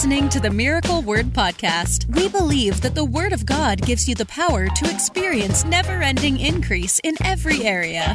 listening 0.00 0.30
to 0.30 0.40
the 0.40 0.48
Miracle 0.48 1.02
Word 1.02 1.26
Podcast. 1.26 2.06
We 2.16 2.26
believe 2.30 2.80
that 2.80 2.94
the 2.94 3.04
Word 3.04 3.34
of 3.34 3.44
God 3.44 3.82
gives 3.82 4.08
you 4.08 4.14
the 4.14 4.24
power 4.24 4.66
to 4.66 4.90
experience 4.90 5.62
never 5.66 6.00
ending 6.00 6.40
increase 6.40 6.98
in 7.04 7.16
every 7.22 7.64
area. 7.64 8.14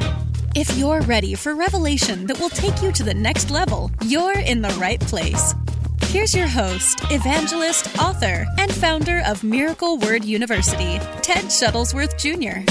If 0.55 0.75
you're 0.79 1.01
ready 1.01 1.35
for 1.35 1.53
revelation 1.53 2.25
that 2.25 2.39
will 2.39 2.49
take 2.49 2.81
you 2.81 2.91
to 2.91 3.03
the 3.03 3.13
next 3.13 3.51
level, 3.51 3.91
you're 4.03 4.39
in 4.39 4.63
the 4.63 4.75
right 4.79 4.99
place. 4.99 5.53
Here's 6.05 6.33
your 6.33 6.47
host, 6.47 7.01
evangelist, 7.11 7.99
author, 7.99 8.47
and 8.57 8.73
founder 8.73 9.21
of 9.23 9.43
Miracle 9.43 9.99
Word 9.99 10.25
University, 10.25 10.97
Ted 11.21 11.45
Shuttlesworth 11.53 12.17
Jr. 12.17 12.65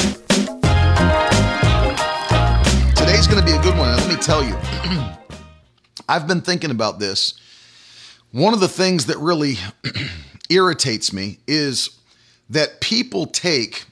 Today's 2.98 3.28
going 3.28 3.38
to 3.38 3.46
be 3.46 3.56
a 3.56 3.62
good 3.62 3.78
one. 3.78 3.96
Let 3.96 4.08
me 4.08 4.16
tell 4.16 4.42
you, 4.42 4.56
I've 6.08 6.26
been 6.26 6.40
thinking 6.40 6.72
about 6.72 6.98
this. 6.98 7.34
One 8.34 8.52
of 8.52 8.58
the 8.58 8.66
things 8.66 9.06
that 9.06 9.18
really 9.18 9.58
irritates 10.50 11.12
me 11.12 11.38
is 11.46 12.00
that 12.50 12.80
people 12.80 13.26
take 13.26 13.84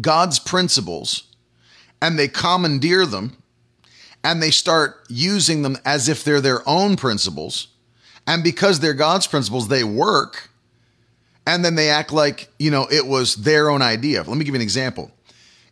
God's 0.00 0.38
principles 0.38 1.24
and 2.00 2.16
they 2.16 2.28
commandeer 2.28 3.06
them 3.06 3.36
and 4.22 4.40
they 4.40 4.52
start 4.52 5.04
using 5.08 5.62
them 5.62 5.76
as 5.84 6.08
if 6.08 6.22
they're 6.22 6.40
their 6.40 6.62
own 6.64 6.94
principles. 6.94 7.66
And 8.24 8.44
because 8.44 8.78
they're 8.78 8.94
God's 8.94 9.26
principles, 9.26 9.66
they 9.66 9.82
work. 9.82 10.48
And 11.48 11.64
then 11.64 11.74
they 11.74 11.90
act 11.90 12.12
like, 12.12 12.48
you 12.60 12.70
know, 12.70 12.86
it 12.88 13.04
was 13.04 13.34
their 13.34 13.68
own 13.68 13.82
idea. 13.82 14.22
Let 14.22 14.36
me 14.36 14.44
give 14.44 14.54
you 14.54 14.60
an 14.60 14.62
example. 14.62 15.10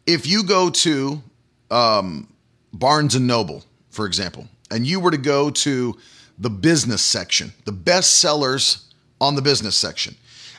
If 0.04 0.26
you 0.26 0.42
go 0.42 0.68
to 0.68 1.22
um, 1.70 2.26
Barnes 2.72 3.14
and 3.14 3.28
Noble, 3.28 3.62
for 3.90 4.04
example, 4.04 4.48
and 4.68 4.84
you 4.84 4.98
were 4.98 5.12
to 5.12 5.16
go 5.16 5.48
to 5.48 5.96
the 6.42 6.50
business 6.50 7.02
section, 7.02 7.52
the 7.64 7.72
best 7.72 8.18
sellers 8.18 8.92
on 9.20 9.36
the 9.36 9.42
business 9.42 9.76
section, 9.76 10.16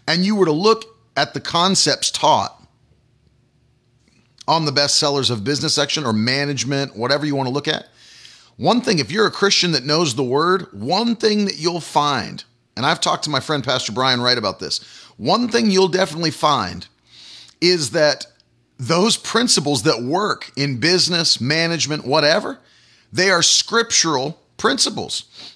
and 0.07 0.25
you 0.25 0.35
were 0.35 0.45
to 0.45 0.51
look 0.51 0.85
at 1.17 1.33
the 1.33 1.41
concepts 1.41 2.09
taught 2.09 2.65
on 4.47 4.65
the 4.65 4.71
best 4.71 4.95
sellers 4.95 5.29
of 5.29 5.43
business 5.43 5.75
section 5.75 6.05
or 6.05 6.13
management, 6.13 6.95
whatever 6.95 7.25
you 7.25 7.35
want 7.35 7.47
to 7.47 7.53
look 7.53 7.67
at, 7.67 7.87
one 8.55 8.81
thing, 8.81 8.99
if 8.99 9.11
you're 9.11 9.27
a 9.27 9.31
Christian 9.31 9.71
that 9.71 9.83
knows 9.83 10.15
the 10.15 10.23
word, 10.23 10.67
one 10.71 11.15
thing 11.15 11.45
that 11.45 11.57
you'll 11.57 11.79
find, 11.79 12.43
and 12.77 12.85
I've 12.85 13.01
talked 13.01 13.23
to 13.25 13.29
my 13.29 13.39
friend 13.39 13.63
Pastor 13.63 13.91
Brian 13.91 14.21
Wright 14.21 14.37
about 14.37 14.59
this, 14.59 14.79
one 15.17 15.47
thing 15.49 15.69
you'll 15.69 15.87
definitely 15.87 16.31
find 16.31 16.87
is 17.59 17.91
that 17.91 18.25
those 18.77 19.17
principles 19.17 19.83
that 19.83 20.01
work 20.01 20.51
in 20.55 20.79
business, 20.79 21.41
management, 21.41 22.05
whatever, 22.05 22.59
they 23.11 23.29
are 23.29 23.41
scriptural 23.41 24.39
principles. 24.57 25.52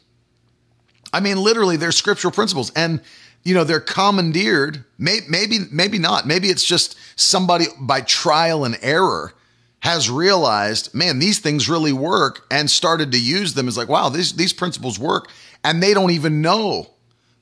I 1.13 1.19
mean, 1.19 1.37
literally, 1.37 1.77
they're 1.77 1.91
scriptural 1.91 2.31
principles, 2.31 2.71
and 2.75 3.01
you 3.43 3.53
know 3.53 3.63
they're 3.63 3.79
commandeered. 3.79 4.83
Maybe, 4.97 5.25
maybe, 5.29 5.59
maybe 5.71 5.99
not. 5.99 6.27
Maybe 6.27 6.49
it's 6.49 6.63
just 6.63 6.97
somebody 7.15 7.65
by 7.79 8.01
trial 8.01 8.65
and 8.65 8.77
error 8.81 9.33
has 9.79 10.09
realized, 10.09 10.93
man, 10.93 11.19
these 11.19 11.39
things 11.39 11.69
really 11.69 11.93
work, 11.93 12.45
and 12.51 12.69
started 12.69 13.11
to 13.11 13.19
use 13.19 13.53
them. 13.53 13.67
Is 13.67 13.77
like, 13.77 13.89
wow, 13.89 14.09
these 14.09 14.33
these 14.33 14.53
principles 14.53 14.99
work, 14.99 15.29
and 15.63 15.81
they 15.81 15.93
don't 15.93 16.11
even 16.11 16.41
know 16.41 16.87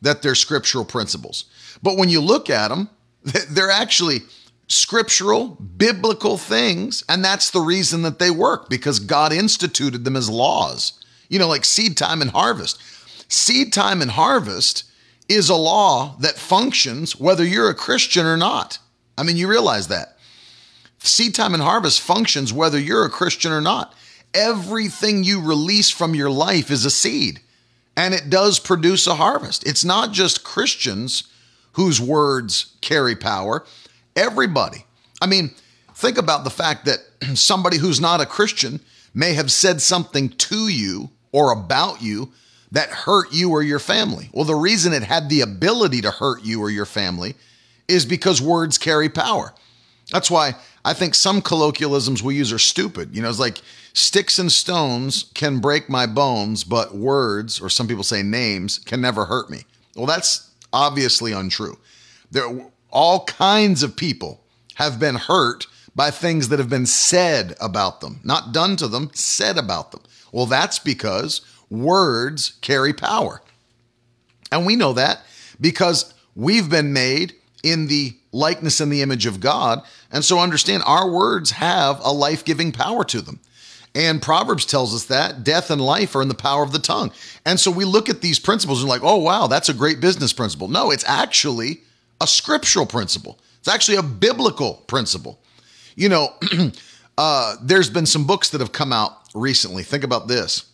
that 0.02 0.22
they're 0.22 0.36
scriptural 0.36 0.86
principles. 0.86 1.46
But 1.82 1.98
when 1.98 2.10
you 2.10 2.22
look 2.22 2.50
at 2.50 2.70
them, 2.70 2.90
they're 3.50 3.72
actually 3.72 4.22
scriptural, 4.68 5.50
biblical 5.78 6.38
things, 6.38 7.04
and 7.10 7.24
that's 7.24 7.52
the 7.52 7.62
reason 7.62 8.02
that 8.04 8.20
they 8.20 8.32
work 8.32 8.70
because 8.70 9.00
God 9.00 9.32
instituted 9.34 10.04
them 10.04 10.16
as 10.16 10.30
laws. 10.30 10.94
You 11.30 11.40
know, 11.40 11.48
like 11.48 11.66
seed 11.66 11.98
time 11.98 12.22
and 12.22 12.30
harvest. 12.30 12.80
Seed 13.28 13.74
time 13.74 14.02
and 14.02 14.12
harvest 14.12 14.84
is 15.28 15.50
a 15.50 15.56
law 15.56 16.16
that 16.20 16.36
functions 16.36 17.16
whether 17.16 17.44
you're 17.44 17.70
a 17.70 17.76
Christian 17.76 18.26
or 18.26 18.38
not. 18.38 18.80
I 19.18 19.24
mean, 19.24 19.38
you 19.38 19.48
realize 19.48 19.88
that. 19.88 20.18
Seed 21.00 21.36
time 21.36 21.54
and 21.54 21.64
harvest 21.64 22.02
functions 22.02 22.52
whether 22.52 22.80
you're 22.80 23.06
a 23.06 23.10
Christian 23.10 23.52
or 23.52 23.62
not. 23.62 23.94
Everything 24.34 25.24
you 25.24 25.42
release 25.42 25.90
from 25.90 26.14
your 26.14 26.30
life 26.30 26.70
is 26.70 26.84
a 26.84 26.92
seed, 26.92 27.40
and 27.96 28.14
it 28.14 28.30
does 28.30 28.60
produce 28.60 29.08
a 29.08 29.16
harvest. 29.16 29.66
It's 29.66 29.86
not 29.86 30.12
just 30.12 30.44
Christians 30.44 31.24
whose 31.74 32.02
words 32.02 32.76
carry 32.82 33.16
power, 33.16 33.66
everybody. 34.16 34.86
I 35.22 35.28
mean, 35.28 35.52
think 35.94 36.18
about 36.18 36.44
the 36.44 36.50
fact 36.50 36.86
that 36.86 37.00
somebody 37.36 37.78
who's 37.78 38.02
not 38.02 38.22
a 38.22 38.26
Christian 38.26 38.82
may 39.14 39.34
have 39.34 39.52
said 39.52 39.82
something 39.82 40.30
to 40.30 40.68
you 40.68 41.12
or 41.32 41.52
about 41.52 42.02
you 42.02 42.32
that 42.76 42.90
hurt 42.90 43.32
you 43.32 43.52
or 43.52 43.64
your 43.64 43.80
family. 43.80 44.30
Well, 44.34 44.44
the 44.44 44.54
reason 44.54 44.92
it 44.92 45.04
had 45.04 45.30
the 45.30 45.40
ability 45.40 46.02
to 46.02 46.12
hurt 46.12 46.44
you 46.44 46.60
or 46.60 46.70
your 46.70 46.86
family 46.86 47.36
is 47.88 48.06
because 48.06 48.42
words 48.42 48.78
carry 48.78 49.08
power. 49.08 49.54
That's 50.12 50.30
why 50.30 50.56
I 50.84 50.94
think 50.94 51.16
some 51.16 51.42
colloquialisms 51.42 52.22
we 52.22 52.36
use 52.36 52.52
are 52.52 52.60
stupid. 52.60 53.16
You 53.16 53.22
know, 53.22 53.30
it's 53.30 53.40
like 53.40 53.62
sticks 53.94 54.40
and 54.40 54.52
stones 54.52 55.32
can 55.34 55.60
break 55.60 55.90
my 55.90 56.06
bones, 56.06 56.66
but 56.66 56.94
words, 56.94 57.62
or 57.62 57.70
some 57.70 57.88
people 57.88 58.04
say 58.04 58.22
names, 58.22 58.80
can 58.80 59.00
never 59.00 59.24
hurt 59.24 59.50
me. 59.50 59.62
Well, 59.96 60.06
that's 60.06 60.52
obviously 60.74 61.32
untrue. 61.32 61.78
There 62.30 62.68
all 62.92 63.24
kinds 63.24 63.84
of 63.84 63.96
people 63.96 64.42
have 64.76 65.00
been 65.00 65.16
hurt 65.16 65.66
by 65.96 66.12
things 66.12 66.50
that 66.50 66.60
have 66.60 66.70
been 66.70 66.86
said 66.86 67.56
about 67.62 68.02
them, 68.02 68.20
not 68.26 68.52
done 68.52 68.76
to 68.76 68.90
them, 68.90 69.12
said 69.14 69.58
about 69.58 69.94
them. 69.94 70.02
Well, 70.34 70.46
that's 70.46 70.78
because 70.78 71.40
words 71.70 72.58
carry 72.62 72.94
power. 72.94 73.42
And 74.52 74.66
we 74.66 74.76
know 74.76 74.94
that 74.94 75.22
because 75.60 76.14
we've 76.36 76.70
been 76.70 76.94
made 76.94 77.34
in 77.64 77.88
the 77.88 78.16
likeness 78.32 78.80
and 78.80 78.92
the 78.92 79.02
image 79.02 79.26
of 79.26 79.40
God. 79.40 79.82
And 80.12 80.24
so 80.24 80.40
understand 80.40 80.84
our 80.86 81.10
words 81.10 81.52
have 81.52 82.00
a 82.04 82.12
life 82.12 82.46
giving 82.46 82.72
power 82.72 83.04
to 83.06 83.22
them. 83.22 83.40
And 83.96 84.22
Proverbs 84.22 84.66
tells 84.66 84.94
us 84.94 85.06
that 85.06 85.44
death 85.46 85.72
and 85.72 85.82
life 85.82 86.16
are 86.16 86.22
in 86.22 86.28
the 86.28 86.36
power 86.36 86.62
of 86.62 86.74
the 86.74 86.80
tongue. 86.80 87.14
And 87.46 87.58
so 87.60 87.72
we 87.72 87.86
look 87.86 88.10
at 88.10 88.22
these 88.22 88.40
principles 88.40 88.82
and 88.82 88.90
like, 88.90 89.04
oh, 89.04 89.18
wow, 89.18 89.48
that's 89.48 89.70
a 89.70 89.74
great 89.74 90.02
business 90.02 90.34
principle. 90.34 90.68
No, 90.68 90.92
it's 90.92 91.06
actually 91.08 91.82
a 92.22 92.28
scriptural 92.28 92.86
principle, 92.86 93.40
it's 93.60 93.68
actually 93.68 93.98
a 93.98 94.04
biblical 94.04 94.84
principle. 94.88 95.40
You 95.96 96.10
know, 96.10 96.34
uh, 97.18 97.56
there's 97.62 97.90
been 97.90 98.06
some 98.06 98.28
books 98.28 98.50
that 98.50 98.60
have 98.60 98.74
come 98.74 98.92
out 98.92 99.18
recently. 99.34 99.84
Think 99.84 100.04
about 100.04 100.28
this 100.28 100.70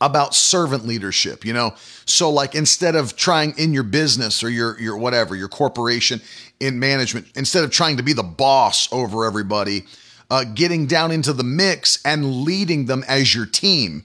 about 0.00 0.34
servant 0.34 0.86
leadership, 0.86 1.44
you 1.44 1.52
know. 1.52 1.74
So 2.04 2.30
like 2.30 2.54
instead 2.54 2.94
of 2.94 3.16
trying 3.16 3.58
in 3.58 3.72
your 3.72 3.82
business 3.82 4.42
or 4.42 4.50
your 4.50 4.78
your 4.80 4.96
whatever, 4.96 5.34
your 5.34 5.48
corporation 5.48 6.20
in 6.60 6.78
management, 6.78 7.28
instead 7.34 7.64
of 7.64 7.70
trying 7.70 7.96
to 7.96 8.02
be 8.02 8.12
the 8.12 8.22
boss 8.22 8.92
over 8.92 9.24
everybody, 9.24 9.84
uh, 10.30 10.44
getting 10.44 10.86
down 10.86 11.10
into 11.10 11.32
the 11.32 11.44
mix 11.44 12.00
and 12.04 12.42
leading 12.42 12.86
them 12.86 13.04
as 13.08 13.34
your 13.34 13.46
team. 13.46 14.04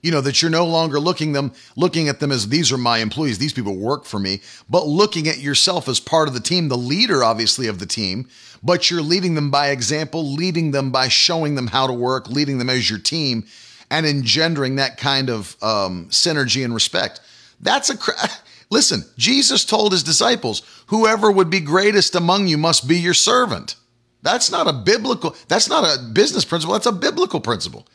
You 0.00 0.10
know 0.10 0.20
that 0.22 0.42
you're 0.42 0.50
no 0.50 0.66
longer 0.66 0.98
looking 0.98 1.32
them 1.32 1.52
looking 1.76 2.08
at 2.08 2.18
them 2.18 2.32
as 2.32 2.48
these 2.48 2.72
are 2.72 2.78
my 2.78 2.98
employees, 2.98 3.38
these 3.38 3.52
people 3.52 3.76
work 3.76 4.04
for 4.04 4.18
me, 4.18 4.40
but 4.68 4.86
looking 4.86 5.28
at 5.28 5.38
yourself 5.38 5.88
as 5.88 6.00
part 6.00 6.26
of 6.26 6.34
the 6.34 6.40
team, 6.40 6.68
the 6.68 6.76
leader 6.76 7.22
obviously 7.22 7.68
of 7.68 7.78
the 7.78 7.86
team, 7.86 8.28
but 8.64 8.90
you're 8.90 9.00
leading 9.00 9.34
them 9.34 9.50
by 9.50 9.68
example, 9.68 10.24
leading 10.24 10.72
them 10.72 10.90
by 10.90 11.06
showing 11.06 11.54
them 11.54 11.68
how 11.68 11.86
to 11.86 11.92
work, 11.92 12.28
leading 12.28 12.58
them 12.58 12.68
as 12.68 12.90
your 12.90 12.98
team 12.98 13.44
and 13.92 14.06
engendering 14.06 14.76
that 14.76 14.96
kind 14.96 15.28
of 15.28 15.54
um, 15.62 16.06
synergy 16.08 16.64
and 16.64 16.72
respect. 16.72 17.20
That's 17.60 17.90
a 17.90 17.98
listen. 18.70 19.04
Jesus 19.18 19.66
told 19.66 19.92
his 19.92 20.02
disciples, 20.02 20.62
"Whoever 20.86 21.30
would 21.30 21.50
be 21.50 21.60
greatest 21.60 22.14
among 22.14 22.48
you 22.48 22.56
must 22.56 22.88
be 22.88 22.98
your 22.98 23.14
servant." 23.14 23.76
That's 24.22 24.50
not 24.50 24.66
a 24.66 24.72
biblical. 24.72 25.36
That's 25.46 25.68
not 25.68 25.84
a 25.84 26.02
business 26.02 26.46
principle. 26.46 26.72
That's 26.72 26.86
a 26.86 26.92
biblical 26.92 27.38
principle. 27.38 27.86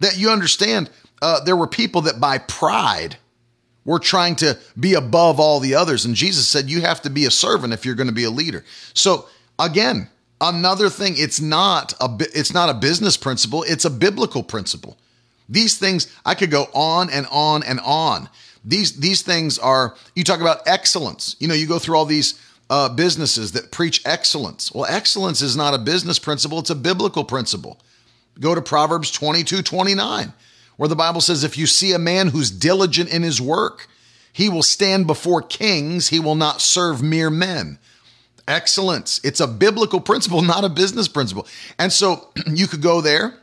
That 0.00 0.18
you 0.18 0.30
understand. 0.30 0.90
Uh, 1.22 1.42
there 1.42 1.56
were 1.56 1.66
people 1.66 2.02
that 2.02 2.20
by 2.20 2.38
pride 2.38 3.16
were 3.84 3.98
trying 3.98 4.36
to 4.36 4.58
be 4.78 4.92
above 4.92 5.40
all 5.40 5.58
the 5.58 5.74
others, 5.74 6.04
and 6.04 6.14
Jesus 6.14 6.46
said, 6.46 6.68
"You 6.68 6.82
have 6.82 7.00
to 7.02 7.10
be 7.10 7.24
a 7.24 7.30
servant 7.30 7.72
if 7.72 7.86
you're 7.86 7.94
going 7.94 8.08
to 8.08 8.12
be 8.12 8.24
a 8.24 8.30
leader." 8.30 8.62
So 8.92 9.26
again, 9.58 10.10
Another 10.40 10.88
thing, 10.88 11.14
it's 11.16 11.40
not 11.40 11.94
a 12.00 12.08
it's 12.20 12.54
not 12.54 12.68
a 12.68 12.74
business 12.74 13.16
principle, 13.16 13.64
it's 13.64 13.84
a 13.84 13.90
biblical 13.90 14.42
principle. 14.42 14.96
These 15.48 15.78
things 15.78 16.06
I 16.24 16.34
could 16.34 16.50
go 16.50 16.68
on 16.74 17.10
and 17.10 17.26
on 17.30 17.64
and 17.64 17.80
on. 17.80 18.28
These 18.64 19.00
these 19.00 19.22
things 19.22 19.58
are 19.58 19.96
you 20.14 20.22
talk 20.22 20.40
about 20.40 20.66
excellence. 20.66 21.34
You 21.40 21.48
know, 21.48 21.54
you 21.54 21.66
go 21.66 21.80
through 21.80 21.96
all 21.96 22.04
these 22.04 22.40
uh, 22.70 22.88
businesses 22.88 23.52
that 23.52 23.72
preach 23.72 24.02
excellence. 24.04 24.72
Well, 24.72 24.86
excellence 24.88 25.42
is 25.42 25.56
not 25.56 25.74
a 25.74 25.78
business 25.78 26.18
principle, 26.20 26.60
it's 26.60 26.70
a 26.70 26.76
biblical 26.76 27.24
principle. 27.24 27.80
Go 28.38 28.54
to 28.54 28.62
Proverbs 28.62 29.10
22 29.10 29.62
29, 29.62 30.32
where 30.76 30.88
the 30.88 30.94
Bible 30.94 31.20
says, 31.20 31.42
If 31.42 31.58
you 31.58 31.66
see 31.66 31.92
a 31.92 31.98
man 31.98 32.28
who's 32.28 32.52
diligent 32.52 33.12
in 33.12 33.24
his 33.24 33.40
work, 33.40 33.88
he 34.32 34.48
will 34.48 34.62
stand 34.62 35.08
before 35.08 35.42
kings, 35.42 36.10
he 36.10 36.20
will 36.20 36.36
not 36.36 36.60
serve 36.60 37.02
mere 37.02 37.30
men 37.30 37.80
excellence. 38.48 39.20
It's 39.22 39.40
a 39.40 39.46
biblical 39.46 40.00
principle, 40.00 40.42
not 40.42 40.64
a 40.64 40.68
business 40.68 41.06
principle. 41.06 41.46
And 41.78 41.92
so 41.92 42.32
you 42.46 42.66
could 42.66 42.82
go 42.82 43.00
there 43.00 43.38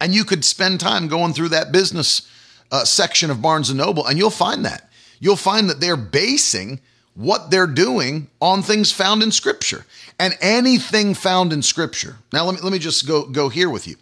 and 0.00 0.14
you 0.14 0.24
could 0.24 0.44
spend 0.44 0.80
time 0.80 1.08
going 1.08 1.34
through 1.34 1.50
that 1.50 1.72
business 1.72 2.30
uh, 2.72 2.84
section 2.84 3.30
of 3.30 3.42
Barnes 3.42 3.70
and 3.70 3.78
Noble, 3.78 4.06
and 4.06 4.18
you'll 4.18 4.30
find 4.30 4.64
that. 4.64 4.90
You'll 5.20 5.36
find 5.36 5.70
that 5.70 5.80
they're 5.80 5.96
basing 5.96 6.80
what 7.14 7.50
they're 7.50 7.68
doing 7.68 8.28
on 8.40 8.62
things 8.62 8.90
found 8.90 9.22
in 9.22 9.30
Scripture. 9.30 9.86
And 10.18 10.34
anything 10.40 11.14
found 11.14 11.52
in 11.52 11.62
Scripture. 11.62 12.16
Now, 12.32 12.44
let 12.44 12.56
me, 12.56 12.60
let 12.62 12.72
me 12.72 12.78
just 12.78 13.06
go, 13.06 13.26
go 13.26 13.48
here 13.48 13.70
with 13.70 13.86
you. 13.86 13.96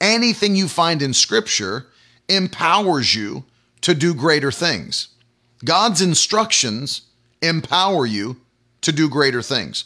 Anything 0.00 0.54
you 0.54 0.68
find 0.68 1.02
in 1.02 1.14
Scripture 1.14 1.86
empowers 2.28 3.14
you 3.14 3.44
to 3.82 3.94
do 3.94 4.14
greater 4.14 4.52
things. 4.52 5.08
God's 5.64 6.00
instructions 6.00 7.02
empower 7.40 8.06
you 8.06 8.36
to 8.82 8.92
do 8.92 9.08
greater 9.08 9.42
things. 9.42 9.84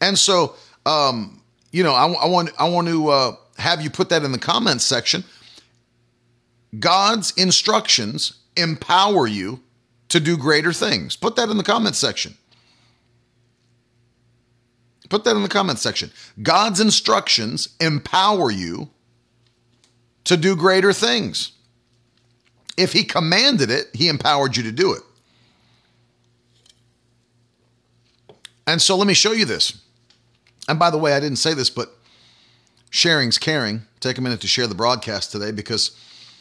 And 0.00 0.18
so, 0.18 0.54
um, 0.84 1.40
you 1.72 1.82
know, 1.82 1.92
I, 1.92 2.06
I, 2.06 2.26
want 2.26 2.50
I 2.58 2.68
want 2.68 2.88
to 2.88 3.08
uh, 3.08 3.36
have 3.58 3.82
you 3.82 3.90
put 3.90 4.08
that 4.08 4.22
in 4.22 4.32
the 4.32 4.38
comments 4.38 4.84
section. 4.84 5.24
God's 6.78 7.32
instructions 7.32 8.38
empower 8.56 9.26
you 9.26 9.60
to 10.08 10.20
do 10.20 10.36
greater 10.36 10.72
things. 10.72 11.16
Put 11.16 11.36
that 11.36 11.48
in 11.48 11.56
the 11.56 11.62
comments 11.62 11.98
section. 11.98 12.34
Put 15.08 15.24
that 15.24 15.36
in 15.36 15.42
the 15.42 15.48
comments 15.48 15.82
section. 15.82 16.10
God's 16.42 16.80
instructions 16.80 17.76
empower 17.80 18.50
you 18.50 18.90
to 20.24 20.36
do 20.36 20.56
greater 20.56 20.92
things. 20.92 21.52
If 22.76 22.92
He 22.92 23.04
commanded 23.04 23.70
it, 23.70 23.88
He 23.94 24.08
empowered 24.08 24.56
you 24.56 24.62
to 24.64 24.72
do 24.72 24.92
it. 24.92 25.02
And 28.66 28.82
so 28.82 28.96
let 28.96 29.06
me 29.06 29.14
show 29.14 29.32
you 29.32 29.44
this. 29.44 29.80
And 30.68 30.78
by 30.78 30.90
the 30.90 30.98
way, 30.98 31.12
I 31.12 31.20
didn't 31.20 31.38
say 31.38 31.54
this, 31.54 31.70
but 31.70 31.96
sharing's 32.90 33.38
caring. 33.38 33.82
Take 34.00 34.18
a 34.18 34.20
minute 34.20 34.40
to 34.40 34.48
share 34.48 34.66
the 34.66 34.74
broadcast 34.74 35.30
today 35.30 35.52
because 35.52 35.96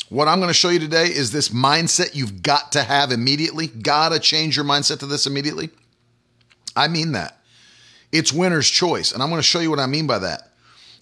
what 0.09 0.27
I'm 0.27 0.39
going 0.39 0.49
to 0.49 0.53
show 0.53 0.69
you 0.69 0.79
today 0.79 1.05
is 1.05 1.31
this 1.31 1.49
mindset 1.49 2.15
you've 2.15 2.41
got 2.41 2.71
to 2.73 2.83
have 2.83 3.11
immediately. 3.11 3.67
Got 3.67 4.09
to 4.09 4.19
change 4.19 4.55
your 4.55 4.65
mindset 4.65 4.99
to 4.99 5.05
this 5.05 5.27
immediately. 5.27 5.69
I 6.75 6.87
mean 6.87 7.13
that. 7.13 7.39
It's 8.11 8.33
winner's 8.33 8.69
choice. 8.69 9.11
And 9.11 9.21
I'm 9.21 9.29
going 9.29 9.39
to 9.39 9.47
show 9.47 9.59
you 9.59 9.69
what 9.69 9.79
I 9.79 9.87
mean 9.87 10.07
by 10.07 10.19
that. 10.19 10.51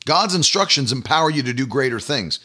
God's 0.05 0.35
instructions 0.35 0.91
empower 0.91 1.29
you 1.29 1.43
to 1.43 1.53
do 1.53 1.65
greater 1.65 1.99
things. 1.99 2.39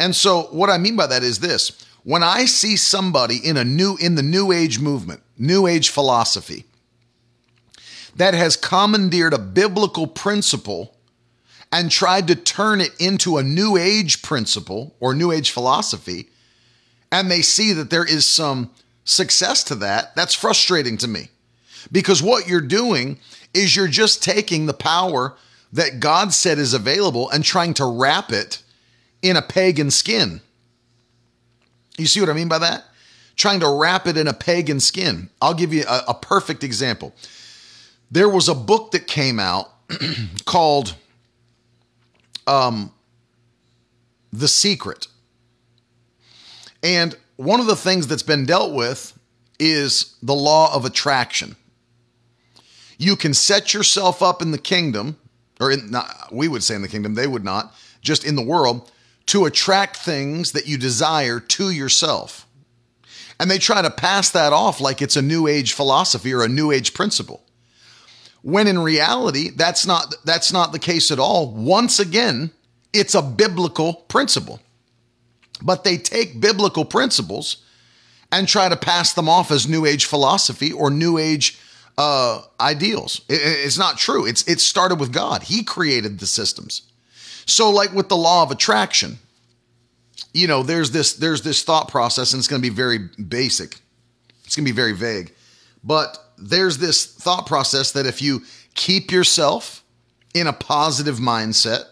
And 0.00 0.14
so 0.14 0.42
what 0.50 0.70
I 0.70 0.78
mean 0.78 0.96
by 0.96 1.06
that 1.06 1.22
is 1.22 1.38
this. 1.38 1.84
When 2.02 2.22
I 2.22 2.44
see 2.44 2.76
somebody 2.76 3.36
in 3.36 3.56
a 3.56 3.64
new 3.64 3.96
in 3.96 4.14
the 4.14 4.22
new 4.22 4.52
age 4.52 4.78
movement, 4.78 5.22
new 5.38 5.66
age 5.66 5.88
philosophy 5.88 6.64
that 8.16 8.34
has 8.34 8.56
commandeered 8.56 9.32
a 9.32 9.38
biblical 9.38 10.06
principle 10.06 10.96
and 11.72 11.90
tried 11.90 12.28
to 12.28 12.36
turn 12.36 12.80
it 12.80 12.92
into 13.00 13.36
a 13.36 13.42
new 13.42 13.76
age 13.76 14.22
principle 14.22 14.94
or 15.00 15.14
new 15.14 15.32
age 15.32 15.50
philosophy, 15.50 16.28
and 17.10 17.30
they 17.30 17.42
see 17.42 17.72
that 17.72 17.90
there 17.90 18.04
is 18.04 18.26
some 18.26 18.70
success 19.04 19.64
to 19.64 19.74
that, 19.74 20.14
that's 20.14 20.34
frustrating 20.34 20.96
to 20.98 21.08
me. 21.08 21.28
Because 21.90 22.22
what 22.22 22.48
you're 22.48 22.60
doing 22.60 23.18
is 23.52 23.76
you're 23.76 23.88
just 23.88 24.22
taking 24.22 24.66
the 24.66 24.72
power 24.72 25.36
that 25.72 26.00
God 26.00 26.32
said 26.32 26.58
is 26.58 26.74
available 26.74 27.28
and 27.30 27.44
trying 27.44 27.74
to 27.74 27.84
wrap 27.84 28.30
it 28.30 28.62
in 29.22 29.36
a 29.36 29.42
pagan 29.42 29.90
skin. 29.90 30.40
You 31.98 32.06
see 32.06 32.20
what 32.20 32.30
I 32.30 32.34
mean 32.34 32.48
by 32.48 32.58
that? 32.58 32.84
Trying 33.36 33.60
to 33.60 33.68
wrap 33.68 34.06
it 34.06 34.16
in 34.16 34.28
a 34.28 34.32
pagan 34.32 34.78
skin. 34.78 35.28
I'll 35.42 35.54
give 35.54 35.74
you 35.74 35.84
a, 35.88 36.02
a 36.08 36.14
perfect 36.14 36.62
example. 36.62 37.14
There 38.10 38.28
was 38.28 38.48
a 38.48 38.54
book 38.54 38.92
that 38.92 39.06
came 39.06 39.40
out 39.40 39.70
called 40.44 40.94
um, 42.46 42.92
The 44.32 44.48
Secret. 44.48 45.08
And 46.82 47.16
one 47.36 47.60
of 47.60 47.66
the 47.66 47.76
things 47.76 48.06
that's 48.06 48.22
been 48.22 48.46
dealt 48.46 48.74
with 48.74 49.18
is 49.58 50.16
the 50.22 50.34
law 50.34 50.74
of 50.74 50.84
attraction. 50.84 51.56
You 52.98 53.16
can 53.16 53.34
set 53.34 53.74
yourself 53.74 54.22
up 54.22 54.42
in 54.42 54.50
the 54.50 54.58
kingdom, 54.58 55.16
or 55.60 55.70
in, 55.70 55.90
not, 55.90 56.28
we 56.32 56.48
would 56.48 56.62
say 56.62 56.74
in 56.74 56.82
the 56.82 56.88
kingdom, 56.88 57.14
they 57.14 57.26
would 57.26 57.44
not, 57.44 57.74
just 58.00 58.24
in 58.24 58.36
the 58.36 58.42
world, 58.42 58.90
to 59.26 59.46
attract 59.46 59.96
things 59.96 60.52
that 60.52 60.66
you 60.66 60.78
desire 60.78 61.40
to 61.40 61.70
yourself. 61.70 62.46
And 63.40 63.50
they 63.50 63.58
try 63.58 63.82
to 63.82 63.90
pass 63.90 64.30
that 64.30 64.52
off 64.52 64.80
like 64.80 65.02
it's 65.02 65.16
a 65.16 65.22
new 65.22 65.48
age 65.48 65.72
philosophy 65.72 66.32
or 66.32 66.44
a 66.44 66.48
new 66.48 66.70
age 66.70 66.94
principle 66.94 67.42
when 68.44 68.66
in 68.66 68.78
reality 68.78 69.48
that's 69.48 69.86
not 69.86 70.14
that's 70.24 70.52
not 70.52 70.70
the 70.70 70.78
case 70.78 71.10
at 71.10 71.18
all. 71.18 71.50
Once 71.50 71.98
again 71.98 72.50
it's 72.92 73.14
a 73.14 73.22
biblical 73.22 73.94
principle. 73.94 74.60
But 75.62 75.82
they 75.82 75.96
take 75.96 76.40
biblical 76.40 76.84
principles 76.84 77.56
and 78.30 78.46
try 78.46 78.68
to 78.68 78.76
pass 78.76 79.14
them 79.14 79.28
off 79.28 79.50
as 79.50 79.66
new 79.66 79.86
age 79.86 80.04
philosophy 80.04 80.72
or 80.72 80.90
new 80.90 81.16
age 81.16 81.58
uh, 81.96 82.42
ideals. 82.60 83.22
It, 83.28 83.40
it's 83.42 83.78
not 83.78 83.96
true. 83.96 84.26
It's 84.26 84.46
it 84.46 84.60
started 84.60 85.00
with 85.00 85.12
god. 85.12 85.44
He 85.44 85.64
created 85.64 86.18
the 86.18 86.26
systems. 86.26 86.82
So 87.46 87.70
like 87.70 87.92
with 87.92 88.10
the 88.10 88.16
law 88.16 88.42
of 88.42 88.50
attraction 88.50 89.18
you 90.34 90.46
know 90.46 90.62
there's 90.62 90.90
this 90.90 91.14
there's 91.14 91.42
this 91.42 91.62
thought 91.62 91.88
process 91.88 92.32
and 92.32 92.40
it's 92.40 92.48
going 92.48 92.60
to 92.60 92.68
be 92.68 92.74
very 92.74 92.98
basic. 92.98 93.80
It's 94.44 94.54
going 94.54 94.66
to 94.66 94.72
be 94.72 94.76
very 94.76 94.92
vague 94.92 95.32
but 95.84 96.18
there's 96.38 96.78
this 96.78 97.06
thought 97.06 97.46
process 97.46 97.92
that 97.92 98.06
if 98.06 98.20
you 98.22 98.42
keep 98.74 99.12
yourself 99.12 99.84
in 100.34 100.46
a 100.46 100.52
positive 100.52 101.18
mindset, 101.18 101.84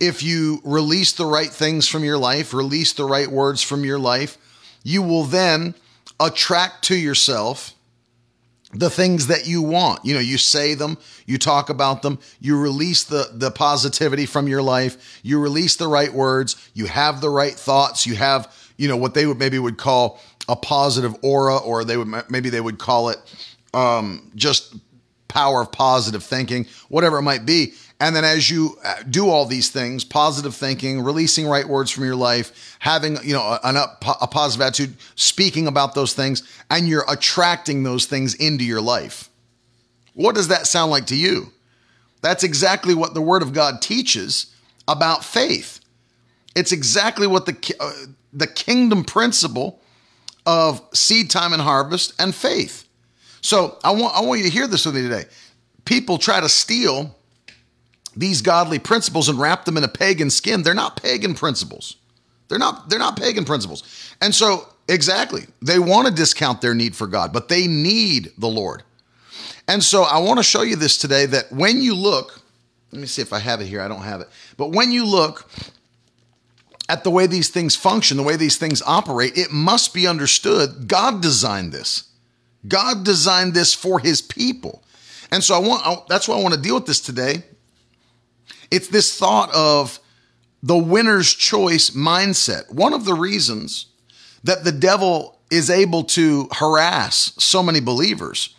if 0.00 0.22
you 0.22 0.60
release 0.64 1.12
the 1.12 1.26
right 1.26 1.50
things 1.50 1.88
from 1.88 2.04
your 2.04 2.18
life, 2.18 2.54
release 2.54 2.92
the 2.92 3.04
right 3.04 3.28
words 3.28 3.62
from 3.62 3.84
your 3.84 3.98
life, 3.98 4.38
you 4.82 5.02
will 5.02 5.24
then 5.24 5.74
attract 6.20 6.84
to 6.84 6.96
yourself 6.96 7.74
the 8.72 8.90
things 8.90 9.28
that 9.28 9.46
you 9.46 9.62
want. 9.62 10.04
You 10.04 10.14
know, 10.14 10.20
you 10.20 10.38
say 10.38 10.74
them, 10.74 10.98
you 11.24 11.38
talk 11.38 11.70
about 11.70 12.02
them, 12.02 12.18
you 12.40 12.58
release 12.58 13.04
the 13.04 13.30
the 13.32 13.50
positivity 13.50 14.26
from 14.26 14.48
your 14.48 14.62
life, 14.62 15.20
you 15.22 15.40
release 15.40 15.76
the 15.76 15.88
right 15.88 16.12
words, 16.12 16.56
you 16.74 16.86
have 16.86 17.20
the 17.20 17.30
right 17.30 17.54
thoughts, 17.54 18.06
you 18.06 18.16
have, 18.16 18.52
you 18.76 18.88
know, 18.88 18.96
what 18.96 19.14
they 19.14 19.26
would 19.26 19.38
maybe 19.38 19.58
would 19.58 19.78
call 19.78 20.20
a 20.48 20.56
positive 20.56 21.14
aura 21.22 21.56
or 21.56 21.84
they 21.84 21.96
would 21.96 22.08
maybe 22.30 22.50
they 22.50 22.60
would 22.60 22.78
call 22.78 23.08
it 23.08 23.18
um, 23.74 24.30
just 24.34 24.76
power 25.28 25.60
of 25.60 25.72
positive 25.72 26.24
thinking, 26.24 26.66
whatever 26.88 27.18
it 27.18 27.22
might 27.22 27.44
be. 27.44 27.74
And 27.98 28.14
then 28.14 28.24
as 28.24 28.50
you 28.50 28.78
uh, 28.84 29.02
do 29.08 29.28
all 29.28 29.46
these 29.46 29.70
things, 29.70 30.04
positive 30.04 30.54
thinking, 30.54 31.02
releasing 31.02 31.46
right 31.46 31.66
words 31.66 31.90
from 31.90 32.04
your 32.04 32.16
life, 32.16 32.76
having, 32.78 33.16
you 33.22 33.32
know, 33.32 33.58
an 33.64 33.76
up, 33.76 34.04
a 34.20 34.26
positive 34.26 34.66
attitude, 34.66 34.96
speaking 35.14 35.66
about 35.66 35.94
those 35.94 36.12
things, 36.12 36.42
and 36.70 36.88
you're 36.88 37.04
attracting 37.08 37.82
those 37.82 38.04
things 38.04 38.34
into 38.34 38.64
your 38.64 38.82
life. 38.82 39.30
What 40.12 40.34
does 40.34 40.48
that 40.48 40.66
sound 40.66 40.90
like 40.90 41.06
to 41.06 41.16
you? 41.16 41.52
That's 42.20 42.44
exactly 42.44 42.94
what 42.94 43.14
the 43.14 43.22
word 43.22 43.42
of 43.42 43.52
God 43.52 43.80
teaches 43.80 44.54
about 44.88 45.24
faith. 45.24 45.80
It's 46.54 46.72
exactly 46.72 47.26
what 47.26 47.46
the 47.46 47.76
uh, 47.80 47.92
the 48.32 48.46
kingdom 48.46 49.04
principle 49.04 49.80
of 50.46 50.80
seed 50.94 51.28
time 51.28 51.52
and 51.52 51.60
harvest 51.60 52.14
and 52.18 52.34
faith. 52.34 52.88
So 53.40 53.78
I 53.84 53.90
want 53.90 54.16
I 54.16 54.22
want 54.22 54.40
you 54.40 54.46
to 54.46 54.52
hear 54.52 54.66
this 54.66 54.86
with 54.86 54.94
me 54.94 55.02
today. 55.02 55.24
People 55.84 56.18
try 56.18 56.40
to 56.40 56.48
steal 56.48 57.14
these 58.16 58.40
godly 58.40 58.78
principles 58.78 59.28
and 59.28 59.38
wrap 59.38 59.64
them 59.64 59.76
in 59.76 59.84
a 59.84 59.88
pagan 59.88 60.30
skin. 60.30 60.62
They're 60.62 60.74
not 60.74 61.00
pagan 61.00 61.34
principles. 61.34 61.96
They're 62.48 62.58
not 62.58 62.88
they're 62.88 62.98
not 62.98 63.16
pagan 63.18 63.44
principles. 63.44 64.14
And 64.22 64.34
so 64.34 64.68
exactly, 64.88 65.42
they 65.60 65.78
want 65.78 66.08
to 66.08 66.14
discount 66.14 66.60
their 66.60 66.74
need 66.74 66.96
for 66.96 67.06
God, 67.06 67.32
but 67.32 67.48
they 67.48 67.66
need 67.66 68.32
the 68.38 68.48
Lord. 68.48 68.82
And 69.68 69.82
so 69.82 70.02
I 70.02 70.18
want 70.18 70.38
to 70.38 70.44
show 70.44 70.62
you 70.62 70.76
this 70.76 70.96
today 70.96 71.26
that 71.26 71.50
when 71.50 71.82
you 71.82 71.94
look, 71.94 72.40
let 72.92 73.00
me 73.00 73.06
see 73.06 73.20
if 73.20 73.32
I 73.32 73.40
have 73.40 73.60
it 73.60 73.66
here. 73.66 73.80
I 73.80 73.88
don't 73.88 74.02
have 74.02 74.20
it. 74.20 74.28
But 74.56 74.70
when 74.70 74.92
you 74.92 75.04
look 75.04 75.48
at 76.88 77.04
the 77.04 77.10
way 77.10 77.26
these 77.26 77.48
things 77.48 77.74
function, 77.74 78.16
the 78.16 78.22
way 78.22 78.36
these 78.36 78.58
things 78.58 78.82
operate, 78.86 79.36
it 79.36 79.50
must 79.50 79.92
be 79.92 80.06
understood 80.06 80.88
God 80.88 81.20
designed 81.20 81.72
this. 81.72 82.10
God 82.66 83.04
designed 83.04 83.54
this 83.54 83.74
for 83.74 83.98
his 83.98 84.22
people. 84.22 84.82
And 85.30 85.42
so 85.42 85.54
I 85.54 85.58
want 85.58 86.08
that's 86.08 86.28
why 86.28 86.36
I 86.36 86.42
want 86.42 86.54
to 86.54 86.60
deal 86.60 86.76
with 86.76 86.86
this 86.86 87.00
today. 87.00 87.42
It's 88.70 88.88
this 88.88 89.16
thought 89.18 89.54
of 89.54 90.00
the 90.62 90.78
winner's 90.78 91.32
choice 91.32 91.90
mindset. 91.90 92.72
One 92.72 92.92
of 92.92 93.04
the 93.04 93.14
reasons 93.14 93.86
that 94.44 94.64
the 94.64 94.72
devil 94.72 95.38
is 95.50 95.70
able 95.70 96.04
to 96.04 96.48
harass 96.52 97.32
so 97.38 97.62
many 97.62 97.80
believers 97.80 98.54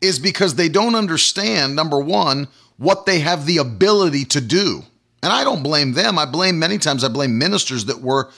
is 0.00 0.18
because 0.18 0.54
they 0.54 0.68
don't 0.68 0.94
understand 0.94 1.76
number 1.76 1.98
1 1.98 2.48
what 2.76 3.06
they 3.06 3.20
have 3.20 3.46
the 3.46 3.58
ability 3.58 4.24
to 4.24 4.40
do. 4.40 4.82
And 5.24 5.32
I 5.32 5.42
don't 5.42 5.62
blame 5.62 5.94
them. 5.94 6.18
I 6.18 6.26
blame 6.26 6.58
many 6.58 6.76
times 6.76 7.02
I 7.02 7.08
blame 7.08 7.38
ministers 7.38 7.86
that 7.86 8.02
were 8.02 8.30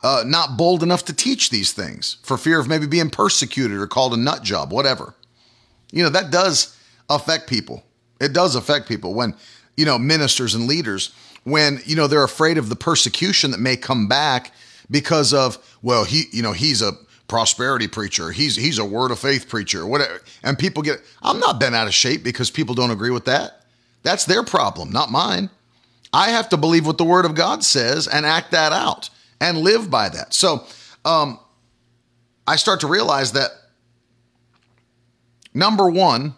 uh, 0.00 0.22
not 0.24 0.56
bold 0.56 0.84
enough 0.84 1.04
to 1.06 1.12
teach 1.12 1.50
these 1.50 1.72
things 1.72 2.18
for 2.22 2.38
fear 2.38 2.60
of 2.60 2.68
maybe 2.68 2.86
being 2.86 3.10
persecuted 3.10 3.76
or 3.76 3.88
called 3.88 4.14
a 4.14 4.16
nut 4.16 4.44
job, 4.44 4.72
whatever. 4.72 5.16
You 5.90 6.04
know, 6.04 6.08
that 6.10 6.30
does 6.30 6.78
affect 7.08 7.48
people. 7.48 7.82
It 8.20 8.32
does 8.32 8.54
affect 8.54 8.86
people 8.86 9.12
when, 9.12 9.34
you 9.76 9.84
know, 9.84 9.98
ministers 9.98 10.54
and 10.54 10.68
leaders, 10.68 11.12
when, 11.42 11.80
you 11.84 11.96
know, 11.96 12.06
they're 12.06 12.22
afraid 12.22 12.58
of 12.58 12.68
the 12.68 12.76
persecution 12.76 13.50
that 13.50 13.58
may 13.58 13.76
come 13.76 14.06
back 14.06 14.52
because 14.88 15.34
of, 15.34 15.58
well, 15.82 16.04
he, 16.04 16.26
you 16.30 16.44
know, 16.44 16.52
he's 16.52 16.80
a 16.80 16.92
prosperity 17.26 17.88
preacher. 17.88 18.30
He's 18.30 18.54
he's 18.54 18.78
a 18.78 18.84
word 18.84 19.10
of 19.10 19.18
faith 19.18 19.48
preacher. 19.48 19.84
Whatever. 19.84 20.20
And 20.44 20.56
people 20.56 20.84
get 20.84 21.00
I'm 21.22 21.40
not 21.40 21.58
bent 21.58 21.74
out 21.74 21.88
of 21.88 21.94
shape 21.94 22.22
because 22.22 22.52
people 22.52 22.76
don't 22.76 22.92
agree 22.92 23.10
with 23.10 23.24
that. 23.24 23.64
That's 24.04 24.26
their 24.26 24.44
problem, 24.44 24.92
not 24.92 25.10
mine. 25.10 25.50
I 26.12 26.30
have 26.30 26.48
to 26.50 26.56
believe 26.56 26.86
what 26.86 26.98
the 26.98 27.04
word 27.04 27.24
of 27.24 27.34
God 27.34 27.62
says 27.62 28.08
and 28.08 28.26
act 28.26 28.50
that 28.50 28.72
out 28.72 29.10
and 29.40 29.58
live 29.58 29.90
by 29.90 30.08
that. 30.08 30.34
So 30.34 30.64
um, 31.04 31.38
I 32.46 32.56
start 32.56 32.80
to 32.80 32.86
realize 32.86 33.32
that 33.32 33.50
number 35.54 35.88
one, 35.88 36.34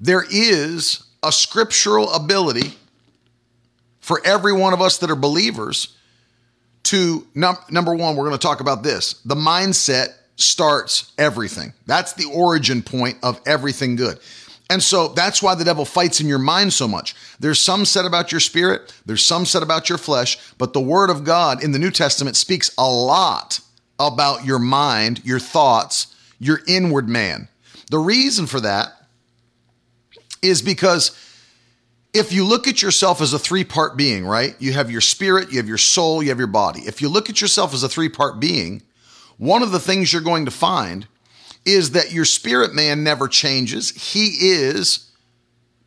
there 0.00 0.24
is 0.30 1.04
a 1.22 1.30
scriptural 1.30 2.12
ability 2.12 2.74
for 4.00 4.20
every 4.24 4.52
one 4.52 4.72
of 4.72 4.80
us 4.80 4.98
that 4.98 5.10
are 5.10 5.16
believers 5.16 5.96
to 6.84 7.26
num- 7.34 7.56
number 7.70 7.94
one, 7.94 8.16
we're 8.16 8.26
going 8.26 8.38
to 8.38 8.46
talk 8.46 8.60
about 8.60 8.82
this. 8.82 9.14
The 9.24 9.36
mindset 9.36 10.08
starts 10.36 11.12
everything. 11.18 11.72
That's 11.86 12.14
the 12.14 12.24
origin 12.34 12.82
point 12.82 13.18
of 13.22 13.40
everything 13.46 13.96
good. 13.96 14.18
And 14.72 14.82
so 14.82 15.08
that's 15.08 15.42
why 15.42 15.54
the 15.54 15.66
devil 15.66 15.84
fights 15.84 16.18
in 16.18 16.26
your 16.26 16.38
mind 16.38 16.72
so 16.72 16.88
much. 16.88 17.14
There's 17.38 17.60
some 17.60 17.84
said 17.84 18.06
about 18.06 18.32
your 18.32 18.40
spirit, 18.40 18.98
there's 19.04 19.22
some 19.22 19.44
said 19.44 19.62
about 19.62 19.90
your 19.90 19.98
flesh, 19.98 20.38
but 20.56 20.72
the 20.72 20.80
word 20.80 21.10
of 21.10 21.24
God 21.24 21.62
in 21.62 21.72
the 21.72 21.78
New 21.78 21.90
Testament 21.90 22.36
speaks 22.36 22.74
a 22.78 22.90
lot 22.90 23.60
about 24.00 24.46
your 24.46 24.58
mind, 24.58 25.20
your 25.26 25.38
thoughts, 25.38 26.16
your 26.38 26.60
inward 26.66 27.06
man. 27.06 27.48
The 27.90 27.98
reason 27.98 28.46
for 28.46 28.60
that 28.60 28.94
is 30.40 30.62
because 30.62 31.10
if 32.14 32.32
you 32.32 32.42
look 32.42 32.66
at 32.66 32.80
yourself 32.80 33.20
as 33.20 33.34
a 33.34 33.38
three 33.38 33.64
part 33.64 33.94
being, 33.94 34.24
right? 34.24 34.56
You 34.58 34.72
have 34.72 34.90
your 34.90 35.02
spirit, 35.02 35.50
you 35.50 35.58
have 35.58 35.68
your 35.68 35.76
soul, 35.76 36.22
you 36.22 36.30
have 36.30 36.38
your 36.38 36.46
body. 36.46 36.80
If 36.86 37.02
you 37.02 37.10
look 37.10 37.28
at 37.28 37.42
yourself 37.42 37.74
as 37.74 37.82
a 37.82 37.90
three 37.90 38.08
part 38.08 38.40
being, 38.40 38.80
one 39.36 39.62
of 39.62 39.70
the 39.70 39.78
things 39.78 40.14
you're 40.14 40.22
going 40.22 40.46
to 40.46 40.50
find 40.50 41.06
is 41.64 41.92
that 41.92 42.12
your 42.12 42.24
spirit 42.24 42.74
man 42.74 43.04
never 43.04 43.28
changes. 43.28 43.90
He 43.90 44.50
is 44.50 45.10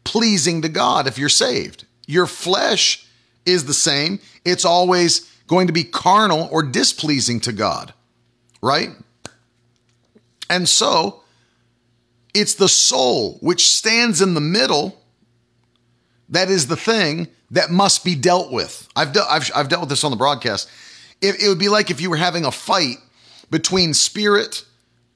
pleasing 0.03 0.62
to 0.62 0.70
God 0.70 1.08
if 1.08 1.17
you're 1.17 1.29
saved. 1.29 1.86
Your 2.08 2.27
flesh 2.27 3.08
is 3.46 3.65
the 3.65 3.74
same, 3.74 4.20
it's 4.44 4.65
always 4.65 5.32
going 5.48 5.67
to 5.67 5.74
be 5.74 5.84
carnal 5.84 6.50
or 6.51 6.63
displeasing 6.63 7.39
to 7.41 7.51
God, 7.51 7.94
right? 8.62 8.89
And 10.50 10.67
so 10.67 11.22
it's 12.34 12.55
the 12.55 12.70
soul 12.70 13.38
which 13.41 13.67
stands 13.67 14.22
in 14.22 14.34
the 14.34 14.41
middle 14.41 15.01
that 16.29 16.50
is 16.50 16.67
the 16.67 16.75
thing 16.75 17.27
that 17.51 17.70
must 17.70 18.03
be 18.03 18.15
dealt 18.15 18.51
with. 18.51 18.88
I've, 18.96 19.13
de- 19.13 19.32
I've, 19.32 19.50
I've 19.55 19.70
dealt 19.70 19.82
with 19.82 19.89
this 19.89 20.03
on 20.03 20.12
the 20.12 20.17
broadcast. 20.17 20.70
It, 21.22 21.41
it 21.41 21.48
would 21.48 21.60
be 21.60 21.70
like 21.70 21.91
if 21.91 22.01
you 22.01 22.10
were 22.10 22.17
having 22.17 22.46
a 22.46 22.51
fight 22.51 22.98
between 23.51 23.94
spirit 23.94 24.65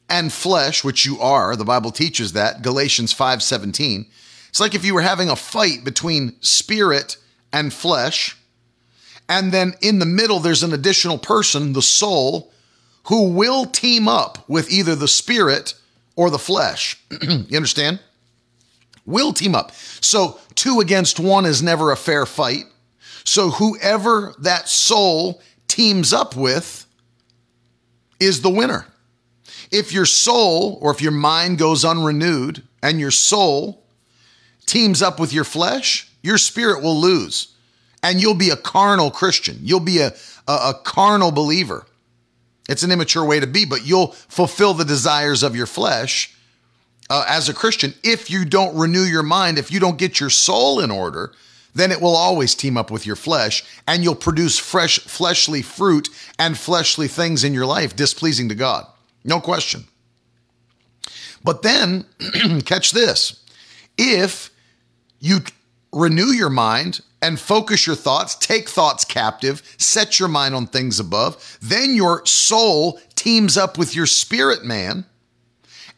and 0.10 0.34
flesh, 0.34 0.84
which 0.84 1.06
you 1.06 1.20
are. 1.20 1.56
The 1.56 1.66
Bible 1.66 1.92
teaches 1.92 2.34
that. 2.34 2.62
Galatians 2.62 3.14
5:17. 3.14 4.06
It's 4.50 4.60
like 4.60 4.74
if 4.74 4.84
you 4.84 4.94
were 4.94 5.02
having 5.02 5.30
a 5.30 5.36
fight 5.36 5.84
between 5.84 6.36
spirit 6.42 7.18
and 7.54 7.72
flesh, 7.72 8.36
and 9.28 9.52
then 9.52 9.76
in 9.82 10.00
the 10.00 10.06
middle 10.06 10.40
there's 10.40 10.64
an 10.64 10.74
additional 10.74 11.20
person, 11.20 11.74
the 11.74 11.82
soul, 11.82 12.52
who 13.04 13.30
will 13.30 13.66
team 13.66 14.08
up 14.08 14.44
with 14.48 14.72
either 14.72 14.96
the 14.96 15.08
spirit 15.08 15.76
or 16.16 16.30
the 16.30 16.40
flesh. 16.40 17.02
you 17.22 17.56
understand? 17.56 18.00
Will 19.06 19.34
team 19.34 19.56
up. 19.56 19.72
So, 20.02 20.40
two 20.56 20.80
against 20.80 21.20
one 21.20 21.46
is 21.46 21.64
never 21.64 21.92
a 21.92 21.98
fair 21.98 22.26
fight. 22.26 22.66
So, 23.24 23.52
whoever 23.52 24.36
that 24.40 24.68
soul 24.68 25.42
teams 25.68 26.14
up 26.14 26.36
with 26.36 26.86
is 28.20 28.42
the 28.42 28.50
winner. 28.50 28.86
If 29.72 29.94
your 29.94 30.06
soul 30.06 30.80
or 30.82 30.92
if 30.92 31.02
your 31.02 31.12
mind 31.12 31.58
goes 31.58 31.86
unrenewed 31.86 32.64
and 32.82 33.00
your 33.00 33.12
soul 33.12 33.84
teams 34.66 35.02
up 35.02 35.20
with 35.20 35.34
your 35.34 35.44
flesh, 35.44 36.10
your 36.22 36.38
spirit 36.38 36.82
will 36.82 37.00
lose 37.00 37.54
and 38.02 38.22
you'll 38.22 38.36
be 38.36 38.50
a 38.50 38.56
carnal 38.56 39.12
Christian. 39.12 39.58
You'll 39.62 39.80
be 39.80 40.00
a, 40.00 40.14
a, 40.48 40.52
a, 40.52 40.74
carnal 40.84 41.32
believer. 41.32 41.86
It's 42.68 42.84
an 42.84 42.92
immature 42.92 43.26
way 43.26 43.40
to 43.40 43.48
be, 43.48 43.66
but 43.66 43.86
you'll 43.86 44.08
fulfill 44.08 44.74
the 44.74 44.86
desires 44.86 45.44
of 45.44 45.56
your 45.56 45.66
flesh 45.66 46.34
uh, 47.10 47.26
as 47.28 47.50
a 47.50 47.54
Christian. 47.54 47.94
If 48.04 48.30
you 48.30 48.46
don't 48.46 48.78
renew 48.78 49.04
your 49.04 49.24
mind, 49.24 49.58
if 49.58 49.72
you 49.72 49.80
don't 49.80 49.98
get 49.98 50.20
your 50.20 50.30
soul 50.30 50.80
in 50.80 50.92
order, 50.92 51.34
then 51.74 51.92
it 51.92 52.02
will 52.02 52.16
always 52.16 52.56
team 52.56 52.78
up 52.78 52.92
with 52.92 53.06
your 53.06 53.16
flesh 53.16 53.64
and 53.88 54.04
you'll 54.04 54.16
produce 54.16 54.58
fresh 54.58 55.00
fleshly 55.00 55.62
fruit 55.62 56.10
and 56.38 56.58
fleshly 56.58 57.08
things 57.08 57.44
in 57.44 57.54
your 57.54 57.66
life 57.66 57.96
displeasing 57.96 58.50
to 58.50 58.56
God. 58.56 58.86
No 59.24 59.40
question. 59.40 59.86
But 61.44 61.62
then, 61.62 62.06
catch 62.66 62.92
this 62.92 63.44
if 63.98 64.50
you 65.20 65.40
renew 65.92 66.28
your 66.28 66.50
mind 66.50 67.02
and 67.22 67.40
focus 67.40 67.86
your 67.86 67.96
thoughts, 67.96 68.36
take 68.36 68.70
thoughts 68.70 69.04
captive, 69.04 69.62
set 69.78 70.20
your 70.20 70.30
mind 70.30 70.56
on 70.56 70.68
things 70.68 71.00
above, 71.00 71.58
then 71.62 71.96
your 71.96 72.26
soul 72.26 73.00
teams 73.16 73.58
up 73.58 73.78
with 73.78 73.96
your 73.96 74.06
spirit 74.06 74.64
man, 74.64 75.06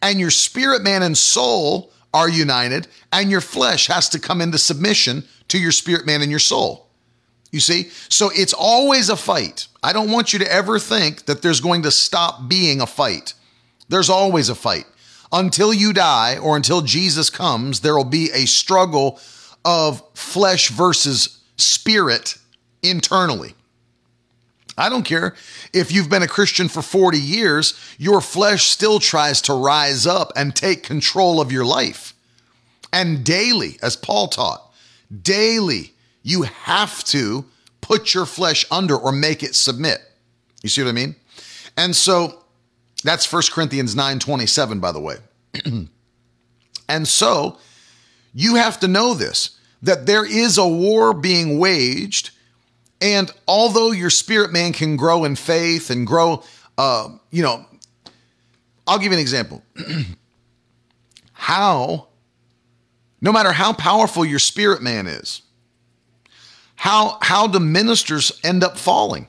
and 0.01 0.19
your 0.19 0.31
spirit 0.31 0.81
man 0.81 1.03
and 1.03 1.17
soul 1.17 1.91
are 2.13 2.29
united, 2.29 2.87
and 3.13 3.29
your 3.29 3.41
flesh 3.41 3.87
has 3.87 4.09
to 4.09 4.19
come 4.19 4.41
into 4.41 4.57
submission 4.57 5.23
to 5.47 5.59
your 5.59 5.71
spirit 5.71 6.05
man 6.05 6.21
and 6.21 6.31
your 6.31 6.39
soul. 6.39 6.90
You 7.51 7.59
see? 7.59 7.89
So 8.09 8.31
it's 8.33 8.53
always 8.53 9.09
a 9.09 9.17
fight. 9.17 9.67
I 9.83 9.93
don't 9.93 10.11
want 10.11 10.33
you 10.33 10.39
to 10.39 10.51
ever 10.51 10.79
think 10.79 11.25
that 11.25 11.41
there's 11.41 11.59
going 11.59 11.83
to 11.83 11.91
stop 11.91 12.47
being 12.47 12.81
a 12.81 12.87
fight. 12.87 13.33
There's 13.89 14.09
always 14.09 14.49
a 14.49 14.55
fight. 14.55 14.85
Until 15.33 15.73
you 15.73 15.93
die 15.93 16.37
or 16.37 16.55
until 16.55 16.81
Jesus 16.81 17.29
comes, 17.29 17.81
there 17.81 17.95
will 17.95 18.03
be 18.03 18.31
a 18.33 18.45
struggle 18.45 19.19
of 19.63 20.03
flesh 20.13 20.69
versus 20.69 21.39
spirit 21.57 22.37
internally. 22.81 23.53
I 24.77 24.89
don't 24.89 25.03
care 25.03 25.35
if 25.73 25.91
you've 25.91 26.09
been 26.09 26.23
a 26.23 26.27
Christian 26.27 26.67
for 26.69 26.81
40 26.81 27.17
years, 27.17 27.73
your 27.97 28.21
flesh 28.21 28.65
still 28.65 28.99
tries 28.99 29.41
to 29.43 29.53
rise 29.53 30.07
up 30.07 30.31
and 30.35 30.55
take 30.55 30.83
control 30.83 31.41
of 31.41 31.51
your 31.51 31.65
life. 31.65 32.13
And 32.93 33.23
daily, 33.23 33.77
as 33.81 33.95
Paul 33.95 34.27
taught, 34.27 34.73
daily 35.21 35.93
you 36.23 36.43
have 36.43 37.03
to 37.05 37.45
put 37.81 38.13
your 38.13 38.25
flesh 38.25 38.65
under 38.71 38.95
or 38.95 39.11
make 39.11 39.43
it 39.43 39.55
submit. 39.55 39.99
You 40.61 40.69
see 40.69 40.83
what 40.83 40.89
I 40.89 40.93
mean? 40.93 41.15
And 41.77 41.95
so 41.95 42.43
that's 43.03 43.31
1 43.31 43.43
Corinthians 43.51 43.95
9 43.95 44.19
27, 44.19 44.79
by 44.79 44.91
the 44.91 44.99
way. 44.99 45.17
and 46.89 47.07
so 47.07 47.57
you 48.33 48.55
have 48.55 48.79
to 48.81 48.87
know 48.87 49.13
this 49.13 49.57
that 49.81 50.05
there 50.05 50.25
is 50.25 50.57
a 50.57 50.67
war 50.67 51.13
being 51.13 51.57
waged. 51.57 52.31
And 53.01 53.31
although 53.47 53.91
your 53.91 54.11
spirit 54.11 54.53
man 54.53 54.73
can 54.73 54.95
grow 54.95 55.23
in 55.23 55.35
faith 55.35 55.89
and 55.89 56.05
grow, 56.05 56.43
uh, 56.77 57.09
you 57.31 57.41
know, 57.41 57.65
I'll 58.85 58.99
give 58.99 59.11
you 59.11 59.17
an 59.17 59.21
example. 59.21 59.63
how, 61.33 62.09
no 63.21 63.31
matter 63.31 63.51
how 63.51 63.73
powerful 63.73 64.23
your 64.23 64.37
spirit 64.37 64.83
man 64.83 65.07
is, 65.07 65.41
how, 66.81 67.19
how 67.21 67.45
do 67.45 67.59
ministers 67.59 68.41
end 68.43 68.63
up 68.63 68.75
falling? 68.75 69.27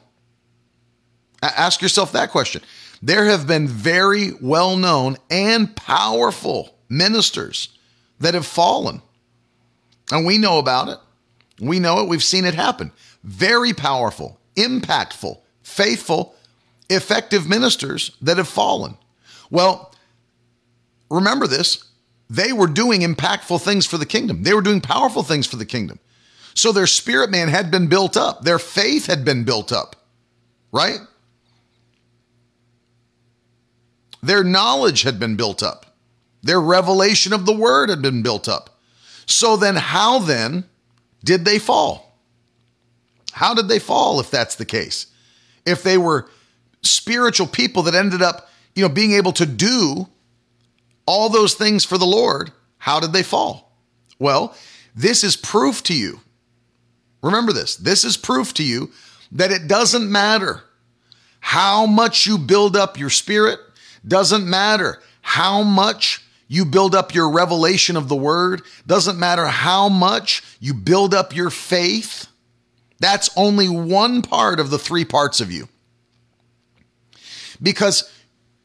Ask 1.43 1.83
yourself 1.83 2.13
that 2.13 2.31
question. 2.31 2.63
There 3.03 3.27
have 3.27 3.47
been 3.47 3.69
very 3.69 4.31
well 4.41 4.79
known 4.79 5.19
and 5.29 5.77
powerful 5.77 6.75
ministers 6.89 7.69
that 8.21 8.33
have 8.33 8.47
fallen. 8.47 9.03
And 10.11 10.25
we 10.25 10.39
know 10.39 10.59
about 10.59 10.89
it. 10.89 10.97
We 11.61 11.79
know 11.79 12.01
it. 12.01 12.09
We've 12.09 12.23
seen 12.23 12.47
it 12.47 12.55
happen. 12.55 12.91
Very 13.23 13.75
powerful, 13.75 14.41
impactful, 14.57 15.39
faithful, 15.63 16.35
effective 16.89 17.51
ministers 17.51 18.17
that 18.23 18.39
have 18.39 18.49
fallen. 18.49 18.97
Well, 19.51 19.95
remember 21.11 21.47
this 21.47 21.85
they 22.31 22.55
were 22.55 22.67
doing 22.67 23.03
impactful 23.03 23.61
things 23.61 23.85
for 23.85 23.99
the 23.99 24.07
kingdom, 24.07 24.43
they 24.43 24.55
were 24.55 24.63
doing 24.63 24.81
powerful 24.81 25.23
things 25.23 25.47
for 25.47 25.57
the 25.57 25.67
kingdom. 25.67 25.99
So 26.55 26.73
their 26.73 26.87
spirit 26.87 27.31
man 27.31 27.49
had 27.49 27.71
been 27.71 27.87
built 27.87 28.17
up, 28.17 28.43
their 28.43 28.59
faith 28.59 29.07
had 29.07 29.25
been 29.25 29.45
built 29.45 29.73
up, 29.73 29.97
right? 30.71 31.01
Their 34.23 34.45
knowledge 34.45 35.03
had 35.03 35.19
been 35.19 35.37
built 35.37 35.63
up. 35.63 35.87
Their 36.43 36.61
revelation 36.61 37.33
of 37.33 37.47
the 37.47 37.55
word 37.55 37.89
had 37.89 38.03
been 38.03 38.23
built 38.23 38.49
up. 38.49 38.81
So 39.27 39.57
then, 39.57 39.77
how 39.77 40.19
then 40.19 40.65
did 41.25 41.45
they 41.45 41.59
fall? 41.59 42.19
How 43.33 43.55
did 43.55 43.69
they 43.69 43.79
fall 43.79 44.21
if 44.21 44.31
that's 44.31 44.57
the 44.57 44.65
case? 44.65 45.07
If 45.65 45.83
they 45.83 45.97
were 45.97 46.29
spiritual 46.83 47.47
people 47.47 47.83
that 47.85 47.95
ended 47.95 48.23
up, 48.23 48.51
you 48.75 48.83
know, 48.83 48.89
being 48.89 49.13
able 49.13 49.33
to 49.33 49.47
do 49.47 50.09
all 51.07 51.29
those 51.29 51.55
things 51.55 51.85
for 51.85 51.99
the 51.99 52.07
Lord, 52.07 52.53
how 52.79 53.01
did 53.01 53.13
they 53.13 53.23
fall? 53.23 53.73
Well, 54.19 54.57
this 54.95 55.25
is 55.25 55.37
proof 55.37 55.83
to 55.85 55.95
you. 55.95 56.21
Remember 57.23 57.53
this. 57.53 57.77
This 57.77 58.05
is 58.05 58.17
proof 58.17 58.53
to 58.55 58.65
you 58.65 58.91
that 59.31 59.51
it 59.51 59.69
doesn't 59.69 60.11
matter 60.11 60.63
how 61.41 61.87
much 61.87 62.27
you 62.27 62.39
build 62.39 62.77
up 62.77 62.99
your 62.99 63.11
spirit, 63.11 63.59
doesn't 64.07 64.49
matter 64.49 65.01
how 65.23 65.63
much 65.63 66.25
you 66.49 66.65
build 66.65 66.95
up 66.95 67.15
your 67.15 67.31
revelation 67.31 67.97
of 67.97 68.09
the 68.09 68.17
word, 68.17 68.63
doesn't 68.87 69.19
matter 69.19 69.47
how 69.47 69.89
much 69.89 70.43
you 70.61 70.75
build 70.75 71.15
up 71.15 71.35
your 71.35 71.51
faith. 71.51 72.27
That's 73.01 73.31
only 73.37 73.69
one 73.69 74.23
part 74.23 74.61
of 74.61 74.71
the 74.71 74.79
three 74.79 75.05
parts 75.05 75.41
of 75.41 75.51
you. 75.51 75.69
Because 77.63 78.11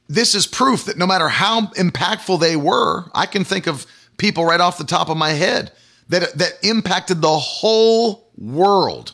this 0.07 0.35
is 0.35 0.47
proof 0.47 0.85
that 0.85 0.97
no 0.97 1.07
matter 1.07 1.29
how 1.29 1.67
impactful 1.67 2.39
they 2.39 2.55
were, 2.55 3.09
I 3.13 3.25
can 3.25 3.43
think 3.43 3.67
of 3.67 3.85
people 4.17 4.45
right 4.45 4.59
off 4.59 4.77
the 4.77 4.83
top 4.83 5.09
of 5.09 5.17
my 5.17 5.29
head 5.29 5.71
that, 6.09 6.37
that 6.37 6.53
impacted 6.63 7.21
the 7.21 7.37
whole 7.37 8.26
world, 8.37 9.13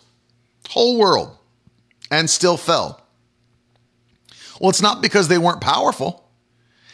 whole 0.69 0.97
world, 0.97 1.37
and 2.11 2.29
still 2.29 2.57
fell. 2.57 3.01
Well, 4.59 4.69
it's 4.69 4.81
not 4.81 5.01
because 5.01 5.27
they 5.27 5.37
weren't 5.37 5.61
powerful. 5.61 6.29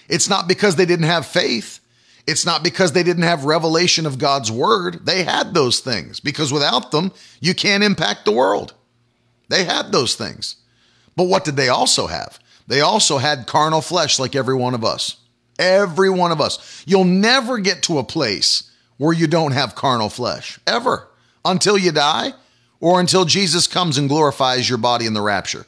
It's 0.08 0.30
not 0.30 0.48
because 0.48 0.76
they 0.76 0.86
didn't 0.86 1.06
have 1.06 1.26
faith. 1.26 1.80
It's 2.26 2.46
not 2.46 2.64
because 2.64 2.94
they 2.94 3.04
didn't 3.04 3.24
have 3.24 3.46
revelation 3.46 4.06
of 4.06 4.18
God's 4.18 4.52
word. 4.52 5.06
They 5.06 5.24
had 5.24 5.54
those 5.54 5.80
things 5.80 6.20
because 6.20 6.54
without 6.54 6.92
them, 6.92 7.12
you 7.40 7.56
can't 7.56 7.84
impact 7.84 8.26
the 8.26 8.32
world. 8.32 8.74
They 9.50 9.64
had 9.64 9.92
those 9.92 10.16
things. 10.16 10.56
But 11.16 11.24
what 11.24 11.44
did 11.44 11.56
they 11.56 11.70
also 11.70 12.08
have? 12.08 12.40
They 12.68 12.82
also 12.82 13.18
had 13.18 13.48
carnal 13.48 13.82
flesh 13.82 14.20
like 14.20 14.36
every 14.36 14.56
one 14.56 14.76
of 14.76 14.86
us. 14.86 15.18
Every 15.58 16.10
one 16.10 16.32
of 16.32 16.40
us. 16.40 16.84
You'll 16.86 17.04
never 17.04 17.58
get 17.58 17.84
to 17.84 17.98
a 17.98 18.04
place 18.04 18.72
where 18.98 19.14
you 19.14 19.28
don't 19.28 19.54
have 19.54 19.76
carnal 19.76 20.10
flesh, 20.10 20.60
ever, 20.68 21.10
until 21.46 21.78
you 21.78 21.92
die 21.92 22.34
or 22.80 23.00
until 23.00 23.26
Jesus 23.26 23.68
comes 23.68 23.98
and 23.98 24.10
glorifies 24.10 24.70
your 24.70 24.78
body 24.78 25.06
in 25.06 25.14
the 25.14 25.22
rapture. 25.22 25.66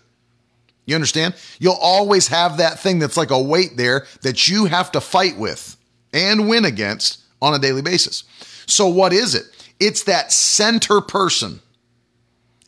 You 0.86 0.96
understand? 0.96 1.36
You'll 1.60 1.74
always 1.74 2.28
have 2.30 2.58
that 2.58 2.80
thing 2.80 3.00
that's 3.00 3.18
like 3.18 3.32
a 3.32 3.42
weight 3.42 3.78
there 3.78 4.06
that 4.22 4.48
you 4.48 4.66
have 4.66 4.92
to 4.94 5.02
fight 5.02 5.38
with 5.38 5.78
and 6.14 6.50
win 6.50 6.66
against 6.66 7.22
on 7.42 7.54
a 7.54 7.60
daily 7.60 7.82
basis. 7.82 8.24
So, 8.66 8.88
what 8.88 9.14
is 9.14 9.36
it? 9.36 9.46
It's 9.80 10.04
that 10.04 10.32
center 10.32 11.02
person, 11.02 11.62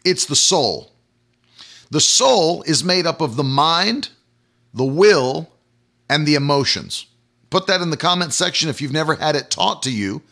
it's 0.06 0.26
the 0.26 0.36
soul. 0.36 0.92
The 1.92 2.02
soul 2.02 2.64
is 2.64 2.84
made 2.84 3.06
up 3.06 3.22
of 3.22 3.36
the 3.36 3.44
mind, 3.44 4.10
the 4.74 4.84
will, 4.84 5.52
and 6.10 6.26
the 6.26 6.34
emotions. 6.36 7.06
Put 7.52 7.68
that 7.68 7.82
in 7.82 7.92
the 7.92 7.98
comment 7.98 8.34
section 8.34 8.68
if 8.68 8.82
you've 8.82 8.92
never 8.92 9.14
had 9.14 9.36
it 9.36 9.52
taught 9.52 9.84
to 9.84 9.92
you. 9.92 10.24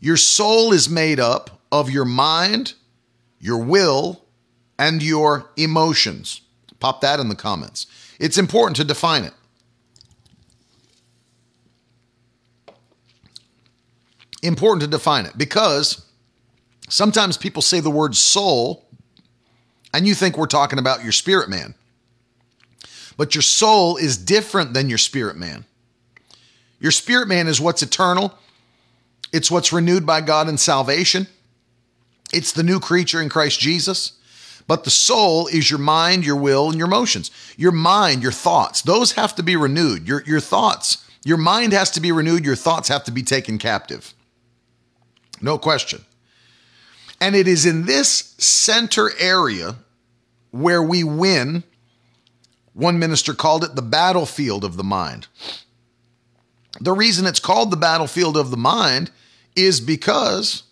Your 0.00 0.16
soul 0.16 0.72
is 0.72 0.88
made 0.88 1.20
up 1.20 1.57
of 1.70 1.90
your 1.90 2.04
mind, 2.04 2.74
your 3.40 3.58
will, 3.58 4.24
and 4.78 5.02
your 5.02 5.50
emotions. 5.56 6.40
Pop 6.80 7.00
that 7.00 7.20
in 7.20 7.28
the 7.28 7.34
comments. 7.34 7.86
It's 8.18 8.38
important 8.38 8.76
to 8.76 8.84
define 8.84 9.24
it. 9.24 9.34
Important 14.42 14.82
to 14.82 14.88
define 14.88 15.26
it 15.26 15.36
because 15.36 16.06
sometimes 16.88 17.36
people 17.36 17.60
say 17.60 17.80
the 17.80 17.90
word 17.90 18.14
soul 18.14 18.86
and 19.92 20.06
you 20.06 20.14
think 20.14 20.36
we're 20.36 20.46
talking 20.46 20.78
about 20.78 21.02
your 21.02 21.12
spirit 21.12 21.48
man. 21.48 21.74
But 23.16 23.34
your 23.34 23.42
soul 23.42 23.96
is 23.96 24.16
different 24.16 24.74
than 24.74 24.88
your 24.88 24.98
spirit 24.98 25.36
man. 25.36 25.64
Your 26.78 26.92
spirit 26.92 27.26
man 27.26 27.48
is 27.48 27.60
what's 27.60 27.82
eternal, 27.82 28.38
it's 29.32 29.50
what's 29.50 29.72
renewed 29.72 30.06
by 30.06 30.20
God 30.20 30.48
in 30.48 30.56
salvation, 30.56 31.26
it's 32.32 32.52
the 32.52 32.62
new 32.62 32.80
creature 32.80 33.20
in 33.20 33.28
Christ 33.28 33.60
Jesus. 33.60 34.12
But 34.66 34.84
the 34.84 34.90
soul 34.90 35.46
is 35.46 35.70
your 35.70 35.78
mind, 35.78 36.26
your 36.26 36.36
will, 36.36 36.68
and 36.68 36.76
your 36.76 36.86
emotions. 36.86 37.30
Your 37.56 37.72
mind, 37.72 38.22
your 38.22 38.32
thoughts, 38.32 38.82
those 38.82 39.12
have 39.12 39.34
to 39.36 39.42
be 39.42 39.56
renewed. 39.56 40.06
Your, 40.06 40.22
your 40.26 40.40
thoughts, 40.40 41.04
your 41.24 41.38
mind 41.38 41.72
has 41.72 41.90
to 41.92 42.00
be 42.00 42.12
renewed. 42.12 42.44
Your 42.44 42.54
thoughts 42.54 42.88
have 42.88 43.04
to 43.04 43.10
be 43.10 43.22
taken 43.22 43.56
captive. 43.56 44.12
No 45.40 45.56
question. 45.56 46.04
And 47.20 47.34
it 47.34 47.48
is 47.48 47.64
in 47.64 47.86
this 47.86 48.34
center 48.38 49.10
area 49.18 49.76
where 50.50 50.82
we 50.82 51.02
win. 51.02 51.64
One 52.74 52.98
minister 52.98 53.34
called 53.34 53.64
it 53.64 53.74
the 53.74 53.82
battlefield 53.82 54.64
of 54.64 54.76
the 54.76 54.84
mind. 54.84 55.26
The 56.80 56.92
reason 56.92 57.26
it's 57.26 57.40
called 57.40 57.70
the 57.70 57.76
battlefield 57.76 58.36
of 58.36 58.50
the 58.50 58.56
mind 58.56 59.10
is 59.56 59.80
because 59.80 60.62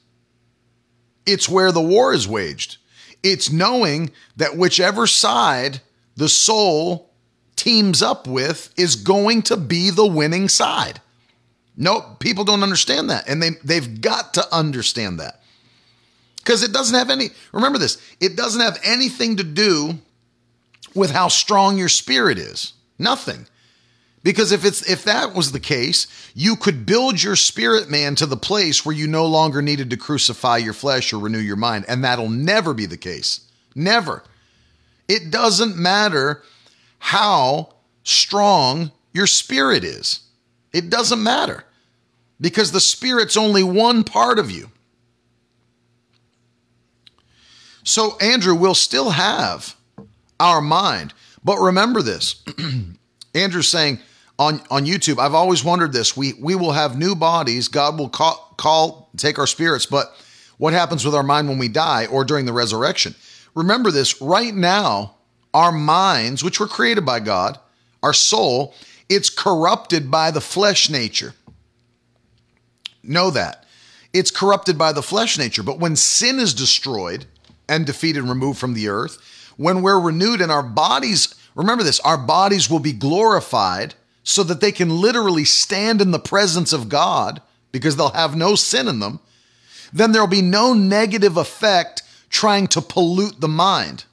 it's 1.27 1.49
where 1.49 1.73
the 1.73 1.83
war 1.83 2.15
is 2.15 2.29
waged. 2.29 2.79
It's 3.23 3.51
knowing 3.51 4.11
that 4.37 4.57
whichever 4.57 5.07
side 5.07 5.81
the 6.17 6.29
soul 6.29 7.11
teams 7.57 8.03
up 8.03 8.27
with 8.27 8.73
is 8.77 8.97
going 8.97 9.43
to 9.43 9.57
be 9.57 9.91
the 9.91 10.07
winning 10.07 10.49
side. 10.49 11.01
No, 11.77 12.17
people 12.21 12.45
don't 12.45 12.63
understand 12.63 13.11
that. 13.11 13.29
And 13.29 13.43
they, 13.43 13.51
they've 13.63 14.01
got 14.01 14.35
to 14.35 14.55
understand 14.55 15.21
that. 15.21 15.43
Because 16.39 16.63
it 16.63 16.73
doesn't 16.73 16.97
have 16.97 17.11
any, 17.11 17.31
remember 17.53 17.79
this, 17.79 18.01
it 18.21 18.37
doesn't 18.37 18.61
have 18.61 18.79
anything 18.85 19.37
to 19.37 19.45
do 19.45 19.99
with 20.95 21.11
how 21.11 21.29
strong 21.29 21.77
your 21.77 21.89
spirit 21.89 22.39
is. 22.39 22.73
Nothing. 22.99 23.47
Because 24.27 24.51
if 24.51 24.65
it's 24.65 24.83
if 24.91 25.05
that 25.05 25.37
was 25.37 25.53
the 25.53 25.61
case, 25.61 26.09
you 26.35 26.57
could 26.57 26.85
build 26.85 27.23
your 27.23 27.37
spirit 27.37 27.89
man 27.89 28.17
to 28.17 28.27
the 28.27 28.37
place 28.37 28.85
where 28.85 28.93
you 28.95 29.07
no 29.07 29.25
longer 29.25 29.63
needed 29.63 29.89
to 29.91 29.97
crucify 29.97 30.57
your 30.57 30.73
flesh 30.73 31.13
or 31.13 31.21
renew 31.21 31.39
your 31.39 31.55
mind, 31.55 31.85
and 31.87 32.03
that'll 32.03 32.29
never 32.29 32.75
be 32.75 32.87
the 32.87 32.97
case. 32.97 33.43
Never. 33.77 34.25
It 35.07 35.31
doesn't 35.31 35.77
matter 35.77 36.43
how 36.99 37.75
strong 38.03 38.91
your 39.13 39.29
spirit 39.29 39.85
is. 39.85 40.23
It 40.73 40.91
doesn't 40.91 41.23
matter. 41.23 41.63
Because 42.41 42.73
the 42.73 42.81
spirit's 42.81 43.37
only 43.37 43.63
one 43.63 44.03
part 44.03 44.41
of 44.41 44.51
you. 44.51 44.73
So 47.85 48.19
Andrew 48.19 48.57
will 48.57 48.75
still 48.75 49.11
have 49.11 49.77
our 50.41 50.61
mind. 50.61 51.15
But 51.45 51.59
remember 51.59 52.03
this. 52.03 52.43
Andrew's 53.37 53.69
saying, 53.69 54.01
on 54.39 54.61
on 54.71 54.87
YouTube. 54.87 55.19
I've 55.19 55.35
always 55.35 55.65
wondered 55.65 55.93
this. 55.93 56.17
We 56.17 56.35
we 56.35 56.55
will 56.55 56.73
have 56.73 56.99
new 56.99 57.15
bodies. 57.15 57.69
God 57.69 57.99
will 57.99 58.09
call, 58.09 58.55
call 58.57 59.11
take 59.17 59.39
our 59.39 59.47
spirits, 59.47 59.87
but 59.87 60.15
what 60.59 60.73
happens 60.73 61.05
with 61.05 61.15
our 61.15 61.23
mind 61.23 61.49
when 61.49 61.59
we 61.59 61.69
die 61.69 62.07
or 62.07 62.25
during 62.25 62.47
the 62.47 62.53
resurrection? 62.53 63.15
Remember 63.55 63.91
this, 63.91 64.21
right 64.21 64.55
now 64.55 65.17
our 65.55 65.73
minds, 65.73 66.45
which 66.45 66.61
were 66.61 66.67
created 66.67 67.07
by 67.07 67.19
God, 67.19 67.59
our 68.03 68.13
soul, 68.13 68.75
it's 69.09 69.31
corrupted 69.31 70.11
by 70.11 70.31
the 70.31 70.41
flesh 70.41 70.91
nature. 70.91 71.33
Know 73.03 73.31
that. 73.31 73.65
It's 74.13 74.31
corrupted 74.31 74.77
by 74.77 74.93
the 74.93 75.03
flesh 75.03 75.39
nature, 75.39 75.63
but 75.63 75.79
when 75.79 75.97
sin 75.97 76.39
is 76.39 76.53
destroyed 76.53 77.25
and 77.69 77.87
defeated 77.87 78.21
and 78.21 78.29
removed 78.29 78.59
from 78.59 78.75
the 78.75 78.89
earth, 78.89 79.19
when 79.57 79.81
we're 79.81 79.99
renewed 79.99 80.43
and 80.43 80.53
our 80.53 80.63
bodies, 80.63 81.35
remember 81.55 81.83
this, 81.83 82.01
our 82.01 82.19
bodies 82.19 82.69
will 82.69 82.79
be 82.79 82.93
glorified 82.93 83.95
so 84.29 84.43
that 84.43 84.61
they 84.61 84.73
can 84.73 84.91
literally 84.91 85.45
stand 85.45 86.03
in 86.03 86.11
the 86.11 86.19
presence 86.19 86.73
of 86.73 86.89
God 86.89 87.41
because 87.71 87.95
they'll 87.95 88.11
have 88.11 88.35
no 88.35 88.57
sin 88.57 88.89
in 88.89 88.99
them, 88.99 89.21
then 89.93 90.11
there'll 90.11 90.27
be 90.27 90.43
no 90.43 90.75
negative 90.75 91.37
effect 91.37 92.03
trying 92.29 92.67
to 92.67 92.83
pollute 92.83 93.41
the 93.41 93.49
mind. 93.49 94.05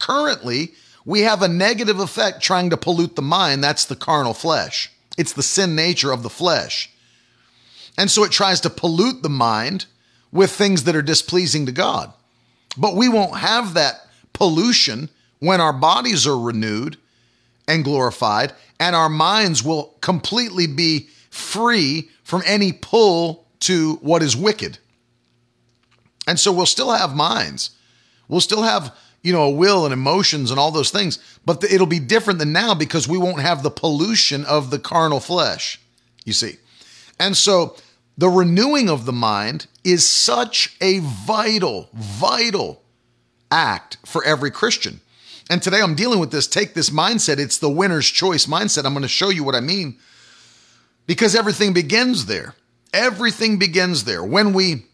Currently, 0.00 0.72
we 1.04 1.20
have 1.20 1.42
a 1.42 1.48
negative 1.48 2.00
effect 2.00 2.42
trying 2.42 2.70
to 2.70 2.76
pollute 2.76 3.14
the 3.14 3.22
mind. 3.22 3.62
That's 3.62 3.84
the 3.84 3.94
carnal 3.94 4.34
flesh, 4.34 4.90
it's 5.16 5.32
the 5.32 5.44
sin 5.44 5.76
nature 5.76 6.10
of 6.10 6.24
the 6.24 6.28
flesh. 6.28 6.90
And 7.96 8.10
so 8.10 8.24
it 8.24 8.32
tries 8.32 8.60
to 8.62 8.70
pollute 8.70 9.22
the 9.22 9.28
mind 9.28 9.86
with 10.32 10.50
things 10.50 10.84
that 10.84 10.96
are 10.96 11.02
displeasing 11.02 11.66
to 11.66 11.72
God. 11.72 12.12
But 12.76 12.96
we 12.96 13.08
won't 13.08 13.36
have 13.36 13.74
that 13.74 14.08
pollution 14.32 15.08
when 15.38 15.60
our 15.60 15.72
bodies 15.72 16.26
are 16.26 16.38
renewed 16.38 16.96
and 17.68 17.84
glorified, 17.84 18.52
and 18.80 18.96
our 18.96 19.08
minds 19.08 19.62
will 19.62 19.94
completely 20.00 20.66
be 20.66 21.08
free 21.30 22.10
from 22.24 22.42
any 22.46 22.72
pull 22.72 23.46
to 23.60 23.94
what 23.96 24.22
is 24.22 24.36
wicked. 24.36 24.78
And 26.26 26.38
so 26.38 26.52
we'll 26.52 26.66
still 26.66 26.90
have 26.90 27.14
minds. 27.14 27.70
We'll 28.28 28.40
still 28.40 28.62
have, 28.62 28.94
you 29.22 29.32
know, 29.32 29.44
a 29.44 29.50
will 29.50 29.84
and 29.84 29.92
emotions 29.92 30.50
and 30.50 30.58
all 30.58 30.70
those 30.70 30.90
things, 30.90 31.18
but 31.44 31.62
it'll 31.64 31.86
be 31.86 32.00
different 32.00 32.38
than 32.38 32.52
now 32.52 32.74
because 32.74 33.08
we 33.08 33.18
won't 33.18 33.40
have 33.40 33.62
the 33.62 33.70
pollution 33.70 34.44
of 34.44 34.70
the 34.70 34.78
carnal 34.78 35.20
flesh, 35.20 35.80
you 36.24 36.32
see. 36.32 36.56
And 37.18 37.36
so 37.36 37.76
the 38.16 38.28
renewing 38.28 38.88
of 38.88 39.04
the 39.04 39.12
mind 39.12 39.66
is 39.84 40.06
such 40.06 40.76
a 40.80 41.00
vital, 41.00 41.88
vital 41.92 42.82
act 43.50 43.98
for 44.04 44.24
every 44.24 44.50
Christian. 44.50 45.00
And 45.50 45.62
today 45.62 45.80
I'm 45.80 45.94
dealing 45.94 46.18
with 46.18 46.30
this. 46.30 46.46
Take 46.46 46.74
this 46.74 46.90
mindset. 46.90 47.38
It's 47.38 47.58
the 47.58 47.70
winner's 47.70 48.08
choice 48.08 48.46
mindset. 48.46 48.84
I'm 48.84 48.92
going 48.92 49.02
to 49.02 49.08
show 49.08 49.28
you 49.28 49.44
what 49.44 49.54
I 49.54 49.60
mean 49.60 49.98
because 51.06 51.34
everything 51.34 51.72
begins 51.72 52.26
there. 52.26 52.54
Everything 52.92 53.58
begins 53.58 54.04
there. 54.04 54.22
When 54.22 54.52
we 54.52 54.86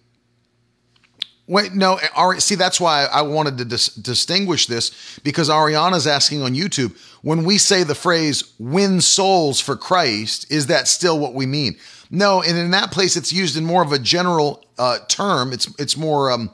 Wait, 1.49 1.73
no, 1.73 1.99
Ari, 2.15 2.43
see, 2.43 2.57
that's 2.57 2.79
why 2.79 3.07
I 3.07 3.23
wanted 3.23 3.57
to 3.57 3.65
dis- 3.65 3.95
distinguish 3.95 4.67
this 4.67 5.19
because 5.25 5.49
Ariana's 5.49 6.07
asking 6.07 6.43
on 6.43 6.55
YouTube 6.55 6.95
when 7.23 7.45
we 7.45 7.57
say 7.57 7.85
the 7.85 7.95
phrase 7.95 8.53
win 8.59 9.01
souls 9.01 9.59
for 9.59 9.75
Christ, 9.75 10.53
is 10.53 10.67
that 10.67 10.89
still 10.89 11.19
what 11.19 11.33
we 11.33 11.47
mean? 11.47 11.79
No, 12.11 12.43
and 12.43 12.59
in 12.59 12.71
that 12.73 12.93
place, 12.93 13.17
it's 13.17 13.33
used 13.33 13.57
in 13.57 13.65
more 13.65 13.83
of 13.83 13.93
a 13.93 13.99
general 13.99 14.63
uh, 14.79 14.99
term. 15.09 15.55
It's 15.55 15.67
it's 15.79 15.97
more 15.97 16.31
um, 16.31 16.51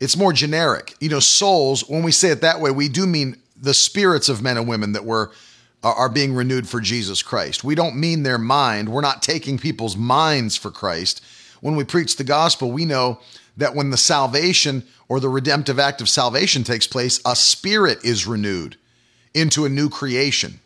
it's 0.00 0.16
more 0.16 0.32
generic. 0.32 0.94
You 1.00 1.08
know, 1.08 1.20
souls. 1.20 1.88
When 1.88 2.02
we 2.02 2.12
say 2.12 2.30
it 2.30 2.40
that 2.40 2.60
way, 2.60 2.70
we 2.70 2.88
do 2.88 3.06
mean 3.06 3.36
the 3.56 3.74
spirits 3.74 4.28
of 4.28 4.42
men 4.42 4.56
and 4.56 4.68
women 4.68 4.92
that 4.92 5.04
were 5.04 5.32
are 5.82 6.08
being 6.08 6.34
renewed 6.34 6.68
for 6.68 6.80
Jesus 6.80 7.22
Christ. 7.22 7.62
We 7.62 7.76
don't 7.76 7.94
mean 7.94 8.24
their 8.24 8.38
mind. 8.38 8.88
We're 8.88 9.00
not 9.00 9.22
taking 9.22 9.58
people's 9.58 9.96
minds 9.96 10.56
for 10.56 10.72
Christ. 10.72 11.24
When 11.60 11.76
we 11.76 11.84
preach 11.84 12.16
the 12.16 12.24
gospel, 12.24 12.72
we 12.72 12.84
know 12.84 13.20
that 13.56 13.76
when 13.76 13.90
the 13.90 13.96
salvation 13.96 14.84
or 15.08 15.20
the 15.20 15.28
redemptive 15.28 15.78
act 15.78 16.00
of 16.00 16.08
salvation 16.08 16.64
takes 16.64 16.88
place, 16.88 17.20
a 17.24 17.36
spirit 17.36 18.04
is 18.04 18.26
renewed 18.26 18.76
into 19.34 19.64
a 19.64 19.68
new 19.68 19.88
creation. 19.88 20.58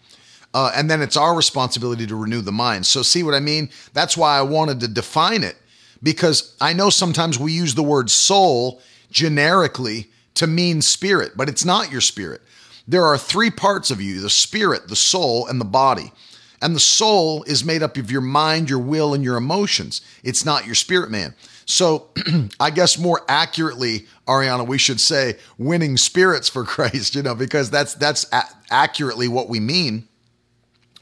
Uh, 0.55 0.73
and 0.75 0.91
then 0.91 1.03
it's 1.03 1.17
our 1.17 1.35
responsibility 1.35 2.07
to 2.07 2.17
renew 2.17 2.41
the 2.41 2.53
mind. 2.53 2.87
So, 2.87 3.03
see 3.03 3.23
what 3.23 3.35
I 3.35 3.41
mean? 3.41 3.71
That's 3.93 4.17
why 4.17 4.39
I 4.39 4.43
wanted 4.43 4.81
to 4.81 4.89
define 4.89 5.45
it 5.45 5.57
because 6.03 6.55
I 6.61 6.73
know 6.73 6.91
sometimes 6.91 7.39
we 7.39 7.53
use 7.53 7.75
the 7.75 7.83
word 7.83 8.11
soul 8.11 8.81
generically 9.13 10.09
to 10.35 10.47
mean 10.47 10.83
spirit, 10.83 11.33
but 11.37 11.49
it's 11.49 11.65
not 11.65 11.93
your 11.93 12.01
spirit. 12.01 12.41
There 12.89 13.05
are 13.05 13.19
three 13.19 13.51
parts 13.51 13.91
of 13.91 14.01
you 14.01 14.21
the 14.21 14.31
spirit, 14.31 14.89
the 14.89 14.97
soul, 14.97 15.47
and 15.47 15.61
the 15.61 15.65
body. 15.65 16.13
And 16.61 16.77
the 16.77 16.81
soul 16.81 17.43
is 17.45 17.65
made 17.65 17.83
up 17.83 17.97
of 17.97 18.11
your 18.11 18.21
mind, 18.21 18.71
your 18.71 18.79
will, 18.79 19.15
and 19.15 19.25
your 19.25 19.37
emotions. 19.37 20.01
It's 20.23 20.45
not 20.45 20.65
your 20.65 20.77
spirit 20.77 21.11
man. 21.11 21.35
So, 21.65 22.11
I 22.61 22.71
guess 22.71 22.99
more 22.99 23.23
accurately, 23.29 24.07
Ariana, 24.29 24.67
we 24.67 24.79
should 24.79 25.01
say 25.01 25.39
winning 25.59 25.97
spirits 25.97 26.49
for 26.49 26.65
Christ, 26.75 27.15
you 27.15 27.23
know, 27.23 27.35
because 27.35 27.71
that's 27.71 27.95
that's 27.95 28.27
a- 28.33 28.49
accurately 28.71 29.29
what 29.29 29.49
we 29.49 29.61
mean. 29.61 30.09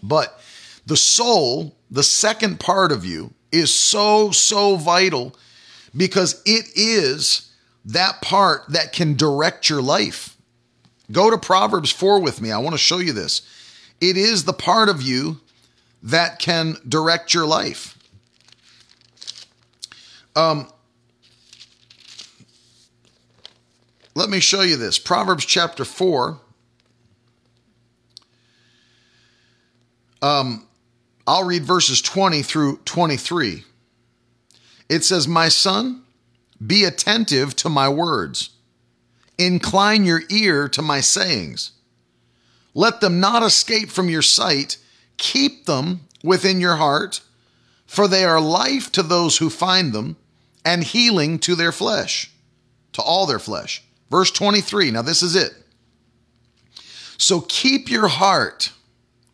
But 0.03 0.40
the 0.87 0.96
soul, 0.96 1.77
the 1.90 2.03
second 2.03 2.59
part 2.59 2.90
of 2.90 3.05
you, 3.05 3.35
is 3.53 3.73
so 3.73 4.31
so 4.31 4.77
vital 4.77 5.37
because 5.94 6.40
it 6.46 6.66
is 6.75 7.49
that 7.84 8.20
part 8.20 8.62
that 8.68 8.92
can 8.92 9.16
direct 9.16 9.68
your 9.68 9.82
life. 9.82 10.36
Go 11.10 11.30
to 11.30 11.38
Proverbs 11.38 11.90
4 11.90 12.20
with 12.20 12.40
me. 12.40 12.52
I 12.52 12.58
want 12.58 12.74
to 12.74 12.78
show 12.78 12.98
you 12.98 13.12
this. 13.12 13.42
It 14.00 14.16
is 14.16 14.44
the 14.44 14.52
part 14.52 14.88
of 14.88 15.02
you 15.02 15.40
that 16.02 16.38
can 16.38 16.76
direct 16.88 17.34
your 17.34 17.46
life. 17.46 17.96
Um, 20.36 20.68
let 24.14 24.30
me 24.30 24.40
show 24.40 24.62
you 24.62 24.76
this. 24.76 24.98
Proverbs 24.98 25.44
chapter 25.44 25.84
4. 25.84 26.40
Um, 30.22 30.66
I'll 31.26 31.44
read 31.44 31.64
verses 31.64 32.00
20 32.02 32.42
through 32.42 32.78
23. 32.84 33.64
It 34.88 35.04
says, 35.04 35.26
My 35.26 35.48
son, 35.48 35.99
be 36.64 36.85
attentive 36.85 37.57
to 37.57 37.68
my 37.68 37.88
words, 37.88 38.51
incline 39.38 40.05
your 40.05 40.23
ear 40.29 40.68
to 40.68 40.83
my 40.83 41.01
sayings. 41.01 41.73
Let 42.75 43.01
them 43.01 43.20
not 43.20 43.42
escape 43.42 43.90
from 43.90 44.09
your 44.09 44.23
sight, 44.23 44.77
keep 45.16 45.66
them 45.66 46.03
within 46.23 46.61
your 46.61 46.77
heart, 46.77 47.20
for 47.87 48.07
they 48.07 48.25
are 48.25 48.40
life 48.40 48.92
to 48.92 49.03
those 49.03 49.38
who 49.38 49.51
find 49.51 49.92
them 49.92 50.16
and 50.64 50.85
healing 50.85 51.38
to 51.40 51.55
their 51.55 51.73
flesh, 51.73 52.31
to 52.92 53.03
all 53.03 53.27
their 53.27 53.38
flesh. 53.38 53.83
Verse 54.11 54.31
23, 54.31 54.90
now 54.90 55.03
this 55.03 55.23
is 55.23 55.35
it. 55.35 55.53
So 57.16 57.40
keep 57.42 57.90
your 57.90 58.09
heart. 58.09 58.73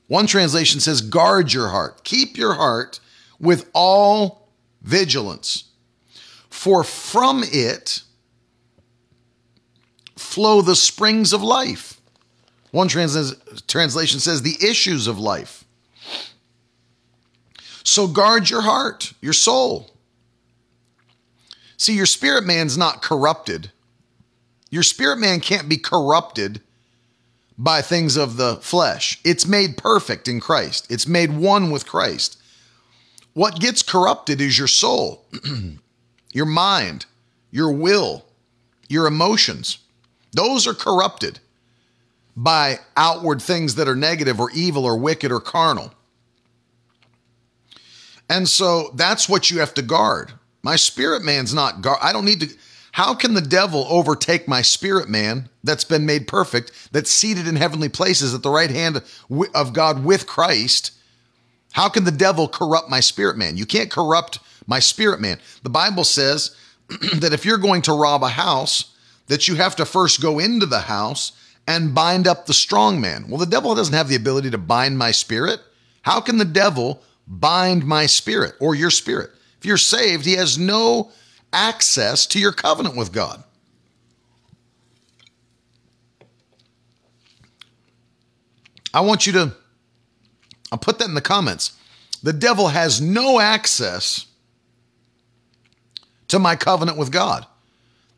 One 0.07 0.27
translation 0.27 0.81
says, 0.81 1.01
guard 1.01 1.53
your 1.53 1.69
heart. 1.69 2.05
Keep 2.05 2.37
your 2.37 2.55
heart 2.55 3.01
with 3.39 3.69
all 3.75 4.49
vigilance, 4.83 5.65
for 6.57 6.83
from 6.83 7.45
it 7.45 8.03
flow 10.17 10.63
the 10.63 10.75
springs 10.75 11.35
of 11.35 11.43
life. 11.43 12.01
One 12.71 12.89
trans- 12.89 13.37
translation 13.69 14.21
says, 14.21 14.41
the 14.41 14.57
issues 14.67 15.07
of 15.07 15.19
life. 15.19 15.65
So 17.85 18.09
guard 18.09 18.49
your 18.49 18.63
heart, 18.63 19.13
your 19.21 19.35
soul. 19.35 19.91
See, 21.77 21.95
your 21.95 22.07
spirit 22.07 22.45
man's 22.45 22.79
not 22.79 23.03
corrupted. 23.03 23.71
Your 24.71 24.83
spirit 24.83 25.19
man 25.19 25.41
can't 25.41 25.69
be 25.69 25.77
corrupted 25.77 26.63
by 27.59 27.83
things 27.83 28.17
of 28.17 28.39
the 28.39 28.57
flesh. 28.57 29.21
It's 29.25 29.47
made 29.47 29.77
perfect 29.77 30.27
in 30.27 30.41
Christ, 30.41 30.91
it's 30.91 31.07
made 31.07 31.37
one 31.37 31.71
with 31.71 31.87
Christ. 31.87 32.41
What 33.35 33.61
gets 33.61 33.83
corrupted 33.83 34.41
is 34.41 34.59
your 34.59 34.69
soul, 34.69 35.27
your 36.37 36.45
mind, 36.45 37.07
your 37.51 37.73
will, 37.73 38.23
your 38.91 39.07
emotions. 39.07 39.79
Those 40.33 40.67
are 40.67 40.75
corrupted 40.75 41.41
by 42.37 42.79
outward 42.95 43.41
things 43.41 43.77
that 43.77 43.89
are 43.89 43.97
negative 43.97 44.39
or 44.39 44.51
evil 44.51 44.85
or 44.85 44.99
wicked 44.99 45.33
or 45.33 45.41
carnal. 45.41 45.95
And 48.29 48.47
so 48.47 48.91
that's 48.95 49.31
what 49.31 49.51
you 49.51 49.61
have 49.61 49.73
to 49.75 49.83
guard. 49.83 50.35
My 50.63 50.77
spirit 50.77 51.25
man's 51.25 51.55
not 51.55 51.81
guard. 51.81 52.01
I 52.03 52.13
don't 52.13 52.27
need 52.27 52.41
to. 52.41 52.55
How 52.93 53.15
can 53.15 53.33
the 53.33 53.41
devil 53.41 53.87
overtake 53.89 54.47
my 54.47 54.61
spirit 54.61 55.09
man 55.09 55.49
that's 55.65 55.85
been 55.85 56.05
made 56.05 56.29
perfect, 56.29 56.71
that's 56.93 57.11
seated 57.11 57.49
in 57.49 57.57
heavenly 57.57 57.89
places 57.89 58.35
at 58.35 58.43
the 58.43 58.51
right 58.51 58.71
hand 58.71 59.03
of 59.55 59.73
God 59.73 60.05
with 60.05 60.27
Christ? 60.27 60.91
How 61.73 61.89
can 61.89 62.05
the 62.05 62.11
devil 62.11 62.47
corrupt 62.47 62.91
my 62.91 63.01
spirit 63.01 63.39
man? 63.39 63.57
You 63.57 63.65
can't 63.65 63.91
corrupt 63.91 64.39
my 64.67 64.79
spirit 64.79 65.21
man. 65.21 65.39
The 65.63 65.71
Bible 65.71 66.05
says 66.05 66.57
that 66.89 67.33
if 67.33 67.45
you're 67.45 67.59
going 67.59 67.83
to 67.83 67.93
rob 67.93 68.23
a 68.23 68.29
house, 68.29 68.93
that 69.29 69.49
you 69.49 69.57
have 69.57 69.77
to 69.77 69.85
first 69.85 70.21
go 70.21 70.39
into 70.39 70.67
the 70.67 70.81
house 70.81 71.33
and 71.67 71.95
bind 71.95 72.27
up 72.27 72.47
the 72.47 72.55
strong 72.55 73.01
man. 73.01 73.27
Well, 73.29 73.39
the 73.39 73.47
devil 73.47 73.75
doesn't 73.75 73.95
have 73.95 74.09
the 74.09 74.15
ability 74.15 74.51
to 74.51 74.59
bind 74.59 74.99
my 74.99 75.11
spirit. 75.11 75.61
How 76.03 76.21
can 76.21 76.39
the 76.39 76.45
devil 76.45 77.03
bind 77.27 77.85
my 77.85 78.07
spirit 78.07 78.55
or 78.61 78.75
your 78.75 78.91
spirit? 78.91 79.31
If 79.59 79.67
you're 79.67 79.77
saved, 79.77 80.25
he 80.25 80.35
has 80.35 80.59
no 80.59 81.11
access 81.53 82.27
to 82.27 82.39
your 82.39 82.53
covenant 82.53 82.97
with 82.97 83.13
God. 83.13 83.43
I 88.95 89.01
want 89.01 89.27
you 89.27 89.33
to, 89.35 89.53
I'll 90.71 90.79
put 90.79 90.99
that 90.99 91.09
in 91.09 91.15
the 91.15 91.21
comments. 91.21 91.77
The 92.23 92.33
devil 92.33 92.69
has 92.69 93.01
no 93.01 93.41
access 93.41 94.26
to 96.29 96.39
my 96.39 96.57
covenant 96.57 96.99
with 96.99 97.13
God. 97.13 97.47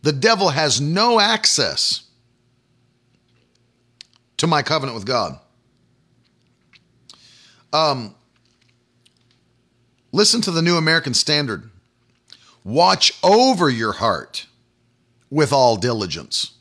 The 0.03 0.13
devil 0.13 0.51
has 0.51 0.81
no 0.81 1.21
access 1.21 2.03
to 4.37 4.47
my 4.47 4.63
covenant 4.63 4.95
with 4.95 5.07
God. 5.07 5.39
Um, 7.73 8.15
listen 10.13 10.41
to 10.43 10.51
the 10.51 10.63
New 10.63 10.77
American 10.77 11.15
Standard. 11.15 11.71
Watch 12.65 13.13
over 13.23 13.69
your 13.69 13.93
heart 13.93 14.47
with 15.31 15.53
all 15.53 15.77
diligence, 15.77 16.53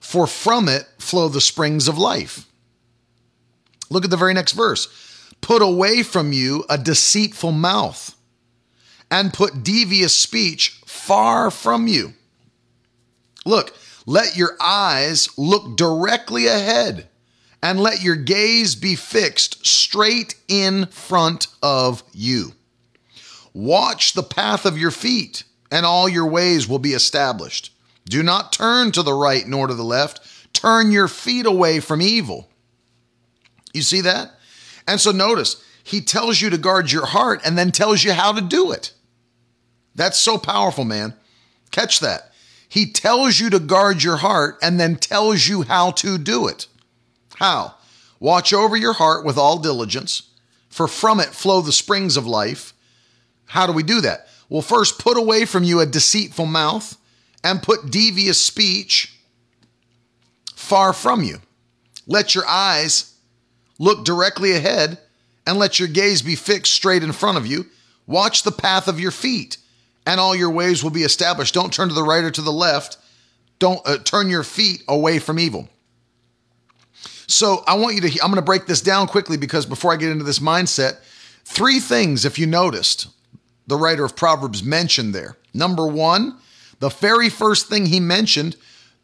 for 0.00 0.26
from 0.26 0.68
it 0.68 0.86
flow 0.98 1.28
the 1.28 1.40
springs 1.40 1.86
of 1.86 1.98
life. 1.98 2.46
Look 3.90 4.04
at 4.04 4.10
the 4.10 4.16
very 4.16 4.34
next 4.34 4.52
verse. 4.52 4.88
Put 5.40 5.62
away 5.62 6.02
from 6.02 6.32
you 6.32 6.64
a 6.68 6.78
deceitful 6.78 7.52
mouth, 7.52 8.14
and 9.10 9.32
put 9.32 9.62
devious 9.62 10.14
speech 10.14 10.80
far 10.86 11.50
from 11.50 11.86
you. 11.86 12.14
Look, 13.44 13.76
let 14.06 14.36
your 14.36 14.56
eyes 14.60 15.28
look 15.36 15.76
directly 15.76 16.46
ahead, 16.46 17.08
and 17.62 17.80
let 17.80 18.02
your 18.02 18.16
gaze 18.16 18.74
be 18.74 18.94
fixed 18.94 19.66
straight 19.66 20.34
in 20.48 20.86
front 20.86 21.48
of 21.62 22.02
you. 22.12 22.52
Watch 23.52 24.12
the 24.12 24.22
path 24.22 24.64
of 24.64 24.78
your 24.78 24.90
feet, 24.90 25.44
and 25.70 25.84
all 25.84 26.08
your 26.08 26.26
ways 26.26 26.68
will 26.68 26.78
be 26.78 26.92
established. 26.92 27.72
Do 28.08 28.22
not 28.22 28.52
turn 28.52 28.92
to 28.92 29.02
the 29.02 29.12
right 29.12 29.46
nor 29.46 29.66
to 29.66 29.74
the 29.74 29.82
left. 29.82 30.20
Turn 30.52 30.90
your 30.90 31.08
feet 31.08 31.46
away 31.46 31.80
from 31.80 32.00
evil. 32.00 32.48
You 33.72 33.82
see 33.82 34.00
that? 34.00 34.32
And 34.88 35.00
so 35.00 35.12
notice, 35.12 35.62
he 35.84 36.00
tells 36.00 36.40
you 36.40 36.50
to 36.50 36.58
guard 36.58 36.90
your 36.90 37.06
heart 37.06 37.40
and 37.44 37.56
then 37.56 37.70
tells 37.70 38.02
you 38.02 38.12
how 38.12 38.32
to 38.32 38.40
do 38.40 38.72
it. 38.72 38.92
That's 40.00 40.18
so 40.18 40.38
powerful, 40.38 40.86
man. 40.86 41.12
Catch 41.72 42.00
that. 42.00 42.32
He 42.66 42.90
tells 42.90 43.38
you 43.38 43.50
to 43.50 43.58
guard 43.58 44.02
your 44.02 44.16
heart 44.16 44.56
and 44.62 44.80
then 44.80 44.96
tells 44.96 45.46
you 45.46 45.60
how 45.60 45.90
to 45.90 46.16
do 46.16 46.48
it. 46.48 46.68
How? 47.34 47.74
Watch 48.18 48.54
over 48.54 48.78
your 48.78 48.94
heart 48.94 49.26
with 49.26 49.36
all 49.36 49.58
diligence, 49.58 50.22
for 50.70 50.88
from 50.88 51.20
it 51.20 51.34
flow 51.34 51.60
the 51.60 51.70
springs 51.70 52.16
of 52.16 52.26
life. 52.26 52.72
How 53.44 53.66
do 53.66 53.74
we 53.74 53.82
do 53.82 54.00
that? 54.00 54.26
Well, 54.48 54.62
first, 54.62 54.98
put 54.98 55.18
away 55.18 55.44
from 55.44 55.64
you 55.64 55.80
a 55.80 55.86
deceitful 55.86 56.46
mouth 56.46 56.96
and 57.44 57.62
put 57.62 57.90
devious 57.90 58.40
speech 58.40 59.20
far 60.54 60.94
from 60.94 61.22
you. 61.22 61.42
Let 62.06 62.34
your 62.34 62.46
eyes 62.46 63.16
look 63.78 64.06
directly 64.06 64.52
ahead 64.52 64.96
and 65.46 65.58
let 65.58 65.78
your 65.78 65.88
gaze 65.88 66.22
be 66.22 66.36
fixed 66.36 66.72
straight 66.72 67.02
in 67.02 67.12
front 67.12 67.36
of 67.36 67.46
you. 67.46 67.66
Watch 68.06 68.44
the 68.44 68.50
path 68.50 68.88
of 68.88 68.98
your 68.98 69.10
feet, 69.10 69.58
and 70.06 70.20
all 70.20 70.34
your 70.34 70.50
ways 70.50 70.82
will 70.82 70.90
be 70.90 71.02
established. 71.02 71.54
Don't 71.54 71.72
turn 71.72 71.88
to 71.88 71.94
the 71.94 72.02
right 72.02 72.24
or 72.24 72.30
to 72.30 72.42
the 72.42 72.52
left. 72.52 72.96
Don't 73.58 73.80
uh, 73.86 73.98
turn 73.98 74.28
your 74.28 74.42
feet 74.42 74.82
away 74.88 75.18
from 75.18 75.38
evil. 75.38 75.68
So 77.26 77.62
I 77.66 77.76
want 77.76 77.94
you 77.94 78.00
to, 78.02 78.08
I'm 78.22 78.30
going 78.30 78.36
to 78.36 78.42
break 78.42 78.66
this 78.66 78.80
down 78.80 79.06
quickly 79.06 79.36
because 79.36 79.64
before 79.64 79.92
I 79.92 79.96
get 79.96 80.10
into 80.10 80.24
this 80.24 80.40
mindset, 80.40 80.98
three 81.44 81.78
things, 81.78 82.24
if 82.24 82.38
you 82.38 82.46
noticed, 82.46 83.08
the 83.66 83.76
writer 83.76 84.04
of 84.04 84.16
Proverbs 84.16 84.64
mentioned 84.64 85.14
there. 85.14 85.36
Number 85.54 85.86
one, 85.86 86.38
the 86.80 86.88
very 86.88 87.28
first 87.28 87.68
thing 87.68 87.86
he 87.86 88.00
mentioned 88.00 88.56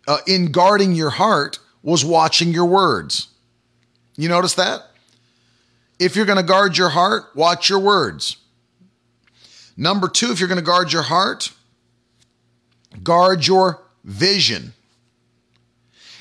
uh, 0.09 0.19
in 0.27 0.51
guarding 0.51 0.93
your 0.93 1.11
heart 1.11 1.61
was 1.83 2.05
watching 2.05 2.51
your 2.51 2.67
words. 2.67 3.29
You 4.17 4.29
notice 4.29 4.55
that? 4.55 4.81
If 5.99 6.17
you're 6.17 6.27
going 6.27 6.39
to 6.39 6.45
guard 6.45 6.77
your 6.77 6.89
heart, 6.89 7.25
watch 7.35 7.71
your 7.71 7.79
words. 7.79 8.39
Number 9.77 10.09
two, 10.09 10.31
if 10.31 10.41
you're 10.41 10.49
going 10.49 10.59
to 10.59 10.65
guard 10.65 10.93
your 10.93 11.03
heart, 11.03 11.53
guard 13.03 13.47
your 13.47 13.83
vision. 14.05 14.73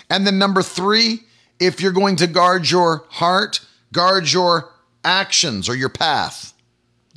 And 0.09 0.27
then 0.27 0.37
number 0.37 0.61
three, 0.61 1.21
if 1.59 1.81
you're 1.81 1.91
going 1.91 2.17
to 2.17 2.27
guard 2.27 2.69
your 2.69 3.05
heart, 3.09 3.61
guard 3.93 4.31
your 4.31 4.71
actions 5.03 5.69
or 5.69 5.75
your 5.75 5.89
path. 5.89 6.53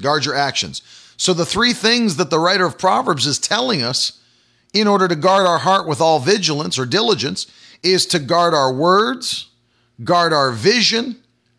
Guard 0.01 0.25
your 0.25 0.35
actions. 0.35 0.83
So, 1.17 1.35
the 1.35 1.45
three 1.45 1.73
things 1.73 2.17
that 2.17 2.31
the 2.31 2.39
writer 2.39 2.65
of 2.65 2.79
Proverbs 2.79 3.27
is 3.27 3.41
telling 3.41 3.83
us 3.83 4.23
in 4.73 4.87
order 4.87 5.09
to 5.09 5.17
guard 5.17 5.47
our 5.47 5.59
heart 5.59 5.89
with 5.89 6.01
all 6.01 6.21
vigilance 6.21 6.79
or 6.79 6.87
diligence 6.87 7.47
is 7.83 8.07
to 8.07 8.21
guard 8.21 8.55
our 8.55 8.73
words, 8.73 9.49
guard 10.05 10.33
our 10.33 10.53
vision, 10.53 11.17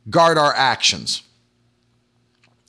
guard 0.10 0.38
our 0.38 0.54
actions. 0.54 1.24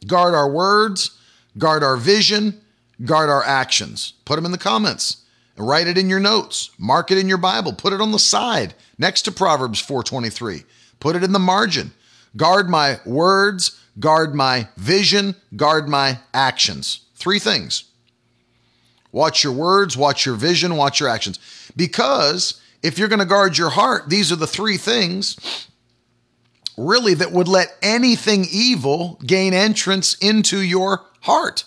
Guard 0.06 0.34
our 0.34 0.50
words, 0.50 1.16
guard 1.58 1.82
our 1.82 1.96
vision, 1.96 2.60
guard 3.04 3.28
our 3.28 3.42
actions. 3.44 4.14
Put 4.24 4.36
them 4.36 4.44
in 4.44 4.52
the 4.52 4.58
comments. 4.58 5.18
Write 5.56 5.86
it 5.86 5.98
in 5.98 6.08
your 6.08 6.20
notes. 6.20 6.70
Mark 6.78 7.10
it 7.10 7.18
in 7.18 7.28
your 7.28 7.38
Bible. 7.38 7.72
Put 7.72 7.92
it 7.92 8.00
on 8.00 8.12
the 8.12 8.18
side 8.18 8.74
next 8.98 9.22
to 9.22 9.32
Proverbs 9.32 9.80
4:23. 9.80 10.64
Put 11.00 11.16
it 11.16 11.22
in 11.22 11.32
the 11.32 11.38
margin. 11.38 11.92
Guard 12.36 12.70
my 12.70 13.00
words, 13.04 13.78
guard 13.98 14.34
my 14.34 14.68
vision, 14.76 15.34
guard 15.56 15.88
my 15.88 16.18
actions. 16.32 17.00
Three 17.14 17.38
things. 17.38 17.84
Watch 19.12 19.42
your 19.42 19.52
words, 19.52 19.96
watch 19.96 20.24
your 20.24 20.36
vision, 20.36 20.76
watch 20.76 21.00
your 21.00 21.08
actions. 21.08 21.38
Because 21.76 22.60
if 22.82 22.98
you're 22.98 23.08
going 23.08 23.18
to 23.18 23.24
guard 23.24 23.58
your 23.58 23.70
heart, 23.70 24.08
these 24.08 24.30
are 24.30 24.36
the 24.36 24.46
three 24.46 24.76
things 24.76 25.66
really 26.86 27.14
that 27.14 27.32
would 27.32 27.48
let 27.48 27.76
anything 27.82 28.46
evil 28.50 29.18
gain 29.26 29.54
entrance 29.54 30.14
into 30.14 30.60
your 30.60 31.04
heart. 31.20 31.64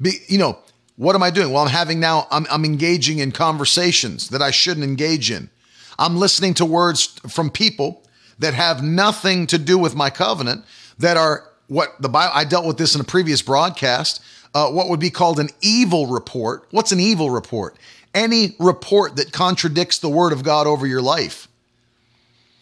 Be, 0.00 0.12
you 0.28 0.38
know, 0.38 0.58
what 0.96 1.14
am 1.14 1.22
I 1.22 1.30
doing? 1.30 1.52
Well, 1.52 1.62
I'm 1.62 1.70
having 1.70 2.00
now, 2.00 2.26
I'm, 2.30 2.46
I'm 2.50 2.64
engaging 2.64 3.18
in 3.18 3.32
conversations 3.32 4.28
that 4.30 4.42
I 4.42 4.50
shouldn't 4.50 4.84
engage 4.84 5.30
in. 5.30 5.50
I'm 5.98 6.16
listening 6.16 6.54
to 6.54 6.64
words 6.64 7.06
from 7.28 7.50
people 7.50 8.02
that 8.38 8.54
have 8.54 8.82
nothing 8.82 9.46
to 9.48 9.58
do 9.58 9.78
with 9.78 9.94
my 9.94 10.10
covenant 10.10 10.64
that 10.98 11.16
are 11.16 11.44
what 11.68 12.00
the 12.00 12.08
Bible, 12.08 12.32
I 12.34 12.44
dealt 12.44 12.66
with 12.66 12.78
this 12.78 12.94
in 12.94 13.00
a 13.00 13.04
previous 13.04 13.42
broadcast, 13.42 14.22
uh, 14.54 14.70
what 14.70 14.88
would 14.88 15.00
be 15.00 15.10
called 15.10 15.40
an 15.40 15.50
evil 15.60 16.06
report. 16.06 16.66
What's 16.70 16.92
an 16.92 17.00
evil 17.00 17.30
report? 17.30 17.76
Any 18.14 18.54
report 18.58 19.16
that 19.16 19.32
contradicts 19.32 19.98
the 19.98 20.08
word 20.08 20.32
of 20.32 20.42
God 20.42 20.66
over 20.66 20.86
your 20.86 21.02
life. 21.02 21.48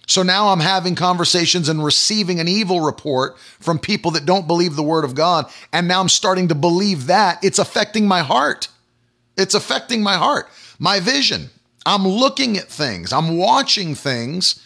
So 0.06 0.22
now 0.22 0.48
I'm 0.48 0.60
having 0.60 0.94
conversations 0.94 1.68
and 1.68 1.82
receiving 1.82 2.40
an 2.40 2.48
evil 2.48 2.80
report 2.80 3.38
from 3.38 3.78
people 3.78 4.10
that 4.12 4.26
don't 4.26 4.46
believe 4.46 4.76
the 4.76 4.82
word 4.82 5.04
of 5.04 5.14
God. 5.14 5.50
And 5.72 5.88
now 5.88 6.00
I'm 6.00 6.08
starting 6.08 6.48
to 6.48 6.54
believe 6.54 7.06
that 7.06 7.42
it's 7.42 7.58
affecting 7.58 8.06
my 8.06 8.20
heart. 8.20 8.68
It's 9.36 9.54
affecting 9.54 10.02
my 10.02 10.14
heart, 10.14 10.48
my 10.78 11.00
vision. 11.00 11.50
I'm 11.86 12.06
looking 12.06 12.56
at 12.56 12.68
things, 12.68 13.12
I'm 13.12 13.36
watching 13.36 13.94
things, 13.94 14.60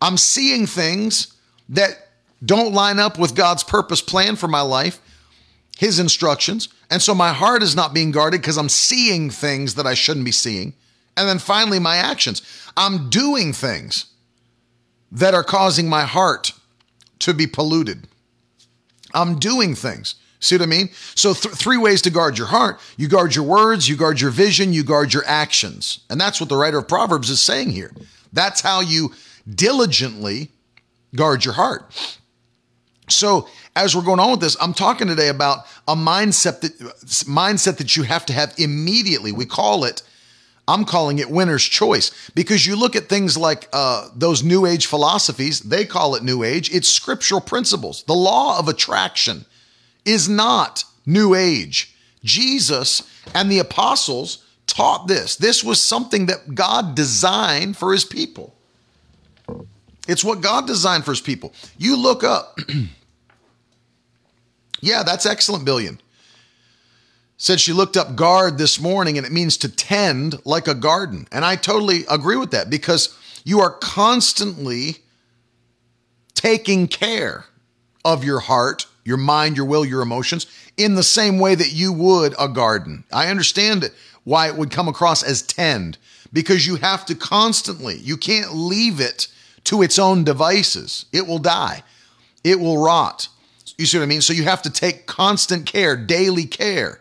I'm 0.00 0.16
seeing 0.16 0.66
things 0.66 1.34
that 1.68 2.08
don't 2.44 2.72
line 2.72 2.98
up 2.98 3.18
with 3.18 3.34
God's 3.34 3.64
purpose 3.64 4.00
plan 4.00 4.36
for 4.36 4.48
my 4.48 4.62
life, 4.62 5.00
His 5.76 5.98
instructions. 5.98 6.68
And 6.90 7.02
so 7.02 7.14
my 7.14 7.32
heart 7.32 7.62
is 7.62 7.76
not 7.76 7.92
being 7.92 8.10
guarded 8.10 8.40
because 8.40 8.56
I'm 8.56 8.68
seeing 8.68 9.28
things 9.28 9.74
that 9.74 9.86
I 9.86 9.94
shouldn't 9.94 10.24
be 10.24 10.32
seeing. 10.32 10.72
And 11.16 11.28
then 11.28 11.38
finally, 11.38 11.78
my 11.78 11.96
actions. 11.96 12.42
I'm 12.76 13.10
doing 13.10 13.52
things 13.52 14.06
that 15.12 15.34
are 15.34 15.44
causing 15.44 15.88
my 15.88 16.02
heart 16.02 16.52
to 17.20 17.32
be 17.32 17.46
polluted. 17.46 18.06
I'm 19.14 19.38
doing 19.38 19.74
things. 19.74 20.16
See 20.40 20.54
what 20.56 20.62
I 20.62 20.66
mean? 20.66 20.90
So, 21.14 21.32
th- 21.32 21.54
three 21.54 21.78
ways 21.78 22.02
to 22.02 22.10
guard 22.10 22.38
your 22.38 22.48
heart 22.48 22.78
you 22.96 23.08
guard 23.08 23.34
your 23.34 23.44
words, 23.44 23.88
you 23.88 23.96
guard 23.96 24.20
your 24.20 24.30
vision, 24.30 24.72
you 24.72 24.84
guard 24.84 25.12
your 25.12 25.24
actions. 25.26 26.00
And 26.10 26.20
that's 26.20 26.40
what 26.40 26.48
the 26.48 26.56
writer 26.56 26.78
of 26.78 26.88
Proverbs 26.88 27.30
is 27.30 27.40
saying 27.40 27.70
here. 27.70 27.92
That's 28.32 28.60
how 28.60 28.80
you 28.80 29.12
diligently 29.48 30.50
guard 31.14 31.44
your 31.44 31.54
heart. 31.54 32.18
So, 33.08 33.48
as 33.74 33.94
we're 33.94 34.02
going 34.02 34.20
on 34.20 34.32
with 34.32 34.40
this, 34.40 34.56
I'm 34.60 34.74
talking 34.74 35.06
today 35.08 35.28
about 35.28 35.66
a 35.88 35.94
mindset 35.94 36.60
that 36.60 36.78
mindset 37.26 37.78
that 37.78 37.96
you 37.96 38.02
have 38.02 38.26
to 38.26 38.32
have 38.32 38.54
immediately. 38.58 39.32
We 39.32 39.46
call 39.46 39.84
it 39.84 40.02
I'm 40.68 40.84
calling 40.84 41.18
it 41.18 41.30
winner's 41.30 41.64
choice 41.64 42.30
because 42.34 42.66
you 42.66 42.76
look 42.76 42.96
at 42.96 43.08
things 43.08 43.36
like 43.36 43.68
uh, 43.72 44.08
those 44.14 44.42
new 44.42 44.66
age 44.66 44.86
philosophies, 44.86 45.60
they 45.60 45.84
call 45.84 46.16
it 46.16 46.24
new 46.24 46.42
age. 46.42 46.74
It's 46.74 46.88
scriptural 46.88 47.40
principles. 47.40 48.02
The 48.04 48.14
law 48.14 48.58
of 48.58 48.68
attraction 48.68 49.44
is 50.04 50.28
not 50.28 50.84
new 51.04 51.34
age. 51.34 51.94
Jesus 52.24 53.02
and 53.34 53.50
the 53.50 53.60
apostles 53.60 54.44
taught 54.66 55.06
this. 55.06 55.36
This 55.36 55.62
was 55.62 55.80
something 55.80 56.26
that 56.26 56.54
God 56.54 56.96
designed 56.96 57.76
for 57.76 57.92
his 57.92 58.04
people. 58.04 58.52
It's 60.08 60.24
what 60.24 60.40
God 60.40 60.66
designed 60.66 61.04
for 61.04 61.12
his 61.12 61.20
people. 61.20 61.52
You 61.78 61.96
look 61.96 62.24
up. 62.24 62.58
yeah, 64.80 65.04
that's 65.04 65.26
excellent, 65.26 65.64
Billion 65.64 66.00
said 67.36 67.60
she 67.60 67.72
looked 67.72 67.96
up 67.96 68.16
guard 68.16 68.58
this 68.58 68.80
morning 68.80 69.18
and 69.18 69.26
it 69.26 69.32
means 69.32 69.56
to 69.58 69.68
tend 69.68 70.40
like 70.44 70.66
a 70.68 70.74
garden. 70.74 71.28
And 71.30 71.44
I 71.44 71.56
totally 71.56 72.04
agree 72.08 72.36
with 72.36 72.50
that 72.52 72.70
because 72.70 73.16
you 73.44 73.60
are 73.60 73.70
constantly 73.70 74.96
taking 76.34 76.88
care 76.88 77.44
of 78.04 78.24
your 78.24 78.40
heart, 78.40 78.86
your 79.04 79.16
mind, 79.16 79.56
your 79.56 79.66
will, 79.66 79.84
your 79.84 80.02
emotions 80.02 80.46
in 80.76 80.94
the 80.94 81.02
same 81.02 81.38
way 81.38 81.54
that 81.54 81.72
you 81.72 81.92
would 81.92 82.34
a 82.38 82.48
garden. 82.48 83.04
I 83.12 83.28
understand 83.28 83.90
why 84.24 84.48
it 84.48 84.56
would 84.56 84.70
come 84.70 84.88
across 84.88 85.22
as 85.22 85.42
tend 85.42 85.98
because 86.32 86.66
you 86.66 86.76
have 86.76 87.06
to 87.06 87.14
constantly, 87.14 87.96
you 87.96 88.16
can't 88.16 88.54
leave 88.54 89.00
it 89.00 89.28
to 89.64 89.82
its 89.82 89.98
own 89.98 90.24
devices. 90.24 91.06
It 91.12 91.26
will 91.26 91.38
die. 91.38 91.82
It 92.44 92.60
will 92.60 92.82
rot. 92.82 93.28
You 93.78 93.86
see 93.86 93.98
what 93.98 94.04
I 94.04 94.06
mean? 94.06 94.22
So 94.22 94.32
you 94.32 94.44
have 94.44 94.62
to 94.62 94.70
take 94.70 95.06
constant 95.06 95.66
care, 95.66 95.96
daily 95.96 96.44
care 96.44 97.00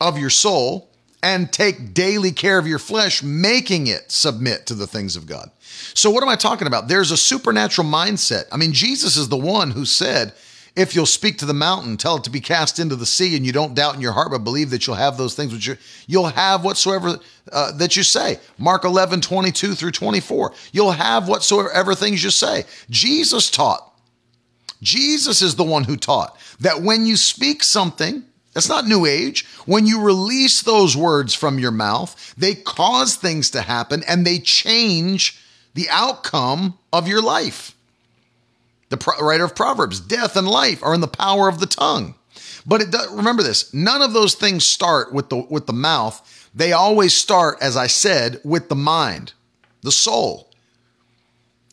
of 0.00 0.18
your 0.18 0.30
soul 0.30 0.90
and 1.22 1.52
take 1.52 1.94
daily 1.94 2.32
care 2.32 2.58
of 2.58 2.66
your 2.66 2.78
flesh, 2.78 3.22
making 3.22 3.86
it 3.86 4.12
submit 4.12 4.66
to 4.66 4.74
the 4.74 4.86
things 4.86 5.16
of 5.16 5.26
God. 5.26 5.50
So, 5.94 6.10
what 6.10 6.22
am 6.22 6.28
I 6.28 6.36
talking 6.36 6.66
about? 6.66 6.88
There's 6.88 7.10
a 7.10 7.16
supernatural 7.16 7.86
mindset. 7.86 8.44
I 8.52 8.56
mean, 8.56 8.72
Jesus 8.72 9.16
is 9.16 9.28
the 9.28 9.36
one 9.36 9.70
who 9.70 9.84
said, 9.84 10.34
if 10.76 10.94
you'll 10.94 11.06
speak 11.06 11.38
to 11.38 11.46
the 11.46 11.54
mountain, 11.54 11.96
tell 11.96 12.16
it 12.16 12.24
to 12.24 12.30
be 12.30 12.40
cast 12.40 12.80
into 12.80 12.96
the 12.96 13.06
sea, 13.06 13.36
and 13.36 13.46
you 13.46 13.52
don't 13.52 13.74
doubt 13.74 13.94
in 13.94 14.00
your 14.00 14.12
heart, 14.12 14.32
but 14.32 14.38
believe 14.38 14.70
that 14.70 14.86
you'll 14.86 14.96
have 14.96 15.16
those 15.16 15.34
things 15.34 15.52
which 15.52 15.66
you, 15.66 15.76
you'll 16.08 16.26
have 16.26 16.64
whatsoever 16.64 17.16
uh, 17.52 17.72
that 17.72 17.96
you 17.96 18.02
say. 18.02 18.38
Mark 18.58 18.84
11, 18.84 19.20
22 19.20 19.74
through 19.74 19.92
24. 19.92 20.52
You'll 20.72 20.90
have 20.90 21.28
whatsoever 21.28 21.94
things 21.94 22.24
you 22.24 22.30
say. 22.30 22.64
Jesus 22.90 23.50
taught. 23.50 23.92
Jesus 24.82 25.42
is 25.42 25.54
the 25.54 25.64
one 25.64 25.84
who 25.84 25.96
taught 25.96 26.36
that 26.60 26.82
when 26.82 27.06
you 27.06 27.16
speak 27.16 27.62
something, 27.62 28.24
that's 28.54 28.68
not 28.68 28.86
new 28.86 29.04
age. 29.04 29.44
When 29.66 29.84
you 29.84 30.00
release 30.00 30.62
those 30.62 30.96
words 30.96 31.34
from 31.34 31.58
your 31.58 31.72
mouth, 31.72 32.34
they 32.38 32.54
cause 32.54 33.16
things 33.16 33.50
to 33.50 33.60
happen 33.60 34.02
and 34.08 34.24
they 34.24 34.38
change 34.38 35.40
the 35.74 35.88
outcome 35.90 36.78
of 36.92 37.08
your 37.08 37.20
life. 37.20 37.76
The 38.90 39.14
writer 39.20 39.44
of 39.44 39.56
Proverbs, 39.56 39.98
death 39.98 40.36
and 40.36 40.48
life 40.48 40.82
are 40.84 40.94
in 40.94 41.00
the 41.00 41.08
power 41.08 41.48
of 41.48 41.58
the 41.58 41.66
tongue. 41.66 42.14
But 42.64 42.80
it 42.80 42.90
does, 42.92 43.10
remember 43.12 43.42
this, 43.42 43.74
none 43.74 44.00
of 44.00 44.12
those 44.12 44.34
things 44.34 44.64
start 44.64 45.12
with 45.12 45.28
the 45.28 45.36
with 45.50 45.66
the 45.66 45.72
mouth. 45.72 46.48
They 46.54 46.72
always 46.72 47.12
start 47.12 47.58
as 47.60 47.76
I 47.76 47.88
said 47.88 48.40
with 48.44 48.68
the 48.68 48.76
mind, 48.76 49.32
the 49.82 49.92
soul. 49.92 50.48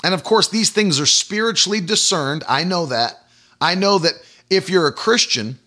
And 0.03 0.15
of 0.15 0.23
course 0.23 0.49
these 0.49 0.71
things 0.71 0.99
are 0.99 1.05
spiritually 1.05 1.79
discerned. 1.79 2.43
I 2.49 2.63
know 2.63 2.87
that. 2.87 3.23
I 3.61 3.75
know 3.75 3.99
that 3.99 4.15
if 4.49 4.69
you're 4.69 4.87
a 4.87 4.91
Christian, 4.91 5.59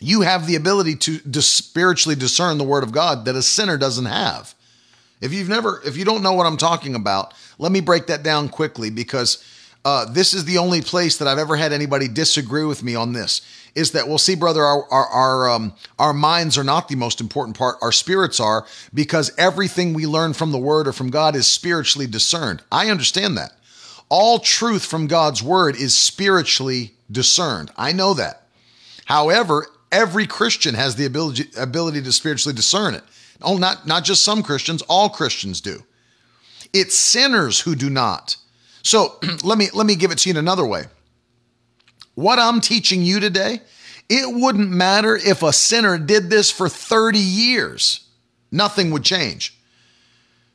you 0.00 0.22
have 0.22 0.46
the 0.46 0.56
ability 0.56 0.96
to 0.96 1.42
spiritually 1.42 2.16
discern 2.16 2.58
the 2.58 2.64
word 2.64 2.82
of 2.82 2.92
God 2.92 3.24
that 3.24 3.36
a 3.36 3.42
sinner 3.42 3.76
doesn't 3.76 4.06
have. 4.06 4.54
If 5.20 5.32
you've 5.32 5.48
never, 5.48 5.80
if 5.86 5.96
you 5.96 6.04
don't 6.04 6.22
know 6.22 6.32
what 6.32 6.46
I'm 6.46 6.56
talking 6.56 6.94
about, 6.94 7.32
let 7.58 7.72
me 7.72 7.80
break 7.80 8.08
that 8.08 8.22
down 8.22 8.48
quickly 8.48 8.90
because 8.90 9.42
uh, 9.84 10.06
this 10.06 10.32
is 10.32 10.44
the 10.44 10.58
only 10.58 10.80
place 10.80 11.18
that 11.18 11.28
I've 11.28 11.38
ever 11.38 11.56
had 11.56 11.72
anybody 11.72 12.08
disagree 12.08 12.64
with 12.64 12.82
me 12.82 12.94
on 12.94 13.12
this. 13.12 13.42
Is 13.74 13.92
that 13.92 14.06
well, 14.08 14.18
see, 14.18 14.34
brother, 14.34 14.62
our 14.62 14.84
our 14.90 15.06
our, 15.06 15.50
um, 15.50 15.72
our 15.98 16.12
minds 16.12 16.56
are 16.56 16.64
not 16.64 16.88
the 16.88 16.96
most 16.96 17.20
important 17.20 17.58
part. 17.58 17.76
Our 17.82 17.92
spirits 17.92 18.38
are 18.38 18.66
because 18.92 19.32
everything 19.36 19.92
we 19.92 20.06
learn 20.06 20.32
from 20.32 20.52
the 20.52 20.58
Word 20.58 20.86
or 20.86 20.92
from 20.92 21.10
God 21.10 21.34
is 21.34 21.46
spiritually 21.46 22.06
discerned. 22.06 22.62
I 22.70 22.88
understand 22.90 23.36
that. 23.36 23.52
All 24.08 24.38
truth 24.38 24.86
from 24.86 25.06
God's 25.06 25.42
Word 25.42 25.74
is 25.76 25.96
spiritually 25.96 26.92
discerned. 27.10 27.72
I 27.76 27.92
know 27.92 28.14
that. 28.14 28.42
However, 29.06 29.66
every 29.94 30.26
Christian 30.26 30.74
has 30.74 30.96
the 30.96 31.06
ability 31.06 31.48
ability 31.56 32.02
to 32.02 32.12
spiritually 32.12 32.54
discern 32.54 32.94
it. 32.94 33.04
Oh, 33.40 33.56
not 33.56 33.86
not 33.86 34.04
just 34.04 34.24
some 34.24 34.42
Christians, 34.42 34.82
all 34.82 35.08
Christians 35.08 35.60
do. 35.60 35.82
It's 36.72 36.96
sinners 36.96 37.60
who 37.60 37.76
do 37.76 37.88
not. 37.88 38.36
So 38.82 39.18
let 39.44 39.56
me 39.56 39.68
let 39.72 39.86
me 39.86 39.94
give 39.94 40.10
it 40.10 40.18
to 40.18 40.28
you 40.28 40.32
in 40.32 40.36
another 40.36 40.66
way. 40.66 40.84
What 42.14 42.38
I'm 42.38 42.60
teaching 42.60 43.02
you 43.02 43.20
today, 43.20 43.60
it 44.08 44.34
wouldn't 44.34 44.70
matter 44.70 45.16
if 45.16 45.42
a 45.42 45.52
sinner 45.52 45.98
did 45.98 46.30
this 46.30 46.50
for 46.50 46.68
30 46.68 47.18
years. 47.18 48.06
Nothing 48.52 48.90
would 48.90 49.04
change. 49.04 49.56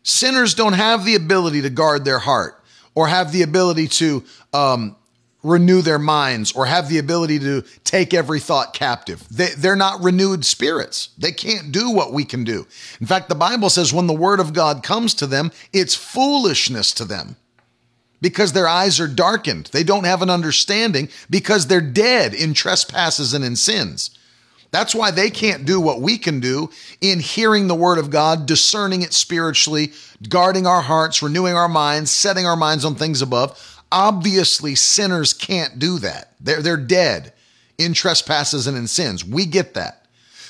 Sinners 0.04 0.54
don't 0.54 0.74
have 0.74 1.04
the 1.04 1.16
ability 1.16 1.62
to 1.64 1.70
guard 1.70 2.06
their 2.06 2.20
heart 2.20 2.64
or 2.96 3.08
have 3.08 3.32
the 3.32 3.42
ability 3.42 3.88
to 3.88 4.24
um, 4.54 4.96
renew 5.44 5.82
their 5.82 6.00
minds 6.00 6.52
or 6.52 6.66
have 6.66 6.90
the 6.90 6.98
ability 6.98 7.40
to 7.40 7.64
take 7.84 8.14
every 8.14 8.40
thought 8.40 8.74
captive. 8.74 9.26
They, 9.30 9.50
they're 9.58 9.76
not 9.76 10.04
renewed 10.04 10.44
spirits. 10.44 11.10
They 11.18 11.32
can't 11.32 11.72
do 11.72 11.90
what 11.92 12.12
we 12.12 12.26
can 12.26 12.44
do. 12.44 12.68
In 13.00 13.08
fact, 13.08 13.30
the 13.30 13.36
Bible 13.36 13.70
says 13.70 13.94
when 13.94 14.08
the 14.08 14.14
word 14.14 14.40
of 14.40 14.54
God 14.54 14.84
comes 14.84 15.14
to 15.16 15.28
them, 15.28 15.52
it's 15.72 15.96
foolishness 15.96 16.94
to 16.96 17.06
them 17.06 17.38
because 18.22 18.52
their 18.52 18.68
eyes 18.68 19.00
are 19.00 19.08
darkened. 19.08 19.68
They 19.68 19.84
don't 19.84 20.04
have 20.04 20.22
an 20.22 20.30
understanding 20.30 21.10
because 21.30 21.68
they're 21.68 21.82
dead 21.82 22.34
in 22.34 22.54
trespasses 22.54 23.34
and 23.34 23.46
in 23.46 23.56
sins. 23.56 24.12
That's 24.72 24.94
why 24.94 25.12
they 25.12 25.32
can't 25.32 25.66
do 25.66 25.82
what 25.82 26.02
we 26.02 26.18
can 26.18 26.40
do 26.40 26.70
in 27.02 27.20
hearing 27.20 27.68
the 27.68 27.76
word 27.76 27.98
of 27.98 28.12
God, 28.12 28.46
discerning 28.46 29.02
it 29.02 29.14
spiritually, 29.14 29.94
guarding 30.28 30.68
our 30.68 30.82
hearts, 30.82 31.24
renewing 31.24 31.56
our 31.56 31.70
minds, 31.70 32.12
setting 32.12 32.46
our 32.46 32.56
minds 32.56 32.86
on 32.86 32.94
things 32.96 33.22
above. 33.22 33.79
Obviously, 33.92 34.76
sinners 34.76 35.34
can't 35.34 35.80
do 35.80 36.00
that. 36.00 36.34
They're, 36.40 36.62
they're 36.62 36.78
dead 36.78 37.34
in 37.78 37.94
trespasses 37.94 38.68
and 38.68 38.78
in 38.78 38.88
sins. 38.88 39.26
We 39.26 39.46
get 39.46 39.74
that. 39.74 40.06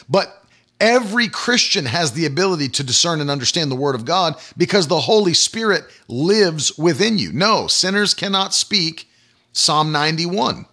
But 0.10 0.40
Every 0.80 1.28
Christian 1.28 1.86
has 1.86 2.14
the 2.14 2.26
ability 2.26 2.70
to 2.70 2.84
discern 2.84 3.20
and 3.20 3.30
understand 3.30 3.70
the 3.70 3.76
Word 3.76 3.96
of 3.96 4.06
God 4.06 4.36
because 4.56 4.88
the 4.88 5.02
Holy 5.02 5.34
Spirit 5.34 5.84
lives 6.08 6.78
within 6.78 7.18
you. 7.18 7.34
No, 7.34 7.68
sinners 7.68 8.14
cannot 8.14 8.54
speak 8.54 9.10
Psalm 9.52 9.92
91. 9.92 10.66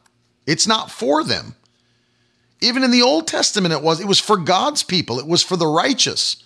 It's 0.46 0.66
not 0.66 0.92
for 0.92 1.24
them. 1.24 1.56
Even 2.60 2.84
in 2.84 2.92
the 2.92 3.02
Old 3.02 3.26
Testament, 3.26 3.74
it 3.74 3.82
was 3.82 4.00
it 4.00 4.06
was 4.06 4.20
for 4.20 4.36
God's 4.36 4.84
people. 4.84 5.18
It 5.18 5.26
was 5.26 5.42
for 5.42 5.56
the 5.56 5.66
righteous. 5.66 6.42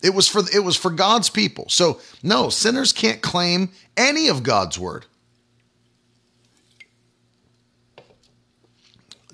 It 0.00 0.14
was 0.14 0.28
for 0.28 0.42
it 0.54 0.60
was 0.60 0.76
for 0.76 0.90
God's 0.90 1.28
people. 1.28 1.68
So 1.68 2.00
no, 2.22 2.50
sinners 2.50 2.92
can't 2.92 3.20
claim 3.20 3.70
any 3.96 4.28
of 4.28 4.44
God's 4.44 4.78
word. 4.78 5.06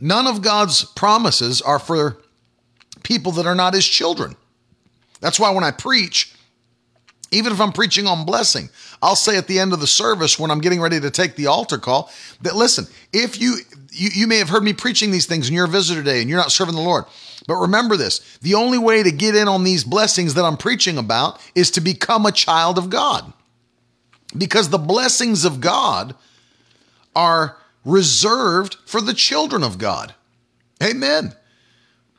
None 0.00 0.26
of 0.26 0.42
God's 0.42 0.84
promises 0.84 1.60
are 1.60 1.78
for 1.78 2.18
people 3.02 3.32
that 3.32 3.46
are 3.46 3.54
not 3.54 3.74
his 3.74 3.86
children. 3.86 4.36
That's 5.20 5.40
why 5.40 5.50
when 5.50 5.64
I 5.64 5.70
preach, 5.70 6.34
even 7.30 7.52
if 7.52 7.60
I'm 7.60 7.72
preaching 7.72 8.06
on 8.06 8.24
blessing, 8.24 8.70
I'll 9.02 9.16
say 9.16 9.36
at 9.36 9.46
the 9.46 9.58
end 9.58 9.72
of 9.72 9.80
the 9.80 9.86
service 9.86 10.38
when 10.38 10.50
I'm 10.50 10.60
getting 10.60 10.80
ready 10.80 11.00
to 11.00 11.10
take 11.10 11.36
the 11.36 11.46
altar 11.46 11.78
call 11.78 12.10
that 12.42 12.56
listen, 12.56 12.86
if 13.12 13.40
you 13.40 13.58
you, 13.90 14.10
you 14.14 14.26
may 14.26 14.38
have 14.38 14.48
heard 14.48 14.62
me 14.62 14.72
preaching 14.72 15.10
these 15.10 15.26
things 15.26 15.48
and 15.48 15.54
you're 15.54 15.64
a 15.64 15.68
visitor 15.68 16.02
today 16.02 16.20
and 16.20 16.28
you're 16.28 16.38
not 16.38 16.52
serving 16.52 16.74
the 16.74 16.80
Lord. 16.80 17.04
But 17.46 17.56
remember 17.56 17.96
this 17.96 18.38
the 18.40 18.54
only 18.54 18.78
way 18.78 19.02
to 19.02 19.10
get 19.10 19.34
in 19.34 19.48
on 19.48 19.64
these 19.64 19.84
blessings 19.84 20.34
that 20.34 20.44
I'm 20.44 20.56
preaching 20.56 20.98
about 20.98 21.40
is 21.54 21.70
to 21.72 21.80
become 21.80 22.26
a 22.26 22.32
child 22.32 22.78
of 22.78 22.90
God. 22.90 23.32
Because 24.36 24.68
the 24.68 24.78
blessings 24.78 25.44
of 25.44 25.60
God 25.60 26.14
are 27.16 27.56
reserved 27.88 28.76
for 28.84 29.00
the 29.00 29.14
children 29.14 29.64
of 29.64 29.78
God. 29.78 30.14
Amen. 30.82 31.34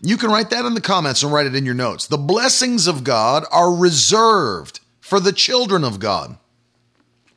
You 0.01 0.17
can 0.17 0.31
write 0.31 0.49
that 0.49 0.65
in 0.65 0.73
the 0.73 0.81
comments 0.81 1.23
and 1.23 1.31
write 1.31 1.45
it 1.45 1.55
in 1.55 1.65
your 1.65 1.75
notes. 1.75 2.07
The 2.07 2.17
blessings 2.17 2.87
of 2.87 3.03
God 3.03 3.45
are 3.51 3.73
reserved 3.73 4.79
for 4.99 5.19
the 5.19 5.33
children 5.33 5.83
of 5.83 5.99
God. 5.99 6.37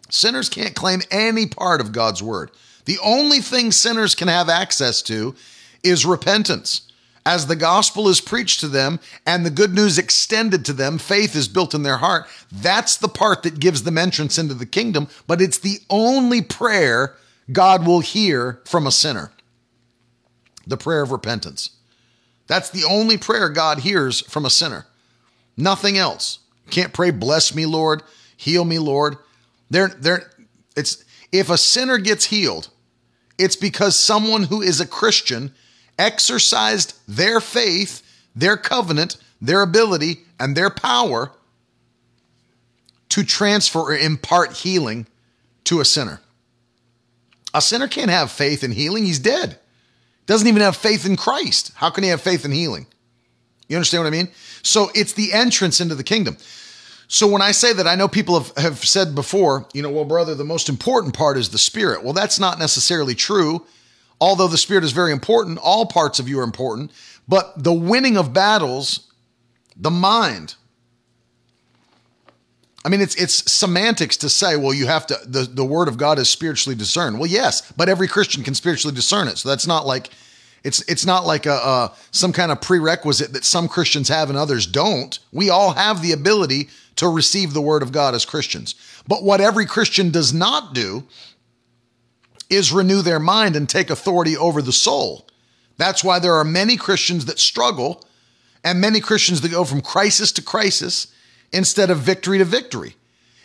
Sinners 0.08 0.48
can't 0.48 0.74
claim 0.74 1.02
any 1.10 1.46
part 1.46 1.80
of 1.80 1.92
God's 1.92 2.22
word. 2.22 2.50
The 2.84 2.98
only 3.02 3.40
thing 3.40 3.70
sinners 3.70 4.14
can 4.14 4.28
have 4.28 4.48
access 4.48 5.02
to 5.02 5.34
is 5.82 6.06
repentance. 6.06 6.82
As 7.24 7.46
the 7.46 7.56
gospel 7.56 8.08
is 8.08 8.20
preached 8.20 8.60
to 8.60 8.68
them 8.68 8.98
and 9.26 9.46
the 9.46 9.50
good 9.50 9.72
news 9.72 9.98
extended 9.98 10.64
to 10.64 10.72
them, 10.72 10.98
faith 10.98 11.36
is 11.36 11.48
built 11.48 11.74
in 11.74 11.82
their 11.82 11.98
heart. 11.98 12.26
That's 12.50 12.96
the 12.96 13.08
part 13.08 13.42
that 13.44 13.60
gives 13.60 13.84
them 13.84 13.96
entrance 13.96 14.38
into 14.38 14.54
the 14.54 14.66
kingdom, 14.66 15.08
but 15.26 15.40
it's 15.40 15.58
the 15.58 15.78
only 15.88 16.42
prayer 16.42 17.14
God 17.50 17.86
will 17.86 18.00
hear 18.00 18.60
from 18.66 18.86
a 18.86 18.92
sinner 18.92 19.32
the 20.66 20.76
prayer 20.76 21.02
of 21.02 21.10
repentance. 21.10 21.70
That's 22.46 22.70
the 22.70 22.84
only 22.84 23.18
prayer 23.18 23.48
God 23.48 23.80
hears 23.80 24.20
from 24.20 24.44
a 24.44 24.50
sinner. 24.50 24.86
Nothing 25.56 25.98
else. 25.98 26.38
Can't 26.70 26.92
pray, 26.92 27.10
bless 27.10 27.54
me, 27.54 27.66
Lord, 27.66 28.02
heal 28.36 28.64
me, 28.64 28.78
Lord. 28.78 29.16
They're, 29.70 29.88
they're, 29.88 30.30
it's, 30.76 31.04
if 31.32 31.50
a 31.50 31.58
sinner 31.58 31.98
gets 31.98 32.26
healed, 32.26 32.68
it's 33.38 33.56
because 33.56 33.96
someone 33.96 34.44
who 34.44 34.62
is 34.62 34.80
a 34.80 34.86
Christian 34.86 35.52
exercised 35.98 36.98
their 37.08 37.40
faith, 37.40 38.02
their 38.34 38.56
covenant, 38.56 39.16
their 39.40 39.62
ability, 39.62 40.20
and 40.38 40.56
their 40.56 40.70
power 40.70 41.32
to 43.08 43.24
transfer 43.24 43.80
or 43.80 43.96
impart 43.96 44.52
healing 44.58 45.06
to 45.64 45.80
a 45.80 45.84
sinner. 45.84 46.20
A 47.54 47.60
sinner 47.60 47.88
can't 47.88 48.10
have 48.10 48.30
faith 48.30 48.64
in 48.64 48.72
healing, 48.72 49.04
he's 49.04 49.18
dead. 49.18 49.58
Doesn't 50.26 50.48
even 50.48 50.62
have 50.62 50.76
faith 50.76 51.04
in 51.04 51.16
Christ. 51.16 51.72
How 51.74 51.90
can 51.90 52.04
he 52.04 52.10
have 52.10 52.20
faith 52.20 52.44
in 52.44 52.52
healing? 52.52 52.86
You 53.68 53.76
understand 53.76 54.04
what 54.04 54.08
I 54.08 54.16
mean? 54.16 54.28
So 54.62 54.90
it's 54.94 55.14
the 55.14 55.32
entrance 55.32 55.80
into 55.80 55.94
the 55.94 56.04
kingdom. 56.04 56.36
So 57.08 57.26
when 57.26 57.42
I 57.42 57.52
say 57.52 57.72
that, 57.74 57.86
I 57.86 57.94
know 57.94 58.08
people 58.08 58.40
have, 58.40 58.56
have 58.56 58.78
said 58.78 59.14
before, 59.14 59.66
you 59.74 59.82
know, 59.82 59.90
well, 59.90 60.04
brother, 60.04 60.34
the 60.34 60.44
most 60.44 60.68
important 60.68 61.14
part 61.14 61.36
is 61.36 61.50
the 61.50 61.58
spirit. 61.58 62.02
Well, 62.02 62.14
that's 62.14 62.38
not 62.38 62.58
necessarily 62.58 63.14
true. 63.14 63.66
Although 64.20 64.48
the 64.48 64.56
spirit 64.56 64.84
is 64.84 64.92
very 64.92 65.12
important, 65.12 65.58
all 65.58 65.84
parts 65.84 66.18
of 66.18 66.28
you 66.28 66.38
are 66.40 66.44
important. 66.44 66.92
But 67.28 67.62
the 67.62 67.72
winning 67.72 68.16
of 68.16 68.32
battles, 68.32 69.10
the 69.76 69.90
mind, 69.90 70.54
I 72.84 72.88
mean, 72.88 73.00
it's 73.00 73.14
it's 73.14 73.50
semantics 73.50 74.16
to 74.18 74.28
say, 74.28 74.56
well, 74.56 74.74
you 74.74 74.86
have 74.86 75.06
to 75.06 75.18
the, 75.24 75.42
the 75.42 75.64
word 75.64 75.88
of 75.88 75.96
God 75.96 76.18
is 76.18 76.28
spiritually 76.28 76.76
discerned. 76.76 77.18
Well, 77.18 77.30
yes, 77.30 77.72
but 77.72 77.88
every 77.88 78.08
Christian 78.08 78.42
can 78.42 78.54
spiritually 78.54 78.94
discern 78.94 79.28
it. 79.28 79.38
So 79.38 79.48
that's 79.48 79.66
not 79.66 79.86
like 79.86 80.10
it's 80.64 80.82
it's 80.90 81.06
not 81.06 81.24
like 81.24 81.46
a, 81.46 81.54
a 81.54 81.92
some 82.10 82.32
kind 82.32 82.50
of 82.50 82.60
prerequisite 82.60 83.32
that 83.34 83.44
some 83.44 83.68
Christians 83.68 84.08
have 84.08 84.30
and 84.30 84.38
others 84.38 84.66
don't. 84.66 85.18
We 85.32 85.48
all 85.48 85.72
have 85.72 86.02
the 86.02 86.12
ability 86.12 86.70
to 86.96 87.08
receive 87.08 87.52
the 87.52 87.60
word 87.60 87.82
of 87.82 87.92
God 87.92 88.14
as 88.14 88.24
Christians. 88.24 88.74
But 89.06 89.22
what 89.22 89.40
every 89.40 89.66
Christian 89.66 90.10
does 90.10 90.32
not 90.34 90.74
do 90.74 91.04
is 92.50 92.72
renew 92.72 93.00
their 93.00 93.20
mind 93.20 93.56
and 93.56 93.68
take 93.68 93.90
authority 93.90 94.36
over 94.36 94.60
the 94.60 94.72
soul. 94.72 95.26
That's 95.78 96.04
why 96.04 96.18
there 96.18 96.34
are 96.34 96.44
many 96.44 96.76
Christians 96.76 97.24
that 97.26 97.38
struggle 97.38 98.04
and 98.62 98.80
many 98.80 99.00
Christians 99.00 99.40
that 99.40 99.50
go 99.50 99.64
from 99.64 99.80
crisis 99.80 100.32
to 100.32 100.42
crisis 100.42 101.11
instead 101.52 101.90
of 101.90 101.98
victory 101.98 102.38
to 102.38 102.44
victory 102.44 102.96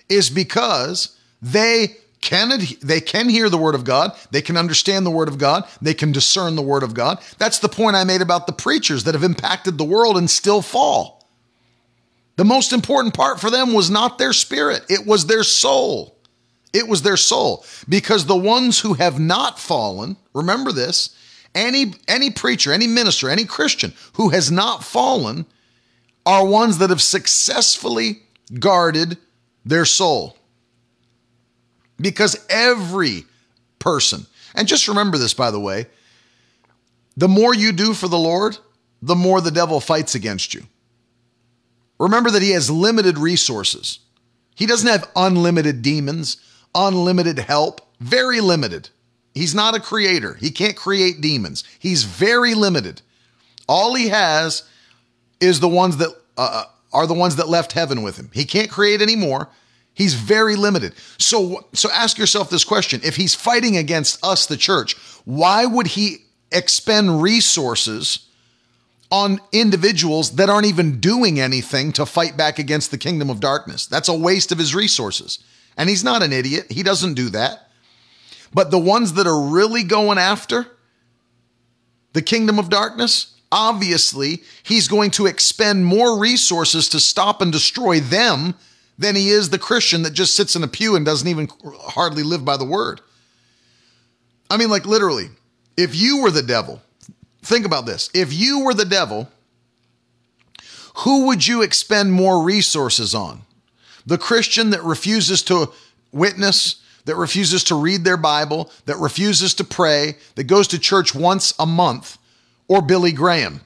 is 0.09 0.29
because 0.29 1.17
they 1.41 1.97
can 2.21 2.59
they 2.81 2.99
can 2.99 3.29
hear 3.29 3.49
the 3.49 3.57
word 3.57 3.75
of 3.75 3.83
God, 3.83 4.11
they 4.31 4.41
can 4.41 4.57
understand 4.57 5.05
the 5.05 5.11
word 5.11 5.27
of 5.27 5.37
God, 5.37 5.67
they 5.81 5.93
can 5.93 6.11
discern 6.11 6.55
the 6.55 6.61
word 6.61 6.83
of 6.83 6.93
God. 6.93 7.19
That's 7.37 7.59
the 7.59 7.69
point 7.69 7.95
I 7.95 8.03
made 8.03 8.21
about 8.21 8.47
the 8.47 8.53
preachers 8.53 9.03
that 9.03 9.13
have 9.13 9.23
impacted 9.23 9.77
the 9.77 9.83
world 9.83 10.17
and 10.17 10.29
still 10.29 10.61
fall. 10.61 11.27
The 12.37 12.45
most 12.45 12.71
important 12.71 13.13
part 13.13 13.39
for 13.39 13.49
them 13.49 13.73
was 13.73 13.89
not 13.89 14.17
their 14.17 14.33
spirit, 14.33 14.83
it 14.89 15.05
was 15.05 15.27
their 15.27 15.43
soul. 15.43 16.15
It 16.73 16.87
was 16.87 17.01
their 17.01 17.17
soul 17.17 17.65
because 17.87 18.25
the 18.25 18.35
ones 18.35 18.81
who 18.81 18.95
have 18.95 19.19
not 19.19 19.57
fallen, 19.57 20.17
remember 20.33 20.71
this, 20.71 21.15
any 21.55 21.93
any 22.07 22.29
preacher, 22.29 22.71
any 22.71 22.87
minister, 22.87 23.29
any 23.29 23.45
Christian 23.45 23.93
who 24.13 24.29
has 24.29 24.51
not 24.51 24.83
fallen 24.83 25.45
are 26.27 26.45
ones 26.45 26.79
that 26.79 26.89
have 26.89 27.01
successfully 27.01 28.21
guarded 28.59 29.17
their 29.63 29.85
soul. 29.85 30.35
Because 31.97 32.45
every 32.49 33.23
person, 33.79 34.25
and 34.53 34.67
just 34.67 34.89
remember 34.89 35.17
this, 35.17 35.33
by 35.33 35.51
the 35.51 35.59
way, 35.59 35.87
the 37.15 37.29
more 37.29 37.55
you 37.55 37.71
do 37.71 37.93
for 37.93 38.09
the 38.09 38.17
Lord, 38.17 38.57
the 39.01 39.15
more 39.15 39.39
the 39.39 39.51
devil 39.51 39.79
fights 39.79 40.15
against 40.15 40.53
you. 40.53 40.63
Remember 41.97 42.29
that 42.29 42.41
he 42.41 42.51
has 42.51 42.69
limited 42.69 43.17
resources. 43.17 43.99
He 44.53 44.65
doesn't 44.65 44.89
have 44.89 45.09
unlimited 45.15 45.81
demons, 45.81 46.37
unlimited 46.75 47.39
help, 47.39 47.79
very 48.01 48.41
limited. 48.41 48.89
He's 49.33 49.55
not 49.55 49.77
a 49.77 49.79
creator. 49.79 50.33
He 50.33 50.51
can't 50.51 50.75
create 50.75 51.21
demons. 51.21 51.63
He's 51.79 52.03
very 52.03 52.53
limited. 52.53 53.01
All 53.69 53.95
he 53.95 54.09
has 54.09 54.63
is 55.39 55.59
the 55.59 55.67
ones 55.67 55.97
that 55.97 56.09
uh, 56.37 56.41
uh 56.41 56.63
are 56.93 57.05
the 57.05 57.13
ones 57.13 57.35
that 57.35 57.49
left 57.49 57.73
heaven 57.73 58.01
with 58.01 58.17
him. 58.17 58.29
He 58.33 58.45
can't 58.45 58.69
create 58.69 59.01
any 59.01 59.15
more. 59.15 59.49
He's 59.93 60.13
very 60.13 60.55
limited. 60.55 60.93
So 61.17 61.67
so 61.73 61.89
ask 61.91 62.17
yourself 62.17 62.49
this 62.49 62.63
question. 62.63 63.01
If 63.03 63.15
he's 63.15 63.35
fighting 63.35 63.77
against 63.77 64.23
us 64.23 64.45
the 64.45 64.57
church, 64.57 64.95
why 65.25 65.65
would 65.65 65.87
he 65.87 66.27
expend 66.51 67.21
resources 67.21 68.27
on 69.11 69.39
individuals 69.51 70.35
that 70.35 70.49
aren't 70.49 70.67
even 70.67 70.99
doing 70.99 71.39
anything 71.39 71.91
to 71.93 72.05
fight 72.05 72.35
back 72.35 72.59
against 72.59 72.91
the 72.91 72.97
kingdom 72.97 73.29
of 73.29 73.39
darkness. 73.39 73.85
That's 73.85 74.09
a 74.09 74.17
waste 74.17 74.51
of 74.51 74.57
his 74.57 74.75
resources. 74.75 75.39
And 75.77 75.89
he's 75.89 76.03
not 76.03 76.23
an 76.23 76.33
idiot. 76.33 76.65
He 76.69 76.83
doesn't 76.83 77.13
do 77.13 77.29
that. 77.29 77.69
But 78.53 78.71
the 78.71 78.79
ones 78.79 79.13
that 79.13 79.27
are 79.27 79.41
really 79.41 79.83
going 79.83 80.17
after 80.17 80.67
the 82.13 82.21
kingdom 82.21 82.59
of 82.59 82.69
darkness, 82.69 83.36
obviously, 83.51 84.43
he's 84.63 84.87
going 84.87 85.11
to 85.11 85.25
expend 85.25 85.85
more 85.85 86.19
resources 86.19 86.89
to 86.89 86.99
stop 86.99 87.41
and 87.41 87.51
destroy 87.51 87.99
them 87.99 88.55
than 88.97 89.15
he 89.15 89.29
is 89.29 89.49
the 89.49 89.59
Christian 89.59 90.03
that 90.03 90.13
just 90.13 90.35
sits 90.35 90.55
in 90.55 90.63
a 90.63 90.67
pew 90.67 90.95
and 90.95 91.05
doesn't 91.05 91.27
even 91.27 91.49
hardly 91.63 92.23
live 92.23 92.43
by 92.43 92.57
the 92.57 92.65
word. 92.65 93.01
I 94.49 94.57
mean, 94.57 94.69
like 94.69 94.85
literally, 94.85 95.29
if 95.75 95.95
you 95.95 96.21
were 96.21 96.31
the 96.31 96.41
devil, 96.41 96.81
Think 97.47 97.65
about 97.65 97.85
this. 97.85 98.09
If 98.13 98.33
you 98.33 98.65
were 98.65 98.73
the 98.73 98.83
devil, 98.83 99.29
who 100.97 101.27
would 101.27 101.47
you 101.47 101.61
expend 101.61 102.11
more 102.11 102.43
resources 102.43 103.15
on? 103.15 103.43
The 104.05 104.17
Christian 104.17 104.71
that 104.71 104.83
refuses 104.83 105.43
to 105.43 105.71
witness, 106.11 106.81
that 107.05 107.15
refuses 107.15 107.63
to 107.65 107.75
read 107.75 108.03
their 108.03 108.17
Bible, 108.17 108.69
that 108.85 108.97
refuses 108.97 109.53
to 109.55 109.63
pray, 109.63 110.17
that 110.35 110.43
goes 110.43 110.67
to 110.67 110.77
church 110.79 111.15
once 111.15 111.53
a 111.57 111.65
month, 111.65 112.16
or 112.67 112.81
Billy 112.81 113.11
Graham? 113.11 113.61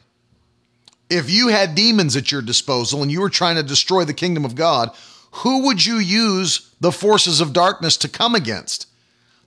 If 1.10 1.30
you 1.30 1.49
had 1.49 1.76
demons 1.76 2.16
at 2.16 2.32
your 2.32 2.41
disposal 2.41 3.02
and 3.02 3.12
you 3.12 3.22
were 3.22 3.30
trying 3.30 3.56
to 3.58 3.64
destroy 3.64 4.06
the 4.06 4.14
kingdom 4.14 4.45
of 4.45 4.56
God, 4.56 4.91
who 5.32 5.66
would 5.66 5.86
you 5.86 5.95
use 5.95 6.70
the 6.80 6.91
forces 6.91 7.41
of 7.41 7.54
darkness 7.54 7.97
to 7.97 8.10
come 8.10 8.36
against? 8.36 8.88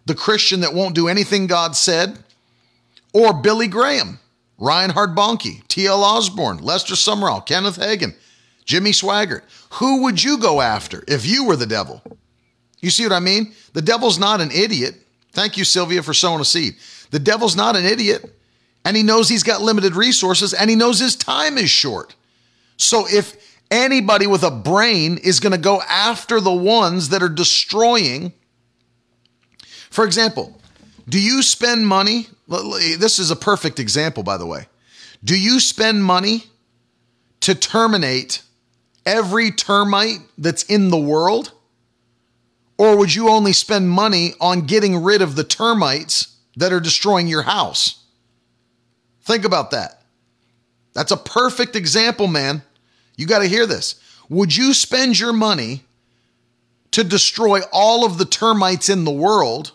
The 0.06 0.14
Christian 0.14 0.60
that 0.60 0.74
won't 0.74 0.94
do 0.94 1.08
anything 1.08 1.46
God 1.46 1.76
said, 1.76 2.18
or 3.12 3.32
Billy 3.32 3.68
Graham? 3.68 4.18
Reinhard 4.58 5.16
Bonnke, 5.16 5.66
T.L. 5.68 6.04
Osborn, 6.04 6.58
Lester 6.58 6.94
Sumrall, 6.94 7.44
Kenneth 7.44 7.78
Hagin, 7.78 8.14
Jimmy 8.64 8.92
Swaggart. 8.92 9.42
Who 9.74 10.02
would 10.02 10.22
you 10.22 10.38
go 10.38 10.60
after 10.60 11.02
if 11.08 11.26
you 11.26 11.44
were 11.44 11.56
the 11.56 11.66
devil? 11.66 12.02
You 12.80 12.90
see 12.90 13.04
what 13.04 13.12
I 13.12 13.20
mean? 13.20 13.54
The 13.72 13.82
devil's 13.82 14.18
not 14.18 14.40
an 14.40 14.50
idiot. 14.50 14.96
Thank 15.32 15.56
you, 15.56 15.64
Sylvia, 15.64 16.02
for 16.02 16.14
sowing 16.14 16.40
a 16.40 16.44
seed. 16.44 16.76
The 17.10 17.18
devil's 17.18 17.56
not 17.56 17.76
an 17.76 17.84
idiot, 17.84 18.24
and 18.84 18.96
he 18.96 19.02
knows 19.02 19.28
he's 19.28 19.42
got 19.42 19.62
limited 19.62 19.96
resources, 19.96 20.52
and 20.52 20.68
he 20.68 20.76
knows 20.76 20.98
his 20.98 21.16
time 21.16 21.58
is 21.58 21.70
short. 21.70 22.14
So 22.76 23.06
if 23.08 23.60
anybody 23.70 24.26
with 24.26 24.42
a 24.42 24.50
brain 24.50 25.18
is 25.18 25.40
going 25.40 25.52
to 25.52 25.58
go 25.58 25.80
after 25.82 26.40
the 26.40 26.52
ones 26.52 27.08
that 27.10 27.22
are 27.22 27.28
destroying, 27.28 28.32
for 29.90 30.04
example, 30.04 30.60
do 31.08 31.20
you 31.20 31.42
spend 31.42 31.86
money? 31.86 32.26
This 32.46 33.18
is 33.18 33.30
a 33.30 33.36
perfect 33.36 33.78
example, 33.78 34.22
by 34.22 34.36
the 34.36 34.46
way. 34.46 34.66
Do 35.22 35.38
you 35.38 35.60
spend 35.60 36.04
money 36.04 36.44
to 37.40 37.54
terminate 37.54 38.42
every 39.06 39.50
termite 39.50 40.18
that's 40.36 40.62
in 40.64 40.90
the 40.90 40.98
world? 40.98 41.52
Or 42.76 42.96
would 42.96 43.14
you 43.14 43.28
only 43.28 43.52
spend 43.52 43.88
money 43.88 44.34
on 44.40 44.62
getting 44.62 45.02
rid 45.02 45.22
of 45.22 45.36
the 45.36 45.44
termites 45.44 46.36
that 46.56 46.72
are 46.72 46.80
destroying 46.80 47.28
your 47.28 47.42
house? 47.42 48.03
Think 49.24 49.44
about 49.44 49.70
that. 49.70 50.02
That's 50.92 51.10
a 51.10 51.16
perfect 51.16 51.76
example, 51.76 52.28
man. 52.28 52.62
You 53.16 53.26
got 53.26 53.40
to 53.40 53.48
hear 53.48 53.66
this. 53.66 54.00
Would 54.28 54.56
you 54.56 54.74
spend 54.74 55.18
your 55.18 55.32
money 55.32 55.82
to 56.92 57.04
destroy 57.04 57.60
all 57.72 58.04
of 58.04 58.18
the 58.18 58.24
termites 58.24 58.88
in 58.88 59.04
the 59.04 59.10
world? 59.10 59.72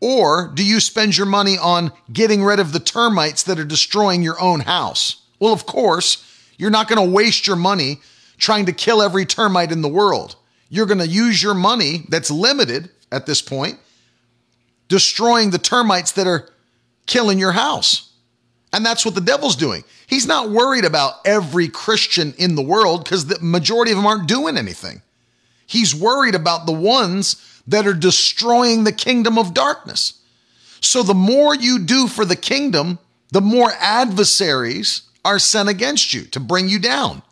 Or 0.00 0.52
do 0.54 0.64
you 0.64 0.80
spend 0.80 1.16
your 1.16 1.26
money 1.26 1.56
on 1.58 1.92
getting 2.12 2.44
rid 2.44 2.60
of 2.60 2.72
the 2.72 2.80
termites 2.80 3.42
that 3.44 3.58
are 3.58 3.64
destroying 3.64 4.22
your 4.22 4.40
own 4.40 4.60
house? 4.60 5.22
Well, 5.40 5.52
of 5.52 5.66
course, 5.66 6.24
you're 6.56 6.70
not 6.70 6.88
going 6.88 7.04
to 7.04 7.14
waste 7.14 7.46
your 7.46 7.56
money 7.56 8.00
trying 8.36 8.66
to 8.66 8.72
kill 8.72 9.02
every 9.02 9.24
termite 9.26 9.72
in 9.72 9.82
the 9.82 9.88
world. 9.88 10.36
You're 10.68 10.86
going 10.86 10.98
to 10.98 11.08
use 11.08 11.42
your 11.42 11.54
money 11.54 12.04
that's 12.08 12.30
limited 12.30 12.90
at 13.10 13.26
this 13.26 13.40
point, 13.40 13.78
destroying 14.88 15.50
the 15.50 15.58
termites 15.58 16.12
that 16.12 16.26
are 16.26 16.48
killing 17.06 17.38
your 17.38 17.52
house. 17.52 18.07
And 18.72 18.84
that's 18.84 19.04
what 19.04 19.14
the 19.14 19.20
devil's 19.20 19.56
doing. 19.56 19.84
He's 20.06 20.26
not 20.26 20.50
worried 20.50 20.84
about 20.84 21.14
every 21.24 21.68
Christian 21.68 22.34
in 22.36 22.54
the 22.54 22.62
world 22.62 23.04
because 23.04 23.26
the 23.26 23.38
majority 23.40 23.92
of 23.92 23.96
them 23.96 24.06
aren't 24.06 24.28
doing 24.28 24.58
anything. 24.58 25.02
He's 25.66 25.94
worried 25.94 26.34
about 26.34 26.66
the 26.66 26.72
ones 26.72 27.62
that 27.66 27.86
are 27.86 27.94
destroying 27.94 28.84
the 28.84 28.92
kingdom 28.92 29.38
of 29.38 29.54
darkness. 29.54 30.20
So 30.80 31.02
the 31.02 31.14
more 31.14 31.54
you 31.54 31.78
do 31.78 32.06
for 32.06 32.24
the 32.24 32.36
kingdom, 32.36 32.98
the 33.30 33.40
more 33.40 33.72
adversaries 33.78 35.02
are 35.24 35.38
sent 35.38 35.68
against 35.68 36.14
you 36.14 36.22
to 36.26 36.40
bring 36.40 36.68
you 36.68 36.78
down. 36.78 37.22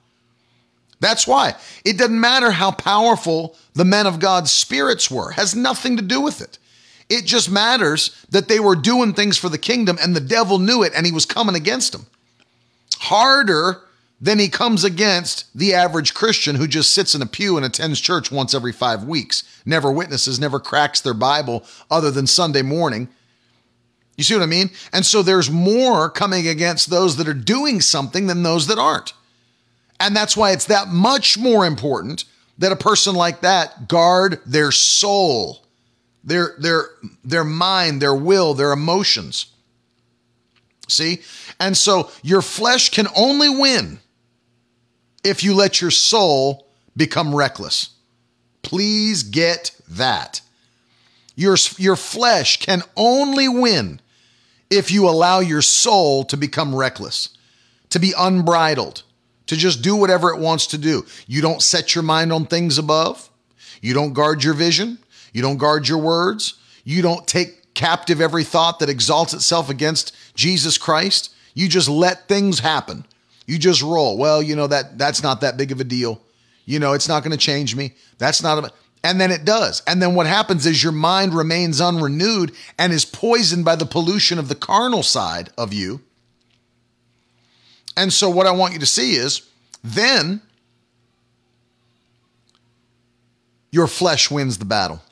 That's 1.01 1.27
why 1.27 1.55
it 1.85 1.99
doesn't 1.99 2.21
matter 2.21 2.51
how 2.51 2.71
powerful 2.71 3.57
the 3.75 3.85
men 3.85 4.07
of 4.07 4.19
God's 4.19 4.53
spirits 4.53 5.11
were, 5.11 5.33
has 5.33 5.55
nothing 5.55 5.97
to 5.97 6.03
do 6.03 6.21
with 6.21 6.41
it. 6.41 6.59
It 7.09 7.25
just 7.25 7.51
matters 7.51 8.25
that 8.31 8.49
they 8.49 8.59
were 8.59 8.77
doing 8.77 9.13
things 9.13 9.39
for 9.39 9.49
the 9.49 9.59
kingdom 9.59 9.99
and 10.01 10.15
the 10.15 10.21
devil 10.21 10.59
knew 10.59 10.83
it 10.83 10.93
and 10.95 11.07
he 11.07 11.13
was 11.13 11.27
coming 11.27 11.55
against 11.55 11.93
them. 11.93 12.07
Harder 12.99 13.83
than 14.21 14.39
he 14.39 14.49
comes 14.49 14.83
against 14.83 15.47
the 15.57 15.75
average 15.75 16.15
Christian 16.15 16.57
who 16.57 16.67
just 16.67 16.93
sits 16.93 17.15
in 17.15 17.23
a 17.23 17.27
pew 17.27 17.57
and 17.57 17.67
attends 17.67 18.01
church 18.01 18.33
once 18.33 18.55
every 18.55 18.73
five 18.73 19.05
weeks, 19.05 19.43
never 19.67 19.93
witnesses, 19.93 20.41
never 20.41 20.59
cracks 20.59 21.01
their 21.01 21.15
Bible 21.15 21.65
other 21.91 22.11
than 22.11 22.27
Sunday 22.27 22.63
morning. 22.63 23.09
You 24.17 24.25
see 24.25 24.35
what 24.35 24.43
I 24.43 24.47
mean? 24.47 24.71
And 24.93 25.05
so 25.05 25.23
there's 25.23 25.51
more 25.51 26.09
coming 26.09 26.49
against 26.49 26.89
those 26.89 27.17
that 27.17 27.29
are 27.29 27.35
doing 27.35 27.83
something 27.83 28.27
than 28.27 28.43
those 28.43 28.67
that 28.69 28.79
aren't. 28.79 29.13
And 30.01 30.17
that's 30.17 30.37
why 30.37 30.53
it's 30.53 30.67
that 30.67 30.89
much 30.89 31.37
more 31.37 31.67
important 31.67 32.25
that 32.59 32.73
a 32.73 32.77
person 32.77 33.15
like 33.15 33.43
that 33.43 33.89
guard 33.89 34.41
their 34.47 34.73
soul, 34.73 35.66
their 36.27 36.55
their 36.59 36.91
their 37.25 37.45
mind, 37.45 38.03
their 38.03 38.15
will, 38.15 38.53
their 38.53 38.73
emotions. 38.73 39.47
See? 40.89 41.21
And 41.59 41.77
so 41.77 42.11
your 42.23 42.43
flesh 42.43 42.91
can 42.91 43.07
only 43.17 43.49
win 43.49 44.01
if 45.25 45.43
you 45.43 45.55
let 45.55 45.81
your 45.81 45.91
soul 45.91 46.69
become 46.97 47.35
reckless. 47.35 47.91
Please 48.63 49.23
get 49.23 49.73
that. 49.89 50.41
Your, 51.35 51.57
your 51.77 51.97
flesh 51.97 52.59
can 52.59 52.83
only 52.97 53.49
win 53.49 54.01
if 54.71 54.91
you 54.91 55.09
allow 55.09 55.41
your 55.41 55.63
soul 55.63 56.25
to 56.25 56.37
become 56.37 56.75
reckless, 56.75 57.37
to 57.91 57.99
be 57.99 58.15
unbridled, 58.17 59.03
to 59.47 59.57
just 59.57 59.83
do 59.83 59.95
whatever 59.95 60.31
it 60.31 60.41
wants 60.41 60.67
to 60.69 60.79
do. 60.79 61.05
You 61.27 61.43
don't 61.43 61.63
set 61.63 61.95
your 61.95 62.03
mind 62.03 62.33
on 62.33 62.47
things 62.47 62.79
above. 62.79 63.29
You 63.81 63.95
don't 63.95 64.15
guard 64.15 64.43
your 64.43 64.55
vision. 64.55 64.99
You 65.37 65.43
don't 65.43 65.59
guard 65.59 65.87
your 65.87 65.99
words. 65.99 66.55
You 66.83 67.03
don't 67.03 67.27
take 67.27 67.75
captive 67.75 68.23
every 68.23 68.43
thought 68.43 68.79
that 68.79 68.89
exalts 68.89 69.35
itself 69.35 69.69
against 69.69 70.17
Jesus 70.35 70.79
Christ. 70.79 71.31
You 71.53 71.69
just 71.69 71.91
let 71.91 72.27
things 72.27 72.61
happen. 72.61 73.05
You 73.47 73.59
just 73.59 73.83
roll. 73.83 74.17
Well, 74.17 74.43
you 74.43 74.57
know 74.57 74.67
that 74.67 74.97
that's 74.97 75.23
not 75.23 75.43
that 75.43 75.59
big 75.59 75.73
of 75.73 75.81
a 75.81 75.85
deal. 75.85 76.23
You 76.65 76.79
know, 76.79 76.95
it's 76.95 77.07
not 77.07 77.23
going 77.23 77.33
to 77.33 77.37
change 77.37 77.77
me. 77.77 77.93
That's 78.17 78.43
not 78.43 78.65
a 78.65 78.73
and 79.05 79.21
then 79.21 79.31
it 79.31 79.45
does. 79.45 79.83
And 79.87 80.01
then 80.01 80.15
what 80.15 80.27
happens 80.27 80.65
is 80.65 80.83
your 80.83 80.91
mind 80.91 81.35
remains 81.35 81.83
unrenewed 81.83 82.53
and 82.79 82.91
is 82.91 83.05
poisoned 83.05 83.67
by 83.67 83.77
the 83.77 83.85
pollution 83.85 84.39
of 84.39 84.49
the 84.49 84.55
carnal 84.55 85.03
side 85.03 85.51
of 85.59 85.75
you. 85.75 86.01
And 87.95 88.11
so 88.11 88.31
what 88.31 88.47
I 88.47 88.53
want 88.53 88.73
you 88.73 88.79
to 88.79 88.87
see 88.87 89.17
is 89.17 89.47
then 89.85 90.41
your 93.71 93.87
flesh 93.87 94.31
wins 94.31 94.57
the 94.57 94.65
battle. 94.65 95.03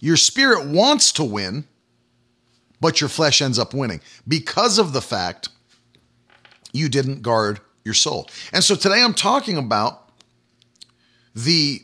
Your 0.00 0.16
spirit 0.16 0.66
wants 0.68 1.12
to 1.12 1.24
win, 1.24 1.64
but 2.80 3.00
your 3.00 3.08
flesh 3.08 3.42
ends 3.42 3.58
up 3.58 3.74
winning 3.74 4.00
because 4.26 4.78
of 4.78 4.92
the 4.92 5.00
fact 5.00 5.48
you 6.72 6.88
didn't 6.88 7.22
guard 7.22 7.60
your 7.84 7.94
soul. 7.94 8.28
And 8.52 8.62
so 8.62 8.74
today 8.74 9.02
I'm 9.02 9.14
talking 9.14 9.56
about 9.56 10.10
the 11.34 11.82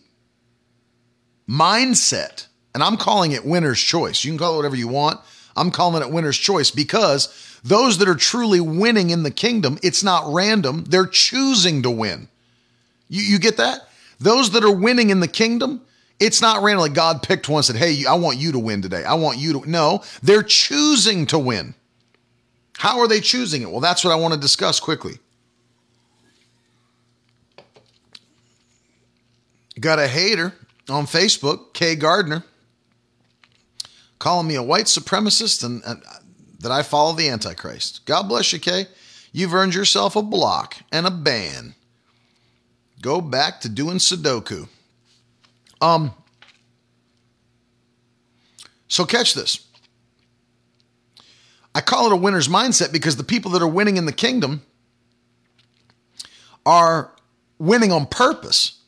mindset, 1.49 2.47
and 2.75 2.83
I'm 2.83 2.97
calling 2.97 3.33
it 3.33 3.45
winner's 3.45 3.81
choice. 3.81 4.25
You 4.25 4.31
can 4.31 4.39
call 4.39 4.55
it 4.55 4.57
whatever 4.57 4.77
you 4.77 4.89
want. 4.89 5.21
I'm 5.57 5.71
calling 5.71 6.03
it 6.03 6.11
winner's 6.11 6.39
choice 6.39 6.71
because 6.71 7.59
those 7.63 7.99
that 7.99 8.09
are 8.09 8.15
truly 8.15 8.61
winning 8.61 9.11
in 9.11 9.23
the 9.23 9.31
kingdom, 9.31 9.79
it's 9.83 10.03
not 10.03 10.33
random. 10.33 10.85
They're 10.85 11.07
choosing 11.07 11.83
to 11.83 11.91
win. 11.91 12.29
You, 13.09 13.23
you 13.23 13.39
get 13.39 13.57
that? 13.57 13.89
Those 14.19 14.51
that 14.51 14.65
are 14.65 14.75
winning 14.75 15.11
in 15.11 15.21
the 15.21 15.29
kingdom, 15.29 15.83
it's 16.21 16.41
not 16.41 16.63
random. 16.63 16.81
Like 16.81 16.95
God 16.95 17.23
picked 17.23 17.49
one 17.49 17.59
and 17.59 17.65
said, 17.65 17.77
Hey, 17.77 18.05
I 18.07 18.15
want 18.15 18.39
you 18.39 18.53
to 18.53 18.59
win 18.59 18.83
today. 18.83 19.05
I 19.05 19.15
want 19.15 19.39
you 19.39 19.61
to. 19.61 19.71
No, 19.71 20.03
they're 20.23 20.43
choosing 20.43 21.27
to 21.27 21.39
win. 21.39 21.75
How 22.77 23.01
are 23.01 23.09
they 23.09 23.21
choosing 23.21 23.63
it? 23.63 23.71
Well, 23.71 23.81
that's 23.81 24.05
what 24.05 24.13
I 24.13 24.17
want 24.17 24.35
to 24.35 24.41
discuss 24.41 24.81
quickly. 24.81 25.19
Got 29.79 29.99
a 29.99 30.09
hater 30.09 30.53
on 30.89 31.07
Facebook, 31.07 31.73
Kay 31.73 31.97
Gardner, 31.97 32.45
calling 34.19 34.47
me 34.47 34.55
a 34.55 34.63
white 34.63 34.87
supremacist 34.87 35.65
and, 35.65 35.83
and 35.85 36.03
uh, 36.05 36.19
that 36.61 36.73
I 36.73 36.83
follow 36.83 37.13
the 37.13 37.29
Antichrist. 37.29 38.07
God 38.07 38.29
bless 38.29 38.53
you, 38.53 38.59
Kay. 38.59 38.87
You've 39.33 39.53
earned 39.53 39.75
yourself 39.75 40.15
a 40.17 40.23
block 40.23 40.77
and 40.93 41.07
a 41.07 41.11
ban. 41.11 41.75
Go 43.03 43.21
back 43.21 43.61
to 43.63 43.69
doing 43.69 43.99
Sudoku. 43.99 44.69
Um, 45.81 46.13
so 48.89 49.05
catch 49.05 49.35
this. 49.35 49.67
I 51.75 51.81
call 51.81 52.07
it 52.07 52.13
a 52.13 52.17
winner's 52.17 52.49
mindset 52.49 52.93
because 52.93 53.17
the 53.17 53.25
people 53.25 53.51
that 53.53 53.63
are 53.63 53.69
winning 53.69 53.97
in 53.97 54.07
the 54.07 54.13
kingdom 54.13 54.63
are 56.65 57.11
winning 57.59 57.93
on 57.93 58.07
purpose. 58.07 58.81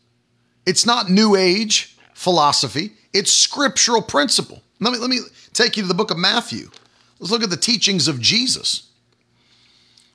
It's 0.64 0.86
not 0.86 1.10
new 1.10 1.34
age 1.34 1.96
philosophy, 2.14 2.92
it's 3.12 3.30
scriptural 3.30 4.02
principle. 4.02 4.62
Let 4.80 4.92
me 4.92 4.98
let 4.98 5.10
me 5.10 5.18
take 5.52 5.76
you 5.76 5.82
to 5.82 5.88
the 5.88 5.94
book 5.94 6.10
of 6.10 6.18
Matthew. 6.18 6.70
Let's 7.18 7.30
look 7.30 7.42
at 7.42 7.50
the 7.50 7.56
teachings 7.56 8.08
of 8.08 8.20
Jesus. 8.20 8.90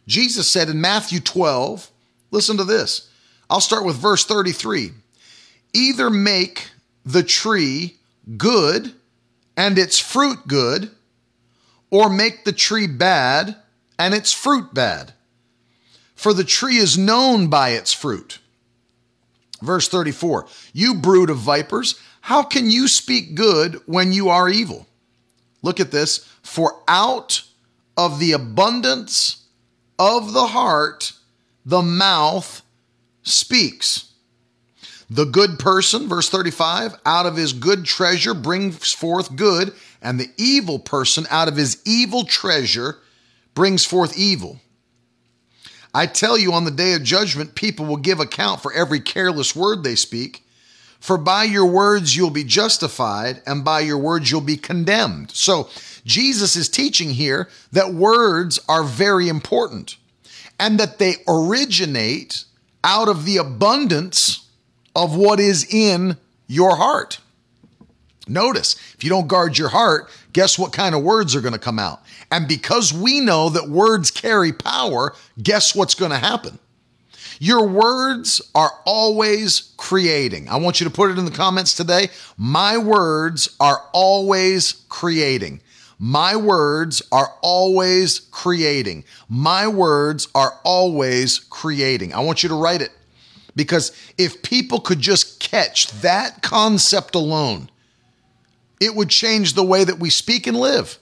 Jesus 0.08 0.50
said 0.50 0.70
in 0.70 0.82
Matthew 0.82 1.20
12, 1.20 1.90
listen 2.32 2.58
to 2.58 2.64
this. 2.64 3.10
I'll 3.50 3.62
start 3.62 3.86
with 3.86 3.96
verse 3.96 4.26
33. 4.26 4.92
Either 5.74 6.10
make 6.10 6.70
the 7.06 7.24
tree 7.24 7.98
good 8.38 8.94
and 9.58 9.78
its 9.78 10.00
fruit 10.00 10.48
good, 10.48 10.92
or 11.90 12.10
make 12.10 12.46
the 12.46 12.54
tree 12.54 12.88
bad 12.88 13.56
and 14.00 14.14
its 14.14 14.34
fruit 14.34 14.74
bad. 14.74 15.14
For 16.16 16.34
the 16.34 16.44
tree 16.44 16.78
is 16.78 16.98
known 16.98 17.48
by 17.48 17.70
its 17.70 17.94
fruit. 17.94 18.40
Verse 19.62 19.88
34 19.88 20.48
You 20.74 20.96
brood 20.96 21.30
of 21.30 21.38
vipers, 21.38 22.00
how 22.22 22.44
can 22.44 22.70
you 22.70 22.88
speak 22.88 23.36
good 23.36 23.82
when 23.86 24.12
you 24.12 24.30
are 24.30 24.50
evil? 24.50 24.88
Look 25.62 25.80
at 25.80 25.92
this. 25.92 26.28
For 26.42 26.82
out 26.88 27.44
of 27.98 28.20
the 28.20 28.32
abundance 28.32 29.46
of 30.00 30.34
the 30.34 30.48
heart, 30.48 31.14
the 31.66 31.82
mouth 31.82 32.64
speaks. 33.24 34.11
The 35.12 35.26
good 35.26 35.60
person, 35.60 36.08
verse 36.08 36.30
35, 36.30 36.96
out 37.06 37.26
of 37.26 37.36
his 37.36 37.52
good 37.52 37.84
treasure 37.84 38.34
brings 38.34 38.94
forth 38.94 39.36
good, 39.36 39.74
and 40.02 40.18
the 40.18 40.32
evil 40.38 40.80
person 40.80 41.26
out 41.30 41.50
of 41.50 41.58
his 41.58 41.82
evil 41.86 42.24
treasure 42.24 43.00
brings 43.54 43.84
forth 43.84 44.18
evil. 44.18 44.62
I 45.94 46.06
tell 46.06 46.38
you, 46.38 46.54
on 46.54 46.64
the 46.64 46.72
day 46.72 46.94
of 46.94 47.04
judgment, 47.04 47.56
people 47.56 47.86
will 47.86 47.98
give 47.98 48.22
account 48.22 48.62
for 48.62 48.72
every 48.72 49.02
careless 49.02 49.54
word 49.54 49.84
they 49.84 49.96
speak. 49.96 50.46
For 51.02 51.18
by 51.18 51.44
your 51.44 51.66
words 51.66 52.16
you'll 52.16 52.30
be 52.30 52.46
justified, 52.46 53.42
and 53.46 53.66
by 53.66 53.82
your 53.82 53.98
words 53.98 54.32
you'll 54.32 54.40
be 54.40 54.56
condemned. 54.56 55.32
So, 55.32 55.68
Jesus 56.06 56.56
is 56.56 56.70
teaching 56.70 57.10
here 57.10 57.50
that 57.74 57.94
words 57.94 58.62
are 58.70 58.86
very 58.86 59.28
important 59.28 59.98
and 60.58 60.80
that 60.80 61.00
they 61.00 61.16
originate 61.28 62.46
out 62.82 63.10
of 63.10 63.26
the 63.26 63.36
abundance 63.36 64.48
of 64.96 65.16
what 65.16 65.40
is 65.40 65.72
in 65.74 66.18
your 66.48 66.76
heart. 66.76 67.20
Notice, 68.28 68.76
if 68.96 69.04
you 69.04 69.10
don't 69.10 69.28
guard 69.28 69.58
your 69.58 69.70
heart, 69.70 70.10
guess 70.32 70.58
what 70.58 70.74
kind 70.74 70.94
of 70.96 71.04
words 71.04 71.36
are 71.36 71.42
going 71.42 71.54
to 71.54 71.60
come 71.60 71.80
out? 71.80 72.02
And 72.32 72.48
because 72.48 72.94
we 72.94 73.20
know 73.20 73.50
that 73.50 73.68
words 73.68 74.12
carry 74.12 74.54
power, 74.54 75.14
guess 75.42 75.76
what's 75.76 75.96
going 75.96 76.12
to 76.12 76.18
happen? 76.18 76.60
Your 77.40 77.68
words 77.68 78.40
are 78.54 78.72
always 78.86 79.74
creating. 79.78 80.48
I 80.48 80.58
want 80.58 80.80
you 80.80 80.86
to 80.86 80.94
put 80.94 81.10
it 81.10 81.18
in 81.18 81.26
the 81.26 81.32
comments 81.32 81.74
today. 81.76 82.10
My 82.38 82.78
words 82.78 83.56
are 83.60 83.82
always 83.94 84.74
creating. 84.90 85.62
My 85.98 86.36
words 86.36 87.02
are 87.12 87.34
always 87.42 88.20
creating. 88.20 89.06
My 89.28 89.68
words 89.68 90.28
are 90.36 90.60
always 90.64 91.40
creating. 91.40 92.14
I 92.14 92.20
want 92.20 92.44
you 92.44 92.50
to 92.50 92.56
write 92.56 92.82
it 92.82 92.92
because 93.56 93.92
if 94.18 94.42
people 94.42 94.80
could 94.80 95.00
just 95.00 95.40
catch 95.40 95.92
that 96.02 96.42
concept 96.42 97.16
alone, 97.16 97.70
it 98.80 98.96
would 98.96 99.10
change 99.10 99.54
the 99.54 99.64
way 99.64 99.84
that 99.84 100.00
we 100.00 100.10
speak 100.10 100.48
and 100.48 100.58
live. 100.58 100.98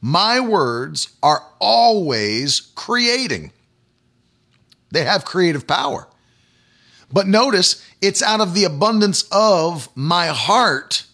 My 0.00 0.38
words 0.40 1.08
are 1.22 1.42
always 1.60 2.60
creating. 2.74 3.52
They 4.90 5.04
have 5.04 5.24
creative 5.24 5.66
power. 5.66 6.06
But 7.12 7.26
notice, 7.26 7.84
it's 8.00 8.22
out 8.22 8.40
of 8.40 8.54
the 8.54 8.64
abundance 8.64 9.24
of 9.32 9.88
my 9.96 10.28
heart 10.28 11.04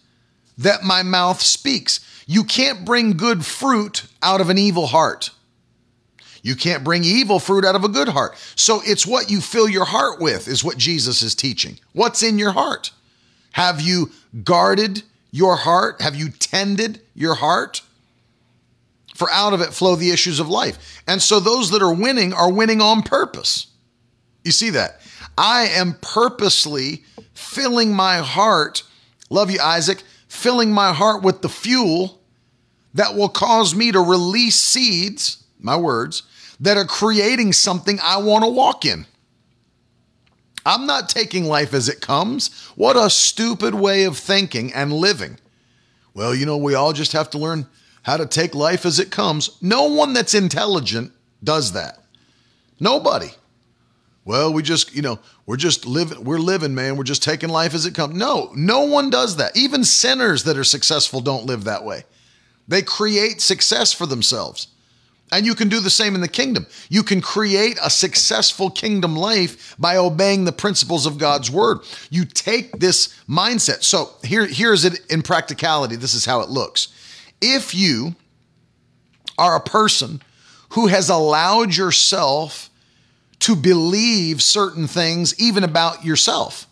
that 0.57 0.83
my 0.83 1.03
mouth 1.03 1.41
speaks. 1.41 1.99
You 2.27 2.43
can't 2.43 2.85
bring 2.85 3.17
good 3.17 3.45
fruit 3.45 4.05
out 4.21 4.41
of 4.41 4.49
an 4.49 4.57
evil 4.57 4.87
heart. 4.87 5.31
You 6.41 6.55
can't 6.55 6.83
bring 6.83 7.03
evil 7.03 7.39
fruit 7.39 7.65
out 7.65 7.75
of 7.75 7.83
a 7.83 7.89
good 7.89 8.07
heart. 8.07 8.35
So 8.55 8.81
it's 8.83 9.05
what 9.05 9.29
you 9.29 9.41
fill 9.41 9.69
your 9.69 9.85
heart 9.85 10.19
with, 10.19 10.47
is 10.47 10.63
what 10.63 10.77
Jesus 10.77 11.21
is 11.21 11.35
teaching. 11.35 11.79
What's 11.93 12.23
in 12.23 12.39
your 12.39 12.51
heart? 12.51 12.91
Have 13.53 13.81
you 13.81 14.11
guarded 14.43 15.03
your 15.31 15.55
heart? 15.55 16.01
Have 16.01 16.15
you 16.15 16.29
tended 16.29 17.01
your 17.13 17.35
heart? 17.35 17.81
For 19.13 19.29
out 19.29 19.53
of 19.53 19.61
it 19.61 19.73
flow 19.73 19.95
the 19.95 20.09
issues 20.09 20.39
of 20.39 20.49
life. 20.49 21.03
And 21.07 21.21
so 21.21 21.39
those 21.39 21.69
that 21.71 21.83
are 21.83 21.93
winning 21.93 22.33
are 22.33 22.51
winning 22.51 22.81
on 22.81 23.03
purpose. 23.03 23.67
You 24.43 24.51
see 24.51 24.71
that? 24.71 25.01
I 25.37 25.67
am 25.67 25.97
purposely 26.01 27.03
filling 27.33 27.93
my 27.93 28.17
heart, 28.17 28.83
love 29.29 29.51
you, 29.51 29.59
Isaac, 29.59 30.03
filling 30.27 30.71
my 30.71 30.93
heart 30.93 31.21
with 31.21 31.41
the 31.41 31.49
fuel 31.49 32.19
that 32.93 33.15
will 33.15 33.29
cause 33.29 33.75
me 33.75 33.91
to 33.91 33.99
release 33.99 34.55
seeds, 34.55 35.43
my 35.59 35.77
words, 35.77 36.23
that 36.61 36.77
are 36.77 36.85
creating 36.85 37.53
something 37.53 37.99
I 38.01 38.17
want 38.17 38.43
to 38.43 38.49
walk 38.49 38.85
in. 38.85 39.05
I'm 40.65 40.85
not 40.85 41.09
taking 41.09 41.45
life 41.45 41.73
as 41.73 41.89
it 41.89 42.01
comes. 42.01 42.53
What 42.75 42.95
a 42.95 43.09
stupid 43.09 43.73
way 43.73 44.03
of 44.03 44.17
thinking 44.17 44.71
and 44.73 44.93
living. 44.93 45.37
Well, 46.13 46.35
you 46.35 46.45
know, 46.45 46.57
we 46.57 46.75
all 46.75 46.93
just 46.93 47.13
have 47.13 47.31
to 47.31 47.39
learn 47.39 47.67
how 48.03 48.17
to 48.17 48.27
take 48.27 48.53
life 48.53 48.85
as 48.85 48.99
it 48.99 49.11
comes. 49.11 49.57
No 49.61 49.85
one 49.85 50.13
that's 50.13 50.35
intelligent 50.35 51.11
does 51.43 51.73
that. 51.73 51.99
Nobody. 52.79 53.29
Well, 54.23 54.53
we 54.53 54.61
just, 54.61 54.95
you 54.95 55.01
know, 55.01 55.19
we're 55.47 55.57
just 55.57 55.87
living, 55.87 56.23
we're 56.23 56.37
living, 56.37 56.75
man. 56.75 56.95
We're 56.95 57.03
just 57.03 57.23
taking 57.23 57.49
life 57.49 57.73
as 57.73 57.87
it 57.87 57.95
comes. 57.95 58.15
No, 58.15 58.51
no 58.55 58.81
one 58.81 59.09
does 59.09 59.37
that. 59.37 59.57
Even 59.57 59.83
sinners 59.83 60.43
that 60.43 60.57
are 60.57 60.63
successful 60.63 61.21
don't 61.21 61.47
live 61.47 61.63
that 61.63 61.83
way. 61.83 62.03
They 62.67 62.83
create 62.83 63.41
success 63.41 63.93
for 63.93 64.05
themselves. 64.05 64.67
And 65.31 65.45
you 65.45 65.55
can 65.55 65.69
do 65.69 65.79
the 65.79 65.89
same 65.89 66.13
in 66.13 66.21
the 66.21 66.27
kingdom. 66.27 66.67
You 66.89 67.03
can 67.03 67.21
create 67.21 67.77
a 67.81 67.89
successful 67.89 68.69
kingdom 68.69 69.15
life 69.15 69.75
by 69.79 69.95
obeying 69.95 70.43
the 70.43 70.51
principles 70.51 71.05
of 71.05 71.17
God's 71.17 71.49
word. 71.49 71.79
You 72.09 72.25
take 72.25 72.79
this 72.79 73.17
mindset. 73.29 73.83
So 73.83 74.09
here, 74.23 74.45
here's 74.45 74.83
it 74.83 74.99
in 75.09 75.21
practicality. 75.21 75.95
This 75.95 76.13
is 76.13 76.25
how 76.25 76.41
it 76.41 76.49
looks. 76.49 76.89
If 77.39 77.73
you 77.73 78.15
are 79.37 79.55
a 79.55 79.61
person 79.61 80.21
who 80.71 80.87
has 80.87 81.09
allowed 81.09 81.75
yourself 81.75 82.69
to 83.39 83.55
believe 83.55 84.41
certain 84.41 84.85
things, 84.85 85.39
even 85.39 85.63
about 85.63 86.03
yourself, 86.03 86.67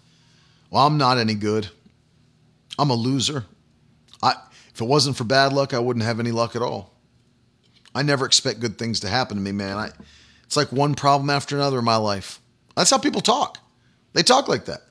well, 0.70 0.86
I'm 0.86 0.97
not 0.97 1.18
any 1.18 1.34
good. 1.34 1.70
I'm 2.78 2.89
a 2.89 2.95
loser. 2.95 3.45
I, 4.22 4.34
if 4.74 4.82
it 4.82 4.86
wasn't 4.86 5.16
for 5.16 5.24
bad 5.24 5.53
luck, 5.53 5.74
I 5.74 5.80
wouldn't 5.80 6.05
have 6.05 6.20
any 6.20 6.32
luck 6.32 6.55
at 6.57 6.62
all. 6.62 6.93
I 7.94 8.04
never 8.04 8.26
expect 8.26 8.60
good 8.60 8.78
things 8.78 9.00
to 9.02 9.10
happen 9.10 9.38
to 9.38 9.44
me, 9.44 9.52
man. 9.52 9.78
I, 9.78 9.92
it's 10.44 10.58
like 10.58 10.72
one 10.72 10.96
problem 10.96 11.30
after 11.30 11.56
another 11.56 11.80
in 11.80 11.86
my 11.86 11.96
life. 11.98 12.40
That's 12.76 12.92
how 12.92 12.98
people 12.98 13.22
talk. 13.22 13.58
They 14.14 14.24
talk 14.24 14.48
like 14.48 14.66
that. 14.66 14.82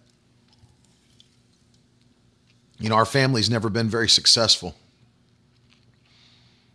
You 2.78 2.88
know, 2.88 2.94
our 2.94 3.04
family's 3.04 3.50
never 3.50 3.68
been 3.68 3.88
very 3.88 4.08
successful. 4.08 4.76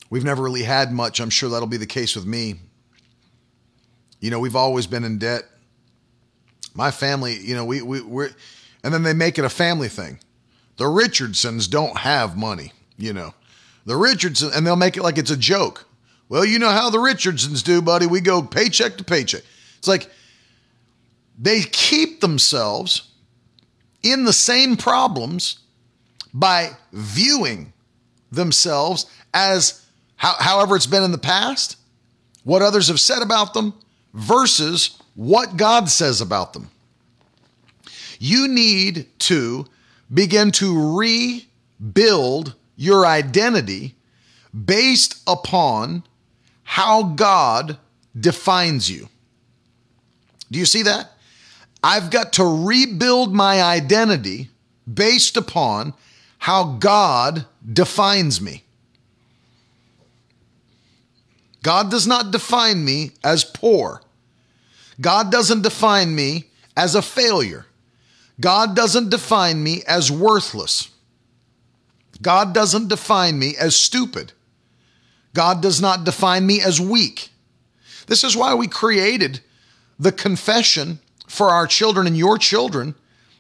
We've 0.10 0.24
never 0.24 0.44
really 0.44 0.64
had 0.64 0.92
much. 0.92 1.20
I'm 1.20 1.30
sure 1.30 1.50
that'll 1.50 1.68
be 1.68 1.78
the 1.78 1.86
case 1.86 2.16
with 2.16 2.26
me. 2.26 2.56
You 4.20 4.30
know, 4.30 4.40
we've 4.40 4.56
always 4.56 4.86
been 4.86 5.04
in 5.04 5.18
debt. 5.18 5.44
My 6.76 6.92
family, 6.92 7.38
you 7.38 7.56
know, 7.56 7.66
we, 7.66 7.82
we, 7.82 8.02
we're, 8.02 8.30
and 8.84 8.94
then 8.94 9.04
they 9.04 9.14
make 9.14 9.38
it 9.38 9.46
a 9.46 9.50
family 9.50 9.88
thing. 9.88 10.20
The 10.78 10.88
Richardsons 10.88 11.68
don't 11.68 11.98
have 11.98 12.38
money, 12.38 12.74
you 12.98 13.14
know. 13.14 13.34
The 13.86 13.96
Richardsons, 13.96 14.56
and 14.56 14.66
they'll 14.66 14.76
make 14.76 14.98
it 14.98 15.04
like 15.04 15.18
it's 15.18 15.32
a 15.32 15.38
joke. 15.38 15.86
Well, 16.34 16.46
you 16.46 16.58
know 16.58 16.72
how 16.72 16.90
the 16.90 16.98
Richardsons 16.98 17.62
do, 17.62 17.80
buddy. 17.80 18.08
We 18.08 18.20
go 18.20 18.42
paycheck 18.42 18.98
to 18.98 19.04
paycheck. 19.04 19.44
It's 19.78 19.88
like 19.88 20.10
they 21.38 21.62
keep 21.62 22.22
themselves 22.22 23.04
in 24.02 24.26
the 24.26 24.34
same 24.34 24.76
problems 24.76 25.60
by 26.34 26.72
viewing 26.92 27.72
themselves 28.32 29.06
as 29.32 29.86
how, 30.16 30.34
however 30.40 30.76
it's 30.76 30.88
been 30.88 31.04
in 31.04 31.12
the 31.12 31.20
past, 31.20 31.78
what 32.44 32.64
others 32.64 32.88
have 32.88 33.00
said 33.00 33.22
about 33.22 33.54
them, 33.54 33.76
versus 34.16 34.98
what 35.14 35.56
God 35.56 35.88
says 35.88 36.20
about 36.20 36.54
them. 36.54 36.72
You 38.18 38.48
need 38.48 39.06
to 39.20 39.68
begin 40.12 40.50
to 40.54 40.98
rebuild 40.98 42.56
your 42.76 43.06
identity 43.06 43.94
based 44.66 45.22
upon 45.28 46.02
how 46.74 47.04
God 47.04 47.78
defines 48.20 48.90
you. 48.90 49.08
Do 50.50 50.58
you 50.58 50.66
see 50.66 50.82
that? 50.82 51.12
I've 51.84 52.10
got 52.10 52.34
to 52.34 52.66
rebuild 52.66 53.32
my 53.32 53.62
identity 53.62 54.50
based 54.92 55.38
upon 55.38 55.94
how 56.40 56.78
God 56.80 57.46
defines 57.72 58.42
me. 58.42 58.64
God 61.62 61.92
does 61.92 62.08
not 62.08 62.32
define 62.32 62.84
me 62.84 63.12
as 63.24 63.44
poor. 63.44 64.02
God 65.00 65.32
doesn't 65.32 65.62
define 65.62 66.16
me 66.16 66.46
as 66.76 66.96
a 66.96 67.04
failure. 67.04 67.68
God 68.40 68.76
doesn't 68.76 69.12
define 69.12 69.62
me 69.62 69.84
as 69.88 70.12
worthless. 70.12 70.90
God 72.20 72.52
doesn't 72.52 72.88
define 72.88 73.38
me 73.38 73.56
as 73.60 73.76
stupid. 73.76 74.34
God 75.34 75.62
does 75.62 75.82
not 75.82 76.04
define 76.04 76.46
me 76.46 76.62
as 76.62 76.80
weak. 76.80 77.30
This 78.08 78.24
is 78.24 78.36
why 78.36 78.54
we 78.54 78.68
created 78.68 79.42
the 79.98 80.12
confession 80.12 81.00
for 81.28 81.50
our 81.50 81.68
children 81.68 82.06
and 82.08 82.18
your 82.18 82.38
children 82.38 82.96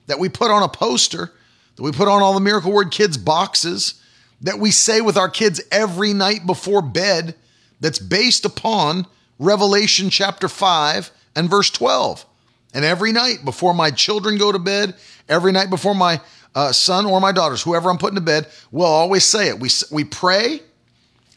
that 0.08 0.20
we 0.20 0.30
put 0.30 0.52
on 0.52 0.64
a 0.64 0.68
poster, 0.68 1.32
that 1.76 1.84
we 1.84 1.92
put 1.92 2.08
on 2.08 2.22
all 2.22 2.34
the 2.34 2.40
Miracle 2.40 2.72
Word 2.72 2.92
Kids 2.92 3.18
boxes, 3.18 4.02
that 4.42 4.60
we 4.60 4.72
say 4.72 5.02
with 5.02 5.18
our 5.18 5.30
kids 5.30 5.62
every 5.72 6.14
night 6.14 6.46
before 6.46 6.82
bed, 6.82 7.36
that's 7.80 8.00
based 8.00 8.46
upon 8.46 9.06
Revelation 9.40 10.10
chapter 10.10 10.48
5 10.48 11.12
and 11.36 11.50
verse 11.50 11.70
12. 11.70 12.26
And 12.74 12.84
every 12.84 13.12
night 13.12 13.46
before 13.46 13.74
my 13.74 13.92
children 13.92 14.38
go 14.38 14.52
to 14.52 14.60
bed, 14.60 14.96
every 15.30 15.52
night 15.52 15.70
before 15.70 15.94
my 15.94 16.22
uh, 16.56 16.72
son 16.72 17.06
or 17.06 17.20
my 17.20 17.32
daughters, 17.32 17.62
whoever 17.62 17.90
I'm 17.90 17.98
putting 17.98 18.16
to 18.16 18.22
bed, 18.22 18.48
we'll 18.72 18.88
always 18.88 19.24
say 19.24 19.50
it. 19.50 19.60
We, 19.60 19.70
we 19.92 20.04
pray, 20.04 20.62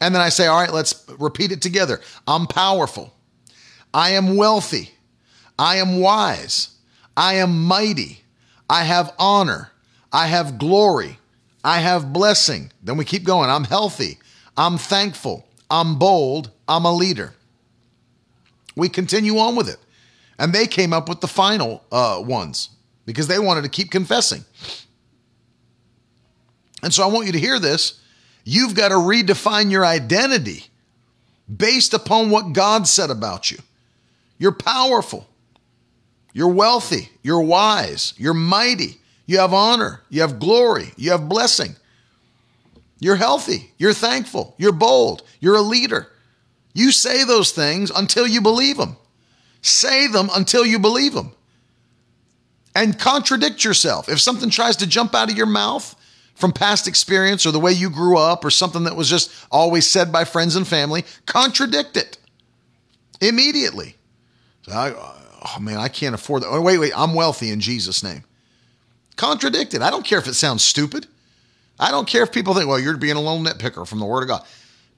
and 0.00 0.14
then 0.14 0.22
I 0.22 0.28
say, 0.28 0.46
All 0.46 0.60
right, 0.60 0.72
let's 0.72 1.04
repeat 1.18 1.52
it 1.52 1.62
together. 1.62 2.00
I'm 2.26 2.46
powerful. 2.46 3.12
I 3.92 4.10
am 4.10 4.36
wealthy. 4.36 4.90
I 5.58 5.76
am 5.76 6.00
wise. 6.00 6.76
I 7.16 7.34
am 7.34 7.64
mighty. 7.64 8.20
I 8.68 8.84
have 8.84 9.14
honor. 9.18 9.70
I 10.12 10.26
have 10.26 10.58
glory. 10.58 11.18
I 11.64 11.80
have 11.80 12.12
blessing. 12.12 12.72
Then 12.82 12.96
we 12.96 13.04
keep 13.04 13.24
going. 13.24 13.50
I'm 13.50 13.64
healthy. 13.64 14.18
I'm 14.56 14.78
thankful. 14.78 15.46
I'm 15.70 15.98
bold. 15.98 16.50
I'm 16.68 16.84
a 16.84 16.92
leader. 16.92 17.34
We 18.76 18.88
continue 18.88 19.38
on 19.38 19.56
with 19.56 19.68
it. 19.68 19.78
And 20.38 20.52
they 20.52 20.66
came 20.66 20.92
up 20.92 21.08
with 21.08 21.20
the 21.20 21.28
final 21.28 21.82
uh, 21.90 22.22
ones 22.24 22.70
because 23.06 23.26
they 23.26 23.38
wanted 23.38 23.62
to 23.62 23.70
keep 23.70 23.90
confessing. 23.90 24.44
And 26.82 26.92
so 26.92 27.02
I 27.02 27.06
want 27.06 27.26
you 27.26 27.32
to 27.32 27.38
hear 27.40 27.58
this. 27.58 28.00
You've 28.48 28.76
got 28.76 28.90
to 28.90 28.94
redefine 28.94 29.72
your 29.72 29.84
identity 29.84 30.66
based 31.54 31.92
upon 31.92 32.30
what 32.30 32.52
God 32.52 32.86
said 32.86 33.10
about 33.10 33.50
you. 33.50 33.58
You're 34.38 34.52
powerful. 34.52 35.26
You're 36.32 36.52
wealthy. 36.52 37.10
You're 37.24 37.40
wise. 37.40 38.14
You're 38.16 38.34
mighty. 38.34 39.00
You 39.26 39.40
have 39.40 39.52
honor. 39.52 40.02
You 40.10 40.20
have 40.20 40.38
glory. 40.38 40.92
You 40.96 41.10
have 41.10 41.28
blessing. 41.28 41.74
You're 43.00 43.16
healthy. 43.16 43.72
You're 43.78 43.92
thankful. 43.92 44.54
You're 44.58 44.70
bold. 44.70 45.24
You're 45.40 45.56
a 45.56 45.60
leader. 45.60 46.06
You 46.72 46.92
say 46.92 47.24
those 47.24 47.50
things 47.50 47.90
until 47.90 48.28
you 48.28 48.40
believe 48.40 48.76
them. 48.76 48.96
Say 49.60 50.06
them 50.06 50.30
until 50.32 50.64
you 50.64 50.78
believe 50.78 51.14
them. 51.14 51.32
And 52.76 52.96
contradict 52.96 53.64
yourself. 53.64 54.08
If 54.08 54.20
something 54.20 54.50
tries 54.50 54.76
to 54.76 54.86
jump 54.86 55.16
out 55.16 55.32
of 55.32 55.36
your 55.36 55.46
mouth 55.46 55.96
from 56.36 56.52
past 56.52 56.86
experience 56.86 57.44
or 57.46 57.50
the 57.50 57.58
way 57.58 57.72
you 57.72 57.90
grew 57.90 58.16
up 58.16 58.44
or 58.44 58.50
something 58.50 58.84
that 58.84 58.94
was 58.94 59.10
just 59.10 59.32
always 59.50 59.86
said 59.86 60.12
by 60.12 60.24
friends 60.24 60.54
and 60.54 60.68
family, 60.68 61.04
contradict 61.24 61.96
it 61.96 62.18
immediately. 63.20 63.96
So 64.62 64.72
I, 64.72 64.92
oh 64.94 65.60
man, 65.60 65.78
I 65.78 65.88
can't 65.88 66.14
afford 66.14 66.42
that. 66.42 66.48
Oh, 66.48 66.60
wait, 66.60 66.78
wait, 66.78 66.92
I'm 66.94 67.14
wealthy 67.14 67.50
in 67.50 67.60
Jesus' 67.60 68.02
name. 68.02 68.22
Contradict 69.16 69.74
it. 69.74 69.82
I 69.82 69.90
don't 69.90 70.04
care 70.04 70.18
if 70.18 70.28
it 70.28 70.34
sounds 70.34 70.62
stupid. 70.62 71.06
I 71.80 71.90
don't 71.90 72.06
care 72.06 72.22
if 72.22 72.32
people 72.32 72.54
think, 72.54 72.68
well, 72.68 72.78
you're 72.78 72.96
being 72.96 73.16
a 73.16 73.20
little 73.20 73.40
nitpicker 73.40 73.86
from 73.86 73.98
the 73.98 74.06
Word 74.06 74.22
of 74.22 74.28
God. 74.28 74.46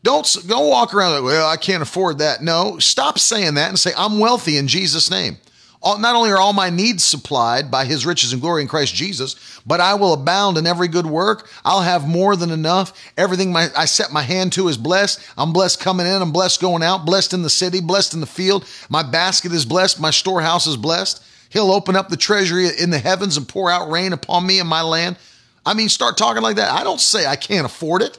Don't 0.02 0.36
don't 0.46 0.68
walk 0.68 0.94
around 0.94 1.14
like, 1.14 1.24
well, 1.24 1.48
I 1.48 1.56
can't 1.56 1.82
afford 1.82 2.18
that. 2.18 2.42
No, 2.42 2.78
stop 2.78 3.18
saying 3.18 3.54
that 3.54 3.68
and 3.68 3.78
say, 3.78 3.92
I'm 3.96 4.18
wealthy 4.18 4.56
in 4.56 4.68
Jesus' 4.68 5.10
name. 5.10 5.38
All, 5.80 5.98
not 5.98 6.16
only 6.16 6.30
are 6.30 6.38
all 6.38 6.52
my 6.52 6.70
needs 6.70 7.04
supplied 7.04 7.70
by 7.70 7.84
his 7.84 8.04
riches 8.04 8.32
and 8.32 8.42
glory 8.42 8.62
in 8.62 8.68
Christ 8.68 8.94
Jesus, 8.94 9.60
but 9.64 9.80
I 9.80 9.94
will 9.94 10.12
abound 10.12 10.58
in 10.58 10.66
every 10.66 10.88
good 10.88 11.06
work. 11.06 11.48
I'll 11.64 11.82
have 11.82 12.08
more 12.08 12.34
than 12.34 12.50
enough. 12.50 12.92
Everything 13.16 13.52
my, 13.52 13.68
I 13.76 13.84
set 13.84 14.12
my 14.12 14.22
hand 14.22 14.52
to 14.54 14.68
is 14.68 14.76
blessed. 14.76 15.20
I'm 15.36 15.52
blessed 15.52 15.80
coming 15.80 16.06
in. 16.06 16.20
I'm 16.20 16.32
blessed 16.32 16.60
going 16.60 16.82
out, 16.82 17.06
blessed 17.06 17.32
in 17.32 17.42
the 17.42 17.50
city, 17.50 17.80
blessed 17.80 18.14
in 18.14 18.20
the 18.20 18.26
field. 18.26 18.66
My 18.88 19.04
basket 19.04 19.52
is 19.52 19.64
blessed. 19.64 20.00
My 20.00 20.10
storehouse 20.10 20.66
is 20.66 20.76
blessed. 20.76 21.22
He'll 21.50 21.70
open 21.70 21.94
up 21.94 22.08
the 22.08 22.16
treasury 22.16 22.68
in 22.76 22.90
the 22.90 22.98
heavens 22.98 23.36
and 23.36 23.48
pour 23.48 23.70
out 23.70 23.90
rain 23.90 24.12
upon 24.12 24.46
me 24.46 24.58
and 24.58 24.68
my 24.68 24.82
land. 24.82 25.16
I 25.64 25.74
mean, 25.74 25.88
start 25.88 26.16
talking 26.16 26.42
like 26.42 26.56
that. 26.56 26.72
I 26.72 26.82
don't 26.82 27.00
say 27.00 27.26
I 27.26 27.36
can't 27.36 27.66
afford 27.66 28.02
it. 28.02 28.18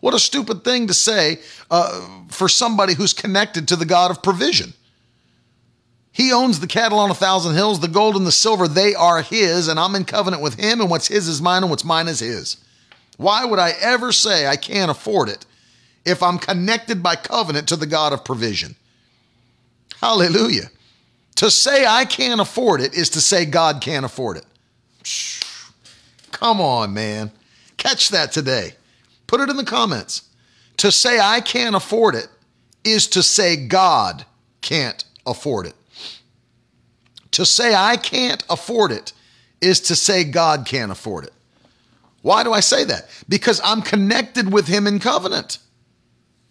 What 0.00 0.14
a 0.14 0.18
stupid 0.18 0.64
thing 0.64 0.86
to 0.86 0.94
say 0.94 1.38
uh, 1.70 2.08
for 2.28 2.48
somebody 2.48 2.94
who's 2.94 3.12
connected 3.12 3.68
to 3.68 3.76
the 3.76 3.86
God 3.86 4.10
of 4.10 4.22
provision. 4.22 4.72
He 6.12 6.30
owns 6.30 6.60
the 6.60 6.66
cattle 6.66 6.98
on 6.98 7.10
a 7.10 7.14
thousand 7.14 7.54
hills, 7.54 7.80
the 7.80 7.88
gold 7.88 8.16
and 8.16 8.26
the 8.26 8.32
silver, 8.32 8.68
they 8.68 8.94
are 8.94 9.22
his, 9.22 9.66
and 9.66 9.80
I'm 9.80 9.94
in 9.94 10.04
covenant 10.04 10.42
with 10.42 10.60
him, 10.60 10.80
and 10.80 10.90
what's 10.90 11.08
his 11.08 11.26
is 11.26 11.40
mine, 11.40 11.62
and 11.62 11.70
what's 11.70 11.84
mine 11.84 12.06
is 12.06 12.20
his. 12.20 12.58
Why 13.16 13.44
would 13.44 13.58
I 13.58 13.70
ever 13.80 14.12
say 14.12 14.46
I 14.46 14.56
can't 14.56 14.90
afford 14.90 15.30
it 15.30 15.46
if 16.04 16.22
I'm 16.22 16.38
connected 16.38 17.02
by 17.02 17.16
covenant 17.16 17.68
to 17.68 17.76
the 17.76 17.86
God 17.86 18.12
of 18.12 18.24
provision? 18.24 18.76
Hallelujah. 20.00 20.70
To 21.36 21.50
say 21.50 21.86
I 21.86 22.04
can't 22.04 22.40
afford 22.40 22.80
it 22.80 22.92
is 22.94 23.08
to 23.10 23.20
say 23.20 23.46
God 23.46 23.80
can't 23.80 24.04
afford 24.04 24.36
it. 24.36 24.46
Come 26.30 26.60
on, 26.60 26.92
man. 26.92 27.30
Catch 27.78 28.10
that 28.10 28.32
today. 28.32 28.74
Put 29.26 29.40
it 29.40 29.48
in 29.48 29.56
the 29.56 29.64
comments. 29.64 30.28
To 30.78 30.92
say 30.92 31.18
I 31.18 31.40
can't 31.40 31.74
afford 31.74 32.16
it 32.16 32.28
is 32.84 33.06
to 33.08 33.22
say 33.22 33.56
God 33.56 34.24
can't 34.60 35.04
afford 35.24 35.66
it. 35.66 35.74
To 37.32 37.44
say 37.46 37.74
I 37.74 37.96
can't 37.96 38.44
afford 38.48 38.92
it 38.92 39.12
is 39.60 39.80
to 39.80 39.96
say 39.96 40.24
God 40.24 40.66
can't 40.66 40.92
afford 40.92 41.24
it. 41.24 41.32
Why 42.22 42.44
do 42.44 42.52
I 42.52 42.60
say 42.60 42.84
that? 42.84 43.08
Because 43.28 43.60
I'm 43.64 43.82
connected 43.82 44.52
with 44.52 44.68
Him 44.68 44.86
in 44.86 45.00
covenant. 45.00 45.58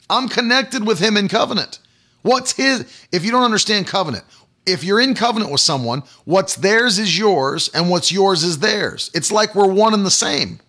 I'm 0.10 0.28
connected 0.28 0.86
with 0.86 1.00
Him 1.00 1.16
in 1.18 1.28
covenant. 1.28 1.80
What's 2.24 2.54
His? 2.54 2.86
If 3.12 3.24
you 3.24 3.32
don't 3.32 3.44
understand 3.44 3.88
covenant, 3.88 4.26
if 4.66 4.84
you're 4.84 5.00
in 5.00 5.16
covenant 5.16 5.52
with 5.52 5.62
someone, 5.62 6.04
what's 6.26 6.56
theirs 6.56 7.00
is 7.00 7.18
yours 7.18 7.70
and 7.74 7.90
what's 7.90 8.12
yours 8.12 8.44
is 8.44 8.60
theirs. 8.60 9.10
It's 9.14 9.32
like 9.32 9.56
we're 9.56 9.72
one 9.72 9.94
and 9.94 10.06
the 10.06 10.12
same. 10.12 10.60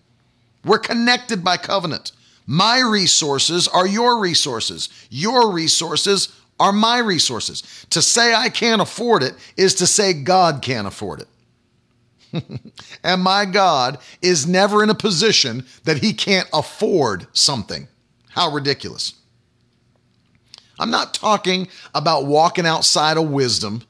We're 0.65 0.79
connected 0.79 1.43
by 1.43 1.57
covenant. 1.57 2.11
My 2.45 2.79
resources 2.79 3.67
are 3.67 3.87
your 3.87 4.19
resources. 4.19 4.89
Your 5.09 5.51
resources 5.51 6.29
are 6.63 6.71
my 6.71 6.97
resources. 6.99 7.85
To 7.89 8.01
say 8.01 8.33
I 8.33 8.47
can't 8.47 8.81
afford 8.81 9.21
it 9.21 9.33
is 9.57 9.75
to 9.75 9.85
say 9.85 10.13
God 10.13 10.61
can't 10.61 10.87
afford 10.87 11.25
it. 12.31 12.41
and 13.03 13.21
my 13.21 13.43
God 13.43 13.97
is 14.21 14.47
never 14.47 14.81
in 14.81 14.89
a 14.89 14.95
position 14.95 15.65
that 15.83 15.97
he 15.97 16.13
can't 16.13 16.47
afford 16.53 17.27
something. 17.33 17.89
How 18.29 18.49
ridiculous. 18.49 19.13
I'm 20.79 20.89
not 20.89 21.13
talking 21.13 21.67
about 21.93 22.27
walking 22.27 22.65
outside 22.65 23.17
of 23.17 23.29
wisdom 23.29 23.83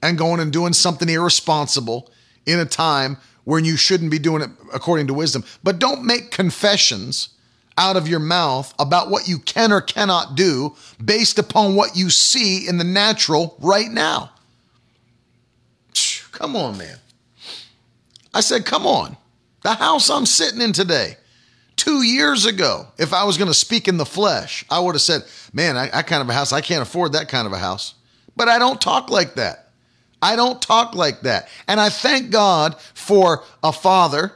and 0.00 0.16
going 0.16 0.38
and 0.38 0.52
doing 0.52 0.72
something 0.72 1.08
irresponsible 1.08 2.12
in 2.46 2.60
a 2.60 2.64
time 2.64 3.16
when 3.42 3.64
you 3.64 3.76
shouldn't 3.76 4.12
be 4.12 4.20
doing 4.20 4.40
it 4.40 4.50
according 4.72 5.08
to 5.08 5.14
wisdom. 5.14 5.42
But 5.64 5.80
don't 5.80 6.04
make 6.04 6.30
confessions 6.30 7.30
out 7.76 7.96
of 7.96 8.06
your 8.06 8.20
mouth 8.20 8.72
about 8.78 9.10
what 9.10 9.26
you 9.28 9.38
can 9.38 9.72
or 9.72 9.80
cannot 9.80 10.36
do 10.36 10.76
based 11.04 11.38
upon 11.38 11.74
what 11.74 11.96
you 11.96 12.10
see 12.10 12.68
in 12.68 12.78
the 12.78 12.84
natural 12.84 13.56
right 13.60 13.90
now. 13.90 14.30
Come 16.32 16.56
on, 16.56 16.78
man. 16.78 16.98
I 18.32 18.40
said, 18.40 18.64
come 18.64 18.86
on. 18.86 19.16
The 19.62 19.74
house 19.74 20.10
I'm 20.10 20.26
sitting 20.26 20.60
in 20.60 20.72
today, 20.72 21.16
Two 21.76 22.02
years 22.02 22.46
ago, 22.46 22.86
if 22.98 23.12
I 23.12 23.24
was 23.24 23.36
going 23.36 23.48
to 23.50 23.54
speak 23.54 23.88
in 23.88 23.96
the 23.96 24.06
flesh, 24.06 24.64
I 24.70 24.78
would 24.78 24.94
have 24.94 25.02
said, 25.02 25.22
Man, 25.52 25.76
I, 25.76 25.90
I 25.92 26.02
kind 26.02 26.22
of 26.22 26.28
a 26.28 26.32
house, 26.32 26.52
I 26.52 26.60
can't 26.60 26.82
afford 26.82 27.12
that 27.12 27.28
kind 27.28 27.46
of 27.46 27.52
a 27.52 27.58
house. 27.58 27.94
But 28.36 28.48
I 28.48 28.58
don't 28.58 28.80
talk 28.80 29.10
like 29.10 29.34
that. 29.34 29.70
I 30.22 30.36
don't 30.36 30.62
talk 30.62 30.94
like 30.94 31.22
that. 31.22 31.48
And 31.68 31.80
I 31.80 31.90
thank 31.90 32.30
God 32.30 32.80
for 32.94 33.44
a 33.62 33.72
father 33.72 34.32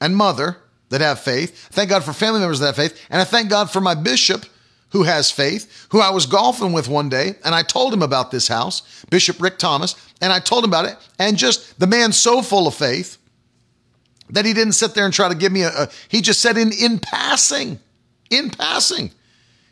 and 0.00 0.16
mother 0.16 0.58
that 0.90 1.00
have 1.00 1.20
faith. 1.20 1.68
Thank 1.70 1.90
God 1.90 2.04
for 2.04 2.12
family 2.12 2.40
members 2.40 2.60
that 2.60 2.66
have 2.66 2.76
faith. 2.76 3.06
And 3.10 3.20
I 3.20 3.24
thank 3.24 3.50
God 3.50 3.70
for 3.70 3.80
my 3.80 3.94
bishop 3.94 4.46
who 4.90 5.02
has 5.02 5.30
faith, 5.30 5.86
who 5.90 6.00
I 6.00 6.10
was 6.10 6.26
golfing 6.26 6.72
with 6.72 6.88
one 6.88 7.08
day, 7.08 7.34
and 7.44 7.54
I 7.54 7.62
told 7.62 7.92
him 7.92 8.02
about 8.02 8.30
this 8.30 8.48
house, 8.48 9.04
Bishop 9.10 9.40
Rick 9.40 9.58
Thomas, 9.58 9.94
and 10.20 10.32
I 10.32 10.40
told 10.40 10.64
him 10.64 10.70
about 10.70 10.86
it. 10.86 10.96
And 11.18 11.36
just 11.36 11.78
the 11.78 11.86
man 11.86 12.12
so 12.12 12.40
full 12.40 12.66
of 12.66 12.74
faith 12.74 13.18
that 14.30 14.46
he 14.46 14.54
didn't 14.54 14.72
sit 14.72 14.94
there 14.94 15.04
and 15.04 15.12
try 15.12 15.28
to 15.28 15.34
give 15.34 15.52
me 15.52 15.62
a, 15.62 15.68
a 15.68 15.88
he 16.08 16.20
just 16.20 16.40
said 16.40 16.56
in 16.56 16.72
in 16.72 16.98
passing, 16.98 17.80
in 18.30 18.50
passing. 18.50 19.10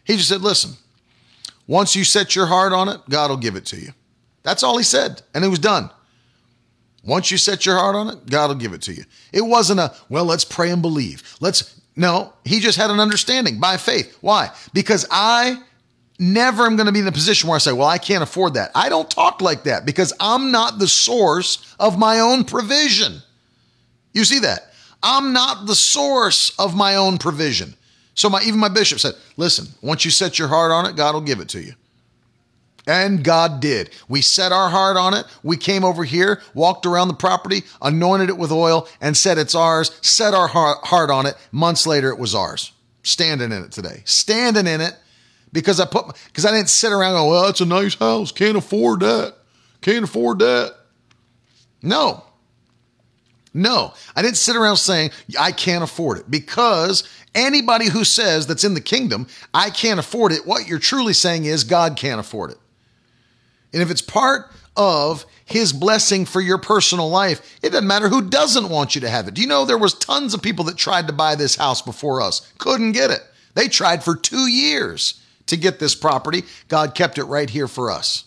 He 0.05 0.17
just 0.17 0.29
said, 0.29 0.43
listen, 0.43 0.73
once 1.67 1.97
you 1.97 2.05
set 2.05 2.37
your 2.37 2.47
heart 2.47 2.73
on 2.73 2.89
it, 2.89 3.01
God 3.09 3.31
will 3.31 3.37
give 3.37 3.57
it 3.57 3.67
to 3.67 3.77
you. 3.77 3.93
That's 4.43 4.62
all 4.62 4.79
he 4.79 4.85
said. 4.85 5.23
And 5.35 5.45
it 5.45 5.49
was 5.49 5.59
done. 5.59 5.91
Once 7.07 7.30
you 7.30 7.38
set 7.38 7.64
your 7.64 7.76
heart 7.76 7.94
on 7.94 8.09
it, 8.09 8.26
God 8.26 8.48
will 8.48 8.57
give 8.57 8.72
it 8.72 8.82
to 8.82 8.92
you. 8.92 9.04
It 9.32 9.42
wasn't 9.42 9.80
a, 9.80 9.94
well, 10.09 10.24
let's 10.24 10.44
pray 10.44 10.70
and 10.70 10.82
believe. 10.82 11.22
Let's, 11.40 11.80
no, 11.94 12.32
he 12.44 12.59
just 12.61 12.76
had 12.76 12.90
an 12.90 12.98
understanding 12.98 13.61
by 13.61 13.76
faith. 13.76 14.18
Why? 14.20 14.50
Because 14.74 15.07
I 15.11 15.62
never 16.18 16.64
am 16.64 16.76
going 16.76 16.86
to 16.86 16.92
be 16.92 17.00
in 17.00 17.07
a 17.07 17.12
position 17.12 17.48
where 17.48 17.57
I 17.57 17.59
say, 17.59 17.72
well, 17.72 17.86
I 17.86 17.98
can't 17.98 18.22
afford 18.22 18.54
that. 18.54 18.72
I 18.74 18.88
don't 18.88 19.09
talk 19.09 19.40
like 19.40 19.64
that 19.64 19.86
because 19.86 20.12
I'm 20.18 20.50
not 20.50 20.78
the 20.78 20.88
source 20.88 21.74
of 21.78 21.98
my 21.98 22.20
own 22.20 22.44
provision. 22.44 23.22
You 24.12 24.24
see 24.24 24.40
that? 24.40 24.72
I'm 25.02 25.32
not 25.32 25.66
the 25.66 25.74
source 25.74 26.59
of 26.59 26.74
my 26.74 26.96
own 26.96 27.18
provision. 27.18 27.74
So 28.14 28.28
my 28.30 28.42
even 28.42 28.59
my 28.59 28.70
bishop 28.70 28.98
said, 28.98 29.14
listen, 29.36 29.66
once 29.82 30.04
you 30.04 30.11
set 30.11 30.38
your 30.38 30.48
heart 30.48 30.72
on 30.72 30.86
it, 30.86 30.96
God 30.96 31.14
will 31.14 31.20
give 31.20 31.38
it 31.38 31.50
to 31.50 31.61
you. 31.61 31.74
And 32.87 33.24
God 33.24 33.61
did. 33.61 33.91
We 34.09 34.22
set 34.22 34.53
our 34.53 34.70
heart 34.70 34.97
on 34.97 35.12
it. 35.14 35.26
We 35.43 35.57
came 35.57 35.84
over 35.84 36.05
here, 36.05 36.41
walked 36.55 36.87
around 36.87 37.09
the 37.09 37.14
property, 37.14 37.62
anointed 37.82 38.28
it 38.28 38.39
with 38.39 38.53
oil, 38.53 38.89
and 39.01 39.16
said 39.16 39.39
it's 39.39 39.57
ours. 39.57 39.99
Set 40.03 40.34
our 40.34 40.47
heart 40.49 41.11
on 41.11 41.26
it. 41.26 41.34
Months 41.51 41.87
later, 41.87 42.11
it 42.11 42.18
was 42.18 42.34
ours. 42.34 42.72
Standing 43.03 43.51
in 43.53 43.64
it 43.64 43.72
today. 43.72 44.03
Standing 44.05 44.66
in 44.66 44.80
it 44.80 44.97
because 45.53 45.80
I 45.80 45.87
put 45.87 46.16
because 46.26 46.45
I 46.45 46.51
didn't 46.53 46.68
sit 46.68 46.93
around 46.93 47.14
going, 47.14 47.30
well, 47.30 47.45
that's 47.45 47.61
a 47.61 47.66
nice 47.66 47.95
house. 47.95 48.30
Can't 48.30 48.57
afford 48.57 49.01
that. 49.01 49.34
Can't 49.80 50.05
afford 50.05 50.41
that. 50.41 50.76
No. 51.82 52.22
No, 53.55 53.95
I 54.14 54.20
didn't 54.20 54.37
sit 54.37 54.55
around 54.55 54.76
saying 54.76 55.12
I 55.41 55.51
can't 55.51 55.82
afford 55.82 56.18
it 56.18 56.30
because 56.30 57.09
anybody 57.34 57.89
who 57.89 58.05
says 58.05 58.47
that's 58.47 58.64
in 58.64 58.74
the 58.74 58.82
kingdom, 58.82 59.28
I 59.55 59.70
can't 59.70 59.99
afford 59.99 60.32
it, 60.32 60.47
what 60.47 60.68
you're 60.68 60.78
truly 60.78 61.14
saying 61.14 61.47
is 61.47 61.64
God 61.64 61.97
can't 61.97 62.20
afford 62.20 62.51
it. 62.51 62.59
And 63.77 63.83
if 63.83 63.91
it's 63.91 64.01
part 64.01 64.51
of 64.74 65.27
his 65.45 65.74
blessing 65.74 66.24
for 66.24 66.41
your 66.41 66.57
personal 66.57 67.11
life, 67.11 67.59
it 67.62 67.68
doesn't 67.72 67.87
matter 67.87 68.09
who 68.09 68.22
doesn't 68.22 68.70
want 68.70 68.95
you 68.95 69.03
to 69.03 69.11
have 69.11 69.29
it. 69.29 69.35
Do 69.35 69.43
you 69.43 69.47
know 69.47 69.66
there 69.66 69.77
was 69.77 69.93
tons 69.93 70.33
of 70.33 70.41
people 70.41 70.64
that 70.64 70.79
tried 70.79 71.09
to 71.09 71.12
buy 71.12 71.35
this 71.35 71.57
house 71.57 71.83
before 71.83 72.22
us, 72.22 72.51
couldn't 72.57 72.93
get 72.93 73.11
it. 73.11 73.20
They 73.53 73.68
tried 73.68 74.03
for 74.03 74.16
2 74.16 74.49
years 74.49 75.20
to 75.45 75.59
get 75.59 75.79
this 75.79 75.95
property. 75.95 76.45
God 76.68 76.95
kept 76.95 77.18
it 77.18 77.24
right 77.24 77.51
here 77.51 77.68
for 77.68 77.91
us. 77.91 78.24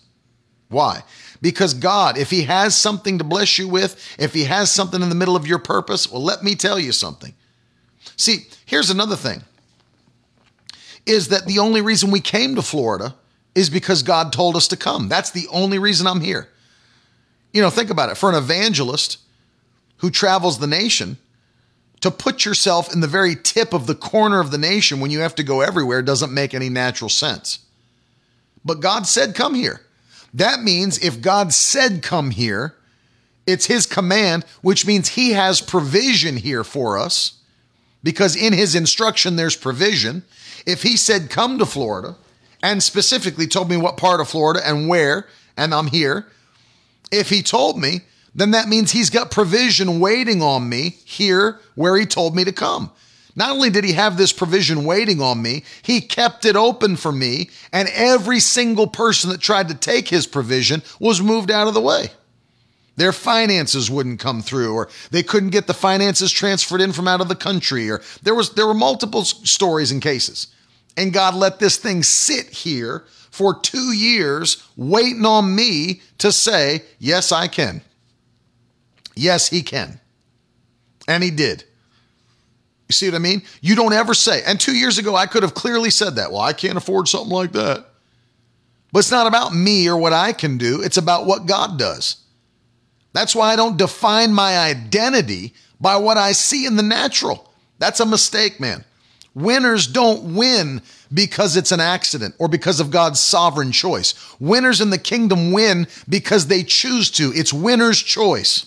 Why? 0.68 1.02
Because 1.42 1.74
God, 1.74 2.16
if 2.16 2.30
He 2.30 2.44
has 2.44 2.78
something 2.78 3.18
to 3.18 3.24
bless 3.24 3.58
you 3.58 3.68
with, 3.68 4.16
if 4.20 4.36
He 4.36 4.44
has 4.44 4.70
something 4.70 5.02
in 5.02 5.10
the 5.10 5.16
middle 5.16 5.36
of 5.36 5.48
your 5.48 5.58
purpose, 5.58 6.12
well, 6.12 6.22
let 6.22 6.44
me 6.44 6.54
tell 6.54 6.78
you 6.78 6.92
something. 6.92 7.34
See, 8.18 8.46
here's 8.68 8.92
another 8.92 9.16
thing 9.16 9.42
is 11.08 11.30
that 11.30 11.48
the 11.48 11.58
only 11.58 11.82
reason 11.82 12.12
we 12.12 12.22
came 12.22 12.54
to 12.54 12.62
Florida 12.62 13.16
is 13.56 13.70
because 13.70 14.04
God 14.04 14.32
told 14.32 14.56
us 14.56 14.68
to 14.70 14.78
come. 14.78 15.10
That's 15.10 15.32
the 15.32 15.48
only 15.52 15.80
reason 15.80 16.08
I'm 16.08 16.22
here. 16.22 16.48
You 17.52 17.62
know, 17.62 17.70
think 17.70 17.90
about 17.90 18.10
it. 18.10 18.16
For 18.16 18.30
an 18.30 18.36
evangelist 18.36 19.18
who 19.98 20.10
travels 20.10 20.60
the 20.60 20.68
nation, 20.68 21.18
to 22.02 22.12
put 22.12 22.46
yourself 22.46 22.94
in 22.94 23.02
the 23.02 23.08
very 23.08 23.36
tip 23.36 23.74
of 23.74 23.88
the 23.88 23.96
corner 23.96 24.40
of 24.40 24.52
the 24.52 24.58
nation 24.58 25.00
when 25.00 25.12
you 25.12 25.20
have 25.20 25.36
to 25.36 25.44
go 25.44 25.62
everywhere 25.62 26.02
doesn't 26.02 26.34
make 26.34 26.54
any 26.54 26.70
natural 26.70 27.10
sense. 27.10 27.60
But 28.64 28.80
God 28.80 29.08
said, 29.08 29.36
Come 29.36 29.56
here. 29.56 29.82
That 30.34 30.62
means 30.62 31.04
if 31.04 31.22
God 31.22 31.54
said, 31.54 32.02
Come 32.02 32.32
here, 32.32 32.76
it's 33.46 33.66
His 33.66 33.86
command, 33.86 34.46
which 34.62 34.86
means 34.86 35.10
He 35.10 35.32
has 35.32 35.60
provision 35.62 36.38
here 36.38 36.64
for 36.64 36.98
us 36.98 37.40
because 38.04 38.36
in 38.36 38.54
His 38.54 38.76
instruction 38.76 39.36
there's 39.36 39.56
provision. 39.56 40.24
If 40.66 40.84
He 40.84 40.96
said, 40.96 41.30
Come 41.30 41.60
to 41.60 41.66
Florida, 41.66 42.16
and 42.62 42.84
specifically 42.84 43.48
told 43.48 43.70
me 43.70 43.78
what 43.78 43.98
part 43.98 44.22
of 44.22 44.30
Florida 44.30 44.62
and 44.66 44.88
where, 44.88 45.28
and 45.56 45.74
I'm 45.74 45.88
here. 45.88 46.28
If 47.12 47.30
he 47.30 47.42
told 47.42 47.80
me, 47.80 48.02
then 48.36 48.52
that 48.52 48.68
means 48.68 48.92
he's 48.92 49.10
got 49.10 49.32
provision 49.32 50.00
waiting 50.00 50.42
on 50.42 50.70
me 50.70 50.98
here 51.04 51.60
where 51.76 51.98
he 51.98 52.06
told 52.06 52.36
me 52.36 52.44
to 52.44 52.52
come. 52.52 52.92
Not 53.36 53.52
only 53.52 53.70
did 53.70 53.84
he 53.84 53.94
have 53.94 54.18
this 54.18 54.34
provision 54.34 54.84
waiting 54.84 55.22
on 55.22 55.42
me, 55.42 55.64
he 55.82 56.02
kept 56.02 56.46
it 56.46 56.56
open 56.56 56.96
for 56.96 57.12
me, 57.12 57.50
and 57.72 57.88
every 57.94 58.40
single 58.40 58.88
person 58.88 59.30
that 59.30 59.40
tried 59.40 59.70
to 59.70 59.76
take 59.76 60.10
his 60.10 60.28
provision 60.28 60.82
was 61.00 61.22
moved 61.22 61.50
out 61.50 61.68
of 61.68 61.74
the 61.74 61.82
way. 61.82 62.12
Their 62.98 63.14
finances 63.14 63.90
wouldn't 63.90 64.20
come 64.20 64.42
through, 64.42 64.74
or 64.74 64.90
they 65.12 65.24
couldn't 65.24 65.52
get 65.52 65.68
the 65.68 65.74
finances 65.74 66.34
transferred 66.34 66.82
in 66.82 66.92
from 66.92 67.08
out 67.08 67.22
of 67.22 67.30
the 67.30 67.36
country, 67.36 67.90
or 67.90 68.02
there 68.24 68.36
was 68.36 68.54
there 68.56 68.68
were 68.68 68.74
multiple 68.74 69.24
stories 69.24 69.92
and 69.92 70.02
cases. 70.02 70.48
And 71.00 71.14
God 71.14 71.34
let 71.34 71.60
this 71.60 71.78
thing 71.78 72.04
sit 72.04 72.50
here 72.50 73.06
for 73.32 73.58
two 73.58 73.94
years, 73.94 74.68
waiting 74.76 75.26
on 75.26 75.56
me 75.56 76.02
to 76.18 76.30
say, 76.30 76.84
Yes, 77.00 77.32
I 77.32 77.48
can. 77.48 77.82
Yes, 79.16 79.48
He 79.48 79.62
can. 79.62 80.02
And 81.08 81.24
He 81.24 81.32
did. 81.32 81.64
You 82.90 82.94
see 82.94 83.08
what 83.08 83.16
I 83.16 83.20
mean? 83.20 83.44
You 83.62 83.78
don't 83.78 83.94
ever 83.94 84.14
say, 84.14 84.44
and 84.46 84.60
two 84.60 84.76
years 84.76 84.98
ago, 84.98 85.16
I 85.16 85.26
could 85.26 85.42
have 85.42 85.54
clearly 85.54 85.90
said 85.90 86.18
that. 86.18 86.34
Well, 86.34 86.42
I 86.42 86.52
can't 86.52 86.78
afford 86.78 87.08
something 87.08 87.32
like 87.32 87.54
that. 87.54 87.86
But 88.92 89.00
it's 89.00 89.12
not 89.12 89.26
about 89.28 89.56
me 89.56 89.88
or 89.88 89.96
what 89.96 90.12
I 90.12 90.34
can 90.34 90.58
do, 90.58 90.82
it's 90.82 90.98
about 90.98 91.26
what 91.26 91.46
God 91.46 91.80
does. 91.80 92.18
That's 93.14 93.34
why 93.34 93.54
I 93.54 93.56
don't 93.56 93.78
define 93.78 94.34
my 94.34 94.58
identity 94.58 95.54
by 95.80 95.96
what 95.96 96.18
I 96.18 96.34
see 96.34 96.66
in 96.66 96.76
the 96.76 96.84
natural. 96.84 97.54
That's 97.78 98.02
a 98.02 98.06
mistake, 98.06 98.60
man. 98.60 98.84
Winners 99.36 99.88
don't 99.88 100.36
win 100.36 100.82
because 101.14 101.56
it's 101.56 101.72
an 101.72 101.80
accident 101.80 102.36
or 102.40 102.48
because 102.48 102.80
of 102.80 102.92
God's 102.92 103.20
sovereign 103.20 103.72
choice. 103.72 104.14
Winners 104.40 104.82
in 104.82 104.90
the 104.90 104.98
kingdom 104.98 105.52
win 105.52 105.88
because 106.08 106.48
they 106.48 106.64
choose 106.64 107.12
to. 107.12 107.32
It's 107.34 107.54
winner's 107.54 108.02
choice. 108.02 108.66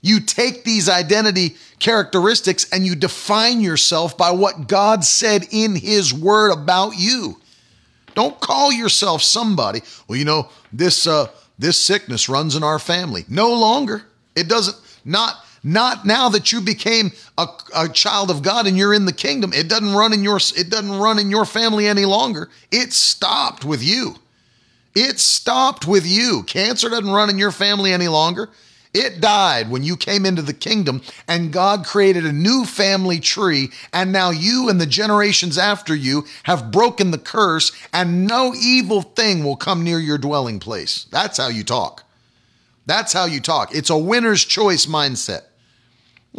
You 0.00 0.20
take 0.20 0.64
these 0.64 0.88
identity 0.88 1.56
characteristics 1.80 2.68
and 2.72 2.86
you 2.86 2.94
define 2.94 3.60
yourself 3.60 4.16
by 4.16 4.30
what 4.30 4.68
God 4.68 5.04
said 5.04 5.46
in 5.50 5.74
His 5.74 6.14
Word 6.14 6.52
about 6.52 6.96
you. 6.96 7.40
Don't 8.14 8.40
call 8.40 8.72
yourself 8.72 9.22
somebody. 9.22 9.82
Well, 10.06 10.18
you 10.18 10.24
know 10.24 10.48
this 10.72 11.06
uh, 11.06 11.28
this 11.58 11.80
sickness 11.80 12.28
runs 12.28 12.56
in 12.56 12.62
our 12.62 12.78
family. 12.78 13.24
No 13.28 13.52
longer. 13.52 14.02
It 14.34 14.48
doesn't. 14.48 14.76
Not 15.04 15.34
not 15.62 16.06
now 16.06 16.28
that 16.30 16.52
you 16.52 16.60
became 16.60 17.10
a, 17.36 17.46
a, 17.74 17.88
child 17.88 18.30
of 18.30 18.42
God 18.42 18.66
and 18.66 18.76
you're 18.76 18.94
in 18.94 19.04
the 19.04 19.12
kingdom. 19.12 19.52
It 19.52 19.68
doesn't 19.68 19.94
run 19.94 20.12
in 20.12 20.22
your 20.22 20.36
it 20.56 20.70
doesn't 20.70 20.98
run 20.98 21.18
in 21.18 21.30
your 21.30 21.44
family 21.44 21.86
any 21.86 22.04
longer. 22.04 22.48
It 22.70 22.92
stopped 22.92 23.64
with 23.64 23.82
you. 23.82 24.16
It 24.94 25.18
stopped 25.18 25.86
with 25.86 26.06
you. 26.06 26.42
Cancer 26.44 26.88
doesn't 26.88 27.10
run 27.10 27.30
in 27.30 27.38
your 27.38 27.52
family 27.52 27.92
any 27.92 28.08
longer. 28.08 28.48
It 28.94 29.20
died 29.20 29.70
when 29.70 29.84
you 29.84 29.96
came 29.96 30.24
into 30.24 30.42
the 30.42 30.54
kingdom 30.54 31.02
and 31.26 31.52
God 31.52 31.84
created 31.84 32.24
a 32.24 32.32
new 32.32 32.64
family 32.64 33.20
tree. 33.20 33.70
And 33.92 34.12
now 34.12 34.30
you 34.30 34.68
and 34.68 34.80
the 34.80 34.86
generations 34.86 35.58
after 35.58 35.94
you 35.94 36.24
have 36.44 36.72
broken 36.72 37.10
the 37.10 37.18
curse, 37.18 37.70
and 37.92 38.26
no 38.26 38.54
evil 38.54 39.02
thing 39.02 39.44
will 39.44 39.56
come 39.56 39.84
near 39.84 39.98
your 39.98 40.18
dwelling 40.18 40.58
place. 40.58 41.06
That's 41.10 41.36
how 41.36 41.48
you 41.48 41.64
talk. 41.64 42.04
That's 42.86 43.12
how 43.12 43.26
you 43.26 43.40
talk. 43.40 43.74
It's 43.74 43.90
a 43.90 43.98
winner's 43.98 44.44
choice 44.44 44.86
mindset. 44.86 45.42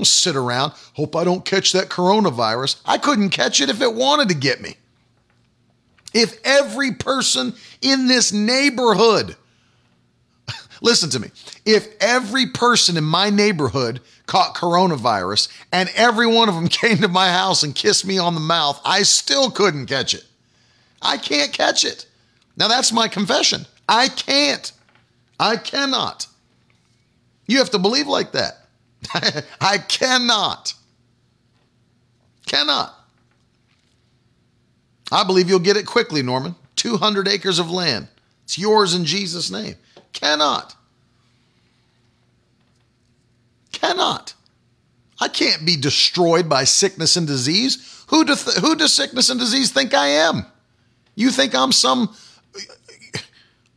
Sit 0.04 0.36
around, 0.36 0.74
hope 0.94 1.16
I 1.16 1.24
don't 1.24 1.44
catch 1.44 1.74
that 1.74 1.90
coronavirus. 1.90 2.80
I 2.86 2.98
couldn't 2.98 3.32
catch 3.32 3.60
it 3.60 3.70
if 3.70 3.82
it 3.82 3.94
wanted 3.94 4.30
to 4.30 4.36
get 4.36 4.62
me. 4.62 4.78
If 6.14 6.40
every 6.44 6.94
person 6.94 7.54
in 7.82 8.08
this 8.08 8.32
neighborhood, 8.32 9.36
listen 10.82 11.10
to 11.12 11.20
me, 11.20 11.30
if 11.66 11.88
every 12.00 12.48
person 12.48 12.98
in 12.98 13.04
my 13.04 13.30
neighborhood 13.30 14.02
caught 14.26 14.56
coronavirus 14.56 15.50
and 15.72 15.90
every 15.96 16.28
one 16.28 16.50
of 16.50 16.56
them 16.56 16.68
came 16.70 16.98
to 17.00 17.08
my 17.08 17.30
house 17.32 17.64
and 17.64 17.76
kissed 17.76 18.06
me 18.06 18.18
on 18.18 18.34
the 18.36 18.40
mouth, 18.40 18.80
I 18.86 19.04
still 19.04 19.52
couldn't 19.52 19.88
catch 19.88 20.14
it. 20.14 20.24
I 21.02 21.18
can't 21.18 21.52
catch 21.52 21.84
it. 21.84 22.06
Now 22.58 22.68
that's 22.68 22.92
my 22.92 23.08
confession. 23.08 23.66
I 23.88 24.08
can't. 24.08 24.72
I 25.40 25.58
cannot. 25.58 26.28
You 27.48 27.58
have 27.60 27.72
to 27.72 27.80
believe 27.80 28.08
like 28.08 28.34
that. 28.34 28.59
I 29.62 29.78
cannot. 29.78 30.74
Cannot. 32.46 32.94
I 35.12 35.24
believe 35.24 35.50
you'll 35.50 35.60
get 35.60 35.78
it 35.78 35.86
quickly, 35.86 36.22
Norman. 36.22 36.56
200 36.76 37.28
acres 37.28 37.60
of 37.60 37.70
land. 37.70 38.08
It's 38.44 38.58
yours 38.58 38.94
in 38.94 39.06
Jesus' 39.06 39.52
name. 39.52 39.76
Cannot. 40.14 40.76
Cannot. 43.72 44.34
I 45.20 45.28
can't 45.28 45.66
be 45.66 45.76
destroyed 45.76 46.48
by 46.48 46.64
sickness 46.64 47.16
and 47.16 47.28
disease. 47.28 48.04
Who, 48.08 48.26
do 48.26 48.36
th- 48.36 48.58
who 48.58 48.76
does 48.76 48.94
sickness 48.94 49.30
and 49.30 49.40
disease 49.40 49.72
think 49.72 49.94
I 49.94 50.08
am? 50.08 50.46
You 51.16 51.32
think 51.32 51.54
I'm 51.54 51.72
some 51.72 52.16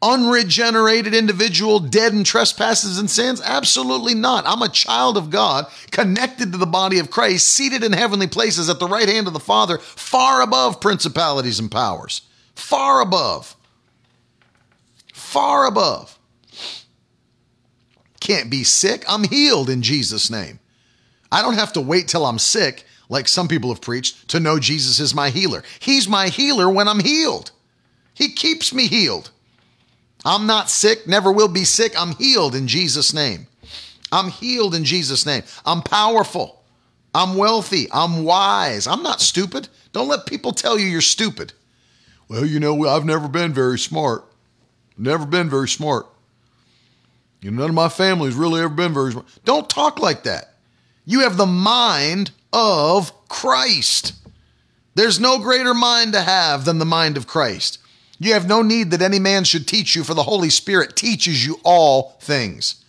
unregenerated 0.02 1.14
individual 1.14 1.78
dead 1.78 2.12
in 2.12 2.24
trespasses 2.24 2.98
and 2.98 3.08
sins? 3.08 3.40
Absolutely 3.40 4.14
not. 4.14 4.44
I'm 4.46 4.62
a 4.62 4.68
child 4.68 5.16
of 5.16 5.30
God, 5.30 5.66
connected 5.90 6.52
to 6.52 6.58
the 6.58 6.66
body 6.66 6.98
of 6.98 7.10
Christ, 7.10 7.48
seated 7.48 7.84
in 7.84 7.92
heavenly 7.92 8.26
places 8.26 8.68
at 8.68 8.78
the 8.78 8.88
right 8.88 9.08
hand 9.08 9.26
of 9.28 9.32
the 9.32 9.40
Father, 9.40 9.78
far 9.78 10.42
above 10.42 10.80
principalities 10.80 11.58
and 11.58 11.70
powers. 11.70 12.22
Far 12.54 13.00
above. 13.00 13.56
Far 15.14 15.66
above. 15.66 16.18
Can't 18.20 18.50
be 18.50 18.62
sick. 18.62 19.04
I'm 19.08 19.24
healed 19.24 19.68
in 19.68 19.82
Jesus' 19.82 20.30
name. 20.30 20.60
I 21.32 21.42
don't 21.42 21.54
have 21.54 21.72
to 21.72 21.80
wait 21.80 22.06
till 22.06 22.24
I'm 22.24 22.38
sick, 22.38 22.84
like 23.08 23.26
some 23.26 23.48
people 23.48 23.70
have 23.70 23.80
preached, 23.80 24.28
to 24.28 24.38
know 24.38 24.60
Jesus 24.60 25.00
is 25.00 25.14
my 25.14 25.30
healer. 25.30 25.64
He's 25.80 26.06
my 26.06 26.28
healer 26.28 26.70
when 26.70 26.86
I'm 26.86 27.00
healed. 27.00 27.50
He 28.14 28.32
keeps 28.32 28.72
me 28.72 28.86
healed. 28.86 29.31
I'm 30.24 30.46
not 30.46 30.70
sick, 30.70 31.06
never 31.06 31.32
will 31.32 31.48
be 31.48 31.64
sick. 31.64 31.92
I'm 31.98 32.12
healed 32.12 32.54
in 32.54 32.68
Jesus' 32.68 33.12
name. 33.12 33.46
I'm 34.12 34.28
healed 34.28 34.74
in 34.74 34.84
Jesus' 34.84 35.26
name. 35.26 35.42
I'm 35.64 35.82
powerful. 35.82 36.62
I'm 37.14 37.36
wealthy. 37.36 37.88
I'm 37.92 38.24
wise. 38.24 38.86
I'm 38.86 39.02
not 39.02 39.20
stupid. 39.20 39.68
Don't 39.92 40.08
let 40.08 40.26
people 40.26 40.52
tell 40.52 40.78
you 40.78 40.86
you're 40.86 41.00
stupid. 41.00 41.52
Well, 42.28 42.46
you 42.46 42.60
know, 42.60 42.86
I've 42.86 43.04
never 43.04 43.28
been 43.28 43.52
very 43.52 43.78
smart. 43.78 44.24
Never 44.96 45.26
been 45.26 45.50
very 45.50 45.68
smart. 45.68 46.06
You 47.40 47.50
know, 47.50 47.62
none 47.62 47.70
of 47.70 47.74
my 47.74 47.88
family's 47.88 48.34
really 48.34 48.60
ever 48.60 48.68
been 48.68 48.94
very 48.94 49.12
smart. 49.12 49.26
Don't 49.44 49.68
talk 49.68 49.98
like 49.98 50.22
that. 50.24 50.54
You 51.04 51.20
have 51.20 51.36
the 51.36 51.46
mind 51.46 52.30
of 52.52 53.28
Christ. 53.28 54.14
There's 54.94 55.18
no 55.18 55.38
greater 55.38 55.74
mind 55.74 56.12
to 56.12 56.20
have 56.20 56.64
than 56.64 56.78
the 56.78 56.84
mind 56.84 57.16
of 57.16 57.26
Christ. 57.26 57.78
You 58.22 58.34
have 58.34 58.46
no 58.46 58.62
need 58.62 58.92
that 58.92 59.02
any 59.02 59.18
man 59.18 59.42
should 59.42 59.66
teach 59.66 59.96
you, 59.96 60.04
for 60.04 60.14
the 60.14 60.22
Holy 60.22 60.48
Spirit 60.48 60.94
teaches 60.94 61.44
you 61.44 61.58
all 61.64 62.16
things. 62.20 62.84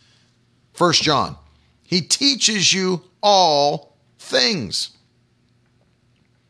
First 0.73 1.01
John, 1.01 1.36
he 1.81 2.01
teaches 2.01 2.71
you 2.71 3.01
all 3.21 3.97
things. 4.19 4.91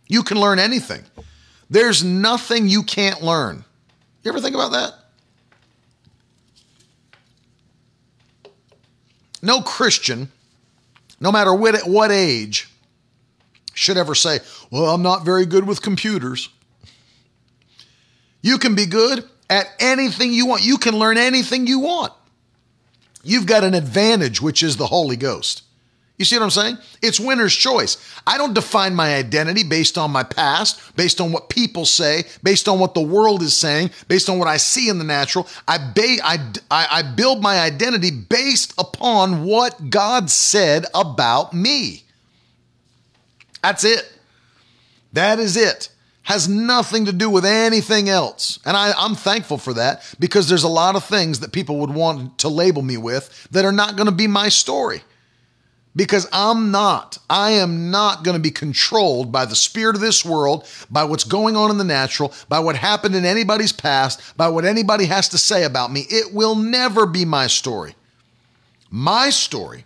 You 0.10 0.22
can 0.22 0.38
learn 0.38 0.60
anything. 0.60 1.04
There's 1.70 2.04
nothing 2.04 2.68
you 2.68 2.84
can't 2.84 3.22
learn. 3.22 3.64
You 4.22 4.32
ever 4.32 4.42
think 4.42 4.54
about 4.54 4.74
that? 4.74 4.94
No 9.42 9.62
Christian, 9.62 10.30
no 11.22 11.32
matter 11.32 11.54
what, 11.54 11.88
what 11.88 12.12
age, 12.12 12.70
should 13.74 13.96
ever 13.96 14.14
say, 14.14 14.40
Well, 14.72 14.94
I'm 14.94 15.02
not 15.02 15.24
very 15.24 15.46
good 15.46 15.66
with 15.66 15.82
computers. 15.82 16.50
You 18.44 18.60
can 18.60 18.76
be 18.76 18.86
good 18.86 19.24
at 19.50 19.74
anything 19.80 20.32
you 20.34 20.46
want. 20.46 20.64
You 20.64 20.78
can 20.78 21.00
learn 21.00 21.18
anything 21.18 21.66
you 21.66 21.80
want. 21.80 22.14
You've 23.24 23.46
got 23.46 23.64
an 23.64 23.74
advantage, 23.74 24.42
which 24.42 24.62
is 24.62 24.76
the 24.78 24.86
Holy 24.86 25.16
Ghost. 25.16 25.64
You 26.18 26.26
see 26.26 26.36
what 26.36 26.44
I'm 26.44 26.52
saying? 26.52 26.78
It's 27.02 27.20
winner's 27.20 27.56
choice. 27.56 27.98
I 28.28 28.38
don't 28.38 28.54
define 28.54 28.94
my 28.94 29.16
identity 29.16 29.64
based 29.64 29.98
on 29.98 30.12
my 30.12 30.24
past, 30.24 30.96
based 30.96 31.20
on 31.22 31.32
what 31.32 31.50
people 31.50 31.86
say, 31.86 32.26
based 32.44 32.68
on 32.68 32.80
what 32.80 32.94
the 32.94 33.02
world 33.02 33.42
is 33.42 33.56
saying, 33.56 33.92
based 34.10 34.30
on 34.30 34.38
what 34.38 34.48
I 34.48 34.58
see 34.58 34.90
in 34.90 35.00
the 35.00 35.04
natural. 35.06 35.48
I, 35.68 35.78
ba- 35.78 36.24
I, 36.24 36.52
I, 36.70 36.88
I 36.92 37.02
build 37.02 37.42
my 37.42 37.60
identity 37.60 38.12
based 38.12 38.74
upon 38.78 39.46
what 39.46 39.90
God 39.90 40.30
said 40.30 40.86
about 40.94 41.54
me. 41.54 42.04
That's 43.64 43.86
it. 43.86 44.12
That 45.14 45.40
is 45.40 45.56
it 45.56 45.93
has 46.24 46.48
nothing 46.48 47.06
to 47.06 47.14
do 47.14 47.30
with 47.30 47.46
anything 47.46 48.10
else. 48.10 48.60
And 48.66 48.76
I, 48.76 48.94
am 49.06 49.16
thankful 49.16 49.58
for 49.58 49.74
that 49.74 50.04
because 50.20 50.48
there's 50.48 50.64
a 50.64 50.70
lot 50.70 50.96
of 50.96 51.04
things 51.04 51.42
that 51.42 51.52
people 51.52 51.78
would 51.80 51.90
want 51.94 52.40
to 52.40 52.50
label 52.50 52.82
me 52.82 52.98
with 52.98 53.48
that 53.52 53.66
are 53.66 53.74
not 53.74 53.98
going 53.98 54.08
to 54.08 54.14
be 54.14 54.28
my 54.28 54.50
story. 54.50 55.02
Because 55.96 56.28
I'm 56.34 56.72
not, 56.72 57.20
I 57.30 57.52
am 57.52 57.92
not 57.92 58.24
going 58.24 58.36
to 58.36 58.42
be 58.42 58.50
controlled 58.50 59.32
by 59.32 59.46
the 59.46 59.56
spirit 59.56 59.96
of 59.96 60.02
this 60.02 60.26
world, 60.26 60.68
by 60.90 61.04
what's 61.04 61.24
going 61.24 61.56
on 61.56 61.70
in 61.70 61.78
the 61.78 61.84
natural, 61.84 62.34
by 62.50 62.60
what 62.60 62.76
happened 62.76 63.16
in 63.16 63.26
anybody's 63.26 63.74
past, 63.74 64.36
by 64.36 64.48
what 64.48 64.66
anybody 64.66 65.06
has 65.06 65.30
to 65.30 65.38
say 65.38 65.66
about 65.66 65.92
me. 65.92 66.06
It 66.10 66.34
will 66.34 66.56
never 66.56 67.06
be 67.06 67.26
my 67.26 67.46
story. 67.46 67.94
My 68.90 69.30
story 69.30 69.86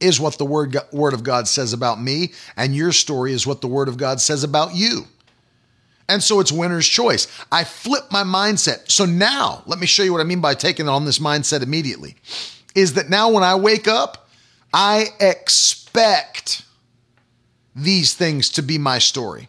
is 0.00 0.18
what 0.18 0.38
the 0.38 0.44
word, 0.44 0.76
word 0.92 1.14
of 1.14 1.22
God 1.22 1.46
says 1.46 1.72
about 1.72 2.00
me, 2.00 2.32
and 2.56 2.74
your 2.74 2.92
story 2.92 3.32
is 3.32 3.46
what 3.46 3.60
the 3.60 3.68
Word 3.68 3.88
of 3.88 3.96
God 3.96 4.20
says 4.20 4.42
about 4.42 4.74
you. 4.74 5.04
And 6.08 6.22
so 6.22 6.40
it's 6.40 6.50
winner's 6.50 6.88
choice. 6.88 7.28
I 7.52 7.62
flip 7.62 8.10
my 8.10 8.24
mindset. 8.24 8.90
So 8.90 9.04
now, 9.04 9.62
let 9.66 9.78
me 9.78 9.86
show 9.86 10.02
you 10.02 10.12
what 10.12 10.20
I 10.20 10.24
mean 10.24 10.40
by 10.40 10.54
taking 10.54 10.88
on 10.88 11.04
this 11.04 11.20
mindset 11.20 11.62
immediately. 11.62 12.16
Is 12.74 12.94
that 12.94 13.08
now 13.08 13.30
when 13.30 13.44
I 13.44 13.54
wake 13.54 13.86
up, 13.86 14.28
I 14.72 15.06
expect 15.20 16.62
these 17.76 18.14
things 18.14 18.50
to 18.50 18.62
be 18.62 18.76
my 18.76 18.98
story. 18.98 19.48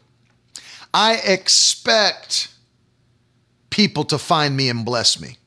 I 0.93 1.15
expect 1.25 2.53
people 3.71 4.03
to 4.05 4.17
find 4.17 4.55
me 4.55 4.69
and 4.69 4.85
bless 4.85 5.19
me. 5.19 5.37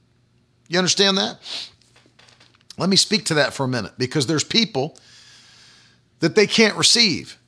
You 0.69 0.79
understand 0.79 1.19
that? 1.19 1.39
Let 2.77 2.89
me 2.89 2.97
speak 2.97 3.25
to 3.27 3.35
that 3.35 3.55
for 3.55 3.65
a 3.65 3.69
minute 3.69 3.93
because 3.99 4.27
there's 4.27 4.45
people 4.45 4.99
that 6.21 6.35
they 6.35 6.47
can't 6.47 6.77
receive. 6.77 7.39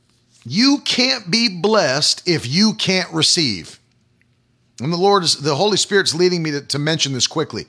You 0.45 0.79
can't 0.85 1.31
be 1.31 1.49
blessed 1.61 2.29
if 2.29 2.47
you 2.47 2.75
can't 2.75 3.13
receive. 3.13 3.81
And 4.81 4.93
the 4.93 4.97
Lord 4.97 5.25
is, 5.25 5.37
the 5.37 5.57
Holy 5.57 5.77
Spirit's 5.77 6.15
leading 6.15 6.43
me 6.43 6.53
to, 6.53 6.61
to 6.61 6.79
mention 6.79 7.13
this 7.13 7.27
quickly. 7.27 7.67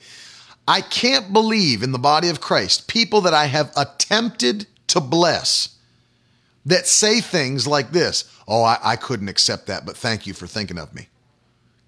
I 0.67 0.81
can't 0.81 1.31
believe 1.31 1.81
in 1.81 1.93
the 1.93 1.97
body 1.97 2.29
of 2.29 2.41
Christ 2.41 2.87
people 2.87 3.21
that 3.21 3.33
I 3.33 3.45
have 3.45 3.71
attempted 3.77 4.67
to 4.87 4.99
bless 4.99 5.77
that 6.65 6.85
say 6.85 7.21
things 7.21 7.65
like 7.65 7.91
this 7.91 8.31
Oh, 8.49 8.63
I, 8.63 8.77
I 8.81 8.95
couldn't 8.95 9.27
accept 9.27 9.67
that, 9.67 9.85
but 9.85 9.97
thank 9.97 10.25
you 10.25 10.33
for 10.33 10.47
thinking 10.47 10.77
of 10.77 10.93
me. 10.95 11.07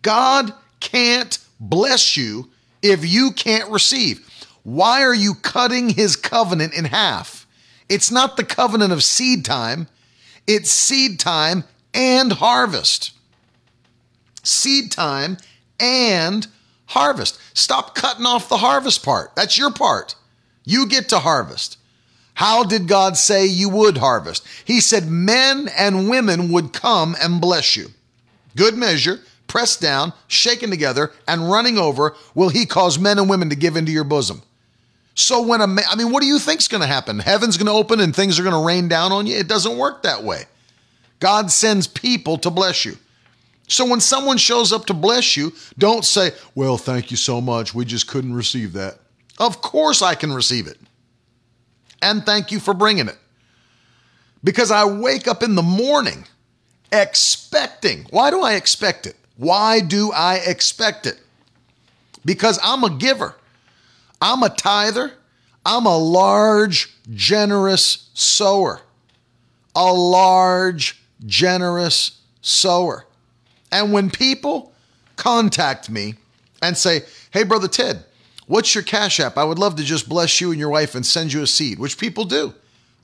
God 0.01 0.53
can't 0.79 1.37
bless 1.59 2.17
you 2.17 2.49
if 2.81 3.05
you 3.05 3.31
can't 3.31 3.69
receive. 3.69 4.28
Why 4.69 5.01
are 5.01 5.15
you 5.15 5.33
cutting 5.33 5.89
his 5.89 6.15
covenant 6.15 6.75
in 6.75 6.85
half? 6.85 7.47
It's 7.89 8.11
not 8.11 8.37
the 8.37 8.43
covenant 8.43 8.93
of 8.93 9.03
seed 9.03 9.43
time, 9.43 9.87
it's 10.45 10.69
seed 10.69 11.19
time 11.19 11.63
and 11.91 12.33
harvest. 12.33 13.13
Seed 14.43 14.91
time 14.91 15.37
and 15.79 16.45
harvest. 16.85 17.39
Stop 17.57 17.95
cutting 17.95 18.27
off 18.27 18.47
the 18.47 18.57
harvest 18.57 19.03
part. 19.03 19.35
That's 19.35 19.57
your 19.57 19.71
part. 19.71 20.13
You 20.65 20.85
get 20.85 21.09
to 21.09 21.17
harvest. 21.17 21.79
How 22.35 22.63
did 22.63 22.87
God 22.87 23.17
say 23.17 23.47
you 23.47 23.69
would 23.69 23.97
harvest? 23.97 24.45
He 24.65 24.81
said 24.81 25.07
men 25.07 25.67
and 25.75 26.09
women 26.09 26.51
would 26.51 26.73
come 26.73 27.15
and 27.19 27.41
bless 27.41 27.75
you. 27.75 27.87
Good 28.55 28.77
measure, 28.77 29.21
pressed 29.47 29.81
down, 29.81 30.13
shaken 30.27 30.69
together, 30.69 31.11
and 31.27 31.49
running 31.49 31.79
over, 31.79 32.15
will 32.35 32.49
He 32.49 32.67
cause 32.67 32.99
men 32.99 33.17
and 33.17 33.27
women 33.27 33.49
to 33.49 33.55
give 33.55 33.75
into 33.75 33.91
your 33.91 34.03
bosom. 34.03 34.43
So 35.19 35.41
when 35.41 35.59
a 35.59 35.67
man, 35.67 35.83
I 35.89 35.97
mean, 35.97 36.13
what 36.13 36.21
do 36.21 36.27
you 36.27 36.39
think's 36.39 36.69
going 36.69 36.79
to 36.79 36.87
happen? 36.87 37.19
Heaven's 37.19 37.57
going 37.57 37.65
to 37.65 37.73
open 37.73 37.99
and 37.99 38.15
things 38.15 38.39
are 38.39 38.43
going 38.43 38.55
to 38.55 38.65
rain 38.65 38.87
down 38.87 39.11
on 39.11 39.27
you? 39.27 39.35
It 39.35 39.49
doesn't 39.49 39.77
work 39.77 40.03
that 40.03 40.23
way. 40.23 40.43
God 41.19 41.51
sends 41.51 41.87
people 41.87 42.37
to 42.37 42.49
bless 42.49 42.85
you. 42.85 42.95
So 43.67 43.85
when 43.85 43.99
someone 43.99 44.37
shows 44.37 44.71
up 44.71 44.85
to 44.85 44.93
bless 44.93 45.35
you, 45.35 45.53
don't 45.77 46.05
say, 46.05 46.31
"Well, 46.55 46.77
thank 46.77 47.11
you 47.11 47.17
so 47.17 47.41
much. 47.41 47.75
We 47.75 47.83
just 47.83 48.07
couldn't 48.07 48.33
receive 48.33 48.71
that." 48.73 48.99
Of 49.37 49.61
course 49.61 50.01
I 50.01 50.15
can 50.15 50.31
receive 50.31 50.67
it. 50.67 50.79
And 52.01 52.25
thank 52.25 52.49
you 52.49 52.61
for 52.61 52.73
bringing 52.73 53.09
it. 53.09 53.17
Because 54.41 54.71
I 54.71 54.85
wake 54.85 55.27
up 55.27 55.43
in 55.43 55.55
the 55.55 55.61
morning 55.61 56.27
expecting. 56.93 58.07
Why 58.09 58.31
do 58.31 58.41
I 58.41 58.53
expect 58.53 59.05
it? 59.05 59.17
Why 59.35 59.81
do 59.81 60.13
I 60.13 60.35
expect 60.35 61.05
it? 61.05 61.19
Because 62.23 62.57
I'm 62.63 62.85
a 62.85 62.89
giver. 62.89 63.35
I'm 64.21 64.43
a 64.43 64.49
tither. 64.49 65.13
I'm 65.65 65.85
a 65.85 65.97
large, 65.97 66.93
generous 67.13 68.09
sower. 68.13 68.81
A 69.75 69.93
large, 69.93 71.01
generous 71.25 72.19
sower. 72.41 73.05
And 73.71 73.93
when 73.93 74.09
people 74.09 74.73
contact 75.15 75.89
me 75.89 76.15
and 76.61 76.75
say, 76.77 77.01
Hey, 77.31 77.43
Brother 77.43 77.67
Ted, 77.67 78.03
what's 78.47 78.73
your 78.73 78.83
Cash 78.83 79.19
App? 79.19 79.37
I 79.37 79.43
would 79.43 79.59
love 79.59 79.75
to 79.75 79.83
just 79.83 80.09
bless 80.09 80.41
you 80.41 80.51
and 80.51 80.59
your 80.59 80.69
wife 80.69 80.95
and 80.95 81.05
send 81.05 81.31
you 81.31 81.41
a 81.41 81.47
seed, 81.47 81.79
which 81.79 81.97
people 81.97 82.25
do. 82.25 82.53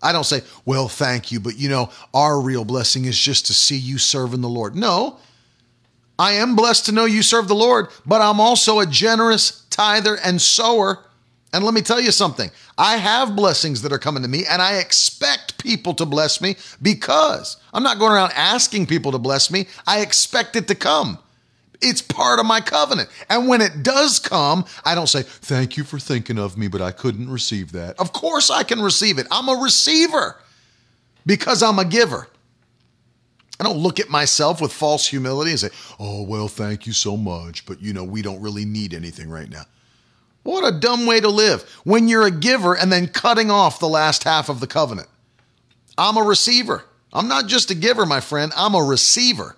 I 0.02 0.12
don't 0.12 0.24
say, 0.24 0.42
well, 0.66 0.88
thank 0.88 1.32
you, 1.32 1.40
but 1.40 1.58
you 1.58 1.70
know, 1.70 1.90
our 2.14 2.40
real 2.40 2.66
blessing 2.66 3.06
is 3.06 3.18
just 3.18 3.48
to 3.48 3.54
see 3.54 3.78
you 3.78 3.98
serving 3.98 4.42
the 4.42 4.50
Lord. 4.50 4.76
No, 4.76 5.18
I 6.18 6.34
am 6.34 6.56
blessed 6.56 6.86
to 6.86 6.92
know 6.92 7.06
you 7.06 7.22
serve 7.22 7.48
the 7.48 7.56
Lord, 7.56 7.88
but 8.06 8.22
I'm 8.22 8.40
also 8.40 8.80
a 8.80 8.86
generous 8.86 9.66
tither 9.70 10.18
and 10.24 10.42
sower. 10.42 11.04
And 11.52 11.64
let 11.64 11.74
me 11.74 11.82
tell 11.82 12.00
you 12.00 12.12
something 12.12 12.52
I 12.78 12.98
have 12.98 13.36
blessings 13.36 13.82
that 13.82 13.92
are 13.92 14.00
coming 14.00 14.24
to 14.24 14.30
me, 14.30 14.46
and 14.50 14.62
I 14.62 14.78
expect 14.78 15.58
people 15.58 15.94
to 15.96 16.06
bless 16.06 16.42
me 16.42 16.56
because 16.82 17.58
I'm 17.74 17.84
not 17.84 18.00
going 18.00 18.14
around 18.14 18.32
asking 18.36 18.88
people 18.88 19.12
to 19.12 19.20
bless 19.20 19.52
me. 19.52 19.68
I 19.88 20.02
expect 20.02 20.56
it 20.56 20.68
to 20.70 20.76
come. 20.76 21.20
It's 21.82 22.02
part 22.02 22.40
of 22.40 22.46
my 22.46 22.62
covenant. 22.62 23.10
And 23.30 23.48
when 23.48 23.62
it 23.62 23.84
does 23.84 24.20
come, 24.20 24.66
I 24.84 24.96
don't 24.96 25.08
say, 25.08 25.24
Thank 25.24 25.78
you 25.78 25.84
for 25.84 26.00
thinking 26.00 26.40
of 26.40 26.58
me, 26.58 26.68
but 26.68 26.82
I 26.82 26.92
couldn't 26.92 27.30
receive 27.30 27.74
that. 27.74 28.00
Of 28.00 28.14
course, 28.14 28.50
I 28.50 28.64
can 28.64 28.82
receive 28.82 29.18
it. 29.18 29.28
I'm 29.32 29.50
a 29.50 29.62
receiver 29.62 30.38
because 31.26 31.62
I'm 31.62 31.80
a 31.80 31.86
giver. 31.86 32.28
I 33.60 33.64
don't 33.64 33.78
look 33.78 34.00
at 34.00 34.10
myself 34.10 34.62
with 34.62 34.74
false 34.74 35.08
humility 35.08 35.52
and 35.52 35.60
say, 35.60 35.70
Oh, 36.00 36.24
well, 36.24 36.48
thank 36.48 36.86
you 36.86 36.94
so 36.94 37.16
much, 37.16 37.66
but 37.66 37.82
you 37.82 37.94
know, 37.94 38.04
we 38.04 38.22
don't 38.22 38.42
really 38.42 38.66
need 38.66 38.94
anything 38.94 39.30
right 39.30 39.50
now. 39.50 39.64
What 40.44 40.68
a 40.68 40.78
dumb 40.78 41.06
way 41.06 41.20
to 41.22 41.30
live 41.30 41.64
when 41.86 42.08
you're 42.08 42.28
a 42.28 42.32
giver 42.32 42.76
and 42.76 42.92
then 42.92 43.08
cutting 43.08 43.50
off 43.50 43.80
the 43.80 43.88
last 43.88 44.24
half 44.24 44.48
of 44.50 44.60
the 44.60 44.68
covenant. 44.68 45.08
I'm 45.98 46.18
a 46.18 46.24
receiver. 46.24 46.84
I'm 47.12 47.28
not 47.28 47.48
just 47.48 47.72
a 47.72 47.76
giver, 47.76 48.06
my 48.06 48.20
friend, 48.20 48.52
I'm 48.56 48.76
a 48.76 48.84
receiver. 48.84 49.56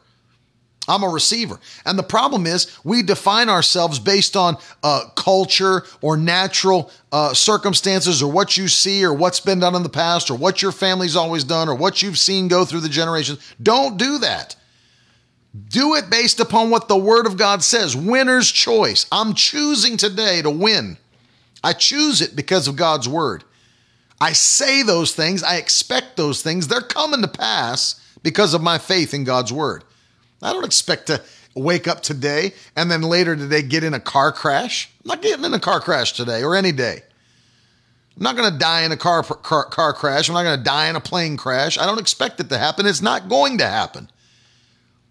I'm 0.88 1.03
a 1.03 1.09
receiver. 1.09 1.59
And 1.85 1.99
the 1.99 2.03
problem 2.03 2.47
is, 2.47 2.79
we 2.83 3.03
define 3.03 3.49
ourselves 3.49 3.99
based 3.99 4.38
on 4.38 4.57
uh, 4.83 5.05
culture 5.15 5.83
or 6.01 6.15
natural 6.15 6.91
uh, 7.11 7.33
circumstances 7.33 8.23
or 8.23 8.31
what 8.31 8.57
you 8.57 8.67
see 8.67 9.03
or 9.03 9.13
what's 9.13 9.39
been 9.39 9.59
done 9.59 9.75
in 9.75 9.83
the 9.83 9.89
past 9.89 10.31
or 10.31 10.38
what 10.38 10.61
your 10.61 10.71
family's 10.71 11.15
always 11.15 11.43
done 11.43 11.67
or 11.67 11.75
what 11.75 12.01
you've 12.01 12.17
seen 12.17 12.47
go 12.47 12.63
through 12.63 12.81
the 12.81 12.89
generations. 12.89 13.39
Don't 13.61 13.97
do 13.97 14.19
that. 14.19 14.55
Do 15.69 15.95
it 15.95 16.09
based 16.09 16.39
upon 16.39 16.69
what 16.69 16.88
the 16.88 16.97
Word 16.97 17.25
of 17.25 17.38
God 17.38 17.63
says. 17.63 17.95
Winner's 17.95 18.51
choice. 18.51 19.07
I'm 19.11 19.33
choosing 19.33 19.97
today 19.97 20.41
to 20.41 20.49
win. 20.49 20.97
I 21.63 21.73
choose 21.73 22.21
it 22.21 22.35
because 22.35 22.67
of 22.67 22.75
God's 22.75 23.09
Word. 23.09 23.43
I 24.19 24.33
say 24.33 24.83
those 24.83 25.13
things, 25.13 25.43
I 25.43 25.57
expect 25.57 26.17
those 26.17 26.41
things. 26.41 26.67
They're 26.67 26.81
coming 26.81 27.21
to 27.21 27.27
pass 27.27 28.01
because 28.23 28.53
of 28.53 28.63
my 28.63 28.77
faith 28.77 29.13
in 29.13 29.23
God's 29.23 29.53
Word. 29.53 29.83
I 30.41 30.53
don't 30.53 30.65
expect 30.65 31.07
to 31.07 31.21
wake 31.55 31.88
up 31.88 32.01
today 32.01 32.53
and 32.75 32.89
then 32.91 33.01
later 33.01 33.35
today 33.35 33.61
get 33.61 33.83
in 33.83 33.93
a 33.93 33.99
car 33.99 34.31
crash. 34.31 34.89
I'm 35.03 35.09
not 35.09 35.21
getting 35.21 35.45
in 35.45 35.53
a 35.53 35.59
car 35.59 35.79
crash 35.79 36.13
today 36.13 36.43
or 36.43 36.55
any 36.55 36.71
day. 36.71 37.01
I'm 38.15 38.23
not 38.23 38.35
going 38.35 38.51
to 38.51 38.57
die 38.57 38.81
in 38.83 38.91
a 38.91 38.97
car, 38.97 39.23
car, 39.23 39.65
car 39.65 39.93
crash. 39.93 40.27
I'm 40.27 40.33
not 40.33 40.43
going 40.43 40.57
to 40.57 40.63
die 40.63 40.89
in 40.89 40.95
a 40.95 41.01
plane 41.01 41.38
crash. 41.38 41.77
I 41.77 41.85
don't 41.85 41.99
expect 41.99 42.39
it 42.39 42.49
to 42.49 42.57
happen. 42.57 42.85
It's 42.85 43.01
not 43.01 43.29
going 43.29 43.59
to 43.59 43.67
happen. 43.67 44.09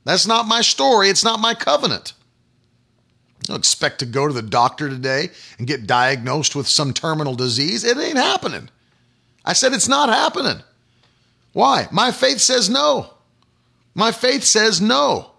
That's 0.04 0.26
not 0.26 0.46
my 0.46 0.60
story. 0.60 1.08
It's 1.08 1.24
not 1.24 1.40
my 1.40 1.54
covenant. 1.54 2.14
I 3.42 3.46
don't 3.46 3.58
expect 3.58 4.00
to 4.00 4.06
go 4.06 4.26
to 4.26 4.32
the 4.32 4.42
doctor 4.42 4.88
today 4.88 5.30
and 5.58 5.68
get 5.68 5.86
diagnosed 5.86 6.56
with 6.56 6.66
some 6.66 6.92
terminal 6.92 7.34
disease. 7.34 7.84
It 7.84 7.96
ain't 7.96 8.16
happening. 8.16 8.70
I 9.44 9.52
said 9.52 9.72
it's 9.72 9.88
not 9.88 10.08
happening. 10.08 10.62
Why? 11.52 11.86
My 11.92 12.10
faith 12.10 12.40
says 12.40 12.68
no. 12.68 13.10
My 13.96 14.12
faith 14.12 14.44
says 14.44 14.80
no. 14.80 15.32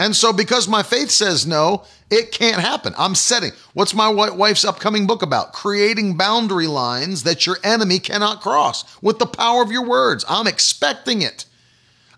And 0.00 0.14
so, 0.16 0.32
because 0.32 0.66
my 0.66 0.82
faith 0.82 1.08
says 1.08 1.46
no, 1.46 1.84
it 2.10 2.32
can't 2.32 2.60
happen. 2.60 2.94
I'm 2.98 3.14
setting. 3.14 3.52
What's 3.74 3.94
my 3.94 4.08
wife's 4.08 4.64
upcoming 4.64 5.06
book 5.06 5.22
about? 5.22 5.52
Creating 5.52 6.16
boundary 6.16 6.66
lines 6.66 7.22
that 7.22 7.46
your 7.46 7.58
enemy 7.62 8.00
cannot 8.00 8.40
cross 8.40 9.00
with 9.00 9.20
the 9.20 9.26
power 9.26 9.62
of 9.62 9.70
your 9.70 9.86
words. 9.86 10.24
I'm 10.28 10.48
expecting 10.48 11.22
it. 11.22 11.44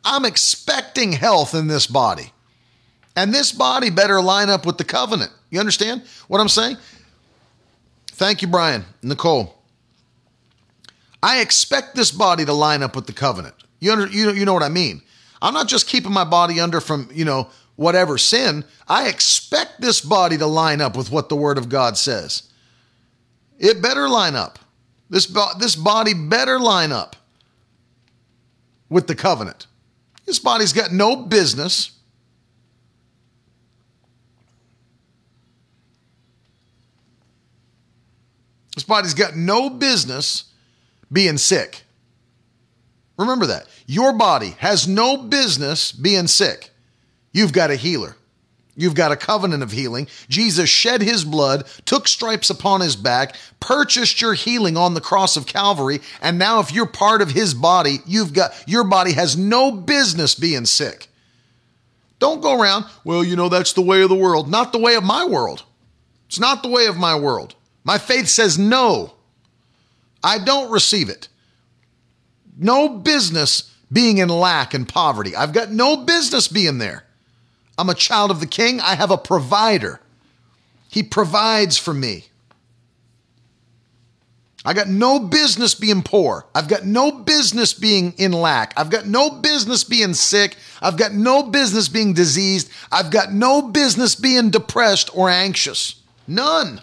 I'm 0.07 0.25
expecting 0.25 1.13
health 1.13 1.55
in 1.55 1.67
this 1.67 1.87
body. 1.87 2.33
And 3.15 3.35
this 3.35 3.53
body 3.53 3.91
better 3.91 4.23
line 4.23 4.49
up 4.49 4.65
with 4.65 4.79
the 4.79 4.85
covenant. 4.85 5.33
You 5.51 5.61
understand 5.61 6.03
what 6.29 6.41
I'm 6.41 6.49
saying? 6.49 6.79
Thank 8.13 8.41
you, 8.41 8.49
Brian. 8.49 8.87
Nicole. 9.03 9.55
I 11.23 11.41
expect 11.41 11.95
this 11.95 12.11
body 12.11 12.47
to 12.47 12.55
line 12.55 12.83
up 12.83 12.97
with 12.97 13.07
the 13.07 13.13
covenant. 13.13 13.55
You, 13.81 13.93
under, 13.93 14.07
you, 14.07 14.31
you 14.31 14.47
know 14.47 14.55
what 14.55 14.63
I 14.63 14.71
mean? 14.71 15.03
I'm 15.41 15.55
not 15.55 15.69
just 15.69 15.87
keeping 15.87 16.13
my 16.13 16.25
body 16.25 16.61
under 16.61 16.81
from, 16.81 17.09
you 17.13 17.25
know, 17.25 17.49
whatever 17.77 18.19
sin. 18.19 18.65
I 18.89 19.09
expect 19.09 19.81
this 19.81 20.01
body 20.01 20.39
to 20.39 20.47
line 20.47 20.81
up 20.81 20.97
with 20.97 21.11
what 21.11 21.29
the 21.29 21.37
Word 21.37 21.59
of 21.59 21.69
God 21.69 21.97
says. 21.97 22.51
It 23.59 23.81
better 23.81 24.09
line 24.09 24.35
up. 24.35 24.59
This, 25.09 25.27
this 25.59 25.77
body 25.77 26.15
better 26.15 26.59
line 26.59 26.93
up 26.93 27.17
with 28.89 29.07
the 29.07 29.15
covenant. 29.15 29.67
This 30.25 30.39
body's 30.39 30.73
got 30.73 30.93
no 30.93 31.17
business. 31.17 31.93
This 38.75 38.85
body's 38.85 39.15
got 39.15 39.37
no 39.37 39.71
business 39.71 40.53
being 41.11 41.39
sick. 41.39 41.86
Remember 43.19 43.47
that. 43.47 43.67
Your 43.87 44.13
body 44.13 44.57
has 44.59 44.87
no 44.87 45.17
business 45.17 45.93
being 45.93 46.27
sick. 46.27 46.71
You've 47.33 47.53
got 47.53 47.71
a 47.71 47.77
healer. 47.77 48.17
You've 48.79 48.95
got 48.95 49.11
a 49.11 49.17
covenant 49.17 49.63
of 49.63 49.73
healing. 49.73 50.07
Jesus 50.29 50.69
shed 50.69 51.01
his 51.01 51.25
blood, 51.25 51.67
took 51.87 52.07
stripes 52.07 52.51
upon 52.51 52.83
his 52.83 52.95
back, 52.95 53.35
purchased 53.59 54.21
your 54.21 54.35
healing 54.35 54.77
on 54.77 54.93
the 54.93 55.01
cross 55.01 55.37
of 55.37 55.47
Calvary, 55.47 56.01
and 56.21 56.39
now 56.39 56.61
if 56.61 56.73
you're 56.73 56.87
part 56.87 57.23
of 57.23 57.31
his 57.31 57.55
body, 57.55 57.99
you've 58.07 58.35
got 58.35 58.53
your 58.67 58.85
body 58.85 59.13
has 59.13 59.35
no 59.37 59.73
business 59.73 60.35
being 60.35 60.67
sick. 60.67 61.09
Don't 62.19 62.43
go 62.43 62.61
around, 62.61 62.85
well, 63.03 63.25
you 63.25 63.35
know 63.35 63.49
that's 63.49 63.73
the 63.73 63.83
way 63.83 64.03
of 64.03 64.11
the 64.11 64.15
world. 64.15 64.51
Not 64.51 64.73
the 64.73 64.79
way 64.79 64.95
of 64.95 65.05
my 65.05 65.25
world. 65.25 65.63
It's 66.27 66.41
not 66.41 66.63
the 66.63 66.69
way 66.69 66.87
of 66.87 66.99
my 66.99 67.19
world. 67.19 67.55
My 67.83 67.97
faith 67.97 68.29
says 68.29 68.59
no. 68.59 69.15
I 70.23 70.39
don't 70.39 70.71
receive 70.71 71.09
it 71.09 71.29
no 72.57 72.89
business 72.89 73.75
being 73.93 74.19
in 74.19 74.29
lack 74.29 74.75
and 74.75 74.89
poverty. 74.89 75.37
I've 75.37 75.53
got 75.53 75.71
no 75.71 75.97
business 75.97 76.49
being 76.49 76.79
there. 76.79 77.05
I'm 77.79 77.91
a 77.91 77.95
child 77.95 78.31
of 78.31 78.41
the 78.41 78.47
king. 78.47 78.81
I 78.81 78.95
have 78.95 79.11
a 79.11 79.19
provider. 79.19 80.01
He 80.89 81.03
provides 81.03 81.77
for 81.77 81.93
me. 81.93 82.27
I 84.65 84.73
got 84.75 84.89
no 84.89 85.21
business 85.21 85.77
being 85.77 86.03
poor. 86.03 86.45
I've 86.53 86.67
got 86.67 86.85
no 86.85 87.13
business 87.13 87.73
being 87.73 88.15
in 88.19 88.33
lack. 88.33 88.75
I've 88.77 88.91
got 88.91 89.07
no 89.07 89.31
business 89.31 89.85
being 89.85 90.13
sick. 90.13 90.57
I've 90.83 90.97
got 90.97 91.13
no 91.13 91.45
business 91.45 91.89
being 91.89 92.15
diseased. 92.15 92.69
I've 92.91 93.13
got 93.13 93.33
no 93.33 93.63
business 93.63 94.17
being 94.17 94.51
depressed 94.51 95.17
or 95.17 95.31
anxious. 95.31 96.03
None. 96.27 96.81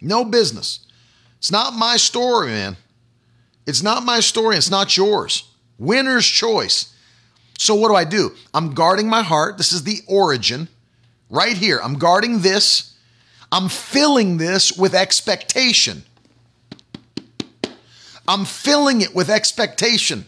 No 0.00 0.24
business. 0.24 0.80
It's 1.38 1.52
not 1.52 1.74
my 1.74 1.96
story, 1.96 2.48
man. 2.48 2.76
It's 3.66 3.82
not 3.82 4.04
my 4.04 4.20
story, 4.20 4.56
it's 4.56 4.70
not 4.70 4.96
yours. 4.96 5.48
Winner's 5.78 6.26
choice. 6.26 6.94
So, 7.58 7.74
what 7.74 7.88
do 7.88 7.94
I 7.94 8.04
do? 8.04 8.34
I'm 8.52 8.74
guarding 8.74 9.08
my 9.08 9.22
heart. 9.22 9.58
This 9.58 9.72
is 9.72 9.84
the 9.84 10.00
origin 10.06 10.68
right 11.30 11.56
here. 11.56 11.80
I'm 11.82 11.94
guarding 11.94 12.40
this. 12.40 12.96
I'm 13.52 13.68
filling 13.68 14.38
this 14.38 14.76
with 14.76 14.94
expectation. 14.94 16.02
I'm 18.26 18.44
filling 18.44 19.00
it 19.00 19.14
with 19.14 19.30
expectation. 19.30 20.26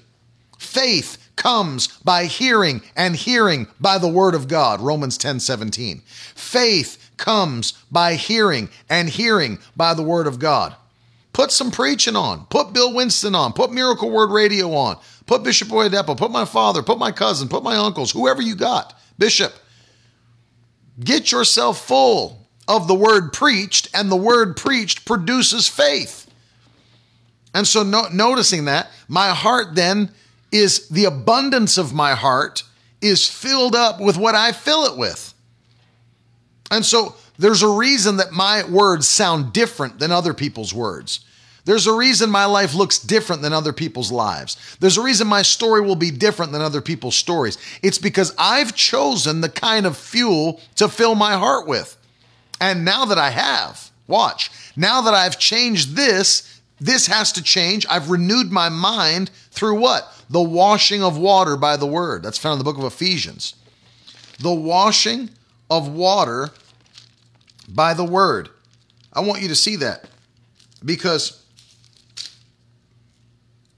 Faith 0.58 1.18
comes 1.36 1.88
by 1.98 2.24
hearing, 2.24 2.82
and 2.96 3.14
hearing 3.14 3.66
by 3.80 3.98
the 3.98 4.08
word 4.08 4.34
of 4.34 4.48
God. 4.48 4.80
Romans 4.80 5.18
10 5.18 5.40
17. 5.40 6.02
Faith 6.06 7.10
comes 7.16 7.72
by 7.90 8.14
hearing, 8.14 8.68
and 8.88 9.08
hearing 9.08 9.58
by 9.74 9.94
the 9.94 10.02
word 10.02 10.26
of 10.26 10.38
God. 10.38 10.74
Put 11.36 11.52
some 11.52 11.70
preaching 11.70 12.16
on. 12.16 12.46
Put 12.46 12.72
Bill 12.72 12.94
Winston 12.94 13.34
on. 13.34 13.52
Put 13.52 13.70
Miracle 13.70 14.10
Word 14.10 14.30
Radio 14.30 14.72
on. 14.72 14.96
Put 15.26 15.42
Bishop 15.42 15.68
Oyedepo. 15.68 16.16
Put 16.16 16.30
my 16.30 16.46
father. 16.46 16.82
Put 16.82 16.96
my 16.96 17.12
cousin. 17.12 17.46
Put 17.46 17.62
my 17.62 17.76
uncles. 17.76 18.10
Whoever 18.10 18.40
you 18.40 18.54
got. 18.54 18.98
Bishop. 19.18 19.52
Get 20.98 21.30
yourself 21.30 21.86
full 21.86 22.40
of 22.66 22.88
the 22.88 22.94
word 22.94 23.34
preached, 23.34 23.90
and 23.92 24.10
the 24.10 24.16
word 24.16 24.56
preached 24.56 25.04
produces 25.04 25.68
faith. 25.68 26.26
And 27.52 27.66
so, 27.66 27.82
no, 27.82 28.08
noticing 28.10 28.64
that, 28.64 28.90
my 29.06 29.28
heart 29.34 29.74
then 29.74 30.12
is 30.50 30.88
the 30.88 31.04
abundance 31.04 31.76
of 31.76 31.92
my 31.92 32.14
heart 32.14 32.62
is 33.02 33.28
filled 33.28 33.74
up 33.74 34.00
with 34.00 34.16
what 34.16 34.34
I 34.34 34.52
fill 34.52 34.86
it 34.86 34.96
with. 34.96 35.34
And 36.70 36.82
so, 36.82 37.14
there's 37.38 37.62
a 37.62 37.68
reason 37.68 38.16
that 38.16 38.32
my 38.32 38.64
words 38.64 39.06
sound 39.06 39.52
different 39.52 39.98
than 39.98 40.10
other 40.10 40.34
people's 40.34 40.72
words. 40.72 41.20
There's 41.64 41.86
a 41.86 41.92
reason 41.92 42.30
my 42.30 42.44
life 42.44 42.74
looks 42.74 42.98
different 42.98 43.42
than 43.42 43.52
other 43.52 43.72
people's 43.72 44.12
lives. 44.12 44.56
There's 44.78 44.96
a 44.96 45.02
reason 45.02 45.26
my 45.26 45.42
story 45.42 45.80
will 45.80 45.96
be 45.96 46.10
different 46.12 46.52
than 46.52 46.62
other 46.62 46.80
people's 46.80 47.16
stories. 47.16 47.58
It's 47.82 47.98
because 47.98 48.32
I've 48.38 48.76
chosen 48.76 49.40
the 49.40 49.48
kind 49.48 49.84
of 49.84 49.96
fuel 49.96 50.60
to 50.76 50.88
fill 50.88 51.14
my 51.16 51.34
heart 51.34 51.66
with. 51.66 51.96
And 52.60 52.84
now 52.84 53.04
that 53.06 53.18
I 53.18 53.30
have, 53.30 53.90
watch, 54.06 54.50
now 54.76 55.00
that 55.02 55.14
I've 55.14 55.38
changed 55.38 55.96
this, 55.96 56.52
This 56.80 57.06
has 57.06 57.32
to 57.32 57.42
change. 57.42 57.86
I've 57.88 58.10
renewed 58.10 58.52
my 58.52 58.68
mind 58.68 59.30
through 59.50 59.80
what? 59.80 60.12
The 60.28 60.42
washing 60.42 61.02
of 61.02 61.16
water 61.16 61.56
by 61.56 61.76
the 61.76 61.86
word. 61.86 62.22
That's 62.22 62.38
found 62.38 62.54
in 62.54 62.58
the 62.58 62.70
book 62.70 62.78
of 62.78 62.84
Ephesians. 62.84 63.54
The 64.40 64.52
washing 64.52 65.30
of 65.70 65.88
water 65.88 66.50
by 67.68 67.94
the 67.94 68.04
word. 68.04 68.50
I 69.12 69.20
want 69.20 69.42
you 69.42 69.48
to 69.48 69.54
see 69.54 69.76
that 69.76 70.04
because 70.84 71.42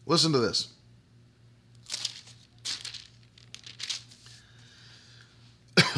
listen 0.07 0.33
to 0.33 0.39
this. 0.39 0.69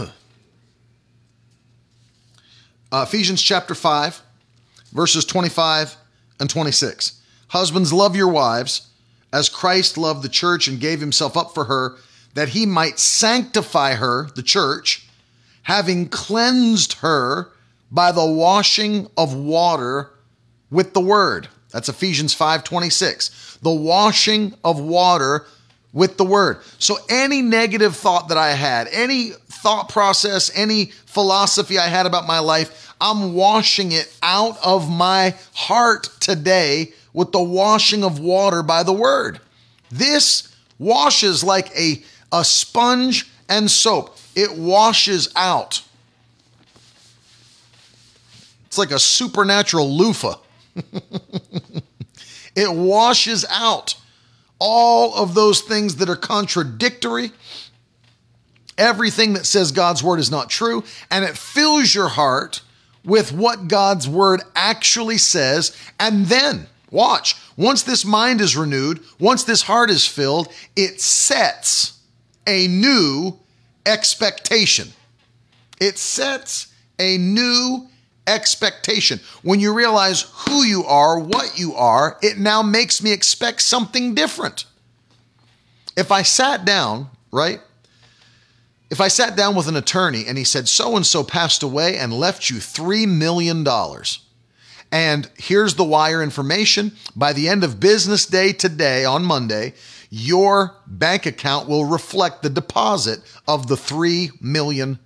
uh, 2.92 3.06
Ephesians 3.06 3.42
chapter 3.42 3.74
5, 3.74 4.20
verses 4.92 5.24
25 5.24 5.96
and 6.38 6.50
26. 6.50 7.20
Husbands, 7.48 7.92
love 7.92 8.14
your 8.14 8.28
wives 8.28 8.88
as 9.32 9.48
Christ 9.48 9.96
loved 9.96 10.22
the 10.22 10.28
church 10.28 10.68
and 10.68 10.80
gave 10.80 11.00
himself 11.00 11.36
up 11.36 11.54
for 11.54 11.64
her, 11.64 11.96
that 12.34 12.50
he 12.50 12.66
might 12.66 12.98
sanctify 12.98 13.94
her, 13.94 14.28
the 14.34 14.42
church, 14.42 15.08
having 15.62 16.08
cleansed 16.08 16.94
her 16.94 17.52
by 17.90 18.12
the 18.12 18.24
washing 18.24 19.08
of 19.16 19.34
water 19.34 20.10
with 20.70 20.92
the 20.94 21.00
word. 21.00 21.48
That's 21.70 21.88
Ephesians 21.88 22.34
5:26. 22.34 23.30
The 23.62 23.70
washing 23.70 24.54
of 24.64 24.80
water 24.80 25.46
with 25.92 26.16
the 26.16 26.24
word. 26.24 26.60
So 26.78 26.98
any 27.08 27.42
negative 27.42 27.96
thought 27.96 28.28
that 28.28 28.38
I 28.38 28.52
had, 28.52 28.88
any 28.88 29.30
thought 29.48 29.88
process, 29.88 30.50
any 30.54 30.86
philosophy 31.06 31.78
I 31.78 31.88
had 31.88 32.06
about 32.06 32.26
my 32.26 32.38
life, 32.38 32.94
I'm 33.00 33.34
washing 33.34 33.92
it 33.92 34.12
out 34.22 34.58
of 34.62 34.90
my 34.90 35.34
heart 35.54 36.08
today 36.20 36.92
with 37.12 37.32
the 37.32 37.42
washing 37.42 38.04
of 38.04 38.20
water 38.20 38.62
by 38.62 38.82
the 38.82 38.92
word. 38.92 39.40
This 39.90 40.48
washes 40.78 41.42
like 41.42 41.70
a, 41.76 42.02
a 42.32 42.44
sponge 42.44 43.28
and 43.48 43.70
soap. 43.70 44.16
It 44.36 44.56
washes 44.56 45.32
out. 45.34 45.82
It's 48.70 48.78
like 48.78 48.92
a 48.92 49.00
supernatural 49.00 49.90
loofah. 49.90 50.36
it 52.54 52.72
washes 52.72 53.44
out 53.50 53.96
all 54.60 55.12
of 55.16 55.34
those 55.34 55.60
things 55.60 55.96
that 55.96 56.08
are 56.08 56.14
contradictory, 56.14 57.32
everything 58.78 59.32
that 59.32 59.44
says 59.44 59.72
God's 59.72 60.04
word 60.04 60.20
is 60.20 60.30
not 60.30 60.50
true, 60.50 60.84
and 61.10 61.24
it 61.24 61.36
fills 61.36 61.92
your 61.92 62.06
heart 62.06 62.62
with 63.04 63.32
what 63.32 63.66
God's 63.66 64.08
word 64.08 64.40
actually 64.54 65.18
says. 65.18 65.76
And 65.98 66.26
then, 66.26 66.68
watch, 66.92 67.34
once 67.56 67.82
this 67.82 68.04
mind 68.04 68.40
is 68.40 68.56
renewed, 68.56 69.00
once 69.18 69.42
this 69.42 69.62
heart 69.62 69.90
is 69.90 70.06
filled, 70.06 70.46
it 70.76 71.00
sets 71.00 71.98
a 72.46 72.68
new 72.68 73.36
expectation. 73.84 74.90
It 75.80 75.98
sets 75.98 76.72
a 77.00 77.18
new 77.18 77.88
expectation. 78.26 79.20
When 79.42 79.60
you 79.60 79.72
realize 79.74 80.22
who 80.48 80.62
you 80.62 80.84
are, 80.84 81.18
what 81.18 81.58
you 81.58 81.74
are, 81.74 82.18
it 82.22 82.38
now 82.38 82.62
makes 82.62 83.02
me 83.02 83.12
expect 83.12 83.62
something 83.62 84.14
different. 84.14 84.64
If 85.96 86.12
I 86.12 86.22
sat 86.22 86.64
down, 86.64 87.08
right? 87.32 87.60
If 88.90 89.00
I 89.00 89.08
sat 89.08 89.36
down 89.36 89.54
with 89.54 89.68
an 89.68 89.76
attorney 89.76 90.24
and 90.26 90.36
he 90.36 90.44
said, 90.44 90.68
so 90.68 90.96
and 90.96 91.06
so 91.06 91.22
passed 91.22 91.62
away 91.62 91.96
and 91.96 92.12
left 92.12 92.50
you 92.50 92.56
$3 92.56 93.08
million, 93.08 93.66
and 94.92 95.30
here's 95.36 95.74
the 95.74 95.84
wire 95.84 96.22
information 96.22 96.92
by 97.14 97.32
the 97.32 97.48
end 97.48 97.62
of 97.62 97.78
business 97.78 98.26
day 98.26 98.52
today 98.52 99.04
on 99.04 99.24
Monday, 99.24 99.74
your 100.10 100.76
bank 100.88 101.24
account 101.24 101.68
will 101.68 101.84
reflect 101.84 102.42
the 102.42 102.50
deposit 102.50 103.20
of 103.46 103.68
the 103.68 103.76
$3 103.76 104.42
million. 104.42 104.98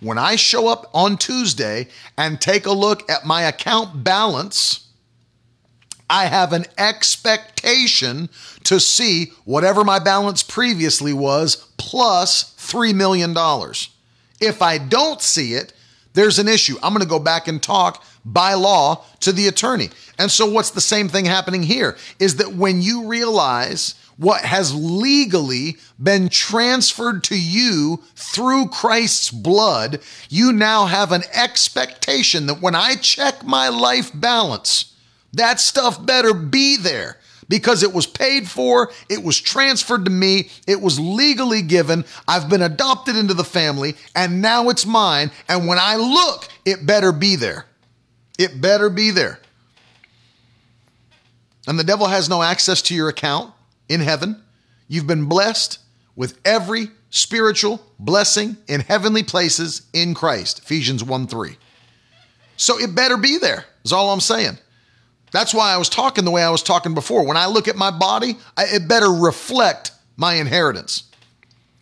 When 0.00 0.18
I 0.18 0.36
show 0.36 0.68
up 0.68 0.90
on 0.92 1.16
Tuesday 1.16 1.88
and 2.18 2.38
take 2.38 2.66
a 2.66 2.72
look 2.72 3.10
at 3.10 3.24
my 3.24 3.42
account 3.42 4.04
balance, 4.04 4.88
I 6.10 6.26
have 6.26 6.52
an 6.52 6.66
expectation 6.76 8.28
to 8.64 8.78
see 8.78 9.32
whatever 9.44 9.84
my 9.84 9.98
balance 9.98 10.42
previously 10.42 11.14
was 11.14 11.68
plus 11.78 12.54
$3 12.58 12.94
million. 12.94 13.34
If 14.38 14.60
I 14.60 14.76
don't 14.76 15.22
see 15.22 15.54
it, 15.54 15.72
there's 16.12 16.38
an 16.38 16.48
issue. 16.48 16.76
I'm 16.82 16.92
going 16.92 17.02
to 17.02 17.08
go 17.08 17.20
back 17.20 17.48
and 17.48 17.62
talk 17.62 18.04
by 18.24 18.54
law 18.54 19.04
to 19.20 19.32
the 19.32 19.46
attorney. 19.48 19.90
And 20.18 20.30
so, 20.30 20.50
what's 20.50 20.70
the 20.70 20.80
same 20.80 21.08
thing 21.08 21.24
happening 21.24 21.62
here? 21.62 21.96
Is 22.18 22.36
that 22.36 22.54
when 22.54 22.82
you 22.82 23.06
realize 23.06 23.94
what 24.20 24.42
has 24.42 24.74
legally 24.74 25.78
been 26.00 26.28
transferred 26.28 27.24
to 27.24 27.40
you 27.40 28.02
through 28.14 28.68
Christ's 28.68 29.30
blood, 29.30 30.00
you 30.28 30.52
now 30.52 30.84
have 30.84 31.10
an 31.10 31.22
expectation 31.32 32.44
that 32.44 32.60
when 32.60 32.74
I 32.74 32.96
check 32.96 33.42
my 33.44 33.70
life 33.70 34.10
balance, 34.12 34.94
that 35.32 35.58
stuff 35.58 36.04
better 36.04 36.34
be 36.34 36.76
there 36.76 37.16
because 37.48 37.82
it 37.82 37.94
was 37.94 38.06
paid 38.06 38.46
for, 38.46 38.92
it 39.08 39.24
was 39.24 39.40
transferred 39.40 40.04
to 40.04 40.10
me, 40.10 40.50
it 40.66 40.82
was 40.82 41.00
legally 41.00 41.62
given, 41.62 42.04
I've 42.28 42.50
been 42.50 42.62
adopted 42.62 43.16
into 43.16 43.32
the 43.32 43.42
family, 43.42 43.96
and 44.14 44.42
now 44.42 44.68
it's 44.68 44.84
mine. 44.84 45.30
And 45.48 45.66
when 45.66 45.78
I 45.80 45.96
look, 45.96 46.46
it 46.66 46.84
better 46.84 47.10
be 47.10 47.36
there. 47.36 47.64
It 48.38 48.60
better 48.60 48.90
be 48.90 49.12
there. 49.12 49.40
And 51.66 51.78
the 51.78 51.84
devil 51.84 52.06
has 52.06 52.28
no 52.28 52.42
access 52.42 52.82
to 52.82 52.94
your 52.94 53.08
account 53.08 53.54
in 53.90 54.00
heaven. 54.00 54.42
You've 54.88 55.06
been 55.06 55.26
blessed 55.26 55.78
with 56.16 56.38
every 56.44 56.88
spiritual 57.10 57.84
blessing 57.98 58.56
in 58.68 58.80
heavenly 58.80 59.22
places 59.22 59.82
in 59.92 60.14
Christ. 60.14 60.60
Ephesians 60.60 61.04
1 61.04 61.26
3. 61.26 61.58
So 62.56 62.78
it 62.78 62.94
better 62.94 63.16
be 63.16 63.36
there, 63.36 63.66
is 63.84 63.92
all 63.92 64.12
I'm 64.12 64.20
saying. 64.20 64.56
That's 65.32 65.54
why 65.54 65.72
I 65.72 65.76
was 65.76 65.88
talking 65.88 66.24
the 66.24 66.30
way 66.30 66.42
I 66.42 66.50
was 66.50 66.62
talking 66.62 66.94
before. 66.94 67.24
When 67.24 67.36
I 67.36 67.46
look 67.46 67.68
at 67.68 67.76
my 67.76 67.90
body, 67.90 68.36
it 68.58 68.88
better 68.88 69.10
reflect 69.10 69.92
my 70.16 70.34
inheritance. 70.34 71.04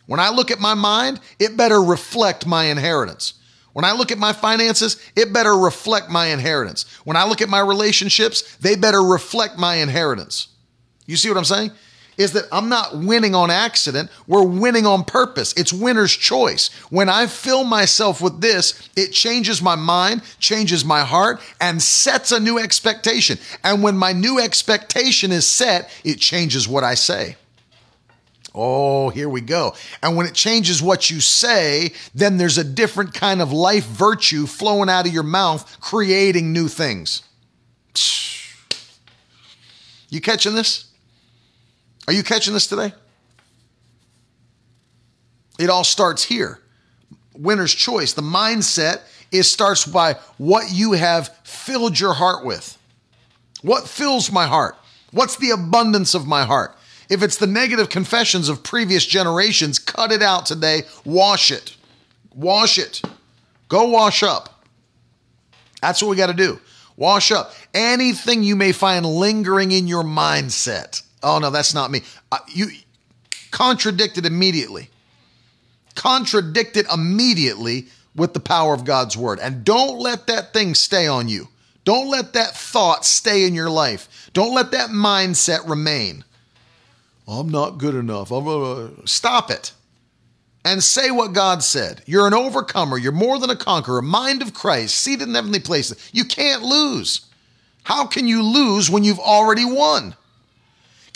When 0.05 0.19
I 0.19 0.29
look 0.29 0.51
at 0.51 0.59
my 0.59 0.73
mind, 0.73 1.19
it 1.39 1.57
better 1.57 1.81
reflect 1.81 2.45
my 2.45 2.65
inheritance. 2.65 3.33
When 3.73 3.85
I 3.85 3.91
look 3.91 4.11
at 4.11 4.17
my 4.17 4.33
finances, 4.33 4.99
it 5.15 5.31
better 5.31 5.55
reflect 5.55 6.09
my 6.09 6.27
inheritance. 6.27 6.85
When 7.03 7.17
I 7.17 7.25
look 7.25 7.41
at 7.41 7.49
my 7.49 7.59
relationships, 7.59 8.55
they 8.57 8.75
better 8.75 9.01
reflect 9.01 9.57
my 9.57 9.75
inheritance. 9.75 10.47
You 11.05 11.17
see 11.17 11.29
what 11.29 11.37
I'm 11.37 11.45
saying? 11.45 11.71
Is 12.19 12.33
that 12.33 12.43
I'm 12.51 12.69
not 12.69 12.97
winning 12.97 13.33
on 13.33 13.49
accident. 13.49 14.11
We're 14.27 14.43
winning 14.43 14.85
on 14.85 15.05
purpose. 15.05 15.53
It's 15.53 15.73
winner's 15.73 16.11
choice. 16.11 16.67
When 16.91 17.07
I 17.07 17.25
fill 17.25 17.63
myself 17.63 18.21
with 18.21 18.41
this, 18.41 18.89
it 18.95 19.13
changes 19.13 19.61
my 19.61 19.75
mind, 19.75 20.21
changes 20.37 20.83
my 20.83 20.99
heart, 20.99 21.41
and 21.61 21.81
sets 21.81 22.33
a 22.33 22.39
new 22.39 22.59
expectation. 22.59 23.39
And 23.63 23.81
when 23.81 23.97
my 23.97 24.11
new 24.11 24.37
expectation 24.37 25.31
is 25.31 25.47
set, 25.47 25.89
it 26.03 26.19
changes 26.19 26.67
what 26.67 26.83
I 26.83 26.93
say. 26.93 27.37
Oh, 28.53 29.09
here 29.09 29.29
we 29.29 29.39
go. 29.39 29.73
And 30.03 30.17
when 30.17 30.25
it 30.25 30.33
changes 30.33 30.81
what 30.81 31.09
you 31.09 31.21
say, 31.21 31.93
then 32.13 32.35
there's 32.35 32.57
a 32.57 32.63
different 32.65 33.13
kind 33.13 33.41
of 33.41 33.53
life 33.53 33.85
virtue 33.85 34.45
flowing 34.45 34.89
out 34.89 35.07
of 35.07 35.13
your 35.13 35.23
mouth, 35.23 35.79
creating 35.79 36.51
new 36.51 36.67
things. 36.67 37.21
You 40.09 40.19
catching 40.19 40.55
this? 40.55 40.88
Are 42.09 42.11
you 42.11 42.23
catching 42.23 42.55
this 42.55 42.65
today? 42.65 42.91
It 45.59 45.69
all 45.69 45.83
starts 45.83 46.23
here. 46.23 46.59
Winner's 47.37 47.71
choice. 47.71 48.13
The 48.13 48.23
mindset 48.23 49.01
it 49.31 49.43
starts 49.43 49.85
by 49.85 50.15
what 50.39 50.71
you 50.71 50.93
have 50.93 51.27
filled 51.43 51.99
your 51.99 52.15
heart 52.15 52.43
with. 52.43 52.79
What 53.61 53.87
fills 53.87 54.31
my 54.31 54.47
heart? 54.47 54.75
What's 55.11 55.35
the 55.35 55.51
abundance 55.51 56.15
of 56.15 56.25
my 56.25 56.45
heart? 56.45 56.75
If 57.11 57.21
it's 57.21 57.37
the 57.37 57.45
negative 57.45 57.89
confessions 57.89 58.49
of 58.49 58.63
previous 58.63 59.05
generations, 59.05 59.77
cut 59.77 60.11
it 60.11 60.23
out 60.23 60.47
today. 60.47 60.85
Wash 61.05 61.51
it. 61.51 61.77
Wash 62.33 62.79
it. 62.79 63.03
Go 63.67 63.87
wash 63.87 64.23
up. 64.23 64.63
That's 65.79 66.01
what 66.01 66.09
we 66.09 66.15
got 66.15 66.27
to 66.27 66.33
do. 66.33 66.59
Wash 66.97 67.31
up. 67.31 67.53
Anything 67.71 68.41
you 68.41 68.55
may 68.55 68.71
find 68.71 69.05
lingering 69.05 69.69
in 69.71 69.87
your 69.87 70.03
mindset 70.03 71.03
Oh 71.21 71.39
no, 71.39 71.49
that's 71.49 71.73
not 71.73 71.91
me. 71.91 72.01
Uh, 72.31 72.39
you 72.47 72.67
contradicted 73.51 74.25
immediately. 74.25 74.89
Contradicted 75.95 76.85
immediately 76.93 77.87
with 78.15 78.33
the 78.33 78.39
power 78.39 78.73
of 78.73 78.85
God's 78.85 79.17
word. 79.17 79.39
And 79.39 79.63
don't 79.63 79.99
let 79.99 80.27
that 80.27 80.53
thing 80.53 80.75
stay 80.75 81.07
on 81.07 81.27
you. 81.27 81.47
Don't 81.83 82.09
let 82.09 82.33
that 82.33 82.55
thought 82.55 83.05
stay 83.05 83.45
in 83.45 83.55
your 83.55 83.69
life. 83.69 84.29
Don't 84.33 84.53
let 84.53 84.71
that 84.71 84.89
mindset 84.89 85.67
remain. 85.67 86.23
I'm 87.27 87.49
not 87.49 87.77
good 87.77 87.95
enough. 87.95 88.31
I'm 88.31 88.47
uh, 88.47 88.89
stop 89.05 89.51
it 89.51 89.73
and 90.65 90.83
say 90.83 91.11
what 91.11 91.33
God 91.33 91.63
said. 91.63 92.01
You're 92.05 92.27
an 92.27 92.33
overcomer. 92.33 92.97
You're 92.97 93.11
more 93.11 93.39
than 93.39 93.49
a 93.49 93.55
conqueror. 93.55 94.01
Mind 94.01 94.41
of 94.41 94.53
Christ, 94.53 94.95
seated 94.95 95.27
in 95.27 95.35
heavenly 95.35 95.59
places. 95.59 96.09
You 96.11 96.25
can't 96.25 96.63
lose. 96.63 97.27
How 97.83 98.05
can 98.05 98.27
you 98.27 98.43
lose 98.43 98.89
when 98.89 99.03
you've 99.03 99.19
already 99.19 99.65
won? 99.65 100.15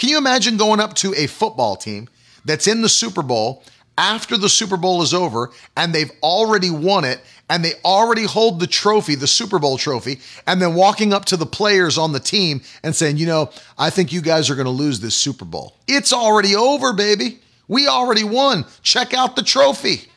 Can 0.04 0.10
you 0.10 0.18
imagine 0.18 0.58
going 0.58 0.82
up 0.82 0.96
to 0.96 1.14
a 1.16 1.28
football 1.28 1.78
team 1.78 2.10
that's 2.44 2.68
in 2.68 2.82
the 2.82 2.90
Super 2.90 3.24
Bowl 3.24 3.64
after 3.98 4.36
the 4.36 4.50
Super 4.50 4.76
Bowl 4.76 5.02
is 5.02 5.14
over 5.14 5.50
and 5.78 5.96
they've 5.96 6.12
already 6.22 6.70
won 6.70 7.06
it 7.06 7.22
and 7.50 7.64
they 7.64 7.76
already 7.86 8.26
hold 8.26 8.60
the 8.60 8.68
trophy, 8.68 9.16
the 9.16 9.28
Super 9.28 9.60
Bowl 9.60 9.78
trophy, 9.78 10.20
and 10.46 10.62
then 10.62 10.74
walking 10.74 11.14
up 11.14 11.24
to 11.24 11.38
the 11.38 11.46
players 11.46 11.98
on 11.98 12.12
the 12.12 12.20
team 12.20 12.64
and 12.84 12.94
saying, 12.94 13.16
you 13.16 13.26
know, 13.26 13.50
I 13.78 13.92
think 13.92 14.12
you 14.12 14.22
guys 14.22 14.50
are 14.50 14.56
going 14.56 14.66
to 14.66 14.72
lose 14.72 15.00
this 15.00 15.16
Super 15.16 15.46
Bowl. 15.46 15.78
It's 15.88 16.12
already 16.12 16.54
over, 16.54 16.92
baby. 16.92 17.40
We 17.70 17.88
already 17.88 18.26
won. 18.26 18.66
Check 18.82 19.14
out 19.14 19.38
the 19.38 19.42
trophy. 19.42 20.10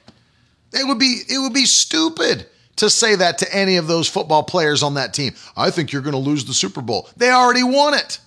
It 0.72 0.84
would 0.84 0.98
be 0.98 1.20
it 1.28 1.38
would 1.38 1.54
be 1.54 1.64
stupid 1.64 2.46
to 2.74 2.90
say 2.90 3.14
that 3.14 3.38
to 3.38 3.54
any 3.54 3.76
of 3.76 3.86
those 3.86 4.08
football 4.08 4.42
players 4.42 4.82
on 4.82 4.94
that 4.94 5.14
team. 5.14 5.34
I 5.56 5.70
think 5.70 5.92
you're 5.92 6.02
going 6.02 6.10
to 6.10 6.18
lose 6.18 6.44
the 6.44 6.54
Super 6.54 6.82
Bowl. 6.82 7.08
They 7.16 7.30
already 7.30 7.62
won 7.62 7.94
it. 7.94 8.18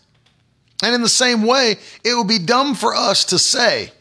And 0.81 0.95
in 0.95 1.01
the 1.01 1.09
same 1.09 1.43
way, 1.43 1.77
it 2.03 2.15
would 2.15 2.27
be 2.27 2.39
dumb 2.39 2.75
for 2.75 2.95
us 2.95 3.25
to 3.25 3.39
say, 3.39 3.91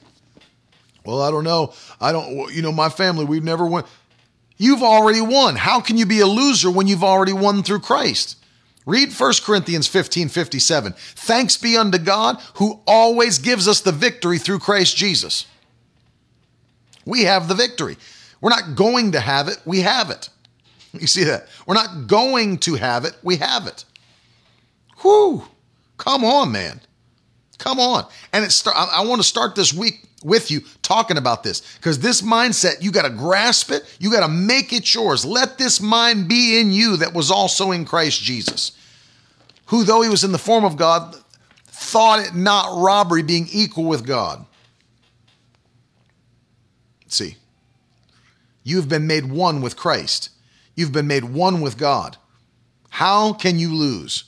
well, 1.05 1.23
I 1.23 1.31
don't 1.31 1.45
know. 1.45 1.73
I 2.01 2.13
don't, 2.13 2.53
you 2.55 2.63
know, 2.63 2.73
my 2.73 2.89
family, 2.89 3.25
we've 3.25 3.45
never 3.45 3.67
won. 3.67 3.85
You've 4.57 4.83
already 4.83 5.21
won. 5.21 5.57
How 5.57 5.81
can 5.81 5.97
you 5.97 6.07
be 6.07 6.21
a 6.21 6.27
loser 6.27 6.71
when 6.71 6.87
you've 6.87 7.05
already 7.05 7.33
won 7.33 7.63
through 7.63 7.81
Christ? 7.81 8.37
Read 8.87 9.13
1 9.13 9.33
Corinthians 9.45 9.87
15 9.87 10.29
57. 10.29 10.95
Thanks 10.97 11.57
be 11.57 11.77
unto 11.77 11.99
God 11.99 12.41
who 12.55 12.81
always 12.87 13.39
gives 13.39 13.69
us 13.69 13.81
the 13.81 13.93
victory 13.93 14.39
through 14.39 14.61
Christ 14.61 14.97
Jesus. 14.97 15.47
We 17.05 17.25
have 17.25 17.49
the 17.49 17.55
victory. 17.55 17.97
We're 18.41 18.51
not 18.51 18.77
going 18.77 19.13
to 19.13 19.21
have 19.21 19.49
it, 19.49 19.61
we 19.65 19.81
have 19.81 20.11
it. 20.11 20.29
You 20.93 21.07
see 21.07 21.25
that? 21.25 21.49
We're 21.67 21.75
not 21.75 22.07
going 22.07 22.59
to 22.59 22.75
have 22.77 23.05
it, 23.05 23.15
we 23.23 23.37
have 23.37 23.67
it. 23.67 23.85
Whew. 25.03 25.45
Come 25.99 26.25
on, 26.25 26.51
man. 26.51 26.81
Come 27.59 27.81
on. 27.81 28.07
And 28.33 28.45
it 28.45 28.53
start, 28.53 28.77
I, 28.77 29.01
I 29.01 29.05
want 29.05 29.21
to 29.21 29.27
start 29.27 29.55
this 29.55 29.75
week 29.75 30.05
with 30.25 30.51
you 30.51 30.61
talking 30.83 31.17
about 31.17 31.43
this 31.43 31.77
because 31.77 31.99
this 31.99 32.23
mindset, 32.23 32.83
you 32.83 32.91
got 32.91 33.03
to 33.03 33.11
grasp 33.11 33.71
it. 33.71 33.83
You 34.01 34.11
got 34.11 34.21
to 34.21 34.33
make 34.33 34.73
it 34.73 34.95
yours. 34.95 35.25
Let 35.25 35.59
this 35.59 35.81
mind 35.81 36.29
be 36.29 36.61
in 36.61 36.73
you 36.73 36.97
that 36.99 37.13
was 37.13 37.31
also 37.31 37.73
in 37.73 37.85
Christ 37.85 38.23
Jesus, 38.23 38.73
who, 39.67 39.85
though 39.85 40.03
he 40.03 40.09
was 40.09 40.25
in 40.25 40.33
the 40.33 40.39
form 40.39 40.65
of 40.65 40.77
God, 40.77 41.17
thought 41.67 42.21
it 42.21 42.35
not 42.35 42.81
robbery 42.81 43.23
being 43.23 43.49
equal 43.53 43.85
with 43.85 44.07
God. 44.07 44.47
See, 47.09 47.37
you've 48.63 48.89
been 48.89 49.07
made 49.07 49.31
one 49.31 49.63
with 49.63 49.77
Christ, 49.77 50.31
you've 50.75 50.93
been 50.93 51.07
made 51.07 51.25
one 51.25 51.61
with 51.61 51.77
God. 51.77 52.17
How 52.91 53.33
can 53.33 53.59
you 53.59 53.75
lose? 53.75 54.28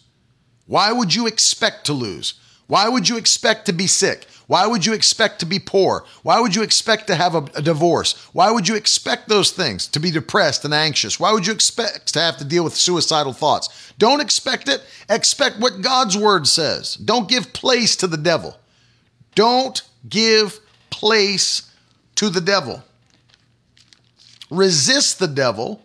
Why 0.71 0.93
would 0.93 1.13
you 1.17 1.27
expect 1.27 1.87
to 1.87 1.93
lose? 1.93 2.35
Why 2.69 2.89
would 2.89 3.09
you 3.09 3.17
expect 3.17 3.67
to 3.67 3.73
be 3.73 3.89
sick? 3.89 4.29
Why 4.47 4.69
would 4.69 4.87
you 4.87 4.93
expect 4.93 5.41
to 5.41 5.47
be 5.47 5.59
poor? 5.59 6.05
Why 6.23 6.39
would 6.39 6.55
you 6.55 6.63
expect 6.63 7.09
to 7.09 7.17
have 7.17 7.35
a, 7.35 7.43
a, 7.57 7.61
divorce? 7.61 8.13
Why 8.33 8.53
would 8.53 8.69
you 8.69 8.77
expect 8.77 9.29
those 9.29 9.51
things 9.51 9.89
to 9.89 9.99
be 9.99 10.13
depressed 10.13 10.65
and 10.65 10.73
anxious? 10.73 11.19
Why 11.19 11.33
would 11.33 11.45
you 11.45 11.53
expect 11.53 12.15
to 12.15 12.21
have 12.21 12.37
to 12.37 12.45
deal 12.45 12.63
with 12.63 12.77
suicidal 12.77 13.33
thoughts? 13.33 13.93
Don't 13.99 14.21
expect 14.21 14.69
it. 14.69 14.81
Expect 15.09 15.59
what 15.59 15.83
God's 15.83 16.17
word 16.17 16.47
says. 16.47 16.95
Don't 16.95 17.29
give 17.29 17.53
place 17.53 17.97
to 17.97 18.07
the 18.07 18.17
devil. 18.17 18.57
Don't 19.35 19.83
give 20.09 20.61
place 20.91 21.69
to 22.15 22.31
the 22.31 22.41
devil. 22.41 22.85
Resist 24.53 25.19
the 25.19 25.27
devil 25.27 25.83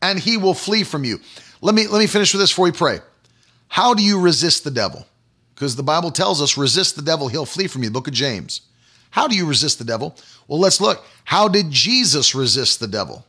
and 0.00 0.16
he 0.16 0.36
will 0.36 0.54
flee 0.54 0.84
from 0.84 1.02
you. 1.02 1.18
Let 1.60 1.74
me 1.74 1.88
let 1.88 1.98
me 1.98 2.06
finish 2.06 2.32
with 2.32 2.40
this 2.40 2.52
before 2.52 2.66
we 2.66 2.70
pray. 2.70 3.00
How 3.72 3.94
do 3.94 4.02
you 4.02 4.20
resist 4.20 4.64
the 4.64 4.70
devil? 4.70 5.06
Because 5.54 5.76
the 5.76 5.82
Bible 5.82 6.10
tells 6.10 6.42
us, 6.42 6.58
resist 6.58 6.94
the 6.94 7.00
devil, 7.00 7.28
he'll 7.28 7.46
flee 7.46 7.68
from 7.68 7.82
you. 7.82 7.90
Book 7.90 8.06
of 8.06 8.12
James. 8.12 8.60
How 9.08 9.26
do 9.26 9.34
you 9.34 9.46
resist 9.46 9.78
the 9.78 9.84
devil? 9.86 10.14
Well, 10.46 10.60
let's 10.60 10.78
look. 10.78 11.02
How 11.24 11.48
did 11.48 11.70
Jesus 11.70 12.34
resist 12.34 12.80
the 12.80 12.86
devil? 12.86 13.24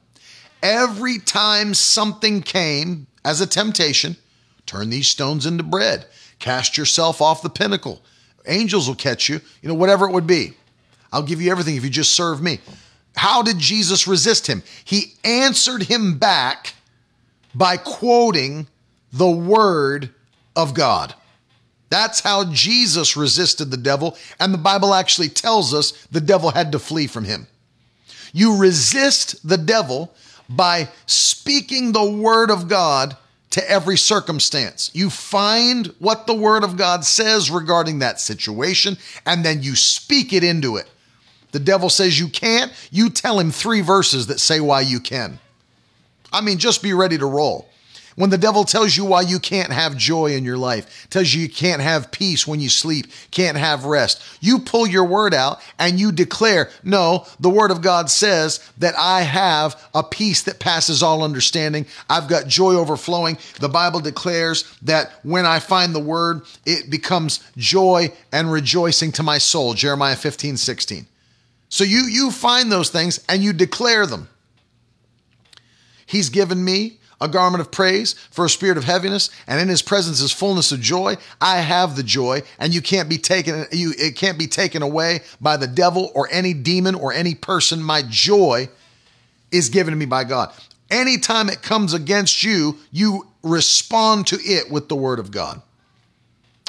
Every 0.61 1.19
time 1.19 1.73
something 1.73 2.41
came 2.41 3.07
as 3.23 3.39
a 3.39 3.47
temptation, 3.47 4.17
turn 4.65 4.89
these 4.89 5.07
stones 5.07 5.45
into 5.45 5.63
bread, 5.63 6.07
cast 6.39 6.77
yourself 6.77 7.21
off 7.21 7.41
the 7.41 7.49
pinnacle. 7.49 8.01
Angels 8.45 8.89
will 8.89 8.95
catch 8.95 9.29
you, 9.29 9.39
you 9.61 9.69
know, 9.69 9.75
whatever 9.75 10.09
it 10.09 10.11
would 10.11 10.27
be. 10.27 10.55
I'll 11.13 11.23
give 11.23 11.41
you 11.41 11.51
everything 11.51 11.77
if 11.77 11.85
you 11.85 11.89
just 11.89 12.15
serve 12.15 12.41
me. 12.41 12.59
How 13.15 13.43
did 13.43 13.59
Jesus 13.59 14.09
resist 14.09 14.47
him? 14.47 14.61
He 14.83 15.13
answered 15.23 15.83
him 15.83 16.17
back 16.17 16.73
by 17.55 17.77
quoting 17.77 18.67
the 19.13 19.31
word 19.31 20.09
of 20.55 20.73
God. 20.73 21.15
That's 21.89 22.21
how 22.21 22.45
Jesus 22.51 23.15
resisted 23.15 23.69
the 23.69 23.77
devil, 23.77 24.17
and 24.39 24.53
the 24.53 24.57
Bible 24.57 24.93
actually 24.93 25.29
tells 25.29 25.73
us 25.73 25.91
the 26.11 26.21
devil 26.21 26.49
had 26.49 26.71
to 26.71 26.79
flee 26.79 27.07
from 27.07 27.25
him. 27.25 27.47
You 28.31 28.57
resist 28.57 29.47
the 29.47 29.59
devil 29.59 30.13
by 30.49 30.89
speaking 31.05 31.91
the 31.91 32.09
word 32.09 32.49
of 32.49 32.67
God 32.67 33.15
to 33.51 33.69
every 33.69 33.97
circumstance. 33.97 34.89
You 34.95 35.11
find 35.11 35.93
what 35.99 36.25
the 36.25 36.33
word 36.33 36.63
of 36.63 36.75
God 36.75 37.05
says 37.05 37.51
regarding 37.51 37.99
that 37.99 38.19
situation, 38.19 38.97
and 39.27 39.45
then 39.45 39.61
you 39.61 39.75
speak 39.75 40.33
it 40.33 40.43
into 40.43 40.77
it. 40.77 40.89
The 41.51 41.59
devil 41.59 41.89
says 41.91 42.19
you 42.19 42.29
can't, 42.29 42.73
you 42.89 43.11
tell 43.11 43.39
him 43.39 43.51
three 43.51 43.81
verses 43.81 44.25
that 44.27 44.39
say 44.39 44.59
why 44.59 44.81
you 44.81 44.99
can. 44.99 45.37
I 46.31 46.41
mean, 46.41 46.57
just 46.57 46.81
be 46.81 46.93
ready 46.93 47.19
to 47.19 47.27
roll. 47.27 47.69
When 48.15 48.29
the 48.29 48.37
devil 48.37 48.63
tells 48.63 48.95
you 48.95 49.05
why 49.05 49.21
you 49.21 49.39
can't 49.39 49.73
have 49.73 49.97
joy 49.97 50.35
in 50.35 50.43
your 50.43 50.57
life, 50.57 51.07
tells 51.09 51.33
you 51.33 51.41
you 51.41 51.49
can't 51.49 51.81
have 51.81 52.11
peace 52.11 52.45
when 52.45 52.59
you 52.59 52.69
sleep, 52.69 53.07
can't 53.31 53.57
have 53.57 53.85
rest, 53.85 54.21
you 54.39 54.59
pull 54.59 54.85
your 54.85 55.05
word 55.05 55.33
out 55.33 55.61
and 55.79 55.99
you 55.99 56.11
declare, 56.11 56.69
No, 56.83 57.25
the 57.39 57.49
word 57.49 57.71
of 57.71 57.81
God 57.81 58.09
says 58.09 58.59
that 58.77 58.93
I 58.97 59.21
have 59.21 59.81
a 59.95 60.03
peace 60.03 60.43
that 60.43 60.59
passes 60.59 61.01
all 61.01 61.23
understanding. 61.23 61.87
I've 62.09 62.27
got 62.27 62.47
joy 62.47 62.75
overflowing. 62.75 63.37
The 63.59 63.69
Bible 63.69 63.99
declares 63.99 64.77
that 64.83 65.11
when 65.23 65.45
I 65.45 65.59
find 65.59 65.95
the 65.95 65.99
word, 65.99 66.43
it 66.65 66.91
becomes 66.91 67.39
joy 67.57 68.11
and 68.31 68.51
rejoicing 68.51 69.11
to 69.13 69.23
my 69.23 69.39
soul. 69.39 69.73
Jeremiah 69.73 70.15
15, 70.15 70.57
16. 70.57 71.07
So 71.69 71.83
you, 71.83 72.01
you 72.01 72.29
find 72.29 72.71
those 72.71 72.91
things 72.91 73.23
and 73.27 73.43
you 73.43 73.53
declare 73.53 74.05
them. 74.05 74.29
He's 76.05 76.29
given 76.29 76.63
me 76.63 76.99
a 77.23 77.27
garment 77.29 77.61
of 77.61 77.71
praise 77.71 78.13
for 78.31 78.43
a 78.43 78.49
spirit 78.49 78.77
of 78.77 78.83
heaviness, 78.83 79.29
and 79.47 79.61
in 79.61 79.69
his 79.69 79.81
presence 79.81 80.19
is 80.19 80.33
fullness 80.33 80.73
of 80.73 80.81
joy. 80.81 81.15
I 81.39 81.61
have 81.61 81.95
the 81.95 82.03
joy, 82.03 82.43
and 82.59 82.73
you 82.73 82.81
can't 82.81 83.07
be 83.07 83.17
taken 83.17 83.65
you 83.71 83.93
it 83.97 84.17
can't 84.17 84.37
be 84.37 84.47
taken 84.47 84.81
away 84.81 85.21
by 85.39 85.55
the 85.55 85.65
devil 85.65 86.11
or 86.13 86.27
any 86.31 86.53
demon 86.53 86.95
or 86.95 87.13
any 87.13 87.33
person. 87.33 87.81
My 87.81 88.03
joy 88.07 88.67
is 89.51 89.69
given 89.69 89.93
to 89.93 89.97
me 89.97 90.05
by 90.05 90.25
God. 90.25 90.53
Anytime 90.91 91.47
it 91.47 91.61
comes 91.61 91.93
against 91.93 92.43
you, 92.43 92.77
you 92.91 93.25
respond 93.41 94.27
to 94.27 94.35
it 94.41 94.69
with 94.69 94.89
the 94.89 94.95
word 94.95 95.19
of 95.19 95.31
God. 95.31 95.61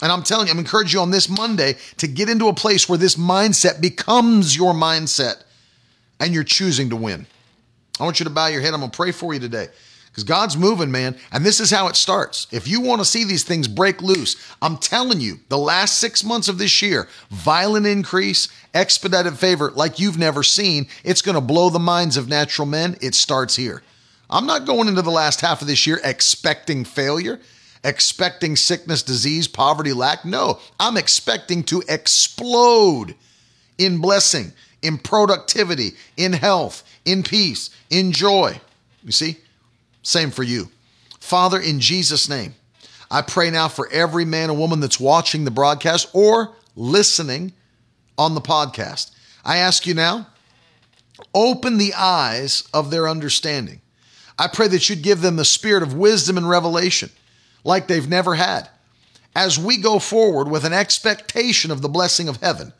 And 0.02 0.12
I'm 0.12 0.22
telling 0.22 0.47
you, 0.47 0.52
I'm 0.52 0.59
encouraging 0.60 0.98
you 0.98 1.02
on 1.02 1.10
this 1.10 1.28
Monday 1.28 1.76
to 1.97 2.06
get 2.06 2.28
into 2.28 2.47
a 2.47 2.55
place 2.55 2.89
where 2.89 2.98
this 2.98 3.16
mindset 3.16 3.81
becomes 3.81 4.56
your 4.56 4.72
mindset 4.72 5.43
and 6.20 6.32
you're 6.32 6.44
choosing 6.44 6.90
to 6.90 6.97
win. 6.97 7.26
I 7.98 8.05
want 8.05 8.20
you 8.20 8.24
to 8.24 8.31
bow 8.31 8.47
your 8.47 8.60
head. 8.60 8.72
I'm 8.72 8.81
going 8.81 8.90
to 8.90 8.97
pray 8.97 9.12
for 9.12 9.35
you 9.35 9.40
today 9.40 9.68
because 10.15 10.23
God's 10.23 10.57
moving, 10.57 10.93
man. 10.93 11.16
And 11.32 11.45
this 11.45 11.59
is 11.59 11.73
how 11.73 11.89
it 11.89 11.97
starts. 11.97 12.47
If 12.53 12.69
you 12.69 12.81
want 12.81 13.01
to 13.01 13.05
see 13.05 13.24
these 13.24 13.43
things 13.43 13.66
break 13.66 14.01
loose, 14.01 14.36
I'm 14.62 14.77
telling 14.77 15.20
you, 15.20 15.41
the 15.49 15.59
last 15.59 15.99
six 15.99 16.23
months 16.23 16.47
of 16.47 16.57
this 16.57 16.81
year, 16.81 17.09
violent 17.31 17.85
increase, 17.85 18.49
expedited 18.73 19.36
favor 19.36 19.73
like 19.73 19.99
you've 19.99 20.16
never 20.16 20.45
seen. 20.45 20.86
It's 21.03 21.20
going 21.20 21.35
to 21.35 21.41
blow 21.41 21.69
the 21.69 21.81
minds 21.81 22.16
of 22.16 22.28
natural 22.28 22.65
men. 22.65 22.97
It 23.01 23.16
starts 23.16 23.57
here. 23.57 23.82
I'm 24.31 24.47
not 24.47 24.66
going 24.66 24.86
into 24.86 25.03
the 25.03 25.11
last 25.11 25.41
half 25.41 25.62
of 25.62 25.66
this 25.66 25.85
year 25.85 26.01
expecting 26.05 26.85
failure, 26.85 27.41
expecting 27.82 28.55
sickness, 28.55 29.03
disease, 29.03 29.49
poverty, 29.49 29.93
lack. 29.93 30.24
No, 30.24 30.61
I'm 30.78 30.97
expecting 30.97 31.65
to 31.65 31.82
explode 31.89 33.16
in 33.78 33.99
blessing, 33.99 34.53
in 34.81 34.99
productivity, 34.99 35.95
in 36.16 36.35
health, 36.35 36.85
in 37.05 37.24
peace, 37.24 37.70
in 37.91 38.12
joy. 38.12 38.61
You 39.03 39.11
see? 39.11 39.39
Same 40.05 40.31
for 40.31 40.44
you. 40.44 40.68
Father, 41.18 41.59
in 41.59 41.81
Jesus' 41.81 42.28
name, 42.28 42.55
I 43.10 43.22
pray 43.22 43.51
now 43.51 43.68
for 43.68 43.89
every 43.90 44.24
man 44.24 44.51
and 44.51 44.59
woman 44.59 44.78
that's 44.81 45.01
watching 45.01 45.44
the 45.44 45.51
broadcast 45.51 46.09
or 46.12 46.55
listening 46.76 47.52
on 48.16 48.35
the 48.35 48.40
podcast. 48.40 49.10
I 49.44 49.59
ask 49.59 49.86
you 49.86 49.94
now, 49.94 50.28
open 51.35 51.78
the 51.78 51.94
eyes 51.94 52.68
of 52.72 52.90
their 52.90 53.09
understanding. 53.09 53.81
I 54.39 54.48
pray 54.48 54.68
that 54.68 54.89
you'd 54.89 55.02
give 55.02 55.20
them 55.20 55.36
the 55.36 55.44
spirit 55.44 55.82
of 55.82 55.94
wisdom 55.94 56.36
and 56.36 56.48
revelation 56.48 57.10
like 57.64 57.86
they've 57.86 58.09
never 58.09 58.35
had. 58.35 58.68
As 59.35 59.59
we 59.59 59.78
go 59.78 59.98
forward 59.98 60.48
with 60.48 60.64
an 60.64 60.72
expectation 60.72 61.70
of 61.70 61.82
the 61.82 61.89
blessing 61.89 62.28
of 62.28 62.36
heaven, 62.36 62.72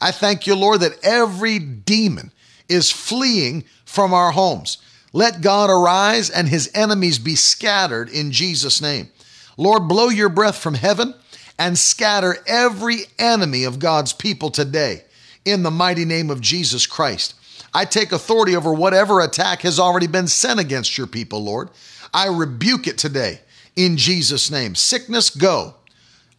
I 0.00 0.10
thank 0.10 0.46
you, 0.46 0.56
Lord, 0.56 0.80
that 0.80 0.98
every 1.04 1.58
demon 1.58 2.32
is 2.68 2.90
fleeing 2.90 3.64
from 3.84 4.12
our 4.12 4.32
homes. 4.32 4.78
Let 5.12 5.40
God 5.42 5.68
arise 5.68 6.30
and 6.30 6.48
his 6.48 6.70
enemies 6.74 7.18
be 7.18 7.34
scattered 7.34 8.08
in 8.08 8.32
Jesus' 8.32 8.80
name. 8.80 9.10
Lord, 9.56 9.88
blow 9.88 10.08
your 10.08 10.30
breath 10.30 10.56
from 10.56 10.74
heaven 10.74 11.14
and 11.58 11.78
scatter 11.78 12.36
every 12.46 13.00
enemy 13.18 13.64
of 13.64 13.78
God's 13.78 14.12
people 14.12 14.50
today 14.50 15.04
in 15.44 15.62
the 15.62 15.70
mighty 15.70 16.04
name 16.04 16.30
of 16.30 16.40
Jesus 16.40 16.86
Christ. 16.86 17.34
I 17.74 17.84
take 17.84 18.12
authority 18.12 18.56
over 18.56 18.72
whatever 18.72 19.20
attack 19.20 19.62
has 19.62 19.78
already 19.78 20.06
been 20.06 20.28
sent 20.28 20.60
against 20.60 20.96
your 20.96 21.06
people, 21.06 21.42
Lord. 21.42 21.70
I 22.12 22.28
rebuke 22.28 22.86
it 22.86 22.98
today 22.98 23.40
in 23.76 23.96
Jesus' 23.96 24.50
name. 24.50 24.74
Sickness, 24.74 25.30
go. 25.30 25.74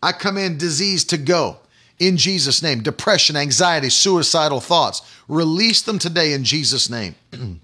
I 0.02 0.12
command 0.12 0.60
disease 0.60 1.04
to 1.06 1.18
go 1.18 1.58
in 2.00 2.18
Jesus' 2.18 2.62
name. 2.62 2.82
Depression, 2.84 3.36
anxiety, 3.36 3.90
suicidal 3.90 4.60
thoughts, 4.60 5.02
release 5.28 5.82
them 5.82 6.00
today 6.00 6.34
in 6.34 6.44
Jesus' 6.44 6.90
name. 6.90 7.16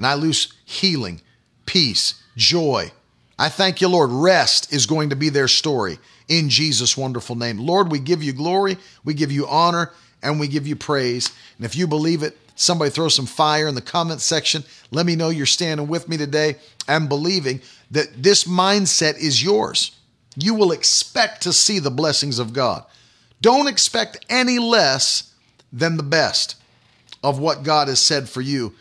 and 0.00 0.06
I 0.06 0.14
loose 0.14 0.54
healing, 0.64 1.20
peace, 1.66 2.14
joy. 2.34 2.90
I 3.38 3.50
thank 3.50 3.82
you, 3.82 3.88
Lord. 3.88 4.08
Rest 4.10 4.72
is 4.72 4.86
going 4.86 5.10
to 5.10 5.16
be 5.16 5.28
their 5.28 5.46
story 5.46 5.98
in 6.26 6.48
Jesus' 6.48 6.96
wonderful 6.96 7.36
name. 7.36 7.58
Lord, 7.58 7.90
we 7.90 7.98
give 7.98 8.22
you 8.22 8.32
glory, 8.32 8.78
we 9.04 9.12
give 9.12 9.30
you 9.30 9.46
honor, 9.46 9.92
and 10.22 10.40
we 10.40 10.48
give 10.48 10.66
you 10.66 10.74
praise. 10.74 11.30
And 11.58 11.66
if 11.66 11.76
you 11.76 11.86
believe 11.86 12.22
it, 12.22 12.38
somebody 12.54 12.90
throw 12.90 13.08
some 13.08 13.26
fire 13.26 13.68
in 13.68 13.74
the 13.74 13.82
comment 13.82 14.22
section. 14.22 14.64
Let 14.90 15.04
me 15.04 15.16
know 15.16 15.28
you're 15.28 15.44
standing 15.44 15.86
with 15.86 16.08
me 16.08 16.16
today 16.16 16.56
and 16.88 17.06
believing 17.06 17.60
that 17.90 18.22
this 18.22 18.44
mindset 18.44 19.18
is 19.18 19.44
yours. 19.44 19.94
You 20.34 20.54
will 20.54 20.72
expect 20.72 21.42
to 21.42 21.52
see 21.52 21.78
the 21.78 21.90
blessings 21.90 22.38
of 22.38 22.54
God. 22.54 22.86
Don't 23.42 23.68
expect 23.68 24.24
any 24.30 24.58
less 24.58 25.34
than 25.70 25.98
the 25.98 26.02
best 26.02 26.56
of 27.22 27.38
what 27.38 27.64
God 27.64 27.88
has 27.88 28.00
said 28.00 28.30
for 28.30 28.40
you 28.40 28.74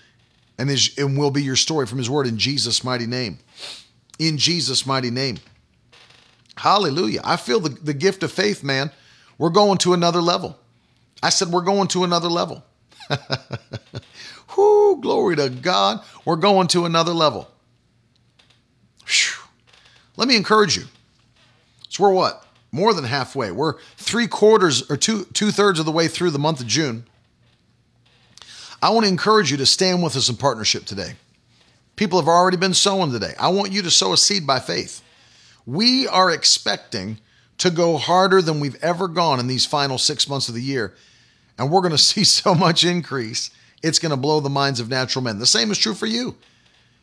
and, 0.60 0.70
and 0.98 1.18
will 1.18 1.32
be 1.32 1.42
your 1.42 1.56
story 1.56 1.88
from 1.88 1.98
His 1.98 2.10
Word 2.10 2.28
in 2.28 2.38
Jesus' 2.38 2.84
mighty 2.84 3.08
name. 3.08 3.40
In 4.20 4.38
Jesus' 4.38 4.86
mighty 4.86 5.10
name. 5.10 5.38
Hallelujah. 6.58 7.22
I 7.24 7.38
feel 7.38 7.62
the, 7.62 7.70
the 7.70 7.94
gift 7.94 8.22
of 8.22 8.32
faith, 8.32 8.64
man. 8.64 8.92
We're 9.38 9.50
going 9.50 9.78
to 9.80 9.94
another 9.94 10.22
level. 10.22 10.60
I 11.24 11.30
said, 11.30 11.48
We're 11.48 11.62
going 11.62 11.88
to 11.90 12.04
another 12.04 12.28
level. 12.28 12.66
Whoo, 14.58 15.00
glory 15.02 15.38
to 15.38 15.50
God. 15.50 16.04
We're 16.26 16.36
going 16.36 16.68
to 16.68 16.86
another 16.86 17.14
level. 17.14 17.50
Whew. 19.08 19.44
Let 20.18 20.28
me 20.28 20.36
encourage 20.36 20.76
you. 20.76 20.84
So 21.88 22.04
we're 22.04 22.12
what? 22.12 22.46
More 22.74 22.94
than 22.94 23.06
halfway. 23.06 23.52
We're 23.52 23.76
three 23.96 24.28
quarters 24.28 24.90
or 24.92 24.98
two 24.98 25.26
two 25.34 25.52
thirds 25.52 25.80
of 25.80 25.86
the 25.86 25.92
way 25.92 26.10
through 26.10 26.32
the 26.32 26.40
month 26.40 26.60
of 26.60 26.68
June. 26.68 27.06
I 28.82 28.92
want 28.92 29.06
to 29.06 29.12
encourage 29.12 29.52
you 29.52 29.58
to 29.58 29.66
stand 29.66 30.02
with 30.02 30.16
us 30.16 30.30
in 30.30 30.38
partnership 30.38 30.86
today. 30.86 31.14
People 31.96 32.20
have 32.20 32.30
already 32.30 32.58
been 32.58 32.74
sowing 32.74 33.12
today. 33.12 33.34
I 33.38 33.50
want 33.50 33.74
you 33.74 33.82
to 33.82 33.92
sow 33.92 34.14
a 34.14 34.18
seed 34.18 34.48
by 34.48 34.60
faith. 34.60 35.02
We 35.66 36.08
are 36.08 36.32
expecting 36.32 37.20
to 37.58 37.70
go 37.70 37.98
harder 37.98 38.42
than 38.42 38.62
we've 38.62 38.82
ever 38.82 39.08
gone 39.08 39.40
in 39.40 39.48
these 39.48 39.66
final 39.66 39.98
six 39.98 40.30
months 40.30 40.48
of 40.48 40.56
the 40.56 40.62
year. 40.62 40.94
And 41.58 41.70
we're 41.70 41.82
going 41.82 41.92
to 41.92 41.98
see 41.98 42.24
so 42.24 42.56
much 42.56 42.84
increase, 42.84 43.52
it's 43.84 44.00
going 44.00 44.12
to 44.12 44.18
blow 44.18 44.40
the 44.40 44.50
minds 44.50 44.80
of 44.80 44.90
natural 44.90 45.24
men. 45.24 45.40
The 45.40 45.46
same 45.46 45.72
is 45.72 45.78
true 45.78 45.94
for 45.94 46.06
you. 46.06 46.36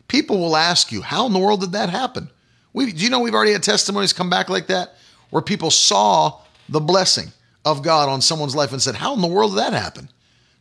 People 0.09 0.39
will 0.39 0.57
ask 0.57 0.91
you, 0.93 1.03
How 1.03 1.27
in 1.27 1.33
the 1.33 1.39
world 1.39 1.61
did 1.61 1.73
that 1.73 1.91
happen? 1.91 2.31
We, 2.73 2.93
do 2.93 3.05
you 3.05 3.11
know 3.11 3.21
we've 3.21 3.35
already 3.35 3.53
had 3.53 3.63
testimonies 3.63 4.13
come 4.13 4.31
back 4.31 4.49
like 4.49 4.67
that 4.69 4.95
where 5.31 5.43
people 5.43 5.71
saw 5.71 6.41
the 6.69 6.81
blessing 6.81 7.33
of 7.65 7.83
God 7.83 8.09
on 8.09 8.21
someone's 8.21 8.55
life 8.55 8.73
and 8.73 8.81
said, 8.81 8.95
How 8.95 9.15
in 9.15 9.21
the 9.21 9.27
world 9.27 9.53
did 9.53 9.59
that 9.59 9.73
happen? 9.73 10.09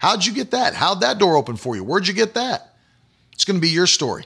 How'd 0.05 0.23
you 0.23 0.33
get 0.33 0.51
that? 0.51 0.75
How'd 0.75 1.01
that 1.01 1.17
door 1.17 1.35
open 1.35 1.55
for 1.55 1.75
you? 1.75 1.83
Where'd 1.83 2.07
you 2.07 2.13
get 2.13 2.35
that? 2.35 2.75
It's 3.33 3.43
going 3.43 3.57
to 3.57 3.61
be 3.61 3.69
your 3.69 3.87
story. 3.87 4.23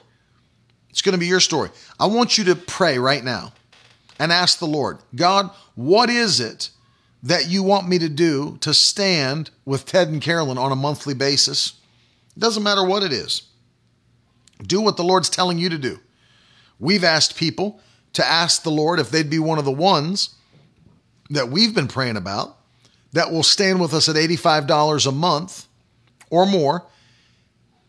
It's 0.90 1.02
going 1.02 1.14
to 1.14 1.18
be 1.18 1.26
your 1.26 1.40
story. 1.40 1.70
I 1.98 2.08
want 2.08 2.38
you 2.38 2.44
to 2.44 2.56
pray 2.58 3.00
right 3.00 3.24
now 3.24 3.54
and 4.20 4.30
ask 4.30 4.60
the 4.60 4.68
Lord, 4.68 4.98
God, 5.16 5.50
what 5.76 6.10
is 6.10 6.42
it 6.42 6.72
that 7.24 7.48
you 7.48 7.64
want 7.64 7.88
me 7.88 7.98
to 7.98 8.10
do 8.10 8.58
to 8.60 8.74
stand 8.74 9.52
with 9.64 9.86
Ted 9.86 10.10
and 10.10 10.22
Carolyn 10.22 10.58
on 10.58 10.74
a 10.74 10.76
monthly 10.76 11.14
basis? 11.14 11.76
It 12.36 12.42
doesn't 12.42 12.62
matter 12.64 12.84
what 12.84 13.02
it 13.02 13.14
is. 13.14 13.44
Do 14.62 14.82
what 14.82 14.98
the 14.98 15.06
Lord's 15.06 15.30
telling 15.30 15.60
you 15.60 15.70
to 15.70 15.78
do. 15.78 16.02
We've 16.78 17.06
asked 17.06 17.38
people 17.38 17.80
to 18.12 18.28
ask 18.28 18.64
the 18.64 18.70
Lord 18.70 19.00
if 19.00 19.12
they'd 19.12 19.30
be 19.30 19.40
one 19.40 19.58
of 19.58 19.64
the 19.64 19.72
ones 19.72 20.36
that 21.30 21.48
we've 21.48 21.74
been 21.74 21.88
praying 21.88 22.18
about 22.18 22.58
that 23.14 23.32
will 23.32 23.44
stand 23.44 23.80
with 23.80 23.94
us 23.94 24.10
at 24.10 24.18
$85 24.18 25.08
a 25.08 25.12
month 25.14 25.68
or 26.30 26.46
more 26.46 26.86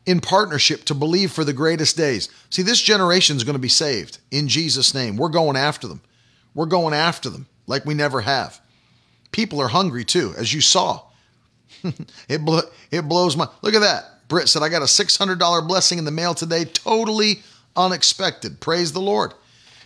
in 0.06 0.20
partnership 0.20 0.84
to 0.84 0.94
believe 0.94 1.30
for 1.30 1.44
the 1.44 1.52
greatest 1.52 1.96
days. 1.96 2.28
See, 2.50 2.62
this 2.62 2.80
generation 2.80 3.36
is 3.36 3.44
going 3.44 3.54
to 3.54 3.60
be 3.60 3.68
saved 3.68 4.18
in 4.30 4.48
Jesus' 4.48 4.94
name. 4.94 5.16
We're 5.16 5.28
going 5.28 5.56
after 5.56 5.86
them. 5.86 6.00
We're 6.54 6.66
going 6.66 6.94
after 6.94 7.30
them 7.30 7.46
like 7.66 7.84
we 7.84 7.94
never 7.94 8.20
have. 8.20 8.60
People 9.32 9.60
are 9.60 9.68
hungry 9.68 10.04
too, 10.04 10.34
as 10.36 10.52
you 10.52 10.60
saw. 10.60 11.02
it, 12.28 12.44
blo- 12.44 12.68
it 12.90 13.02
blows 13.02 13.36
my. 13.36 13.46
Look 13.62 13.74
at 13.74 13.80
that. 13.80 14.28
Britt 14.28 14.48
said, 14.48 14.62
I 14.62 14.68
got 14.68 14.82
a 14.82 14.86
$600 14.86 15.68
blessing 15.68 15.98
in 15.98 16.04
the 16.04 16.10
mail 16.10 16.34
today, 16.34 16.64
totally 16.64 17.42
unexpected. 17.76 18.60
Praise 18.60 18.92
the 18.92 19.00
Lord. 19.00 19.34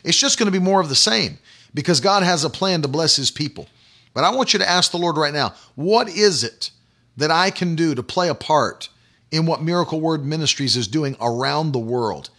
It's 0.05 0.18
just 0.18 0.39
going 0.39 0.47
to 0.47 0.59
be 0.59 0.62
more 0.64 0.81
of 0.81 0.89
the 0.89 0.94
same 0.94 1.39
because 1.72 2.01
God 2.01 2.22
has 2.22 2.44
a 2.44 2.51
plan 2.51 2.82
to 2.82 2.89
bless 2.89 3.16
his 3.16 3.31
people. 3.31 3.68
But 4.12 4.24
I 4.24 4.35
want 4.35 4.52
you 4.52 4.59
to 4.60 4.68
ask 4.68 4.90
the 4.90 4.98
Lord 4.98 5.16
right 5.16 5.32
now, 5.35 5.55
what 5.74 6.09
is 6.09 6.44
it 6.44 6.70
that 7.16 7.31
I 7.31 7.51
can 7.51 7.74
do 7.74 7.95
to 7.95 8.03
play 8.03 8.28
a 8.28 8.35
part 8.35 8.89
in 9.31 9.47
what 9.47 9.62
Miracle 9.62 10.01
Word 10.01 10.24
Ministries 10.24 10.77
is 10.77 10.89
doing 10.89 11.16
around 11.20 11.73
the 11.73 11.78
world? 11.78 12.31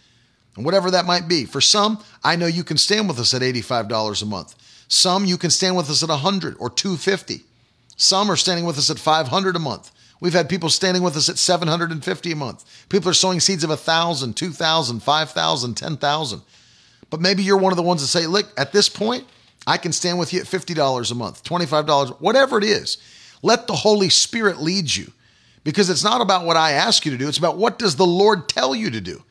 And 0.56 0.64
whatever 0.64 0.90
that 0.90 1.04
might 1.04 1.28
be. 1.28 1.44
For 1.44 1.60
some, 1.60 2.02
I 2.24 2.36
know 2.36 2.46
you 2.46 2.64
can 2.64 2.78
stand 2.78 3.08
with 3.08 3.18
us 3.18 3.34
at 3.34 3.42
$85 3.42 4.22
a 4.22 4.26
month. 4.26 4.54
Some 4.88 5.24
you 5.24 5.36
can 5.36 5.50
stand 5.50 5.76
with 5.76 5.90
us 5.90 6.02
at 6.02 6.08
100 6.08 6.56
or 6.58 6.70
250. 6.70 7.40
Some 7.96 8.30
are 8.30 8.36
standing 8.36 8.64
with 8.64 8.78
us 8.78 8.90
at 8.90 8.98
500 8.98 9.56
a 9.56 9.58
month. 9.58 9.90
We've 10.20 10.32
had 10.32 10.48
people 10.48 10.70
standing 10.70 11.02
with 11.02 11.16
us 11.16 11.28
at 11.28 11.38
750 11.38 12.32
a 12.32 12.36
month. 12.36 12.64
People 12.88 13.10
are 13.10 13.14
sowing 13.14 13.40
seeds 13.40 13.64
of 13.64 13.70
1,000, 13.70 14.34
2,000, 14.34 15.00
5,000, 15.00 15.74
10,000. 15.74 16.42
But 17.10 17.20
maybe 17.20 17.42
you're 17.42 17.58
one 17.58 17.72
of 17.72 17.76
the 17.76 17.82
ones 17.82 18.00
that 18.00 18.08
say, 18.08 18.26
look, 18.26 18.46
at 18.56 18.72
this 18.72 18.88
point, 18.88 19.26
I 19.66 19.76
can 19.76 19.92
stand 19.92 20.18
with 20.18 20.32
you 20.32 20.40
at 20.40 20.46
$50 20.46 21.10
a 21.10 21.14
month, 21.14 21.44
$25, 21.44 22.20
whatever 22.20 22.56
it 22.56 22.64
is. 22.64 22.98
Let 23.42 23.66
the 23.66 23.74
Holy 23.74 24.08
Spirit 24.08 24.58
lead 24.58 24.94
you 24.94 25.12
because 25.64 25.90
it's 25.90 26.04
not 26.04 26.20
about 26.20 26.44
what 26.44 26.56
I 26.56 26.72
ask 26.72 27.04
you 27.04 27.12
to 27.12 27.18
do. 27.18 27.28
It's 27.28 27.38
about 27.38 27.56
what 27.56 27.78
does 27.78 27.96
the 27.96 28.06
Lord 28.06 28.48
tell 28.48 28.74
you 28.74 28.90
to 28.90 29.00
do? 29.00 29.22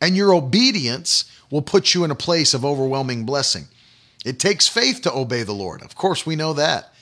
And 0.00 0.16
your 0.16 0.34
obedience 0.34 1.30
will 1.50 1.62
put 1.62 1.94
you 1.94 2.04
in 2.04 2.10
a 2.10 2.16
place 2.16 2.54
of 2.54 2.64
overwhelming 2.64 3.24
blessing. 3.24 3.66
It 4.24 4.40
takes 4.40 4.66
faith 4.66 5.02
to 5.02 5.14
obey 5.14 5.44
the 5.44 5.52
Lord. 5.52 5.82
Of 5.82 5.94
course, 5.94 6.26
we 6.26 6.36
know 6.36 6.52
that. 6.54 6.92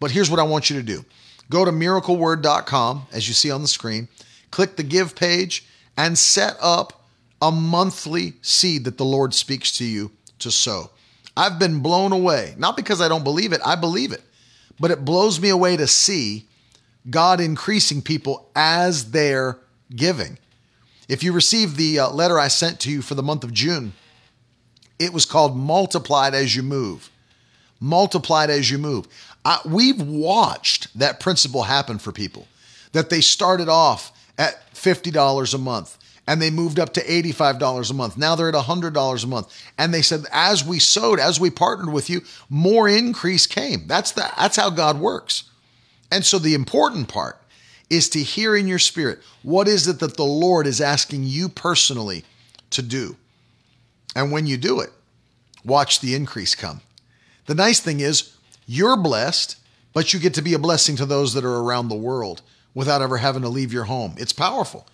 But 0.00 0.12
here's 0.12 0.30
what 0.30 0.38
I 0.38 0.44
want 0.44 0.70
you 0.70 0.76
to 0.76 0.82
do 0.82 1.04
go 1.50 1.64
to 1.64 1.72
miracleword.com, 1.72 3.06
as 3.12 3.26
you 3.26 3.34
see 3.34 3.50
on 3.50 3.62
the 3.62 3.68
screen, 3.68 4.08
click 4.50 4.76
the 4.76 4.82
give 4.82 5.14
page, 5.14 5.66
and 5.96 6.16
set 6.16 6.56
up 6.60 7.04
a 7.42 7.50
monthly 7.50 8.34
seed 8.42 8.84
that 8.84 8.98
the 8.98 9.04
Lord 9.04 9.34
speaks 9.34 9.76
to 9.78 9.84
you 9.84 10.10
to 10.38 10.50
sow. 10.50 10.90
I've 11.36 11.58
been 11.58 11.80
blown 11.80 12.12
away, 12.12 12.54
not 12.58 12.76
because 12.76 13.00
I 13.00 13.08
don't 13.08 13.24
believe 13.24 13.52
it, 13.52 13.60
I 13.64 13.76
believe 13.76 14.12
it, 14.12 14.22
but 14.80 14.90
it 14.90 15.04
blows 15.04 15.40
me 15.40 15.48
away 15.48 15.76
to 15.76 15.86
see 15.86 16.46
God 17.10 17.40
increasing 17.40 18.02
people 18.02 18.50
as 18.54 19.10
they're 19.10 19.58
giving. 19.94 20.38
If 21.08 21.22
you 21.22 21.32
received 21.32 21.76
the 21.76 22.00
uh, 22.00 22.10
letter 22.10 22.38
I 22.38 22.48
sent 22.48 22.80
to 22.80 22.90
you 22.90 23.00
for 23.00 23.14
the 23.14 23.22
month 23.22 23.44
of 23.44 23.52
June, 23.52 23.94
it 24.98 25.12
was 25.12 25.24
called 25.24 25.56
Multiplied 25.56 26.34
as 26.34 26.54
You 26.54 26.62
Move. 26.62 27.10
Multiplied 27.80 28.50
as 28.50 28.70
You 28.70 28.78
Move. 28.78 29.06
I, 29.44 29.60
we've 29.64 30.02
watched 30.02 30.98
that 30.98 31.20
principle 31.20 31.62
happen 31.62 31.98
for 31.98 32.12
people 32.12 32.46
that 32.92 33.10
they 33.10 33.20
started 33.20 33.68
off 33.68 34.12
at 34.36 34.72
$50 34.74 35.54
a 35.54 35.58
month 35.58 35.98
and 36.28 36.42
they 36.42 36.50
moved 36.50 36.78
up 36.78 36.92
to 36.92 37.02
$85 37.02 37.90
a 37.90 37.94
month. 37.94 38.18
Now 38.18 38.36
they're 38.36 38.50
at 38.50 38.54
$100 38.54 39.24
a 39.24 39.26
month. 39.26 39.62
And 39.78 39.94
they 39.94 40.02
said, 40.02 40.26
as 40.30 40.62
we 40.62 40.78
sowed, 40.78 41.18
as 41.18 41.40
we 41.40 41.48
partnered 41.48 41.90
with 41.90 42.10
you, 42.10 42.20
more 42.50 42.86
increase 42.86 43.46
came. 43.46 43.86
That's, 43.86 44.12
the, 44.12 44.30
that's 44.36 44.56
how 44.56 44.68
God 44.68 45.00
works. 45.00 45.44
And 46.12 46.22
so 46.26 46.38
the 46.38 46.52
important 46.52 47.08
part 47.08 47.40
is 47.88 48.10
to 48.10 48.18
hear 48.18 48.54
in 48.54 48.68
your 48.68 48.78
spirit 48.78 49.20
what 49.42 49.68
is 49.68 49.88
it 49.88 50.00
that 50.00 50.18
the 50.18 50.24
Lord 50.24 50.66
is 50.66 50.82
asking 50.82 51.24
you 51.24 51.48
personally 51.48 52.24
to 52.70 52.82
do. 52.82 53.16
And 54.14 54.30
when 54.30 54.46
you 54.46 54.58
do 54.58 54.80
it, 54.80 54.90
watch 55.64 56.00
the 56.00 56.14
increase 56.14 56.54
come. 56.54 56.82
The 57.46 57.54
nice 57.54 57.80
thing 57.80 58.00
is, 58.00 58.36
you're 58.66 58.98
blessed, 58.98 59.56
but 59.94 60.12
you 60.12 60.20
get 60.20 60.34
to 60.34 60.42
be 60.42 60.52
a 60.52 60.58
blessing 60.58 60.96
to 60.96 61.06
those 61.06 61.32
that 61.32 61.44
are 61.46 61.60
around 61.60 61.88
the 61.88 61.94
world 61.94 62.42
without 62.74 63.00
ever 63.00 63.16
having 63.16 63.42
to 63.42 63.48
leave 63.48 63.72
your 63.72 63.84
home. 63.84 64.14
It's 64.18 64.34
powerful. 64.34 64.86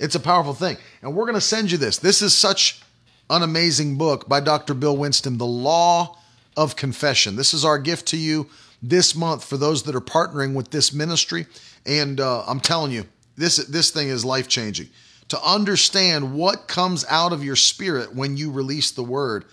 It's 0.00 0.14
a 0.14 0.20
powerful 0.20 0.54
thing. 0.54 0.78
And 1.02 1.14
we're 1.14 1.26
going 1.26 1.34
to 1.34 1.40
send 1.42 1.70
you 1.70 1.78
this. 1.78 1.98
This 1.98 2.22
is 2.22 2.34
such 2.34 2.80
an 3.28 3.42
amazing 3.42 3.98
book 3.98 4.28
by 4.28 4.40
Dr. 4.40 4.74
Bill 4.74 4.96
Winston, 4.96 5.36
The 5.38 5.46
Law 5.46 6.16
of 6.56 6.74
Confession. 6.74 7.36
This 7.36 7.52
is 7.52 7.64
our 7.64 7.78
gift 7.78 8.06
to 8.08 8.16
you 8.16 8.48
this 8.82 9.14
month 9.14 9.44
for 9.44 9.58
those 9.58 9.82
that 9.82 9.94
are 9.94 10.00
partnering 10.00 10.54
with 10.54 10.70
this 10.70 10.92
ministry. 10.92 11.46
And 11.84 12.18
uh, 12.18 12.44
I'm 12.46 12.60
telling 12.60 12.92
you, 12.92 13.04
this 13.36 13.56
this 13.66 13.90
thing 13.90 14.08
is 14.08 14.24
life 14.24 14.48
changing. 14.48 14.88
To 15.28 15.40
understand 15.44 16.34
what 16.34 16.66
comes 16.66 17.04
out 17.08 17.32
of 17.32 17.44
your 17.44 17.54
spirit 17.54 18.14
when 18.14 18.36
you 18.36 18.50
release 18.50 18.90
the 18.90 19.04
word, 19.04 19.44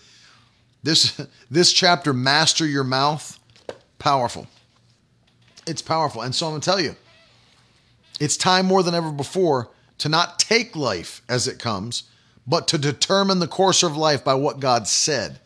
This 0.81 1.21
this 1.51 1.73
chapter, 1.73 2.13
master 2.13 2.65
your 2.65 2.85
mouth, 2.85 3.37
powerful. 3.99 4.47
It's 5.67 5.81
powerful. 5.81 6.21
And 6.21 6.33
so 6.33 6.45
I'm 6.47 6.53
going 6.53 6.61
to 6.61 6.65
tell 6.65 6.79
you, 6.79 6.95
it's 8.21 8.37
time 8.37 8.65
more 8.65 8.81
than 8.81 8.95
ever 8.95 9.11
before 9.11 9.69
to 9.99 10.09
not 10.09 10.39
take 10.39 10.75
life 10.75 11.21
as 11.27 11.47
it 11.47 11.59
comes, 11.59 12.03
but 12.45 12.67
to 12.69 12.77
determine 12.77 13.39
the 13.39 13.47
course 13.47 13.83
of 13.83 13.97
life 13.97 14.23
by 14.23 14.33
what 14.33 14.59
God 14.59 14.87
said. 14.87 15.39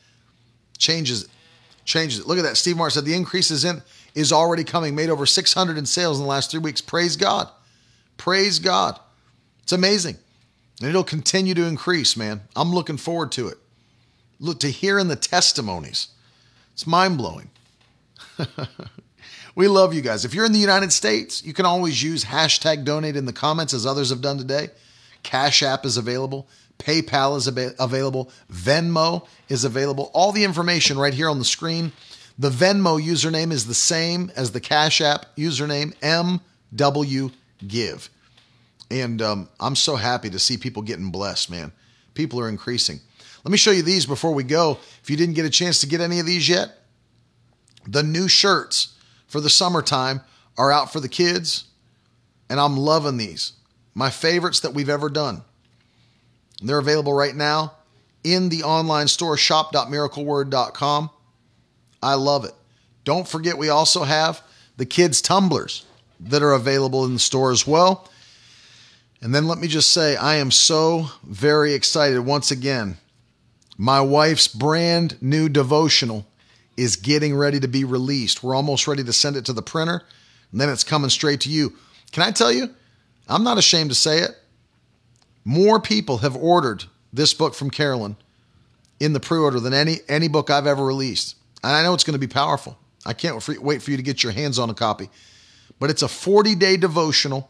Changes. 0.77 1.27
Changes 1.85 2.19
it. 2.19 2.27
Look 2.27 2.37
at 2.37 2.43
that. 2.43 2.57
Steve 2.57 2.77
Martin 2.77 2.95
said 2.95 3.05
the 3.05 3.15
increase 3.15 3.51
is 3.51 3.65
in 3.65 3.81
is 4.13 4.31
already 4.31 4.63
coming. 4.63 4.93
Made 4.93 5.09
over 5.09 5.25
600 5.25 5.77
in 5.77 5.85
sales 5.85 6.17
in 6.17 6.23
the 6.23 6.29
last 6.29 6.51
three 6.51 6.59
weeks. 6.59 6.81
Praise 6.81 7.15
God. 7.15 7.49
Praise 8.17 8.59
God. 8.59 8.99
It's 9.63 9.71
amazing. 9.71 10.17
And 10.79 10.89
it'll 10.89 11.03
continue 11.03 11.53
to 11.53 11.65
increase, 11.65 12.17
man. 12.17 12.41
I'm 12.55 12.73
looking 12.73 12.97
forward 12.97 13.31
to 13.33 13.47
it. 13.47 13.57
Look 14.39 14.59
to 14.61 14.69
hearing 14.69 15.07
the 15.07 15.15
testimonies. 15.15 16.09
It's 16.73 16.87
mind 16.87 17.17
blowing. 17.17 17.49
we 19.55 19.67
love 19.67 19.93
you 19.93 20.01
guys. 20.01 20.25
If 20.25 20.33
you're 20.33 20.45
in 20.45 20.53
the 20.53 20.59
United 20.59 20.91
States, 20.93 21.43
you 21.43 21.53
can 21.53 21.65
always 21.65 22.01
use 22.01 22.23
hashtag 22.23 22.85
donate 22.85 23.15
in 23.15 23.25
the 23.25 23.33
comments 23.33 23.73
as 23.73 23.85
others 23.85 24.09
have 24.09 24.21
done 24.21 24.37
today. 24.37 24.69
Cash 25.23 25.61
App 25.61 25.85
is 25.85 25.97
available. 25.97 26.47
PayPal 26.79 27.37
is 27.37 27.47
ab- 27.47 27.75
available. 27.79 28.31
Venmo 28.51 29.27
is 29.49 29.63
available. 29.63 30.09
All 30.13 30.31
the 30.31 30.43
information 30.43 30.97
right 30.97 31.13
here 31.13 31.29
on 31.29 31.39
the 31.39 31.45
screen. 31.45 31.91
The 32.39 32.49
Venmo 32.49 33.01
username 33.01 33.51
is 33.51 33.67
the 33.67 33.73
same 33.73 34.31
as 34.35 34.51
the 34.51 34.59
Cash 34.59 35.01
App 35.01 35.35
username, 35.35 35.93
MW 35.99 37.31
Give. 37.67 38.09
And 38.89 39.21
um, 39.21 39.49
I'm 39.59 39.75
so 39.75 39.95
happy 39.95 40.29
to 40.31 40.39
see 40.39 40.57
people 40.57 40.81
getting 40.81 41.11
blessed, 41.11 41.51
man. 41.51 41.71
People 42.13 42.39
are 42.39 42.49
increasing. 42.49 42.99
Let 43.43 43.51
me 43.51 43.57
show 43.57 43.71
you 43.71 43.83
these 43.83 44.05
before 44.05 44.33
we 44.33 44.43
go. 44.43 44.79
If 45.03 45.09
you 45.09 45.17
didn't 45.17 45.35
get 45.35 45.45
a 45.45 45.49
chance 45.49 45.81
to 45.81 45.87
get 45.87 46.01
any 46.01 46.19
of 46.19 46.25
these 46.25 46.49
yet, 46.49 46.77
the 47.87 48.03
new 48.03 48.27
shirts 48.27 48.97
for 49.31 49.39
the 49.39 49.49
summertime 49.49 50.19
are 50.57 50.73
out 50.73 50.91
for 50.91 50.99
the 50.99 51.07
kids, 51.07 51.63
and 52.49 52.59
I'm 52.59 52.75
loving 52.75 53.15
these. 53.15 53.53
My 53.95 54.09
favorites 54.09 54.59
that 54.59 54.73
we've 54.73 54.89
ever 54.89 55.09
done. 55.09 55.41
They're 56.61 56.79
available 56.79 57.13
right 57.13 57.33
now 57.33 57.73
in 58.25 58.49
the 58.49 58.63
online 58.63 59.07
store 59.07 59.37
shop.miracleword.com. 59.37 61.09
I 62.03 62.13
love 62.15 62.43
it. 62.43 62.53
Don't 63.05 63.27
forget, 63.27 63.57
we 63.57 63.69
also 63.69 64.03
have 64.03 64.43
the 64.75 64.85
kids' 64.85 65.21
tumblers 65.21 65.85
that 66.19 66.43
are 66.43 66.51
available 66.51 67.05
in 67.05 67.13
the 67.13 67.19
store 67.19 67.51
as 67.51 67.65
well. 67.65 68.09
And 69.21 69.33
then 69.33 69.47
let 69.47 69.59
me 69.59 69.69
just 69.69 69.93
say, 69.93 70.17
I 70.17 70.35
am 70.35 70.51
so 70.51 71.07
very 71.23 71.73
excited 71.73 72.19
once 72.19 72.51
again. 72.51 72.97
My 73.77 74.01
wife's 74.01 74.49
brand 74.49 75.17
new 75.21 75.47
devotional 75.47 76.25
is 76.77 76.95
getting 76.95 77.35
ready 77.35 77.59
to 77.59 77.67
be 77.67 77.83
released. 77.83 78.43
We're 78.43 78.55
almost 78.55 78.87
ready 78.87 79.03
to 79.03 79.13
send 79.13 79.35
it 79.35 79.45
to 79.45 79.53
the 79.53 79.61
printer, 79.61 80.03
and 80.51 80.61
then 80.61 80.69
it's 80.69 80.83
coming 80.83 81.09
straight 81.09 81.41
to 81.41 81.49
you. 81.49 81.75
Can 82.11 82.23
I 82.23 82.31
tell 82.31 82.51
you? 82.51 82.69
I'm 83.27 83.43
not 83.43 83.57
ashamed 83.57 83.89
to 83.91 83.95
say 83.95 84.19
it. 84.19 84.31
More 85.45 85.79
people 85.79 86.19
have 86.19 86.35
ordered 86.35 86.85
this 87.13 87.33
book 87.33 87.53
from 87.53 87.69
Carolyn 87.69 88.15
in 88.99 89.13
the 89.13 89.19
pre-order 89.19 89.59
than 89.59 89.73
any 89.73 89.97
any 90.07 90.27
book 90.27 90.49
I've 90.49 90.67
ever 90.67 90.85
released. 90.85 91.35
And 91.63 91.73
I 91.73 91.83
know 91.83 91.93
it's 91.93 92.03
going 92.03 92.19
to 92.19 92.19
be 92.19 92.31
powerful. 92.31 92.77
I 93.05 93.13
can't 93.13 93.47
wait 93.61 93.81
for 93.81 93.91
you 93.91 93.97
to 93.97 94.03
get 94.03 94.23
your 94.23 94.31
hands 94.31 94.59
on 94.59 94.69
a 94.69 94.73
copy. 94.73 95.09
But 95.79 95.89
it's 95.89 96.03
a 96.03 96.07
40-day 96.07 96.77
devotional 96.77 97.49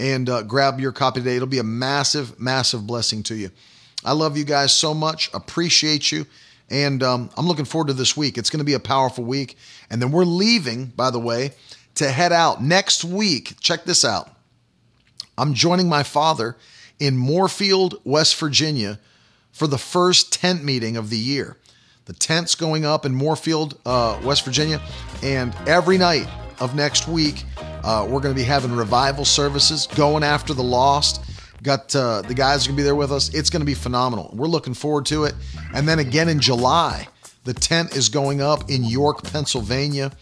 and 0.00 0.28
uh, 0.28 0.42
grab 0.42 0.80
your 0.80 0.92
copy 0.92 1.20
today. 1.20 1.36
It'll 1.36 1.48
be 1.48 1.58
a 1.58 1.64
massive, 1.64 2.38
massive 2.38 2.86
blessing 2.86 3.22
to 3.24 3.34
you. 3.34 3.50
I 4.04 4.12
love 4.12 4.36
you 4.36 4.44
guys 4.44 4.72
so 4.72 4.94
much. 4.94 5.30
Appreciate 5.34 6.12
you. 6.12 6.26
And 6.70 7.02
um, 7.02 7.30
I'm 7.36 7.46
looking 7.46 7.64
forward 7.64 7.88
to 7.88 7.94
this 7.94 8.16
week. 8.16 8.38
It's 8.38 8.50
going 8.50 8.58
to 8.58 8.64
be 8.64 8.74
a 8.74 8.80
powerful 8.80 9.24
week. 9.24 9.56
And 9.90 10.00
then 10.00 10.12
we're 10.12 10.24
leaving, 10.24 10.86
by 10.86 11.10
the 11.10 11.18
way, 11.18 11.52
to 11.96 12.10
head 12.10 12.32
out 12.32 12.62
next 12.62 13.04
week. 13.04 13.56
Check 13.60 13.84
this 13.84 14.04
out. 14.04 14.30
I'm 15.36 15.54
joining 15.54 15.88
my 15.88 16.02
father 16.02 16.56
in 16.98 17.16
Moorefield, 17.16 18.00
West 18.04 18.36
Virginia 18.38 18.98
for 19.52 19.66
the 19.66 19.78
first 19.78 20.32
tent 20.32 20.62
meeting 20.62 20.96
of 20.96 21.10
the 21.10 21.18
year. 21.18 21.56
The 22.04 22.12
tent's 22.12 22.54
going 22.54 22.84
up 22.84 23.04
in 23.04 23.14
Moorefield, 23.14 23.76
uh, 23.84 24.20
West 24.24 24.44
Virginia. 24.44 24.80
And 25.22 25.54
every 25.66 25.98
night 25.98 26.28
of 26.60 26.74
next 26.74 27.06
week, 27.06 27.44
uh, 27.84 28.04
we're 28.08 28.20
going 28.20 28.34
to 28.34 28.40
be 28.40 28.44
having 28.44 28.74
revival 28.74 29.24
services, 29.24 29.86
going 29.86 30.22
after 30.22 30.54
the 30.54 30.62
lost. 30.62 31.22
Got 31.62 31.94
uh, 31.94 32.22
the 32.22 32.34
guys 32.34 32.64
are 32.64 32.68
going 32.68 32.76
to 32.76 32.80
be 32.80 32.84
there 32.84 32.94
with 32.94 33.12
us. 33.12 33.34
It's 33.34 33.50
going 33.50 33.60
to 33.60 33.66
be 33.66 33.74
phenomenal. 33.74 34.30
We're 34.34 34.46
looking 34.46 34.74
forward 34.74 35.06
to 35.06 35.24
it. 35.24 35.34
And 35.74 35.88
then 35.88 35.98
again 35.98 36.28
in 36.28 36.40
July, 36.40 37.08
the 37.44 37.54
tent 37.54 37.96
is 37.96 38.08
going 38.08 38.40
up 38.40 38.70
in 38.70 38.84
York, 38.84 39.24
Pennsylvania. 39.24 40.12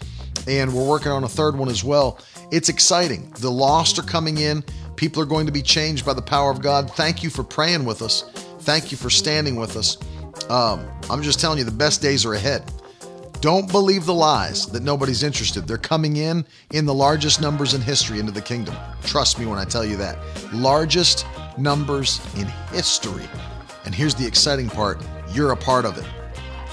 And 0.49 0.73
we're 0.73 0.87
working 0.87 1.11
on 1.11 1.25
a 1.25 1.29
third 1.29 1.57
one 1.57 1.69
as 1.69 1.83
well. 1.83 2.21
It's 2.53 2.69
exciting. 2.69 3.33
The 3.39 3.51
lost 3.51 3.99
are 3.99 4.03
coming 4.03 4.39
in. 4.39 4.65
People 4.95 5.21
are 5.21 5.27
going 5.27 5.47
to 5.47 5.53
be 5.53 5.63
changed 5.63 6.07
by 6.07 6.15
the 6.15 6.23
power 6.23 6.51
of 6.51 6.63
God. 6.63 6.91
Thank 6.93 7.23
you 7.23 7.31
for 7.31 7.43
praying 7.43 7.85
with 7.85 8.01
us. 8.01 8.23
Thank 8.61 8.91
you 8.91 8.97
for 8.97 9.11
standing 9.11 9.57
with 9.57 9.77
us. 9.77 9.99
Um, 10.49 10.87
I'm 11.11 11.23
just 11.23 11.41
telling 11.41 11.59
you, 11.59 11.65
the 11.65 11.71
best 11.71 12.01
days 12.01 12.25
are 12.25 12.35
ahead. 12.35 12.71
Don't 13.41 13.71
believe 13.71 14.07
the 14.07 14.15
lies 14.15 14.67
that 14.67 14.83
nobody's 14.83 15.23
interested. 15.23 15.67
They're 15.69 15.77
coming 15.77 16.17
in 16.17 16.45
in 16.73 16.87
the 16.87 16.95
largest 16.95 17.41
numbers 17.41 17.75
in 17.75 17.81
history 17.83 18.19
into 18.19 18.33
the 18.33 18.41
kingdom. 18.41 18.75
Trust 19.03 19.39
me 19.39 19.47
when 19.47 19.59
I 19.59 19.65
tell 19.65 19.85
you 19.85 19.97
that. 19.97 20.19
Largest 20.55 21.27
numbers 21.59 22.21
in 22.37 22.47
history. 22.73 23.29
And 23.85 23.95
here's 23.95 24.15
the 24.15 24.27
exciting 24.27 24.69
part 24.69 25.03
you're 25.33 25.53
a 25.53 25.57
part 25.57 25.85
of 25.85 25.99
it. 25.99 26.07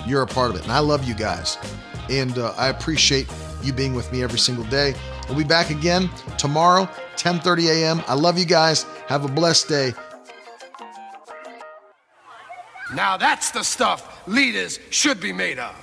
You're 0.08 0.22
a 0.22 0.28
part 0.28 0.52
of 0.52 0.56
it. 0.56 0.64
And 0.64 0.72
I 0.72 0.80
love 0.80 1.04
you 1.04 1.14
guys. 1.14 1.58
And 2.10 2.38
uh, 2.38 2.54
I 2.58 2.70
appreciate 2.70 3.28
you 3.62 3.74
being 3.74 3.94
with 3.94 4.12
me 4.12 4.24
every 4.24 4.40
single 4.40 4.66
day. 4.66 4.94
We'll 5.28 5.38
be 5.38 5.44
back 5.44 5.70
again 5.70 6.10
tomorrow, 6.38 6.86
10:30 7.18 7.70
a.m. 7.70 8.04
I 8.08 8.14
love 8.14 8.38
you 8.38 8.46
guys. 8.46 8.84
Have 9.08 9.26
a 9.26 9.30
blessed 9.30 9.68
day. 9.68 9.94
Now 12.94 13.18
that's 13.18 13.52
the 13.52 13.64
stuff 13.64 14.28
leaders 14.28 14.80
should 14.92 15.20
be 15.20 15.34
made 15.34 15.60
of. 15.60 15.83